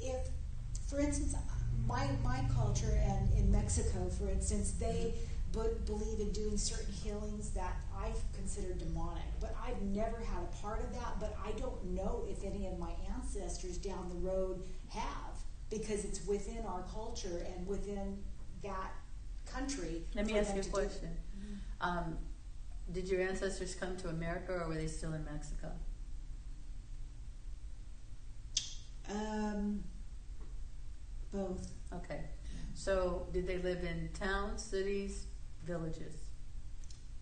if, 0.00 0.28
for 0.86 1.00
instance, 1.00 1.34
my 1.86 2.10
my 2.22 2.44
culture 2.54 2.90
and 3.04 3.32
in 3.34 3.50
Mexico, 3.50 4.08
for 4.10 4.28
instance, 4.28 4.72
they 4.72 5.14
b- 5.52 5.60
believe 5.84 6.20
in 6.20 6.32
doing 6.32 6.58
certain 6.58 6.92
healings 6.92 7.50
that 7.50 7.76
I 7.94 8.12
consider 8.34 8.74
demonic. 8.74 9.24
But 9.40 9.54
I've 9.62 9.80
never 9.82 10.18
had 10.18 10.42
a 10.42 10.56
part 10.62 10.80
of 10.82 10.92
that. 10.94 11.18
But 11.20 11.36
I 11.44 11.52
don't 11.52 11.82
know 11.94 12.24
if 12.28 12.44
any 12.44 12.66
of 12.66 12.78
my 12.78 12.92
ancestors 13.14 13.78
down 13.78 14.08
the 14.08 14.16
road 14.16 14.64
have, 14.90 15.36
because 15.70 16.04
it's 16.04 16.26
within 16.26 16.64
our 16.66 16.82
culture 16.82 17.44
and 17.54 17.66
within 17.66 18.22
that 18.62 18.92
country. 19.44 20.04
Let 20.14 20.26
me 20.26 20.38
ask 20.38 20.54
you 20.54 20.60
a 20.62 20.64
question. 20.64 21.16
Um, 21.80 22.18
did 22.92 23.08
your 23.08 23.20
ancestors 23.20 23.74
come 23.74 23.96
to 23.98 24.08
America 24.08 24.52
or 24.52 24.68
were 24.68 24.74
they 24.74 24.86
still 24.86 25.12
in 25.12 25.24
Mexico? 25.24 25.72
Um, 29.10 29.84
both. 31.32 31.70
Okay. 31.92 32.20
So 32.74 33.26
did 33.32 33.46
they 33.46 33.58
live 33.58 33.84
in 33.84 34.10
towns, 34.18 34.62
cities, 34.62 35.26
villages? 35.64 36.14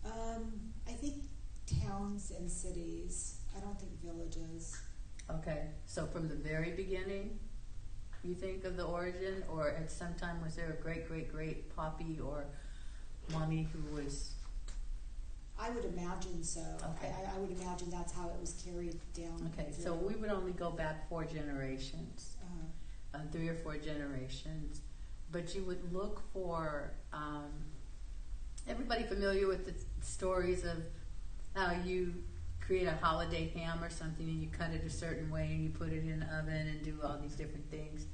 Um, 0.05 0.51
I 0.87 0.91
think 0.91 1.15
towns 1.83 2.31
and 2.37 2.49
cities. 2.49 3.37
I 3.55 3.59
don't 3.59 3.79
think 3.79 3.91
villages. 4.03 4.77
Okay. 5.29 5.67
So 5.85 6.05
from 6.05 6.27
the 6.27 6.35
very 6.35 6.71
beginning, 6.71 7.39
you 8.23 8.35
think 8.35 8.63
of 8.65 8.75
the 8.75 8.83
origin, 8.83 9.43
or 9.49 9.69
at 9.69 9.91
some 9.91 10.13
time 10.15 10.41
was 10.43 10.55
there 10.55 10.75
a 10.77 10.81
great, 10.81 11.07
great, 11.07 11.31
great 11.31 11.75
poppy 11.75 12.19
or 12.23 12.45
mommy 13.31 13.67
who 13.71 13.95
was 13.95 14.34
I 15.59 15.69
would 15.69 15.85
imagine 15.85 16.43
so. 16.43 16.61
Okay. 16.97 17.13
I, 17.13 17.35
I 17.35 17.39
would 17.39 17.51
imagine 17.51 17.89
that's 17.89 18.13
how 18.13 18.27
it 18.27 18.39
was 18.41 18.61
carried 18.65 18.99
down. 19.13 19.51
okay? 19.53 19.71
through. 19.71 19.83
So 19.83 19.93
we 19.93 20.15
would 20.15 20.29
only 20.29 20.51
go 20.51 20.69
back 20.69 21.07
four 21.09 21.23
generations. 21.23 22.35
Uh, 22.41 22.65
uh, 23.15 23.19
three 23.31 23.47
or 23.47 23.55
four 23.55 23.77
generations, 23.77 24.81
but 25.31 25.55
you 25.55 25.63
would 25.63 25.93
look 25.93 26.21
for 26.33 26.91
um, 27.13 27.49
everybody 28.67 29.03
familiar 29.03 29.47
with 29.47 29.65
the 29.65 29.73
stories 30.01 30.63
of 30.63 30.83
how 31.55 31.71
you 31.85 32.13
create 32.59 32.87
a 32.87 32.97
holiday 33.01 33.47
ham 33.55 33.83
or 33.83 33.89
something 33.89 34.27
and 34.27 34.41
you 34.41 34.49
cut 34.49 34.71
it 34.71 34.83
a 34.85 34.89
certain 34.89 35.29
way 35.31 35.47
and 35.51 35.63
you 35.63 35.69
put 35.69 35.89
it 35.89 36.03
in 36.03 36.19
the 36.19 36.25
oven 36.37 36.67
and 36.67 36.83
do 36.83 36.99
all 37.03 37.17
these 37.21 37.35
different 37.35 37.69
things. 37.69 38.05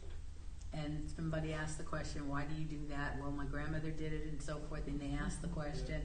And 0.74 1.10
somebody 1.16 1.54
asked 1.54 1.78
the 1.78 1.84
question, 1.84 2.30
why 2.30 2.44
do 2.44 2.56
you 2.56 2.66
do 2.66 2.80
that? 2.90 3.18
Well, 3.20 3.32
my 3.32 3.46
grandmother 3.46 3.92
did 3.92 4.14
it 4.14 4.26
and 4.26 4.42
so 4.42 4.58
forth. 4.70 4.88
And 4.88 5.00
they 5.00 5.18
asked 5.20 5.42
the 5.42 5.48
question. 5.50 6.02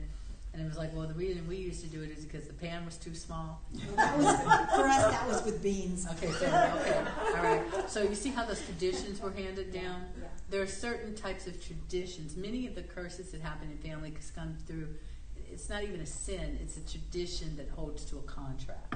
And 0.56 0.64
it 0.64 0.68
was 0.68 0.78
like, 0.78 0.96
well, 0.96 1.06
the 1.06 1.12
reason 1.12 1.46
we 1.46 1.56
used 1.56 1.82
to 1.82 1.86
do 1.86 2.02
it 2.02 2.10
is 2.16 2.24
because 2.24 2.46
the 2.46 2.54
pan 2.54 2.86
was 2.86 2.96
too 2.96 3.14
small. 3.14 3.60
that 3.94 4.16
was 4.16 4.24
for 4.74 4.86
us. 4.88 5.12
That 5.12 5.28
was 5.28 5.44
with 5.44 5.62
beans. 5.62 6.06
Okay, 6.12 6.30
so, 6.30 6.46
okay, 6.46 7.04
all 7.36 7.42
right. 7.42 7.62
So 7.90 8.02
you 8.02 8.14
see 8.14 8.30
how 8.30 8.46
those 8.46 8.64
traditions 8.64 9.20
were 9.20 9.32
handed 9.32 9.70
down? 9.70 10.06
Yeah. 10.18 10.28
There 10.48 10.62
are 10.62 10.66
certain 10.66 11.14
types 11.14 11.46
of 11.46 11.62
traditions. 11.62 12.38
Many 12.38 12.66
of 12.66 12.74
the 12.74 12.82
curses 12.82 13.32
that 13.32 13.42
happen 13.42 13.70
in 13.70 13.76
family 13.76 14.14
come 14.34 14.56
through. 14.66 14.88
It's 15.52 15.68
not 15.68 15.82
even 15.82 16.00
a 16.00 16.06
sin; 16.06 16.58
it's 16.62 16.78
a 16.78 16.90
tradition 16.90 17.54
that 17.58 17.68
holds 17.68 18.06
to 18.06 18.16
a 18.16 18.22
contract. 18.22 18.94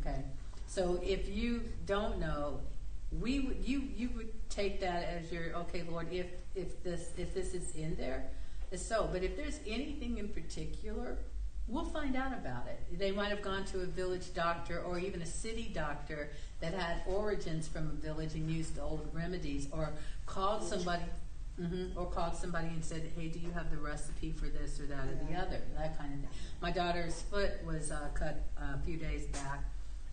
Okay, 0.00 0.22
so 0.66 1.00
if 1.02 1.28
you 1.28 1.62
don't 1.86 2.18
know, 2.18 2.60
we 3.20 3.40
would 3.40 3.64
you 3.64 3.88
you 3.96 4.10
would 4.16 4.50
take 4.50 4.80
that 4.80 5.04
as 5.04 5.32
your 5.32 5.56
okay, 5.56 5.82
Lord. 5.90 6.12
If 6.12 6.26
if 6.54 6.82
this 6.82 7.10
if 7.16 7.32
this 7.32 7.54
is 7.54 7.74
in 7.74 7.96
there, 7.96 8.30
so. 8.76 9.08
But 9.10 9.22
if 9.22 9.36
there's 9.36 9.58
anything 9.66 10.18
in 10.18 10.28
particular, 10.28 11.18
we'll 11.68 11.84
find 11.84 12.16
out 12.16 12.32
about 12.32 12.66
it. 12.66 12.98
They 12.98 13.10
might 13.12 13.28
have 13.28 13.42
gone 13.42 13.64
to 13.66 13.80
a 13.80 13.86
village 13.86 14.34
doctor 14.34 14.80
or 14.80 14.98
even 14.98 15.22
a 15.22 15.26
city 15.26 15.70
doctor 15.72 16.30
that 16.60 16.74
had 16.74 17.02
origins 17.06 17.68
from 17.68 17.86
a 17.86 17.92
village 17.92 18.34
and 18.34 18.50
used 18.50 18.78
old 18.78 19.08
remedies, 19.12 19.68
or 19.72 19.92
called 20.26 20.62
somebody, 20.62 21.04
hmm 21.58 21.86
or 21.96 22.06
called 22.06 22.34
somebody 22.34 22.68
and 22.68 22.84
said, 22.84 23.10
"Hey, 23.16 23.28
do 23.28 23.38
you 23.38 23.50
have 23.52 23.70
the 23.70 23.76
recipe 23.76 24.32
for 24.32 24.46
this 24.46 24.80
or 24.80 24.86
that 24.86 25.06
or 25.08 25.18
the 25.28 25.36
other?" 25.38 25.60
That 25.76 25.98
kind 25.98 26.12
of 26.14 26.20
thing. 26.20 26.28
My 26.60 26.70
daughter's 26.70 27.22
foot 27.22 27.52
was 27.64 27.90
uh, 27.90 28.08
cut 28.14 28.42
uh, 28.58 28.76
a 28.76 28.78
few 28.84 28.96
days 28.96 29.26
back, 29.26 29.64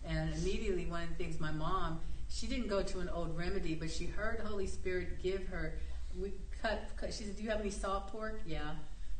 and 0.04 0.32
immediately 0.34 0.86
one 0.86 1.02
of 1.02 1.08
the 1.10 1.14
things 1.16 1.38
my 1.40 1.52
mom, 1.52 2.00
she 2.30 2.46
didn't 2.46 2.68
go 2.68 2.82
to 2.82 3.00
an 3.00 3.08
old 3.08 3.36
remedy, 3.36 3.74
but 3.74 3.90
she 3.90 4.06
heard 4.06 4.40
Holy 4.40 4.66
Spirit 4.66 5.22
give 5.22 5.46
her. 5.48 5.74
We 6.18 6.32
cut. 6.62 6.90
cut 6.96 7.12
she 7.12 7.24
said, 7.24 7.36
"Do 7.36 7.42
you 7.42 7.50
have 7.50 7.60
any 7.60 7.70
salt 7.70 8.08
pork?" 8.08 8.40
Yeah. 8.46 8.70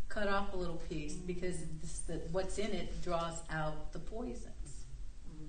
Cut 0.09 0.29
off 0.29 0.55
a 0.55 0.57
little 0.57 0.81
piece 0.89 1.15
because 1.15 1.57
this, 1.83 1.99
the, 2.01 2.15
what's 2.33 2.57
in 2.57 2.71
it 2.71 3.03
draws 3.03 3.43
out 3.51 3.93
the 3.93 3.99
poisons. 3.99 4.87
Mm-hmm. 5.29 5.49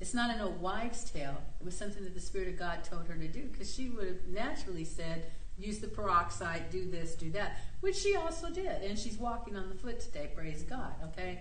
It's 0.00 0.14
not 0.14 0.32
an 0.32 0.40
old 0.40 0.60
wives' 0.60 1.10
tale. 1.10 1.42
It 1.60 1.64
was 1.64 1.76
something 1.76 2.04
that 2.04 2.14
the 2.14 2.20
Spirit 2.20 2.46
of 2.48 2.58
God 2.58 2.84
told 2.84 3.08
her 3.08 3.14
to 3.14 3.26
do 3.26 3.42
because 3.50 3.74
she 3.74 3.88
would 3.88 4.06
have 4.06 4.28
naturally 4.28 4.84
said, 4.84 5.32
use 5.58 5.78
the 5.80 5.88
peroxide, 5.88 6.70
do 6.70 6.88
this, 6.90 7.14
do 7.14 7.30
that, 7.32 7.58
which 7.80 7.96
she 7.96 8.16
also 8.16 8.50
did. 8.50 8.82
And 8.82 8.98
she's 8.98 9.18
walking 9.18 9.56
on 9.56 9.68
the 9.68 9.74
foot 9.74 10.00
today, 10.00 10.30
praise 10.34 10.62
God, 10.62 10.92
okay? 11.04 11.40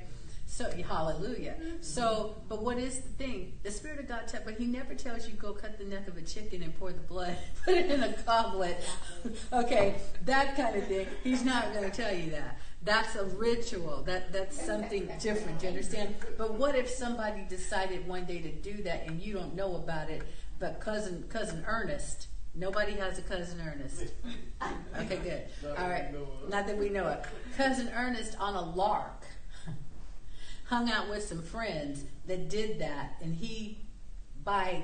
So, 0.52 0.70
hallelujah. 0.70 1.56
So, 1.80 2.36
but 2.50 2.62
what 2.62 2.78
is 2.78 3.00
the 3.00 3.10
thing? 3.12 3.54
The 3.64 3.72
Spirit 3.72 4.02
of 4.02 4.10
God, 4.10 4.30
but 4.44 4.56
He 4.56 4.66
never 4.66 4.94
tells 4.94 5.26
you 5.26 5.34
go 5.36 5.54
cut 5.54 5.78
the 5.78 5.86
neck 5.86 6.10
of 6.10 6.18
a 6.18 6.22
chicken 6.22 6.62
and 6.62 6.78
pour 6.78 6.92
the 6.92 7.00
blood, 7.00 7.38
put 7.64 7.76
it 7.76 7.90
in 7.90 8.04
a 8.04 8.14
goblet. 8.26 8.78
okay, 9.54 9.96
that 10.26 10.58
kind 10.58 10.76
of 10.76 10.86
thing. 10.88 11.08
He's 11.24 11.46
not 11.46 11.74
going 11.74 11.90
to 11.90 11.96
tell 11.96 12.14
you 12.14 12.32
that. 12.32 12.60
That's 12.84 13.16
a 13.16 13.24
ritual. 13.24 14.04
That 14.04 14.34
that's 14.34 14.62
something 14.62 15.10
different. 15.22 15.60
Do 15.60 15.68
you 15.68 15.70
understand? 15.70 16.16
But 16.38 16.56
what 16.56 16.76
if 16.76 16.90
somebody 16.90 17.46
decided 17.48 18.06
one 18.06 18.26
day 18.26 18.42
to 18.42 18.52
do 18.52 18.84
that 18.84 19.08
and 19.08 19.22
you 19.22 19.34
don't 19.34 19.56
know 19.56 19.78
about 19.78 20.10
it? 20.10 20.22
But 20.60 20.82
cousin 20.82 21.24
cousin 21.30 21.64
Ernest, 21.66 22.28
nobody 22.54 22.92
has 22.94 23.18
a 23.18 23.22
cousin 23.22 23.62
Ernest. 23.66 24.12
Okay, 25.00 25.18
good. 25.24 25.44
All 25.80 25.90
right, 25.90 26.14
not 26.50 26.68
that 26.68 26.78
we 26.78 26.90
know 26.90 27.08
it. 27.08 27.24
Cousin 27.58 27.90
Ernest 27.96 28.36
on 28.40 28.54
a 28.54 28.62
lark 28.62 29.24
hung 30.72 30.90
out 30.90 31.10
with 31.10 31.22
some 31.22 31.42
friends 31.42 32.06
that 32.26 32.50
did 32.50 32.80
that, 32.80 33.18
and 33.22 33.36
he, 33.36 33.78
by 34.46 34.82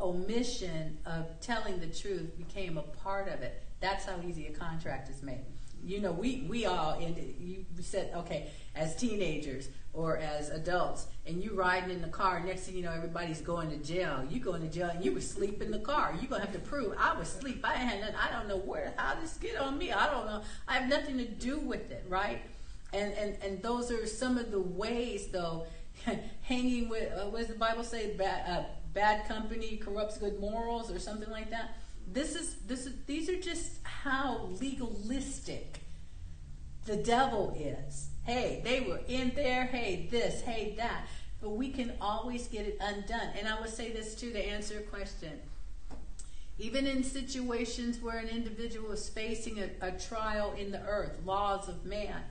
omission 0.00 0.96
of 1.04 1.38
telling 1.40 1.78
the 1.78 1.86
truth, 1.86 2.34
became 2.38 2.78
a 2.78 2.82
part 2.82 3.28
of 3.28 3.42
it. 3.42 3.62
That's 3.80 4.06
how 4.06 4.16
easy 4.26 4.46
a 4.46 4.52
contract 4.52 5.10
is 5.10 5.22
made. 5.22 5.44
You 5.84 6.00
know, 6.00 6.12
we 6.12 6.46
we 6.48 6.64
all 6.64 6.98
you 7.00 7.66
said 7.80 8.12
okay 8.16 8.50
as 8.74 8.96
teenagers 8.96 9.68
or 9.92 10.16
as 10.16 10.48
adults, 10.48 11.08
and 11.26 11.44
you 11.44 11.54
riding 11.54 11.90
in 11.90 12.00
the 12.00 12.08
car. 12.08 12.42
Next 12.42 12.62
thing 12.62 12.76
you 12.76 12.82
know, 12.82 12.92
everybody's 12.92 13.42
going 13.42 13.68
to 13.70 13.76
jail. 13.76 14.24
You 14.30 14.40
going 14.40 14.62
to 14.62 14.68
jail, 14.68 14.88
and 14.88 15.04
you 15.04 15.12
were 15.12 15.18
asleep 15.18 15.60
in 15.60 15.70
the 15.70 15.80
car. 15.80 16.16
You 16.18 16.26
gonna 16.26 16.44
have 16.44 16.54
to 16.54 16.60
prove 16.60 16.94
I 16.98 17.18
was 17.18 17.28
asleep. 17.34 17.60
I 17.64 17.74
had 17.74 18.00
nothing, 18.00 18.16
I 18.16 18.32
don't 18.32 18.48
know 18.48 18.58
where 18.58 18.94
how 18.96 19.20
this 19.20 19.36
get 19.36 19.58
on 19.58 19.76
me. 19.76 19.92
I 19.92 20.06
don't 20.10 20.24
know. 20.24 20.40
I 20.66 20.78
have 20.78 20.88
nothing 20.88 21.18
to 21.18 21.26
do 21.26 21.58
with 21.58 21.90
it, 21.90 22.06
right? 22.08 22.40
And 22.92 23.12
and 23.14 23.36
and 23.42 23.62
those 23.62 23.90
are 23.90 24.06
some 24.06 24.38
of 24.38 24.50
the 24.50 24.60
ways 24.60 25.28
though. 25.28 25.66
hanging 26.42 26.88
with 26.88 27.12
uh, 27.12 27.26
what 27.26 27.40
does 27.40 27.48
the 27.48 27.54
Bible 27.54 27.84
say? 27.84 28.14
Bad 28.16 28.48
uh, 28.48 28.64
bad 28.92 29.26
company 29.26 29.76
corrupts 29.76 30.18
good 30.18 30.40
morals, 30.40 30.90
or 30.90 30.98
something 30.98 31.30
like 31.30 31.50
that. 31.50 31.76
This 32.06 32.34
is 32.34 32.56
this 32.66 32.86
is 32.86 32.94
these 33.06 33.28
are 33.28 33.40
just 33.40 33.72
how 33.84 34.48
legalistic 34.60 35.80
the 36.86 36.96
devil 36.96 37.56
is. 37.58 38.08
Hey, 38.24 38.60
they 38.64 38.80
were 38.80 39.00
in 39.08 39.32
there. 39.34 39.64
Hey, 39.64 40.08
this. 40.10 40.42
Hey, 40.42 40.74
that. 40.76 41.06
But 41.40 41.50
we 41.50 41.70
can 41.70 41.92
always 42.00 42.46
get 42.46 42.66
it 42.66 42.78
undone. 42.80 43.30
And 43.36 43.48
I 43.48 43.60
would 43.60 43.70
say 43.70 43.90
this 43.92 44.14
too 44.14 44.32
to 44.32 44.38
answer 44.38 44.78
a 44.78 44.82
question. 44.82 45.40
Even 46.58 46.86
in 46.86 47.02
situations 47.02 47.98
where 48.00 48.18
an 48.18 48.28
individual 48.28 48.92
is 48.92 49.08
facing 49.08 49.58
a, 49.58 49.70
a 49.80 49.90
trial 49.92 50.54
in 50.56 50.70
the 50.70 50.80
earth, 50.82 51.18
laws 51.24 51.68
of 51.68 51.84
man, 51.84 52.22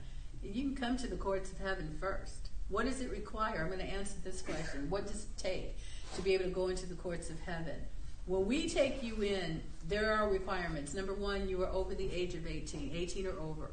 you 0.42 0.62
can 0.62 0.74
come 0.74 0.96
to 0.98 1.06
the 1.06 1.16
courts 1.16 1.52
of 1.52 1.58
heaven 1.58 1.96
first. 2.00 2.50
What 2.68 2.86
does 2.86 3.00
it 3.00 3.10
require? 3.10 3.60
I'm 3.60 3.66
going 3.66 3.78
to 3.78 3.84
answer 3.84 4.14
this 4.24 4.42
question. 4.42 4.88
What 4.88 5.06
does 5.06 5.24
it 5.24 5.36
take 5.36 5.76
to 6.16 6.22
be 6.22 6.34
able 6.34 6.44
to 6.44 6.50
go 6.50 6.68
into 6.68 6.86
the 6.86 6.94
courts 6.94 7.30
of 7.30 7.38
heaven? 7.40 7.76
When 8.26 8.46
we 8.46 8.68
take 8.68 9.02
you 9.02 9.22
in, 9.22 9.62
there 9.88 10.12
are 10.14 10.28
requirements. 10.28 10.94
Number 10.94 11.14
one, 11.14 11.48
you 11.48 11.62
are 11.62 11.68
over 11.68 11.94
the 11.94 12.10
age 12.12 12.34
of 12.34 12.46
18, 12.46 12.92
18 12.94 13.26
or 13.26 13.38
over. 13.40 13.72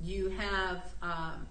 You 0.00 0.30
have 0.30 0.82
um, 1.02 1.46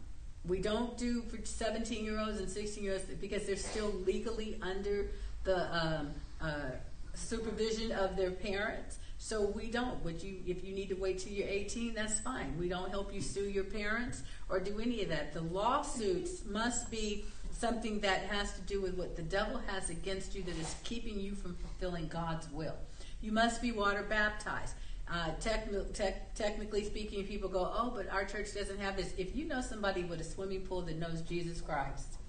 We 0.48 0.60
don't 0.60 0.98
do 0.98 1.22
for 1.24 1.44
17 1.44 2.04
year 2.04 2.20
olds 2.20 2.40
and 2.40 2.50
16 2.50 2.84
year 2.84 2.94
olds 2.94 3.06
because 3.06 3.46
they're 3.46 3.56
still 3.56 3.92
legally 4.06 4.60
under 4.62 5.08
the 5.44 5.76
um, 5.76 6.12
uh, 6.42 6.72
supervision 7.14 7.92
of 7.92 8.16
their 8.16 8.32
parents. 8.32 9.00
So 9.28 9.42
we 9.42 9.72
don't. 9.72 10.06
Would 10.06 10.22
you, 10.22 10.36
if 10.46 10.64
you 10.64 10.76
need 10.76 10.88
to 10.90 10.94
wait 10.94 11.18
till 11.18 11.34
you're 11.34 11.48
18, 11.48 11.96
that's 11.96 12.20
fine. 12.20 12.56
We 12.60 12.70
don't 12.70 12.92
help 12.92 13.12
you 13.12 13.22
sue 13.22 13.50
your 13.50 13.64
parents 13.64 14.22
or 14.50 14.60
do 14.60 14.80
any 14.80 15.02
of 15.02 15.10
that. 15.10 15.34
The 15.34 15.42
lawsuits 15.42 16.46
must 16.46 16.92
be 16.92 17.26
something 17.50 18.00
that 18.02 18.26
has 18.26 18.54
to 18.54 18.62
do 18.62 18.84
with 18.84 18.94
what 18.94 19.16
the 19.16 19.24
devil 19.24 19.60
has 19.66 19.90
against 19.90 20.36
you 20.36 20.44
that 20.44 20.56
is 20.60 20.76
keeping 20.84 21.20
you 21.20 21.34
from 21.34 21.56
fulfilling 21.56 22.08
God's 22.08 22.52
will. 22.52 22.76
You 23.20 23.32
must 23.32 23.64
be 23.64 23.72
water 23.72 24.06
baptized. 24.08 24.76
Uh, 25.12 25.32
techni- 25.42 25.92
tech- 25.92 26.36
technically 26.36 26.84
speaking, 26.84 27.26
people 27.26 27.50
go, 27.50 27.72
oh, 27.76 27.94
but 27.96 28.08
our 28.12 28.26
church 28.26 28.54
doesn't 28.54 28.80
have 28.80 28.96
this. 28.96 29.12
If 29.18 29.36
you 29.36 29.48
know 29.48 29.62
somebody 29.62 30.04
with 30.04 30.22
a 30.22 30.24
swimming 30.24 30.62
pool 30.62 30.84
that 30.84 31.00
knows 31.00 31.22
Jesus 31.22 31.62
Christ, 31.62 32.20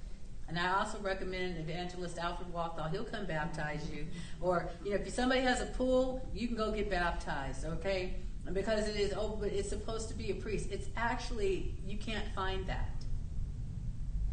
and 0.49 0.59
I 0.59 0.79
also 0.79 0.99
recommend 0.99 1.59
evangelist 1.59 2.19
Alfred 2.19 2.53
Walthall. 2.53 2.89
He'll 2.89 3.05
come 3.05 3.27
baptize 3.27 3.89
you. 3.93 4.07
Or, 4.41 4.71
you 4.85 4.91
know, 4.91 4.97
if 4.97 5.13
somebody 5.13 5.41
has 5.41 5.61
a 5.61 5.67
pool, 5.67 6.27
you 6.33 6.47
can 6.47 6.57
go 6.57 6.71
get 6.71 6.89
baptized, 6.89 7.65
okay? 7.65 8.17
Because 8.53 8.89
it 8.89 8.97
is 8.97 9.13
open, 9.13 9.51
it's 9.53 9.69
supposed 9.69 10.09
to 10.09 10.15
be 10.15 10.31
a 10.31 10.35
priest. 10.35 10.69
It's 10.71 10.87
actually, 10.97 11.75
you 11.85 11.99
can't 11.99 12.27
find 12.35 12.67
that. 12.69 12.91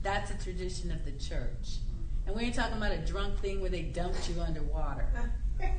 That's 0.03 0.29
a 0.29 0.43
tradition 0.43 0.91
of 0.91 1.03
the 1.03 1.13
church. 1.13 1.79
And 2.27 2.35
we 2.35 2.43
ain't 2.43 2.55
talking 2.55 2.77
about 2.77 2.91
a 2.91 2.99
drunk 2.99 3.39
thing 3.39 3.59
where 3.59 3.71
they 3.71 3.81
dumped 3.81 4.29
you 4.29 4.39
underwater. 4.39 5.07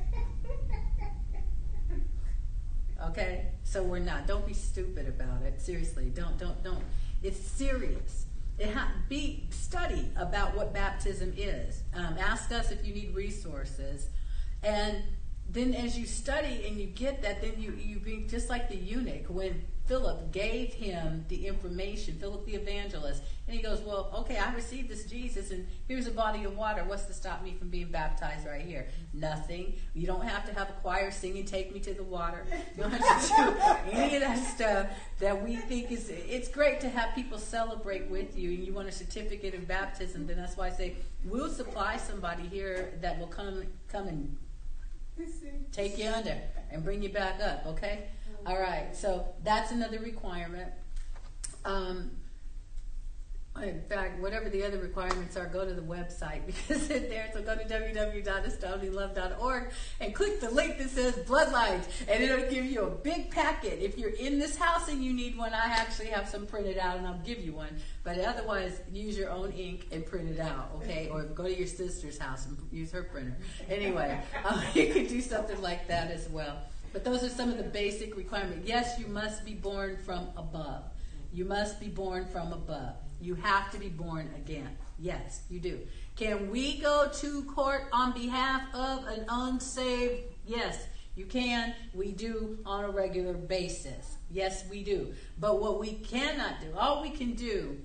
Okay? 3.08 3.46
So 3.64 3.82
we're 3.82 3.98
not. 3.98 4.26
Don't 4.26 4.46
be 4.46 4.54
stupid 4.54 5.08
about 5.08 5.42
it. 5.42 5.60
Seriously. 5.60 6.10
Don't, 6.14 6.38
don't, 6.38 6.62
don't. 6.62 6.82
It's 7.22 7.38
serious. 7.38 8.23
Be 9.08 9.46
study 9.50 10.10
about 10.16 10.56
what 10.56 10.72
baptism 10.72 11.34
is. 11.36 11.82
Um, 11.94 12.16
ask 12.18 12.52
us 12.52 12.70
if 12.70 12.86
you 12.86 12.94
need 12.94 13.14
resources, 13.14 14.08
and 14.62 15.02
then 15.48 15.74
as 15.74 15.98
you 15.98 16.06
study 16.06 16.64
and 16.66 16.76
you 16.78 16.86
get 16.86 17.22
that, 17.22 17.42
then 17.42 17.54
you 17.58 17.72
you 17.72 17.98
be 17.98 18.26
just 18.28 18.48
like 18.48 18.68
the 18.68 18.76
eunuch 18.76 19.26
when 19.28 19.64
Philip 19.86 20.32
gave 20.32 20.72
him 20.72 21.26
the 21.28 21.46
information, 21.46 22.14
Philip 22.18 22.46
the 22.46 22.54
evangelist, 22.54 23.22
and 23.46 23.54
he 23.54 23.62
goes, 23.62 23.80
Well, 23.80 24.10
okay, 24.20 24.38
I 24.38 24.54
received 24.54 24.88
this 24.88 25.04
Jesus, 25.04 25.50
and 25.50 25.66
here's 25.86 26.06
a 26.06 26.10
body 26.10 26.44
of 26.44 26.56
water. 26.56 26.82
What's 26.84 27.04
to 27.04 27.12
stop 27.12 27.42
me 27.42 27.54
from 27.58 27.68
being 27.68 27.90
baptized 27.90 28.46
right 28.46 28.64
here? 28.64 28.86
Nothing. 29.12 29.74
You 29.92 30.06
don't 30.06 30.24
have 30.24 30.46
to 30.46 30.54
have 30.54 30.70
a 30.70 30.72
choir 30.80 31.10
singing, 31.10 31.44
Take 31.44 31.74
Me 31.74 31.80
to 31.80 31.92
the 31.92 32.02
Water. 32.02 32.46
You 32.76 32.82
don't 32.84 32.92
have 32.92 33.28
to 33.28 33.90
do 33.90 33.96
any 33.96 34.14
of 34.14 34.22
that 34.22 34.42
stuff 34.42 34.86
that 35.18 35.42
we 35.42 35.56
think 35.56 35.92
is. 35.92 36.08
It's 36.08 36.48
great 36.48 36.80
to 36.80 36.88
have 36.88 37.14
people 37.14 37.38
celebrate 37.38 38.08
with 38.08 38.38
you, 38.38 38.50
and 38.50 38.66
you 38.66 38.72
want 38.72 38.88
a 38.88 38.92
certificate 38.92 39.54
of 39.54 39.68
baptism, 39.68 40.26
then 40.26 40.38
that's 40.38 40.56
why 40.56 40.68
I 40.68 40.70
say, 40.70 40.96
We'll 41.26 41.50
supply 41.50 41.98
somebody 41.98 42.44
here 42.44 42.94
that 43.02 43.18
will 43.18 43.26
come, 43.26 43.64
come 43.88 44.08
and 44.08 44.38
take 45.72 45.98
you 45.98 46.08
under 46.08 46.36
and 46.70 46.82
bring 46.82 47.02
you 47.02 47.10
back 47.10 47.40
up, 47.40 47.66
okay? 47.66 48.08
All 48.46 48.58
right, 48.58 48.94
so 48.94 49.26
that's 49.42 49.72
another 49.72 49.98
requirement. 49.98 50.70
Um, 51.64 52.10
in 53.62 53.82
fact, 53.82 54.20
whatever 54.20 54.50
the 54.50 54.64
other 54.64 54.78
requirements 54.78 55.36
are, 55.36 55.46
go 55.46 55.64
to 55.64 55.72
the 55.72 55.80
website 55.80 56.44
because 56.46 56.90
it's 56.90 57.08
there. 57.08 57.30
So 57.32 57.40
go 57.40 57.54
to 57.56 57.62
www.astoundinglove.org 57.64 59.70
and 60.00 60.12
click 60.14 60.40
the 60.40 60.50
link 60.50 60.78
that 60.78 60.90
says 60.90 61.14
Bloodlines, 61.18 61.84
and 62.08 62.20
it'll 62.22 62.50
give 62.50 62.64
you 62.64 62.82
a 62.82 62.90
big 62.90 63.30
packet. 63.30 63.78
If 63.80 63.96
you're 63.96 64.10
in 64.10 64.40
this 64.40 64.56
house 64.56 64.88
and 64.88 65.04
you 65.04 65.12
need 65.12 65.38
one, 65.38 65.54
I 65.54 65.66
actually 65.66 66.08
have 66.08 66.28
some 66.28 66.46
printed 66.46 66.78
out, 66.78 66.96
and 66.98 67.06
I'll 67.06 67.18
give 67.18 67.38
you 67.38 67.52
one. 67.52 67.76
But 68.02 68.18
otherwise, 68.18 68.80
use 68.92 69.16
your 69.16 69.30
own 69.30 69.52
ink 69.52 69.86
and 69.92 70.04
print 70.04 70.30
it 70.30 70.40
out, 70.40 70.72
okay? 70.76 71.08
Or 71.08 71.22
go 71.22 71.44
to 71.44 71.56
your 71.56 71.68
sister's 71.68 72.18
house 72.18 72.46
and 72.46 72.58
use 72.72 72.90
her 72.90 73.04
printer. 73.04 73.36
Anyway, 73.70 74.18
um, 74.44 74.60
you 74.74 74.92
could 74.92 75.06
do 75.08 75.20
something 75.20 75.62
like 75.62 75.86
that 75.88 76.10
as 76.10 76.28
well. 76.28 76.58
But 76.94 77.02
those 77.02 77.24
are 77.24 77.28
some 77.28 77.50
of 77.50 77.58
the 77.58 77.64
basic 77.64 78.16
requirements. 78.16 78.68
Yes, 78.68 79.00
you 79.00 79.08
must 79.08 79.44
be 79.44 79.54
born 79.54 79.98
from 80.06 80.28
above. 80.36 80.84
You 81.32 81.44
must 81.44 81.80
be 81.80 81.88
born 81.88 82.24
from 82.24 82.52
above. 82.52 82.94
You 83.20 83.34
have 83.34 83.72
to 83.72 83.78
be 83.80 83.88
born 83.88 84.30
again. 84.36 84.70
Yes, 85.00 85.42
you 85.50 85.58
do. 85.58 85.80
Can 86.14 86.52
we 86.52 86.78
go 86.78 87.10
to 87.12 87.42
court 87.46 87.88
on 87.92 88.12
behalf 88.12 88.72
of 88.72 89.08
an 89.08 89.24
unsaved? 89.28 90.22
Yes, 90.46 90.86
you 91.16 91.26
can. 91.26 91.74
We 91.94 92.12
do 92.12 92.60
on 92.64 92.84
a 92.84 92.90
regular 92.90 93.34
basis. 93.34 94.16
Yes, 94.30 94.64
we 94.70 94.84
do. 94.84 95.14
But 95.40 95.60
what 95.60 95.80
we 95.80 95.94
cannot 95.94 96.60
do, 96.60 96.68
all 96.78 97.02
we 97.02 97.10
can 97.10 97.34
do 97.34 97.76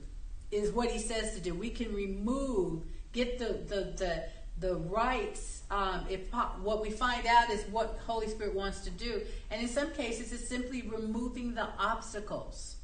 is 0.52 0.72
what 0.72 0.92
he 0.92 1.00
says 1.00 1.34
to 1.34 1.42
do. 1.42 1.56
We 1.56 1.72
can 1.72 1.96
remove, 1.96 2.84
get 3.12 3.40
the 3.40 3.46
the 3.68 3.94
the, 3.98 4.24
the 4.60 4.76
rights. 4.76 5.64
Um, 5.72 6.06
if 6.10 6.32
what 6.62 6.82
we 6.82 6.90
find 6.90 7.26
out 7.28 7.50
is 7.50 7.64
what 7.72 8.00
Holy 8.06 8.28
Spirit 8.28 8.56
wants 8.56 8.82
to 8.82 8.90
do, 8.90 9.22
and 9.52 9.62
in 9.62 9.68
some 9.68 9.92
cases, 9.92 10.34
it's 10.34 10.48
simply 10.48 10.82
removing 10.82 11.54
the 11.56 11.68
obstacles 11.78 12.78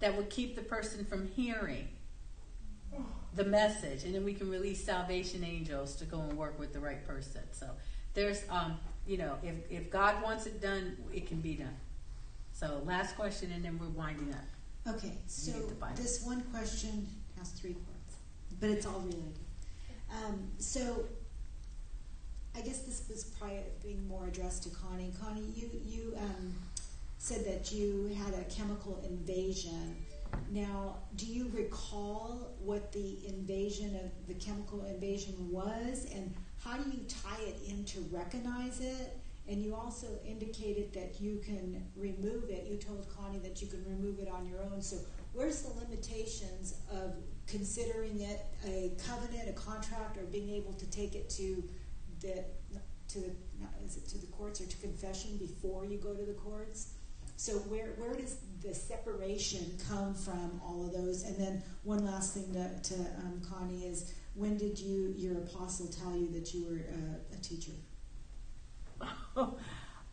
that 0.00 0.16
would 0.16 0.28
keep 0.28 0.56
the 0.56 0.62
person 0.62 1.04
from 1.04 1.28
hearing 1.28 1.88
the 3.34 3.44
message, 3.44 4.04
and 4.04 4.14
then 4.14 4.24
we 4.24 4.34
can 4.34 4.50
release 4.50 4.82
salvation 4.82 5.44
angels 5.44 5.94
to 5.96 6.04
go 6.04 6.20
and 6.20 6.36
work 6.36 6.58
with 6.58 6.72
the 6.72 6.80
right 6.80 7.06
person. 7.06 7.42
So 7.52 7.68
there's, 8.14 8.42
um, 8.50 8.78
you 9.06 9.18
know, 9.18 9.36
if 9.42 9.54
if 9.70 9.90
God 9.90 10.22
wants 10.22 10.46
it 10.46 10.60
done, 10.60 10.96
it 11.14 11.26
can 11.26 11.40
be 11.40 11.54
done. 11.54 11.76
So 12.52 12.80
last 12.84 13.16
question, 13.16 13.52
and 13.52 13.64
then 13.64 13.78
we're 13.78 13.88
winding 13.88 14.32
up. 14.32 14.94
Okay, 14.96 15.12
so 15.26 15.52
get 15.52 15.68
the 15.68 15.74
Bible. 15.74 15.96
this 15.96 16.24
one 16.24 16.40
question 16.52 17.06
has 17.38 17.50
three 17.50 17.74
parts, 17.74 18.16
but 18.58 18.70
it's 18.70 18.86
all 18.86 19.00
related. 19.00 19.45
Um, 20.10 20.50
so 20.58 21.04
I 22.56 22.60
guess 22.60 22.80
this 22.80 23.04
was 23.08 23.24
probably 23.24 23.60
being 23.82 24.06
more 24.08 24.26
addressed 24.26 24.62
to 24.64 24.70
Connie. 24.70 25.12
Connie, 25.20 25.44
you 25.54 25.70
you 25.84 26.16
um, 26.16 26.54
said 27.18 27.44
that 27.44 27.72
you 27.72 28.16
had 28.24 28.34
a 28.34 28.44
chemical 28.44 29.02
invasion. 29.04 29.96
Now, 30.50 30.96
do 31.16 31.26
you 31.26 31.50
recall 31.54 32.52
what 32.60 32.92
the 32.92 33.18
invasion 33.26 33.96
of 33.96 34.26
the 34.26 34.34
chemical 34.34 34.84
invasion 34.84 35.34
was, 35.50 36.06
and 36.14 36.34
how 36.62 36.76
do 36.76 36.90
you 36.90 37.00
tie 37.08 37.42
it 37.42 37.58
in 37.68 37.84
to 37.84 38.00
recognize 38.10 38.80
it? 38.80 39.18
And 39.48 39.62
you 39.62 39.76
also 39.76 40.06
indicated 40.26 40.92
that 40.94 41.20
you 41.20 41.40
can 41.44 41.84
remove 41.94 42.50
it. 42.50 42.66
You 42.68 42.76
told 42.76 43.06
Connie 43.14 43.38
that 43.38 43.62
you 43.62 43.68
can 43.68 43.84
remove 43.84 44.18
it 44.18 44.28
on 44.28 44.46
your 44.46 44.60
own. 44.62 44.80
So, 44.82 44.96
where's 45.32 45.62
the 45.62 45.72
limitations 45.78 46.74
of 46.90 47.14
considering 47.46 48.20
it 48.20 48.44
a 48.64 48.92
covenant, 49.06 49.48
a 49.48 49.52
contract, 49.52 50.16
or 50.18 50.24
being 50.24 50.50
able 50.50 50.72
to 50.74 50.86
take 50.90 51.14
it 51.14 51.30
to 51.30 51.62
the 52.20 52.44
to 53.08 53.20
the 53.20 53.30
is 53.84 53.96
it 53.96 54.08
to 54.08 54.18
the 54.18 54.26
courts 54.26 54.60
or 54.60 54.66
to 54.66 54.76
confession 54.78 55.36
before 55.38 55.84
you 55.84 55.98
go 55.98 56.14
to 56.14 56.24
the 56.24 56.34
courts? 56.34 56.94
So 57.36 57.52
where 57.52 57.94
where 57.98 58.14
does 58.14 58.36
the 58.62 58.74
separation 58.74 59.78
come 59.88 60.14
from 60.14 60.60
all 60.64 60.86
of 60.86 60.92
those? 60.92 61.22
And 61.24 61.36
then 61.36 61.62
one 61.84 62.04
last 62.04 62.34
thing 62.34 62.52
to, 62.54 62.94
to 62.94 63.00
um, 63.18 63.42
Connie 63.48 63.86
is 63.86 64.12
when 64.34 64.56
did 64.56 64.78
you 64.78 65.14
your 65.16 65.38
apostle 65.38 65.86
tell 65.86 66.16
you 66.16 66.30
that 66.32 66.52
you 66.52 66.66
were 66.66 66.80
uh, 66.92 67.36
a 67.36 67.40
teacher? 67.42 67.72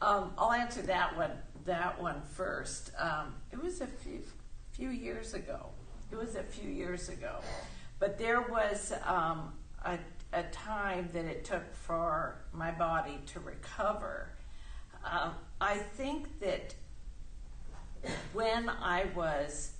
um, 0.01 0.33
I'll 0.37 0.51
answer 0.51 0.81
that 0.83 1.17
one. 1.17 1.31
That 1.65 2.01
one 2.01 2.21
first. 2.33 2.91
Um, 2.97 3.35
it 3.51 3.61
was 3.61 3.81
a 3.81 3.87
few 3.87 4.21
few 4.71 4.89
years 4.89 5.33
ago. 5.33 5.69
It 6.13 6.19
was 6.19 6.35
a 6.35 6.43
few 6.43 6.69
years 6.69 7.09
ago, 7.09 7.37
but 7.97 8.19
there 8.19 8.41
was 8.41 8.93
um, 9.03 9.51
a 9.83 9.97
a 10.31 10.43
time 10.51 11.09
that 11.11 11.25
it 11.25 11.43
took 11.43 11.73
for 11.73 12.35
my 12.53 12.69
body 12.69 13.19
to 13.25 13.39
recover. 13.39 14.29
Um, 15.03 15.31
I 15.59 15.77
think 15.77 16.39
that 16.39 16.75
when 18.31 18.69
I 18.69 19.05
was 19.15 19.71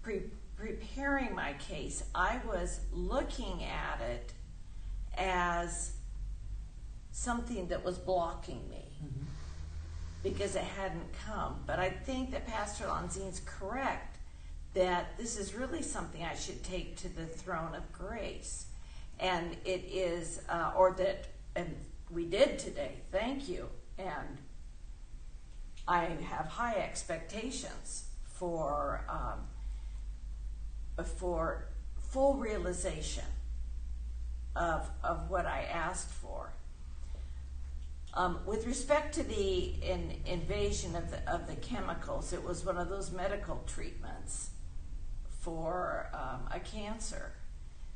pre- 0.00 0.30
preparing 0.56 1.34
my 1.34 1.52
case, 1.54 2.02
I 2.14 2.40
was 2.46 2.80
looking 2.90 3.62
at 3.64 4.00
it 4.00 4.32
as 5.18 5.92
something 7.12 7.68
that 7.68 7.84
was 7.84 7.98
blocking 7.98 8.66
me 8.70 8.86
because 10.22 10.56
it 10.56 10.64
hadn't 10.64 11.12
come. 11.26 11.62
But 11.66 11.78
I 11.78 11.90
think 11.90 12.30
that 12.30 12.46
Pastor 12.46 12.86
Lanzine's 12.86 13.42
correct 13.44 14.13
that 14.74 15.16
this 15.16 15.38
is 15.38 15.54
really 15.54 15.82
something 15.82 16.22
I 16.22 16.34
should 16.34 16.62
take 16.64 16.96
to 16.96 17.08
the 17.08 17.26
throne 17.26 17.74
of 17.74 17.90
grace. 17.92 18.66
And 19.20 19.56
it 19.64 19.84
is, 19.88 20.40
uh, 20.48 20.72
or 20.76 20.92
that, 20.98 21.28
and 21.54 21.74
we 22.10 22.24
did 22.26 22.58
today, 22.58 22.96
thank 23.12 23.48
you. 23.48 23.68
And 23.96 24.38
I 25.86 26.06
have 26.28 26.46
high 26.46 26.74
expectations 26.76 28.06
for 28.24 29.04
um, 29.08 31.04
for 31.04 31.66
full 32.10 32.34
realization 32.34 33.24
of 34.56 34.88
of 35.04 35.30
what 35.30 35.46
I 35.46 35.62
asked 35.72 36.10
for. 36.10 36.52
Um, 38.14 38.38
with 38.46 38.66
respect 38.66 39.14
to 39.14 39.22
the 39.22 39.74
in, 39.82 40.20
invasion 40.26 40.96
of 40.96 41.10
the 41.10 41.32
of 41.32 41.46
the 41.46 41.56
chemicals, 41.56 42.32
it 42.32 42.42
was 42.42 42.64
one 42.64 42.78
of 42.78 42.88
those 42.88 43.12
medical 43.12 43.62
treatments 43.66 44.50
for 45.44 46.08
um, 46.14 46.48
a 46.50 46.58
cancer. 46.58 47.32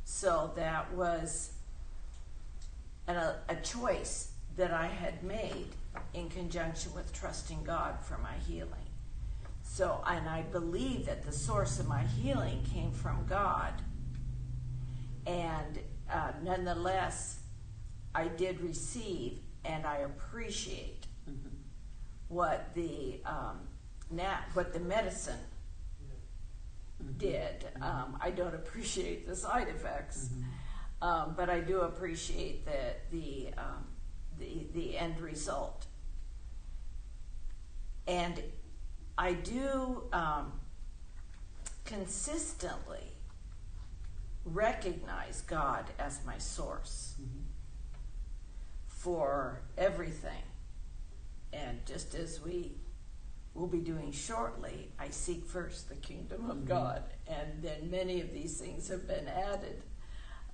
So 0.04 0.52
that 0.56 0.92
was 0.92 1.52
an, 3.06 3.16
a, 3.16 3.36
a 3.48 3.56
choice 3.56 4.32
that 4.56 4.70
I 4.70 4.86
had 4.86 5.24
made 5.24 5.68
in 6.12 6.28
conjunction 6.28 6.92
with 6.94 7.12
trusting 7.12 7.64
God 7.64 7.98
for 8.02 8.18
my 8.18 8.34
healing. 8.46 8.88
So, 9.62 10.02
and 10.06 10.28
I 10.28 10.42
believe 10.42 11.06
that 11.06 11.24
the 11.24 11.32
source 11.32 11.78
of 11.78 11.88
my 11.88 12.02
healing 12.02 12.62
came 12.72 12.92
from 12.92 13.24
God. 13.26 13.72
And 15.26 15.78
uh, 16.12 16.32
nonetheless, 16.42 17.40
I 18.14 18.28
did 18.28 18.60
receive 18.60 19.38
and 19.64 19.86
I 19.86 19.98
appreciate 19.98 21.06
what 22.28 22.74
the 22.74 23.20
um, 23.24 23.60
nat- 24.10 24.44
what 24.54 24.72
the 24.72 24.80
medicine 24.80 25.38
did. 27.16 27.66
Um, 27.80 28.18
I 28.20 28.30
don't 28.30 28.54
appreciate 28.54 29.26
the 29.26 29.36
side 29.36 29.68
effects, 29.68 30.30
um, 31.02 31.34
but 31.36 31.48
I 31.48 31.60
do 31.60 31.80
appreciate 31.80 32.64
the 32.64 32.94
the 33.10 33.50
um, 33.58 33.84
the 34.38 34.66
the 34.74 34.98
end 34.98 35.20
result. 35.20 35.86
And 38.06 38.42
I 39.18 39.34
do 39.34 40.04
um, 40.12 40.52
consistently 41.84 43.12
recognize 44.44 45.42
God 45.42 45.84
as 45.98 46.20
my 46.24 46.38
source 46.38 47.16
for 48.86 49.60
everything. 49.76 50.42
And 51.52 51.84
just 51.86 52.14
as 52.14 52.40
we 52.40 52.72
will 53.58 53.66
be 53.66 53.80
doing 53.80 54.12
shortly, 54.12 54.90
I 54.98 55.10
seek 55.10 55.44
first 55.44 55.88
the 55.88 55.96
kingdom 55.96 56.50
of 56.50 56.64
God, 56.64 57.02
and 57.26 57.62
then 57.62 57.90
many 57.90 58.20
of 58.20 58.32
these 58.32 58.58
things 58.58 58.88
have 58.88 59.06
been 59.06 59.26
added 59.26 59.82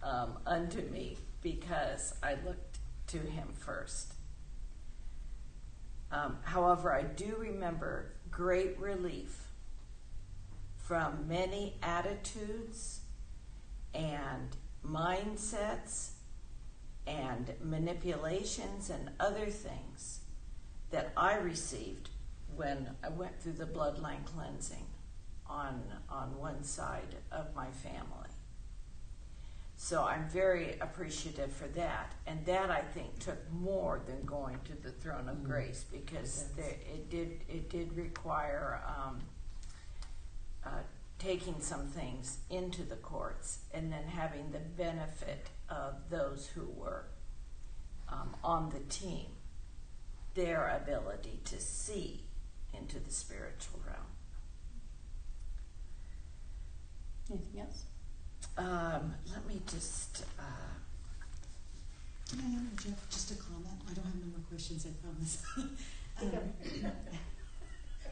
um, 0.03 0.39
unto 0.47 0.81
me 0.91 1.19
because 1.43 2.15
I 2.23 2.37
looked 2.47 2.79
to 3.09 3.19
Him 3.19 3.49
first. 3.53 4.15
Um, 6.11 6.39
however, 6.43 6.95
I 6.95 7.03
do 7.03 7.37
remember 7.39 8.13
great 8.31 8.79
relief 8.79 9.49
from 10.77 11.27
many 11.29 11.77
attitudes 11.83 13.01
and 13.93 14.57
mindsets 14.87 16.11
and 17.07 17.53
manipulations 17.63 18.91
and 18.91 19.11
other 19.21 19.47
things 19.47 20.21
that 20.91 21.13
I 21.17 21.37
received 21.37 22.11
when 22.57 22.91
I 23.03 23.09
went 23.09 23.41
through 23.41 23.53
the 23.53 23.67
bloodline 23.67 24.25
cleansing 24.25 24.87
on 25.47 25.83
on 26.09 26.39
one 26.39 26.63
side 26.65 27.17
of 27.31 27.55
my 27.55 27.71
family. 27.71 28.29
So 29.77 30.05
I'm 30.05 30.29
very 30.29 30.79
appreciative 30.81 31.53
for 31.53 31.67
that, 31.69 32.13
and 32.27 32.47
that 32.47 32.71
I 32.71 32.81
think 32.81 33.19
took 33.19 33.39
more 33.53 34.01
than 34.07 34.25
going 34.25 34.59
to 34.65 34.75
the 34.83 34.91
throne 34.91 35.29
of 35.29 35.43
grace 35.43 35.85
because 35.91 36.47
there, 36.57 36.77
it 36.93 37.11
did 37.11 37.41
it 37.49 37.69
did 37.69 37.97
require 37.97 38.81
um, 38.87 39.21
uh, 40.65 40.83
taking 41.19 41.61
some 41.61 41.87
things 41.89 42.39
into 42.51 42.83
the 42.83 42.97
courts 42.97 43.61
and 43.73 43.93
then 43.93 44.05
having 44.05 44.51
the 44.53 44.59
benefit 44.59 45.49
of 45.69 45.95
those 46.11 46.51
who 46.55 46.67
were 46.77 47.07
um, 48.09 48.37
on 48.43 48.71
the 48.71 48.81
team, 48.95 49.27
their 50.35 50.69
ability 50.69 51.41
to 51.45 51.61
see 51.61 52.24
into 52.79 52.99
the 52.99 53.11
spiritual 53.11 53.81
realm. 53.87 54.07
Anything 57.31 57.61
else? 57.61 57.85
Um, 58.57 59.15
let 59.33 59.47
me 59.47 59.61
just. 59.67 60.25
Uh, 60.39 60.43
Can 62.31 62.41
I 62.41 62.45
interject 62.59 63.11
just 63.11 63.31
a 63.33 63.35
comment? 63.37 63.81
I 63.91 63.95
don't 63.95 64.05
have 64.05 64.15
no 64.17 64.27
more 64.27 64.47
questions, 64.49 64.87
I 64.87 64.91
promise. 65.03 65.43
Um, 65.57 66.93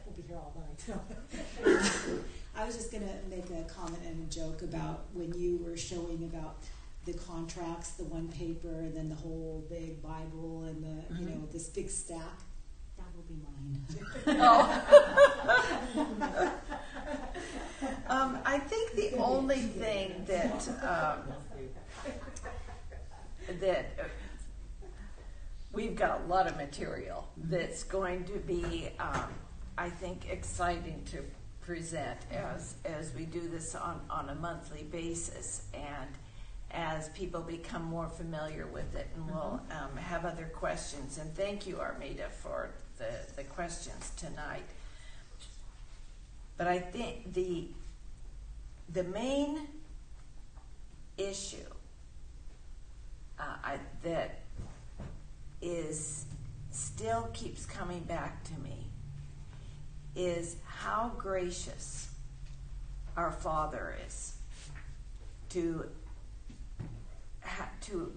We'll 0.05 0.15
be 0.15 0.23
here 0.23 0.35
all 0.37 0.53
night. 0.57 0.97
I 2.55 2.65
was 2.65 2.75
just 2.75 2.91
gonna 2.91 3.19
make 3.29 3.45
a 3.51 3.63
comment 3.63 4.01
and 4.05 4.29
a 4.29 4.33
joke 4.33 4.61
about 4.61 5.05
when 5.13 5.33
you 5.33 5.57
were 5.63 5.77
showing 5.77 6.29
about 6.31 6.57
the 7.05 7.13
contracts, 7.13 7.91
the 7.91 8.03
one 8.03 8.27
paper, 8.27 8.67
and 8.67 8.95
then 8.95 9.07
the 9.09 9.15
whole 9.15 9.63
big 9.69 10.01
Bible 10.01 10.63
and 10.67 10.83
the, 10.83 11.15
you 11.21 11.29
know, 11.29 11.47
this 11.51 11.67
big 11.69 11.89
stack. 11.89 12.39
Will 13.29 13.35
be 13.35 13.41
mine. 13.43 13.85
oh. 14.41 15.93
um, 18.07 18.37
I 18.45 18.59
think 18.59 18.93
the 18.93 19.13
only 19.17 19.57
thing 19.57 20.23
that 20.27 20.67
um, 20.83 21.33
that 23.59 23.91
uh, 23.99 24.03
we've 25.71 25.95
got 25.95 26.21
a 26.21 26.25
lot 26.27 26.47
of 26.47 26.55
material 26.57 27.27
that's 27.37 27.83
going 27.83 28.23
to 28.25 28.37
be, 28.39 28.89
um, 28.99 29.25
I 29.77 29.89
think, 29.89 30.29
exciting 30.29 31.03
to 31.11 31.23
present 31.61 32.19
as 32.31 32.75
as 32.83 33.13
we 33.13 33.23
do 33.23 33.47
this 33.47 33.73
on 33.73 34.01
on 34.09 34.27
a 34.29 34.35
monthly 34.35 34.83
basis 34.83 35.61
and 35.73 36.09
as 36.71 37.07
people 37.09 37.39
become 37.39 37.83
more 37.83 38.09
familiar 38.09 38.67
with 38.67 38.95
it 38.95 39.07
and 39.15 39.25
we'll 39.29 39.61
um, 39.71 39.95
have 39.95 40.25
other 40.25 40.51
questions 40.53 41.17
and 41.19 41.33
thank 41.35 41.65
you 41.65 41.79
armida 41.79 42.29
for 42.29 42.71
the, 43.03 43.41
the 43.41 43.43
questions 43.43 44.11
tonight. 44.17 44.63
But 46.57 46.67
i 46.67 46.79
think 46.79 47.33
the 47.33 47.67
the 48.93 49.03
main 49.03 49.67
issue 51.17 51.57
uh, 53.39 53.55
I, 53.63 53.77
that 54.03 54.39
is 55.61 56.25
still 56.71 57.29
keeps 57.33 57.65
coming 57.65 58.01
back 58.01 58.43
to 58.45 58.53
me 58.61 58.87
is 60.15 60.57
how 60.65 61.11
gracious 61.17 62.09
our 63.17 63.31
father 63.31 63.95
is 64.05 64.33
to 65.49 65.85
to 67.81 68.11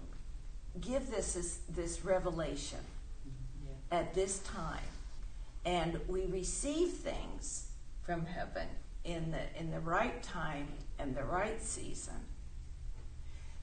give 0.79 1.09
this 1.09 1.33
this, 1.33 1.59
this 1.69 2.05
revelation 2.05 2.79
at 3.91 4.13
this 4.13 4.39
time. 4.39 4.79
And 5.65 5.99
we 6.07 6.25
receive 6.25 6.89
things 6.89 7.67
from 8.03 8.25
heaven 8.25 8.67
in 9.03 9.31
the 9.31 9.59
in 9.59 9.71
the 9.71 9.79
right 9.79 10.21
time 10.23 10.67
and 10.99 11.15
the 11.15 11.23
right 11.23 11.61
season. 11.61 12.25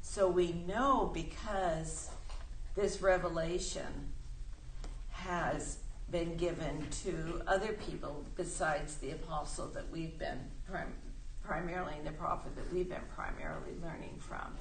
So 0.03 0.29
we 0.29 0.53
know 0.53 1.11
because 1.13 2.11
this 2.75 3.01
revelation 3.01 4.13
has 5.11 5.79
been 6.11 6.37
given 6.37 6.87
to 7.05 7.43
other 7.47 7.73
people 7.73 8.25
besides 8.37 8.97
the 8.97 9.13
apostle 9.13 9.69
that 9.69 9.91
we've 9.91 10.19
been 10.19 10.39
prim- 10.71 10.93
primarily 11.43 11.95
the 12.05 12.13
prophet 12.13 12.55
that 12.57 12.73
we've 12.73 12.89
been 12.89 13.01
primarily 13.15 13.73
learning 13.83 14.17
from 14.19 14.55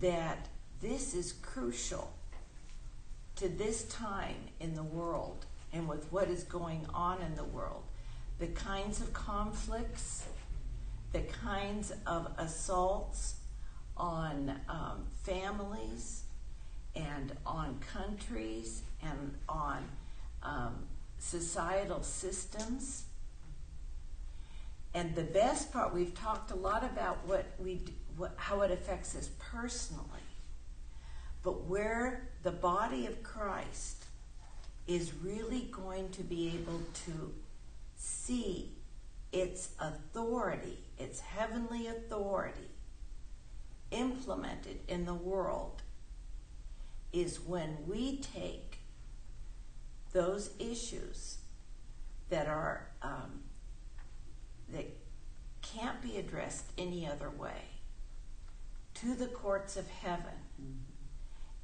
that 0.00 0.48
this 0.80 1.14
is 1.14 1.32
crucial 1.32 2.12
to 3.40 3.48
this 3.48 3.84
time 3.84 4.36
in 4.60 4.74
the 4.74 4.82
world 4.82 5.46
and 5.72 5.88
with 5.88 6.10
what 6.12 6.28
is 6.28 6.44
going 6.44 6.86
on 6.94 7.20
in 7.22 7.34
the 7.34 7.44
world 7.44 7.82
the 8.38 8.46
kinds 8.48 9.00
of 9.00 9.12
conflicts 9.12 10.26
the 11.12 11.20
kinds 11.20 11.92
of 12.06 12.30
assaults 12.38 13.36
on 13.96 14.60
um, 14.68 15.04
families 15.22 16.22
and 16.94 17.36
on 17.46 17.78
countries 17.92 18.82
and 19.02 19.34
on 19.48 19.84
um, 20.42 20.86
societal 21.18 22.02
systems. 22.02 23.04
And 24.94 25.14
the 25.14 25.22
best 25.22 25.72
part, 25.72 25.94
we've 25.94 26.14
talked 26.14 26.50
a 26.50 26.56
lot 26.56 26.84
about 26.84 27.18
what 27.26 27.46
we, 27.58 27.82
what, 28.16 28.32
how 28.36 28.62
it 28.62 28.70
affects 28.70 29.14
us 29.14 29.30
personally, 29.38 30.04
but 31.42 31.64
where 31.66 32.29
the 32.42 32.50
body 32.50 33.06
of 33.06 33.22
Christ 33.22 34.04
is 34.86 35.12
really 35.22 35.68
going 35.70 36.10
to 36.10 36.22
be 36.22 36.48
able 36.60 36.80
to 37.06 37.34
see 37.96 38.72
its 39.32 39.70
authority, 39.78 40.78
its 40.98 41.20
heavenly 41.20 41.86
authority, 41.86 42.68
implemented 43.90 44.80
in 44.88 45.04
the 45.04 45.14
world 45.14 45.82
is 47.12 47.40
when 47.40 47.76
we 47.86 48.18
take 48.18 48.78
those 50.12 50.50
issues 50.58 51.38
that 52.28 52.46
are 52.46 52.88
um, 53.02 53.40
that 54.72 54.86
can't 55.62 56.00
be 56.00 56.16
addressed 56.16 56.66
any 56.78 57.06
other 57.06 57.30
way 57.30 57.64
to 58.94 59.14
the 59.14 59.26
courts 59.26 59.76
of 59.76 59.88
heaven 59.88 60.86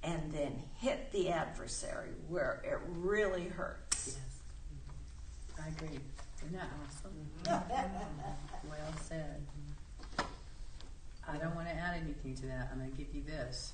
and 0.07 0.33
then 0.33 0.63
hit 0.77 1.11
the 1.11 1.31
adversary 1.31 2.11
where 2.29 2.63
it 2.65 2.79
really 2.89 3.49
hurts 3.49 4.17
Yes. 4.17 4.17
Mm-hmm. 5.59 5.63
I 5.63 5.69
agree. 5.69 6.01
Isn't 6.39 6.53
that 6.53 6.71
awesome? 6.87 7.13
Mm-hmm. 7.43 8.69
Well 8.69 8.93
said. 9.03 9.43
I 11.29 11.39
don't 11.39 11.57
want 11.57 11.67
to 11.67 11.75
add 11.75 12.01
anything 12.01 12.37
to 12.37 12.47
that. 12.47 12.69
I'm 12.71 12.79
going 12.79 12.93
to 12.93 12.97
give 12.97 13.13
you 13.13 13.23
this. 13.23 13.73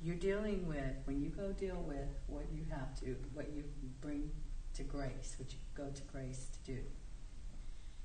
You're 0.00 0.14
dealing 0.14 0.68
with, 0.68 0.94
when 1.04 1.20
you 1.20 1.30
go 1.30 1.50
deal 1.52 1.82
with 1.84 2.08
what 2.28 2.44
you 2.54 2.64
have 2.70 2.98
to, 3.00 3.16
what 3.34 3.50
you 3.52 3.64
bring 4.00 4.30
to 4.74 4.84
grace, 4.84 5.34
what 5.38 5.52
you 5.52 5.58
go 5.74 5.88
to 5.90 6.02
grace 6.12 6.46
to 6.52 6.72
do, 6.72 6.80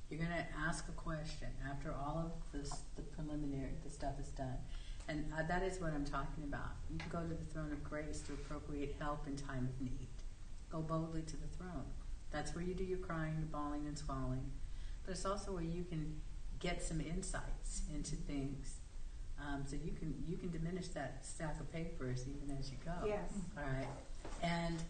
you're 0.10 0.20
going 0.20 0.32
to 0.32 0.46
ask 0.68 0.88
a 0.90 0.94
question 0.94 1.50
after 1.70 1.94
all 1.94 2.34
of 2.34 2.60
this, 2.60 2.82
the 2.96 3.04
preliminary, 3.04 3.74
the 3.84 3.92
stuff 3.92 4.14
is 4.20 4.30
done. 4.30 4.58
And 5.12 5.26
uh, 5.38 5.44
that 5.50 5.62
is 5.62 5.82
what 5.82 5.92
I'm 5.94 6.06
talking 6.06 6.46
about. 6.46 6.72
You 6.90 6.98
can 6.98 7.10
go 7.10 7.20
to 7.20 7.34
the 7.34 7.54
throne 7.54 7.74
of 7.74 7.84
grace 7.84 8.22
to 8.22 8.34
appropriate 8.34 8.96
help 8.98 9.28
in 9.28 9.36
time 9.36 9.68
of 9.68 9.82
need. 9.82 10.08
Go 10.72 10.80
boldly 10.80 11.24
to 11.24 11.36
the 11.36 11.48
throne. 11.58 11.84
That's 12.32 12.56
where 12.56 12.64
you 12.64 12.74
do 12.74 12.86
your 12.86 13.00
crying, 13.00 13.36
your 13.38 13.48
bawling, 13.48 13.86
and 13.88 13.98
swallowing. 13.98 14.50
But 15.06 15.12
it's 15.12 15.26
also 15.26 15.52
where 15.52 15.64
you 15.64 15.84
can 15.84 16.22
get 16.60 16.82
some 16.82 17.02
insights 17.02 17.82
into 17.94 18.16
things. 18.16 18.78
Um, 19.38 19.64
so 19.66 19.76
you 19.84 19.92
can 19.92 20.14
you 20.28 20.38
can 20.38 20.50
diminish 20.50 20.88
that 20.90 21.26
stack 21.26 21.60
of 21.60 21.70
papers 21.74 22.26
even 22.30 22.56
as 22.58 22.72
you 22.72 22.78
go. 22.86 22.94
Yes. 23.06 23.34
All 23.58 23.64
right. 23.64 23.88
And 24.42 24.82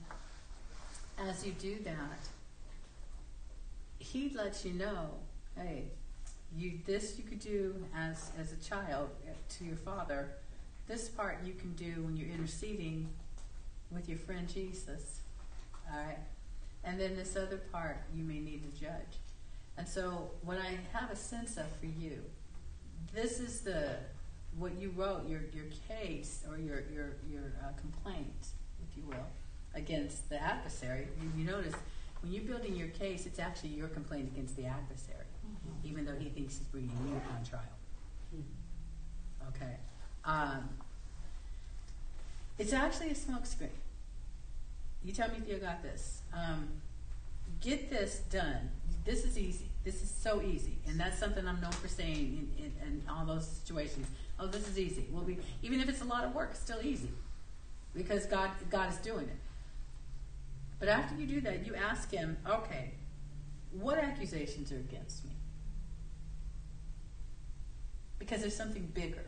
as 1.27 1.43
you 1.43 1.53
do 1.53 1.77
that, 1.83 2.19
he 3.97 4.29
lets 4.35 4.65
you 4.65 4.73
know, 4.73 5.15
hey, 5.55 5.85
you 6.57 6.79
this 6.85 7.17
you 7.17 7.23
could 7.23 7.39
do 7.39 7.75
as 7.95 8.31
as 8.39 8.51
a 8.51 8.57
child 8.57 9.09
uh, 9.27 9.33
to 9.57 9.65
your 9.65 9.77
father. 9.77 10.29
This 10.87 11.07
part 11.07 11.39
you 11.45 11.53
can 11.53 11.73
do 11.73 12.03
when 12.03 12.17
you're 12.17 12.29
interceding 12.29 13.09
with 13.91 14.09
your 14.09 14.17
friend 14.17 14.47
Jesus. 14.47 15.21
All 15.89 15.97
right. 15.97 16.17
And 16.83 16.99
then 16.99 17.15
this 17.15 17.35
other 17.35 17.57
part 17.71 17.97
you 18.13 18.23
may 18.23 18.39
need 18.39 18.63
to 18.63 18.79
judge. 18.79 19.19
And 19.77 19.87
so 19.87 20.31
what 20.43 20.57
I 20.57 20.77
have 20.93 21.11
a 21.11 21.15
sense 21.15 21.57
of 21.57 21.65
for 21.79 21.85
you, 21.85 22.21
this 23.13 23.39
is 23.39 23.61
the 23.61 23.95
what 24.57 24.73
you 24.79 24.91
wrote, 24.95 25.27
your 25.27 25.41
your 25.53 25.65
case 25.87 26.43
or 26.49 26.57
your 26.57 26.83
your 26.93 27.15
your 27.29 27.53
uh, 27.63 27.71
complaint, 27.79 28.47
if 28.89 28.97
you 28.97 29.03
will, 29.07 29.27
against 29.73 30.29
the 30.29 30.41
adversary. 30.41 31.07
You, 31.21 31.31
you 31.37 31.49
notice 31.49 31.73
when 32.21 32.31
you're 32.31 32.43
building 32.43 32.75
your 32.75 32.89
case, 32.89 33.25
it's 33.25 33.39
actually 33.39 33.69
your 33.69 33.87
complaint 33.87 34.29
against 34.33 34.55
the 34.55 34.65
adversary, 34.65 35.20
even 35.83 36.05
though 36.05 36.15
he 36.17 36.29
thinks 36.29 36.57
he's 36.57 36.67
bringing 36.67 36.91
you 37.05 37.15
on 37.15 37.43
trial. 37.43 37.61
Okay. 39.49 39.75
Um, 40.23 40.69
it's 42.57 42.73
actually 42.73 43.09
a 43.09 43.15
smokescreen. 43.15 43.69
You 45.03 45.13
tell 45.13 45.29
me 45.29 45.35
if 45.37 45.49
you 45.49 45.57
got 45.57 45.81
this. 45.81 46.21
Um, 46.33 46.67
get 47.59 47.89
this 47.89 48.21
done. 48.29 48.69
This 49.03 49.25
is 49.25 49.37
easy. 49.37 49.65
This 49.83 50.03
is 50.03 50.11
so 50.11 50.43
easy, 50.43 50.77
and 50.87 50.99
that's 50.99 51.17
something 51.17 51.47
I'm 51.47 51.59
known 51.59 51.71
for 51.71 51.87
saying 51.87 52.49
in, 52.57 52.65
in, 52.65 52.87
in 52.87 53.03
all 53.09 53.25
those 53.25 53.47
situations. 53.47 54.05
Oh, 54.39 54.45
this 54.45 54.67
is 54.67 54.77
easy. 54.77 55.07
Well, 55.11 55.23
we, 55.23 55.39
even 55.63 55.81
if 55.81 55.89
it's 55.89 56.01
a 56.01 56.05
lot 56.05 56.23
of 56.23 56.35
work, 56.35 56.49
it's 56.51 56.59
still 56.59 56.81
easy 56.83 57.09
because 57.95 58.27
God 58.27 58.51
God 58.69 58.91
is 58.91 58.97
doing 58.97 59.25
it. 59.25 59.37
But 60.79 60.89
after 60.89 61.15
you 61.15 61.25
do 61.25 61.41
that, 61.41 61.65
you 61.65 61.73
ask 61.75 62.11
Him, 62.11 62.37
okay, 62.47 62.91
what 63.71 63.97
accusations 63.97 64.71
are 64.71 64.77
against 64.77 65.25
me? 65.25 65.30
Because 68.21 68.41
there's 68.41 68.55
something 68.55 68.85
bigger. 68.93 69.25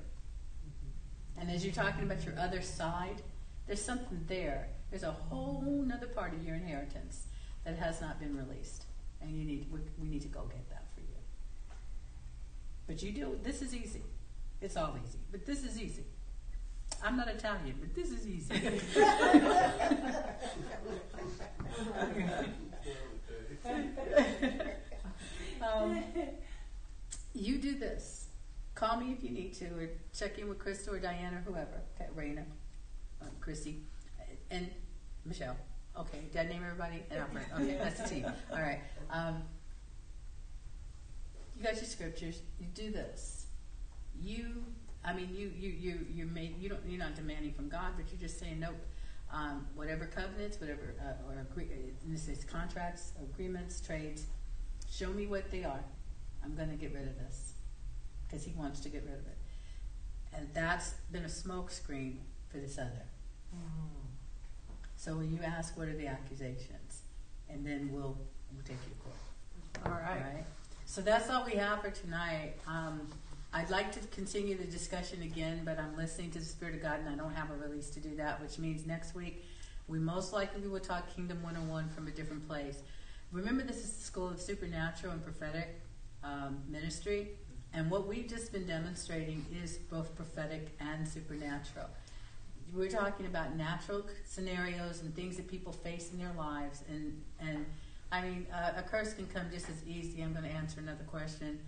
And 1.35 1.49
as 1.49 1.65
you're 1.65 1.73
talking 1.73 2.03
about 2.03 2.23
your 2.23 2.37
other 2.37 2.61
side, 2.61 3.23
there's 3.65 3.83
something 3.83 4.23
there. 4.27 4.67
There's 4.91 5.01
a 5.01 5.11
whole 5.11 5.83
other 5.91 6.05
part 6.05 6.35
of 6.35 6.45
your 6.45 6.53
inheritance 6.53 7.25
that 7.65 7.75
has 7.75 8.01
not 8.01 8.19
been 8.19 8.37
released. 8.37 8.83
And 9.19 9.35
you 9.35 9.45
need 9.45 9.65
we, 9.71 9.79
we 9.99 10.07
need 10.07 10.21
to 10.21 10.27
go 10.27 10.43
get 10.43 10.69
that 10.69 10.85
for 10.93 11.01
you. 11.01 11.07
But 12.85 13.01
you 13.01 13.11
do 13.11 13.39
this 13.41 13.63
is 13.63 13.73
easy. 13.73 14.03
It's 14.61 14.77
all 14.77 14.95
easy. 15.03 15.17
But 15.31 15.47
this 15.47 15.63
is 15.63 15.81
easy. 15.81 16.03
I'm 17.03 17.17
not 17.17 17.29
Italian, 17.29 17.77
but 17.79 17.95
this 17.95 18.11
is 18.11 18.27
easy. 18.27 18.53
um, 25.63 26.03
you 27.33 27.57
do 27.57 27.73
this. 27.73 28.22
Call 28.75 28.97
me 28.97 29.11
if 29.11 29.23
you 29.23 29.29
need 29.29 29.53
to, 29.55 29.65
or 29.65 29.89
check 30.17 30.39
in 30.39 30.49
with 30.49 30.57
Crystal 30.57 30.95
or 30.95 30.99
Diana 30.99 31.37
or 31.37 31.51
whoever. 31.51 31.81
Okay, 31.95 32.09
Raina, 32.17 32.43
uh, 33.21 33.25
Chrissy, 33.39 33.81
and 34.49 34.69
Michelle. 35.25 35.55
Okay, 35.97 36.21
did 36.31 36.47
I 36.47 36.49
name 36.49 36.63
everybody? 36.65 37.03
And 37.11 37.19
Alfred. 37.19 37.45
Okay, 37.55 37.77
that's 37.77 38.01
the 38.01 38.09
team. 38.09 38.25
All 38.51 38.61
right. 38.61 38.79
Um, 39.11 39.43
you 41.55 41.63
got 41.63 41.75
your 41.75 41.85
scriptures. 41.85 42.39
You 42.59 42.65
do 42.73 42.91
this. 42.91 43.45
You, 44.19 44.63
I 45.05 45.13
mean, 45.13 45.29
you, 45.31 45.51
you, 45.55 45.69
you, 45.69 45.99
you 46.11 46.25
made. 46.25 46.55
You 46.59 46.69
don't. 46.69 46.81
You're 46.87 46.99
not 46.99 47.15
demanding 47.15 47.53
from 47.53 47.69
God, 47.69 47.93
but 47.95 48.05
you're 48.11 48.21
just 48.21 48.39
saying, 48.39 48.59
nope. 48.59 48.75
Um, 49.31 49.67
whatever 49.75 50.05
covenants, 50.05 50.59
whatever, 50.59 50.93
uh, 51.01 51.27
or 51.27 51.41
agree, 51.41 51.67
this 52.05 52.27
case, 52.27 52.43
contracts, 52.43 53.13
agreements, 53.21 53.81
trades. 53.81 54.25
Show 54.91 55.09
me 55.09 55.25
what 55.25 55.49
they 55.49 55.63
are. 55.63 55.83
I'm 56.43 56.55
going 56.55 56.69
to 56.69 56.75
get 56.75 56.93
rid 56.93 57.07
of 57.07 57.17
this 57.17 57.52
because 58.33 58.45
He 58.45 58.53
wants 58.57 58.79
to 58.79 58.89
get 58.89 59.03
rid 59.03 59.13
of 59.13 59.27
it, 59.27 59.37
and 60.33 60.47
that's 60.55 60.95
been 61.11 61.23
a 61.23 61.27
smokescreen 61.27 62.15
for 62.49 62.57
this 62.57 62.79
other. 62.79 63.03
So 64.95 65.15
when 65.17 65.31
you 65.31 65.39
ask, 65.43 65.77
what 65.77 65.87
are 65.87 65.95
the 65.95 66.07
accusations? 66.07 67.01
And 67.49 67.65
then 67.65 67.89
we'll, 67.91 68.17
we'll 68.51 68.63
take 68.65 68.77
you 68.87 68.95
to 68.95 69.01
court. 69.03 69.15
All 69.85 70.01
right. 70.01 70.17
Alright? 70.17 70.45
So 70.85 71.01
that's 71.01 71.29
all 71.29 71.45
we 71.45 71.57
have 71.57 71.81
for 71.81 71.91
tonight. 71.91 72.53
Um, 72.67 73.01
I'd 73.53 73.69
like 73.69 73.91
to 73.91 73.99
continue 74.07 74.57
the 74.57 74.63
discussion 74.63 75.21
again, 75.21 75.61
but 75.65 75.77
I'm 75.77 75.95
listening 75.97 76.31
to 76.31 76.39
the 76.39 76.45
Spirit 76.45 76.75
of 76.75 76.81
God 76.81 77.01
and 77.01 77.09
I 77.09 77.15
don't 77.15 77.33
have 77.33 77.51
a 77.51 77.55
release 77.55 77.89
to 77.91 77.99
do 77.99 78.15
that, 78.15 78.41
which 78.41 78.57
means 78.57 78.87
next 78.87 79.13
week 79.13 79.43
we 79.87 79.99
most 79.99 80.31
likely 80.31 80.67
will 80.67 80.79
talk 80.79 81.13
Kingdom 81.13 81.43
101 81.43 81.89
from 81.89 82.07
a 82.07 82.11
different 82.11 82.47
place. 82.47 82.79
Remember, 83.31 83.61
this 83.61 83.83
is 83.83 83.91
the 83.91 84.03
School 84.03 84.29
of 84.29 84.39
Supernatural 84.39 85.11
and 85.11 85.23
Prophetic 85.23 85.81
um, 86.23 86.63
Ministry, 86.69 87.31
and 87.73 87.89
what 87.89 88.07
we've 88.07 88.27
just 88.27 88.51
been 88.51 88.67
demonstrating 88.67 89.45
is 89.63 89.77
both 89.77 90.15
prophetic 90.15 90.77
and 90.79 91.07
supernatural. 91.07 91.87
We're 92.73 92.89
talking 92.89 93.25
about 93.25 93.55
natural 93.55 94.03
scenarios 94.25 95.01
and 95.01 95.15
things 95.15 95.37
that 95.37 95.47
people 95.47 95.73
face 95.73 96.11
in 96.11 96.19
their 96.19 96.33
lives. 96.37 96.83
And 96.87 97.21
and 97.39 97.65
i 98.11 98.21
mean 98.21 98.45
uh, 98.53 98.73
a 98.77 98.83
curse 98.83 99.13
can 99.13 99.25
come 99.27 99.47
just 99.51 99.69
as 99.69 99.83
easy. 99.87 100.21
I'm 100.21 100.33
going 100.33 100.45
to 100.45 100.51
answer 100.51 100.79
another 100.79 101.03
question. 101.05 101.59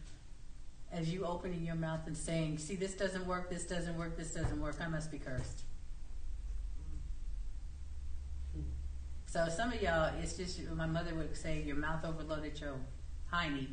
As 0.91 1.11
you 1.11 1.25
opening 1.25 1.63
your 1.63 1.75
mouth 1.75 2.01
and 2.05 2.15
saying 2.15 2.59
see 2.59 2.75
this 2.75 2.93
doesn't 2.93 3.25
work 3.25 3.49
this 3.49 3.65
doesn't 3.65 3.97
work 3.97 4.15
this 4.15 4.31
doesn't 4.31 4.61
work. 4.61 4.77
I 4.79 4.87
must 4.87 5.11
be 5.11 5.17
cursed. 5.17 5.63
So 9.25 9.47
some 9.49 9.73
of 9.73 9.81
y'all 9.81 10.13
it's 10.21 10.37
just 10.37 10.61
my 10.71 10.85
mother 10.85 11.15
would 11.15 11.35
say 11.35 11.63
your 11.63 11.77
mouth 11.77 12.05
overloaded 12.05 12.59
your 12.59 12.75
hiney 13.33 13.69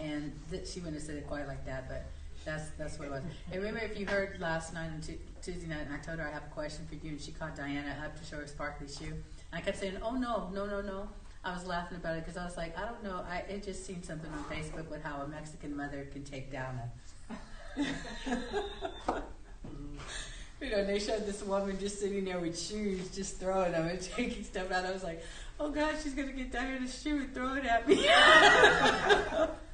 and 0.00 0.32
th- 0.50 0.66
she 0.66 0.80
wouldn't 0.80 0.96
have 0.96 1.04
said 1.04 1.16
it 1.16 1.26
quite 1.26 1.46
like 1.46 1.64
that 1.66 1.88
but 1.88 2.06
that's 2.44 2.70
that's 2.78 2.98
what 2.98 3.08
it 3.08 3.10
was. 3.10 3.22
And 3.52 3.62
remember, 3.62 3.80
if 3.80 3.98
you 3.98 4.06
heard 4.06 4.40
last 4.40 4.72
night 4.72 4.90
on 4.92 5.00
t- 5.00 5.18
Tuesday 5.42 5.66
night, 5.66 5.86
and 5.86 5.94
I 5.94 5.98
told 5.98 6.18
her 6.18 6.26
I 6.26 6.30
have 6.32 6.44
a 6.44 6.54
question 6.54 6.86
for 6.88 6.94
you, 6.94 7.12
and 7.12 7.20
she 7.20 7.32
called 7.32 7.54
Diana 7.54 7.96
up 8.04 8.18
to 8.18 8.24
show 8.24 8.36
her 8.36 8.46
sparkly 8.46 8.88
shoe. 8.88 9.12
And 9.12 9.14
I 9.52 9.60
kept 9.60 9.78
saying, 9.78 9.98
"Oh 10.02 10.12
no, 10.12 10.50
no, 10.52 10.66
no, 10.66 10.80
no." 10.80 11.08
I 11.44 11.52
was 11.54 11.66
laughing 11.66 11.96
about 11.96 12.16
it 12.16 12.24
because 12.24 12.36
I 12.36 12.44
was 12.44 12.58
like, 12.58 12.76
I 12.76 12.84
don't 12.84 13.02
know. 13.02 13.24
I 13.28 13.36
had 13.50 13.62
just 13.62 13.86
seen 13.86 14.02
something 14.02 14.30
on 14.30 14.44
Facebook 14.44 14.90
with 14.90 15.02
how 15.02 15.22
a 15.22 15.28
Mexican 15.28 15.74
mother 15.74 16.06
can 16.12 16.22
take 16.22 16.52
down 16.52 16.78
a. 16.78 17.82
you 20.60 20.70
know, 20.70 20.76
and 20.78 20.88
they 20.88 20.98
showed 20.98 21.24
this 21.24 21.42
woman 21.42 21.78
just 21.80 21.98
sitting 21.98 22.26
there 22.26 22.38
with 22.38 22.58
shoes, 22.60 23.08
just 23.14 23.40
throwing 23.40 23.72
them 23.72 23.86
and 23.86 24.02
taking 24.16 24.44
stuff 24.44 24.70
out. 24.70 24.84
I 24.84 24.92
was 24.92 25.02
like, 25.02 25.24
oh 25.58 25.70
God, 25.70 25.94
she's 26.02 26.12
gonna 26.12 26.32
get 26.32 26.52
Diana's 26.52 27.02
shoe 27.02 27.16
and 27.16 27.34
throw 27.34 27.54
it 27.54 27.64
at 27.64 27.88
me. 27.88 28.06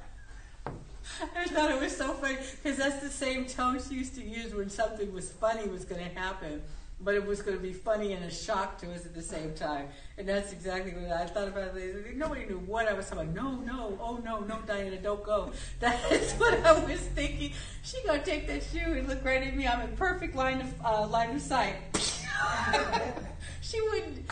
I 1.35 1.45
thought 1.45 1.71
it 1.71 1.79
was 1.79 1.95
so 1.95 2.13
funny 2.13 2.37
because 2.61 2.77
that's 2.77 3.01
the 3.01 3.09
same 3.09 3.45
tone 3.45 3.79
she 3.87 3.95
used 3.95 4.15
to 4.15 4.23
use 4.23 4.53
when 4.53 4.69
something 4.69 5.11
was 5.13 5.31
funny 5.31 5.67
was 5.67 5.85
going 5.85 6.03
to 6.03 6.19
happen, 6.19 6.61
but 7.01 7.15
it 7.15 7.25
was 7.25 7.41
going 7.41 7.57
to 7.57 7.63
be 7.63 7.73
funny 7.73 8.13
and 8.13 8.23
a 8.25 8.31
shock 8.31 8.77
to 8.79 8.93
us 8.93 9.05
at 9.05 9.13
the 9.13 9.21
same 9.21 9.53
time. 9.53 9.87
And 10.17 10.27
that's 10.27 10.51
exactly 10.51 10.91
what 10.93 11.11
I 11.11 11.25
thought 11.25 11.47
about. 11.47 11.75
It. 11.77 12.15
Nobody 12.15 12.45
knew 12.45 12.59
what 12.59 12.87
I 12.87 12.93
was 12.93 13.09
talking. 13.09 13.33
No, 13.33 13.55
no, 13.55 13.97
oh 14.01 14.17
no, 14.23 14.41
no, 14.41 14.59
Diana, 14.65 14.97
don't 14.97 15.23
go. 15.23 15.51
That 15.79 16.11
is 16.11 16.33
what 16.33 16.65
I 16.65 16.73
was 16.73 16.99
thinking. 16.99 17.53
She 17.83 17.97
gonna 18.05 18.23
take 18.23 18.47
that 18.47 18.63
shoe 18.63 18.93
and 18.93 19.07
look 19.07 19.23
right 19.23 19.43
at 19.43 19.55
me. 19.55 19.67
I'm 19.67 19.81
in 19.81 19.95
perfect 19.95 20.35
line 20.35 20.61
of 20.61 20.73
uh, 20.83 21.07
line 21.07 21.35
of 21.35 21.41
sight. 21.41 21.75
she 23.61 23.81
wouldn't. 23.81 24.31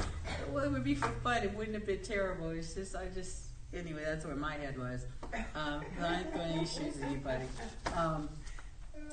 Well, 0.52 0.64
it 0.64 0.72
would 0.72 0.84
be 0.84 0.96
for 0.96 1.10
fun. 1.24 1.44
It 1.44 1.54
wouldn't 1.56 1.76
have 1.76 1.86
been 1.86 2.02
terrible. 2.02 2.50
It's 2.50 2.74
just 2.74 2.96
I 2.96 3.08
just 3.14 3.45
anyway, 3.76 4.04
that's 4.06 4.26
where 4.26 4.36
my 4.36 4.56
head 4.56 4.78
was. 4.78 5.06
Um, 5.56 5.84
I 6.02 6.20
ain't 6.20 6.34
throwing 6.34 6.52
any 6.52 6.66
shoes 6.66 6.98
at 7.02 7.10
anybody. 7.10 7.46
Um, 7.96 8.30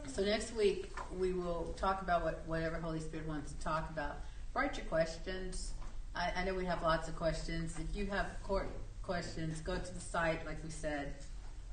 so 0.06 0.22
next 0.22 0.54
week 0.54 0.90
we 1.18 1.32
will 1.32 1.74
talk 1.76 2.02
about 2.02 2.22
what 2.22 2.42
whatever 2.46 2.76
Holy 2.76 3.00
Spirit 3.00 3.26
wants 3.26 3.52
to 3.52 3.58
talk 3.60 3.90
about. 3.90 4.16
Write 4.54 4.76
your 4.76 4.86
questions. 4.86 5.72
I, 6.14 6.32
I 6.36 6.44
know 6.44 6.54
we 6.54 6.64
have 6.66 6.82
lots 6.82 7.08
of 7.08 7.16
questions. 7.16 7.76
If 7.78 7.96
you 7.96 8.06
have 8.06 8.26
court 8.42 8.68
questions, 9.02 9.60
go 9.60 9.76
to 9.76 9.94
the 9.94 10.00
site, 10.00 10.44
like 10.46 10.62
we 10.62 10.70
said. 10.70 11.14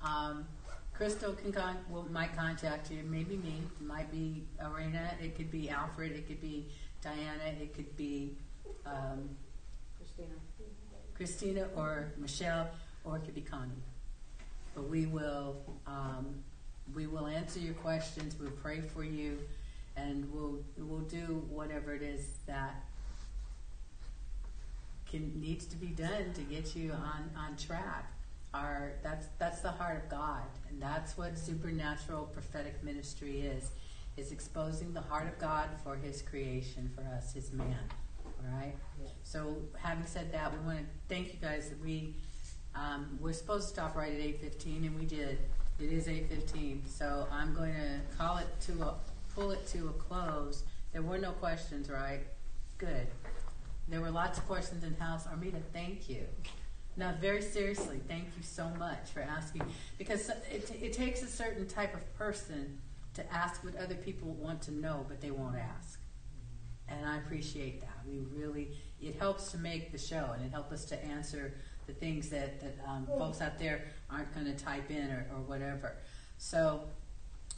Um, 0.04 0.46
Crystal 0.94 1.34
can 1.34 1.54
con- 1.54 1.78
will, 1.90 2.12
might 2.12 2.36
contact 2.36 2.92
you, 2.92 3.04
maybe 3.10 3.38
me, 3.38 3.62
it 3.80 3.86
might 3.86 4.12
be 4.12 4.44
Arena, 4.62 5.12
it 5.22 5.34
could 5.34 5.50
be 5.50 5.70
Alfred, 5.70 6.12
it 6.12 6.28
could 6.28 6.42
be 6.42 6.68
Diana, 7.02 7.56
it 7.62 7.74
could 7.74 7.96
be 7.96 8.36
um, 8.86 9.30
Christina. 9.98 10.36
Christina 11.20 11.68
or 11.76 12.14
Michelle, 12.18 12.70
or 13.04 13.18
it 13.18 13.26
could 13.26 13.36
be 13.36 13.42
Connie. 13.42 13.84
But 14.74 14.88
we 14.88 15.06
will, 15.06 15.58
um, 15.86 16.34
we 16.96 17.08
will 17.08 17.28
answer 17.28 17.60
your 17.60 17.74
questions, 17.74 18.38
we'll 18.40 18.52
pray 18.52 18.80
for 18.80 19.04
you, 19.04 19.38
and 19.98 20.32
we'll, 20.34 20.64
we'll 20.78 21.02
do 21.02 21.46
whatever 21.50 21.94
it 21.94 22.04
is 22.04 22.26
that 22.48 22.86
can, 25.12 25.34
needs 25.42 25.66
to 25.66 25.76
be 25.76 25.88
done 25.88 26.32
to 26.36 26.42
get 26.44 26.74
you 26.74 26.94
on, 26.94 27.30
on 27.38 27.58
track. 27.58 28.14
Our, 28.54 28.94
that's, 29.04 29.28
that's 29.40 29.60
the 29.60 29.72
heart 29.72 29.98
of 29.98 30.10
God, 30.10 30.46
and 30.70 30.82
that's 30.82 31.18
what 31.18 31.38
supernatural 31.38 32.28
prophetic 32.28 32.82
ministry 32.82 33.42
is, 33.42 33.72
is 34.16 34.32
exposing 34.32 34.94
the 34.94 35.02
heart 35.02 35.28
of 35.28 35.38
God 35.38 35.68
for 35.84 35.98
His 35.98 36.22
creation, 36.22 36.90
for 36.96 37.02
us, 37.14 37.34
His 37.34 37.52
man, 37.52 37.90
all 38.46 38.60
right? 38.60 38.76
So, 39.24 39.58
having 39.78 40.06
said 40.06 40.32
that, 40.34 40.52
we 40.52 40.60
want 40.66 40.80
to 40.80 40.86
thank 41.08 41.34
you 41.34 41.40
guys 41.42 41.72
we 41.84 42.16
um, 42.76 43.18
we're 43.20 43.34
supposed 43.34 43.68
to 43.68 43.74
stop 43.74 43.96
right 43.96 44.14
at 44.14 44.20
eight 44.20 44.42
fifteen, 44.42 44.86
and 44.86 44.98
we 44.98 45.06
did. 45.06 45.40
It 45.80 45.92
is 45.92 46.08
eight 46.08 46.30
fifteen, 46.30 46.84
so 46.88 47.28
I'm 47.32 47.54
going 47.54 47.74
to 47.74 48.18
call 48.18 48.38
it 48.38 48.48
to 48.62 48.82
a 48.84 48.96
pull 49.36 49.52
it 49.52 49.66
to 49.68 49.88
a 49.88 49.94
close. 49.94 50.64
There 50.94 51.02
were 51.02 51.18
no 51.18 51.32
questions, 51.32 51.90
right? 51.90 52.22
Good. 52.78 53.08
There 53.88 54.02
were 54.02 54.12
lots 54.12 54.38
of 54.38 54.48
questions 54.48 54.84
in 54.84 54.96
house. 54.96 55.26
Armida, 55.26 55.62
thank 55.74 56.10
you. 56.10 56.26
Now, 56.98 57.16
very 57.20 57.42
seriously, 57.42 58.00
thank 58.08 58.26
you 58.38 58.44
so 58.44 58.68
much 58.78 59.10
for 59.14 59.22
asking 59.22 59.64
because 59.98 60.30
it, 60.52 60.70
it 60.82 60.94
takes 60.94 61.22
a 61.22 61.28
certain 61.28 61.68
type 61.68 61.94
of 61.94 62.18
person 62.18 62.80
to 63.14 63.34
ask 63.34 63.64
what 63.64 63.76
other 63.78 63.96
people 63.96 64.30
want 64.34 64.62
to 64.64 64.72
know, 64.72 65.06
but 65.08 65.22
they 65.22 65.32
won't 65.32 65.56
ask 65.56 66.00
and 66.92 67.08
I 67.08 67.18
appreciate 67.18 67.82
that. 67.82 67.99
We 68.10 68.20
really, 68.36 68.70
it 69.02 69.16
helps 69.16 69.52
to 69.52 69.58
make 69.58 69.92
the 69.92 69.98
show, 69.98 70.32
and 70.34 70.46
it 70.46 70.52
helps 70.52 70.74
us 70.74 70.86
to 70.86 71.06
answer 71.06 71.54
the 71.88 71.94
things 71.94 72.30
that, 72.30 72.62
that 72.62 72.78
um, 72.88 73.08
folks 73.08 73.42
out 73.42 73.58
there 73.58 73.86
aren't 74.10 74.32
going 74.34 74.46
to 74.46 74.54
type 74.54 74.92
in 74.92 75.10
or, 75.10 75.26
or 75.34 75.42
whatever. 75.42 75.96
So 76.38 76.82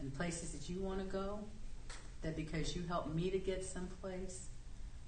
and 0.00 0.14
places 0.14 0.52
that 0.52 0.70
you 0.70 0.80
want 0.80 1.00
to 1.00 1.04
go, 1.04 1.40
that 2.24 2.36
because 2.36 2.74
you 2.74 2.82
helped 2.88 3.14
me 3.14 3.30
to 3.30 3.38
get 3.38 3.64
someplace, 3.64 4.48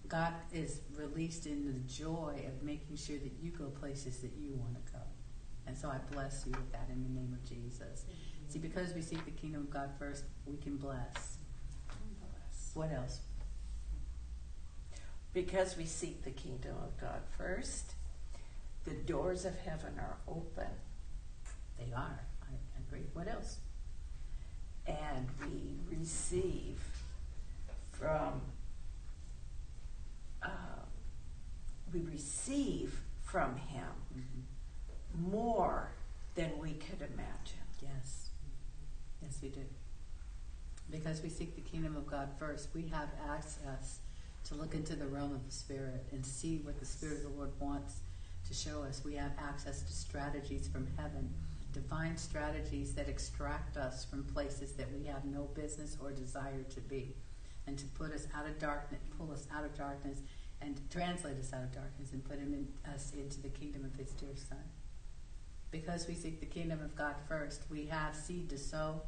God 0.07 0.35
is 0.53 0.81
released 0.95 1.47
in 1.47 1.67
the 1.67 1.79
joy 1.93 2.45
of 2.47 2.63
making 2.63 2.97
sure 2.97 3.17
that 3.17 3.33
you 3.43 3.51
go 3.51 3.65
places 3.65 4.19
that 4.19 4.33
you 4.39 4.53
want 4.55 4.75
to 4.75 4.93
go. 4.93 5.01
And 5.67 5.77
so 5.77 5.89
I 5.89 5.99
bless 6.13 6.45
you 6.47 6.53
with 6.53 6.71
that 6.73 6.89
in 6.93 7.03
the 7.03 7.09
name 7.09 7.33
of 7.33 7.49
Jesus. 7.49 8.05
See, 8.49 8.61
because 8.61 8.95
we 8.95 9.03
seek 9.03 9.25
the 9.25 9.33
kingdom 9.33 9.63
of 9.63 9.71
God 9.71 9.91
first, 9.99 10.25
we 10.47 10.57
can 10.59 10.77
bless. 10.77 11.39
What 12.75 12.93
else? 12.93 13.21
Because 15.33 15.77
we 15.77 15.87
seek 15.87 16.23
the 16.23 16.31
kingdom 16.31 16.77
of 16.85 16.97
God 17.01 17.21
first, 17.37 17.95
the 18.85 18.93
doors 18.93 19.45
of 19.45 19.59
heaven 19.59 19.95
are 19.99 20.17
open 20.29 20.71
They 21.79 21.93
are. 21.93 22.21
I 22.43 22.55
agree. 22.87 23.07
What 23.13 23.27
else? 23.27 23.59
and 24.87 25.27
we 25.41 25.97
receive 25.97 26.79
from 27.99 28.41
uh, 30.43 30.49
we 31.93 32.01
receive 32.01 33.01
from 33.23 33.57
him 33.57 33.85
Mm-hmm. 34.17 35.31
more 35.31 35.91
than 36.37 36.51
we 36.59 36.73
could 36.73 37.01
imagine. 37.03 37.67
Yes. 37.83 38.31
Yes, 39.23 39.39
we 39.43 39.49
do. 39.51 39.61
Because 40.91 41.23
we 41.23 41.29
seek 41.29 41.55
the 41.55 41.61
kingdom 41.61 41.97
of 41.97 42.07
God 42.07 42.31
first, 42.39 42.69
we 42.75 42.83
have 42.89 43.09
access 43.29 43.99
to 44.45 44.55
look 44.55 44.75
into 44.75 44.95
the 44.95 45.07
realm 45.07 45.33
of 45.35 45.45
the 45.45 45.53
Spirit 45.53 46.07
and 46.13 46.25
see 46.25 46.59
what 46.63 46.79
the 46.79 46.87
Spirit 46.87 47.19
of 47.19 47.23
the 47.25 47.29
Lord 47.31 47.51
wants 47.61 47.97
to 48.49 48.55
show 48.55 48.83
us. 48.85 49.03
We 49.05 49.15
have 49.17 49.33
access 49.39 49.83
to 49.83 49.93
strategies 49.93 50.69
from 50.69 50.87
heaven, 50.97 51.29
divine 51.73 52.17
strategies 52.17 52.95
that 52.95 53.09
extract 53.09 53.77
us 53.77 54.05
from 54.05 54.23
places 54.25 54.73
that 54.75 54.87
we 54.99 55.05
have 55.07 55.25
no 55.25 55.43
business 55.55 55.97
or 56.01 56.11
desire 56.13 56.63
to 56.71 56.81
be, 56.81 57.17
and 57.67 57.79
to 57.79 57.87
put 57.87 58.13
us 58.13 58.27
out 58.35 58.47
of 58.47 58.59
darkness, 58.59 59.01
pull 59.19 59.33
us 59.33 59.47
out 59.55 59.65
of 59.65 59.77
darkness, 59.77 60.19
and 60.61 60.81
translate 60.91 61.39
us 61.39 61.53
out 61.53 61.63
of 61.63 61.73
darkness 61.73 62.13
and 62.13 62.25
put 62.25 62.39
him 62.39 62.55
in, 62.55 62.93
us 62.93 63.13
into 63.17 63.41
the 63.41 63.49
kingdom 63.49 63.85
of 63.85 63.95
His 63.95 64.13
dear 64.13 64.35
Son 64.35 64.65
because 65.71 66.07
we 66.07 66.15
seek 66.15 66.41
the 66.41 66.47
kingdom 66.47 66.81
of 66.81 66.95
God 66.97 67.17
first, 67.29 67.63
we 67.71 67.87
have 67.87 68.15
seed 68.15 68.49
to 68.51 68.59
sow 68.59 69.03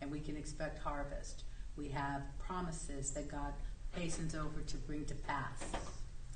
and 0.00 0.10
we 0.10 0.20
can 0.20 0.36
expect 0.36 0.78
harvest. 0.78 1.44
We 1.76 1.88
have 1.88 2.22
promises 2.38 3.10
that 3.12 3.28
God 3.28 3.54
hastens 3.92 4.34
over 4.34 4.60
to 4.60 4.76
bring 4.78 5.04
to 5.06 5.14
pass. 5.14 5.62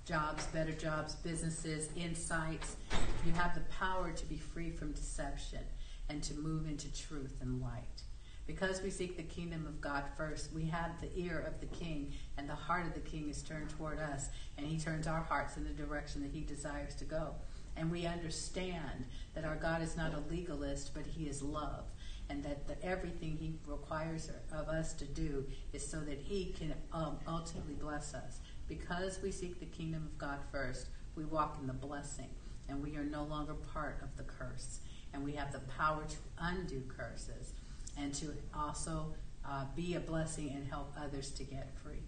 Jobs, 0.05 0.47
better 0.47 0.73
jobs, 0.73 1.17
businesses, 1.17 1.89
insights. 1.97 2.77
You 3.25 3.33
have 3.33 3.55
the 3.55 3.63
power 3.63 4.13
to 4.13 4.27
be 4.27 4.37
free 4.37 4.71
from 4.71 4.93
deception 4.93 5.65
and 6.09 6.23
to 6.23 6.35
move 6.35 6.69
into 6.69 6.93
truth 6.95 7.37
and 7.41 7.61
light. 7.61 8.03
Because 8.47 8.83
we 8.83 8.91
seek 8.91 9.17
the 9.17 9.23
kingdom 9.25 9.67
of 9.67 9.81
God 9.81 10.05
first, 10.17 10.53
we 10.53 10.67
have 10.67 11.01
the 11.01 11.11
ear 11.19 11.45
of 11.47 11.61
the 11.61 11.75
king, 11.77 12.13
and 12.39 12.49
the 12.49 12.55
heart 12.55 12.87
of 12.87 12.95
the 12.95 13.01
king 13.01 13.29
is 13.29 13.43
turned 13.43 13.71
toward 13.71 13.99
us, 13.99 14.29
and 14.57 14.67
he 14.67 14.79
turns 14.79 15.07
our 15.07 15.21
hearts 15.21 15.57
in 15.57 15.65
the 15.65 15.71
direction 15.71 16.23
that 16.23 16.31
he 16.33 16.43
desires 16.43 16.95
to 16.97 17.05
go 17.05 17.35
and 17.77 17.91
we 17.91 18.07
understand 18.07 19.05
that 19.35 19.45
our 19.45 19.57
God 19.57 19.83
is 19.83 19.97
not 19.97 20.15
a 20.15 20.33
legalist, 20.33 20.93
but 20.95 21.07
He 21.07 21.25
is 21.25 21.43
love, 21.43 21.85
and 22.31 22.43
that 22.43 22.67
the, 22.67 22.83
everything 22.85 23.37
He 23.37 23.55
requires 23.67 24.31
of 24.53 24.69
us 24.69 24.95
to 24.95 25.05
do 25.05 25.45
is 25.73 25.87
so 25.87 26.01
that 26.01 26.19
He 26.19 26.55
can 26.59 26.75
um, 26.93 27.19
ultimately 27.29 27.75
bless 27.75 28.15
us. 28.15 28.41
Because 28.67 29.21
we 29.23 29.31
seek 29.31 29.61
the 29.61 29.67
kingdom 29.67 30.05
of 30.07 30.19
God 30.19 30.39
first, 30.51 30.89
we 31.15 31.25
walk 31.25 31.59
in 31.61 31.67
the 31.67 31.73
blessing, 31.73 32.31
and 32.69 32.83
we 32.83 32.97
are 32.97 33.05
no 33.05 33.25
longer 33.25 33.55
part 33.55 34.01
of 34.03 34.17
the 34.17 34.25
curse, 34.25 34.81
and 35.13 35.23
we 35.23 35.33
have 35.33 35.53
the 35.53 35.61
power 35.61 36.05
to 36.09 36.17
undo 36.39 36.83
curses, 36.89 37.53
and 37.97 38.13
to 38.15 38.35
also 38.55 39.15
uh, 39.45 39.65
be 39.75 39.95
a 39.95 40.01
blessing 40.01 40.51
and 40.55 40.67
help 40.67 40.93
others 41.01 41.31
to 41.33 41.45
get 41.45 41.73
free. 41.83 42.03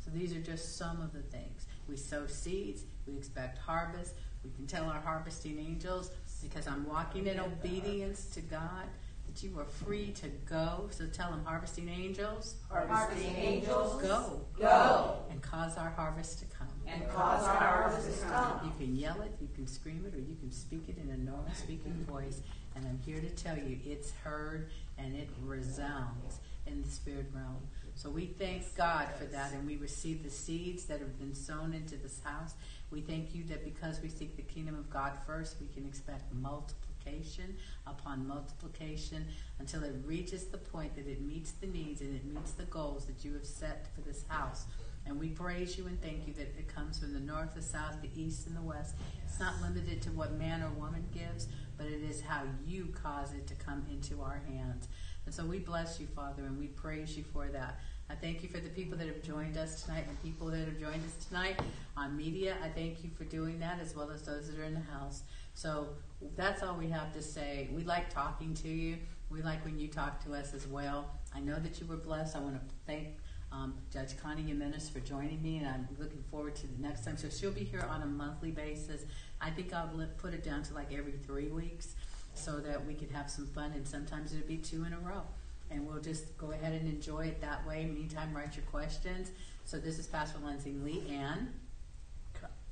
So 0.00 0.10
these 0.10 0.34
are 0.34 0.40
just 0.40 0.76
some 0.76 1.00
of 1.02 1.12
the 1.12 1.22
things. 1.22 1.66
We 1.88 1.96
sow 1.96 2.26
seeds, 2.26 2.84
we 3.06 3.16
expect 3.16 3.58
harvest. 3.58 4.14
We 4.42 4.50
can 4.50 4.66
tell 4.66 4.84
our 4.84 5.00
harvesting 5.00 5.58
angels, 5.58 6.10
because 6.42 6.66
I'm 6.66 6.88
walking 6.88 7.26
in 7.26 7.38
obedience 7.38 8.24
to 8.30 8.40
God, 8.40 8.86
that 9.26 9.42
you 9.42 9.58
are 9.58 9.66
free 9.66 10.12
to 10.12 10.28
go. 10.48 10.88
So 10.90 11.06
tell 11.06 11.30
them, 11.30 11.44
harvesting 11.44 11.88
angels, 11.90 12.54
Harvesting 12.70 13.36
angels, 13.36 14.02
go 14.02 14.40
go 14.58 15.18
and 15.30 15.42
cause 15.42 15.76
our 15.76 15.90
harvest 15.90 16.38
to 16.40 16.46
come. 16.46 16.68
And 16.86 17.06
cause 17.10 17.46
our 17.46 17.54
harvest 17.54 18.20
to 18.22 18.26
come. 18.26 18.60
You 18.64 18.72
can 18.78 18.96
yell 18.96 19.20
it, 19.20 19.32
you 19.40 19.48
can 19.54 19.66
scream 19.66 20.04
it, 20.06 20.16
or 20.16 20.20
you 20.20 20.36
can 20.40 20.50
speak 20.50 20.88
it 20.88 20.96
in 20.96 21.10
a 21.10 21.18
normal 21.18 21.52
speaking 21.54 22.04
voice. 22.08 22.40
And 22.74 22.86
I'm 22.86 22.98
here 23.04 23.20
to 23.20 23.28
tell 23.30 23.58
you, 23.58 23.78
it's 23.84 24.12
heard 24.24 24.70
and 25.02 25.14
it 25.14 25.28
resounds 25.42 26.40
in 26.66 26.82
the 26.82 26.88
spirit 26.88 27.26
realm. 27.34 27.56
So 27.94 28.08
we 28.08 28.26
thank 28.26 28.76
God 28.76 29.08
for 29.18 29.24
that, 29.24 29.52
and 29.52 29.66
we 29.66 29.76
receive 29.76 30.22
the 30.22 30.30
seeds 30.30 30.84
that 30.84 31.00
have 31.00 31.18
been 31.18 31.34
sown 31.34 31.74
into 31.74 31.96
this 31.96 32.20
house. 32.24 32.54
We 32.90 33.00
thank 33.00 33.34
you 33.34 33.44
that 33.44 33.64
because 33.64 34.00
we 34.00 34.08
seek 34.08 34.36
the 34.36 34.42
kingdom 34.42 34.74
of 34.74 34.88
God 34.90 35.12
first, 35.26 35.56
we 35.60 35.66
can 35.68 35.86
expect 35.86 36.32
multiplication 36.32 37.56
upon 37.86 38.26
multiplication 38.26 39.26
until 39.58 39.82
it 39.84 39.94
reaches 40.04 40.46
the 40.46 40.58
point 40.58 40.94
that 40.96 41.06
it 41.06 41.20
meets 41.20 41.52
the 41.52 41.66
needs 41.66 42.00
and 42.00 42.14
it 42.14 42.24
meets 42.24 42.52
the 42.52 42.64
goals 42.64 43.06
that 43.06 43.24
you 43.24 43.32
have 43.34 43.46
set 43.46 43.88
for 43.94 44.00
this 44.02 44.24
house. 44.28 44.66
And 45.06 45.18
we 45.18 45.28
praise 45.28 45.78
you 45.78 45.86
and 45.86 46.00
thank 46.00 46.26
you 46.26 46.34
that 46.34 46.54
it 46.58 46.68
comes 46.74 46.98
from 46.98 47.12
the 47.12 47.20
north, 47.20 47.54
the 47.54 47.62
south, 47.62 48.00
the 48.02 48.10
east, 48.14 48.46
and 48.46 48.56
the 48.56 48.62
west. 48.62 48.94
It's 49.24 49.40
not 49.40 49.60
limited 49.62 50.02
to 50.02 50.10
what 50.10 50.38
man 50.38 50.62
or 50.62 50.68
woman 50.70 51.04
gives, 51.12 51.48
but 51.80 51.88
it 51.88 52.02
is 52.02 52.20
how 52.20 52.42
you 52.66 52.92
cause 53.02 53.32
it 53.32 53.46
to 53.46 53.54
come 53.54 53.86
into 53.90 54.20
our 54.20 54.42
hands. 54.46 54.86
And 55.24 55.34
so 55.34 55.46
we 55.46 55.58
bless 55.58 55.98
you, 55.98 56.06
Father, 56.14 56.42
and 56.42 56.58
we 56.58 56.66
praise 56.66 57.16
you 57.16 57.24
for 57.32 57.48
that. 57.48 57.80
I 58.10 58.14
thank 58.14 58.42
you 58.42 58.50
for 58.50 58.58
the 58.58 58.68
people 58.68 58.98
that 58.98 59.06
have 59.06 59.22
joined 59.22 59.56
us 59.56 59.82
tonight 59.82 60.04
and 60.06 60.22
people 60.22 60.48
that 60.48 60.58
have 60.58 60.78
joined 60.78 61.02
us 61.06 61.24
tonight 61.26 61.58
on 61.96 62.16
media. 62.16 62.56
I 62.62 62.68
thank 62.68 63.02
you 63.02 63.08
for 63.16 63.24
doing 63.24 63.58
that 63.60 63.78
as 63.80 63.96
well 63.96 64.10
as 64.10 64.22
those 64.22 64.50
that 64.50 64.60
are 64.60 64.64
in 64.64 64.74
the 64.74 64.92
house. 64.92 65.22
So 65.54 65.88
that's 66.36 66.62
all 66.62 66.76
we 66.76 66.90
have 66.90 67.14
to 67.14 67.22
say. 67.22 67.70
We 67.72 67.84
like 67.84 68.12
talking 68.12 68.52
to 68.54 68.68
you. 68.68 68.98
We 69.30 69.40
like 69.42 69.64
when 69.64 69.78
you 69.78 69.88
talk 69.88 70.22
to 70.24 70.34
us 70.34 70.52
as 70.52 70.66
well. 70.66 71.08
I 71.34 71.40
know 71.40 71.58
that 71.60 71.80
you 71.80 71.86
were 71.86 71.96
blessed. 71.96 72.36
I 72.36 72.40
want 72.40 72.56
to 72.56 72.74
thank 72.86 73.16
um, 73.52 73.74
Judge 73.92 74.16
Connie 74.16 74.42
Jimenez 74.42 74.88
for 74.88 75.00
joining 75.00 75.42
me, 75.42 75.58
and 75.58 75.66
I'm 75.66 75.88
looking 75.98 76.22
forward 76.30 76.54
to 76.56 76.66
the 76.66 76.82
next 76.82 77.04
time. 77.04 77.16
So 77.16 77.28
she'll 77.28 77.50
be 77.50 77.64
here 77.64 77.86
on 77.88 78.02
a 78.02 78.06
monthly 78.06 78.50
basis. 78.50 79.02
I 79.40 79.50
think 79.50 79.72
I'll 79.72 79.90
li- 79.94 80.06
put 80.18 80.34
it 80.34 80.44
down 80.44 80.62
to 80.64 80.74
like 80.74 80.92
every 80.92 81.12
three 81.12 81.48
weeks 81.48 81.94
so 82.34 82.58
that 82.60 82.84
we 82.86 82.94
could 82.94 83.10
have 83.10 83.30
some 83.30 83.46
fun, 83.46 83.72
and 83.74 83.86
sometimes 83.86 84.32
it'll 84.34 84.46
be 84.46 84.56
two 84.58 84.84
in 84.84 84.92
a 84.92 84.98
row. 84.98 85.22
And 85.70 85.86
we'll 85.86 86.00
just 86.00 86.36
go 86.36 86.50
ahead 86.52 86.72
and 86.72 86.88
enjoy 86.88 87.26
it 87.26 87.40
that 87.40 87.66
way. 87.66 87.84
Meantime, 87.86 88.34
write 88.34 88.56
your 88.56 88.64
questions. 88.66 89.30
So 89.64 89.78
this 89.78 89.98
is 89.98 90.06
Pastor 90.06 90.38
Lindsay 90.44 90.72
Lee 90.72 91.02
Ann. 91.10 91.52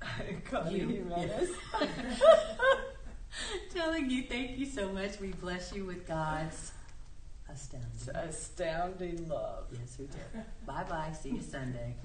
Connie 0.51 0.79
You. 0.79 0.89
Jimenez. 0.89 1.51
Telling 3.75 4.11
you, 4.11 4.23
thank 4.25 4.59
you 4.59 4.67
so 4.67 4.93
much. 4.93 5.21
We 5.21 5.29
bless 5.29 5.73
you 5.73 5.85
with 5.85 6.07
God's 6.09 6.73
astounding. 7.53 8.15
Astounding 8.15 9.29
love. 9.29 9.67
Yes, 9.73 9.97
we 9.99 10.07
do. 10.07 10.19
Bye 10.67 10.85
bye. 10.89 11.13
See 11.21 11.31
you 11.31 11.43
Sunday. 11.43 11.95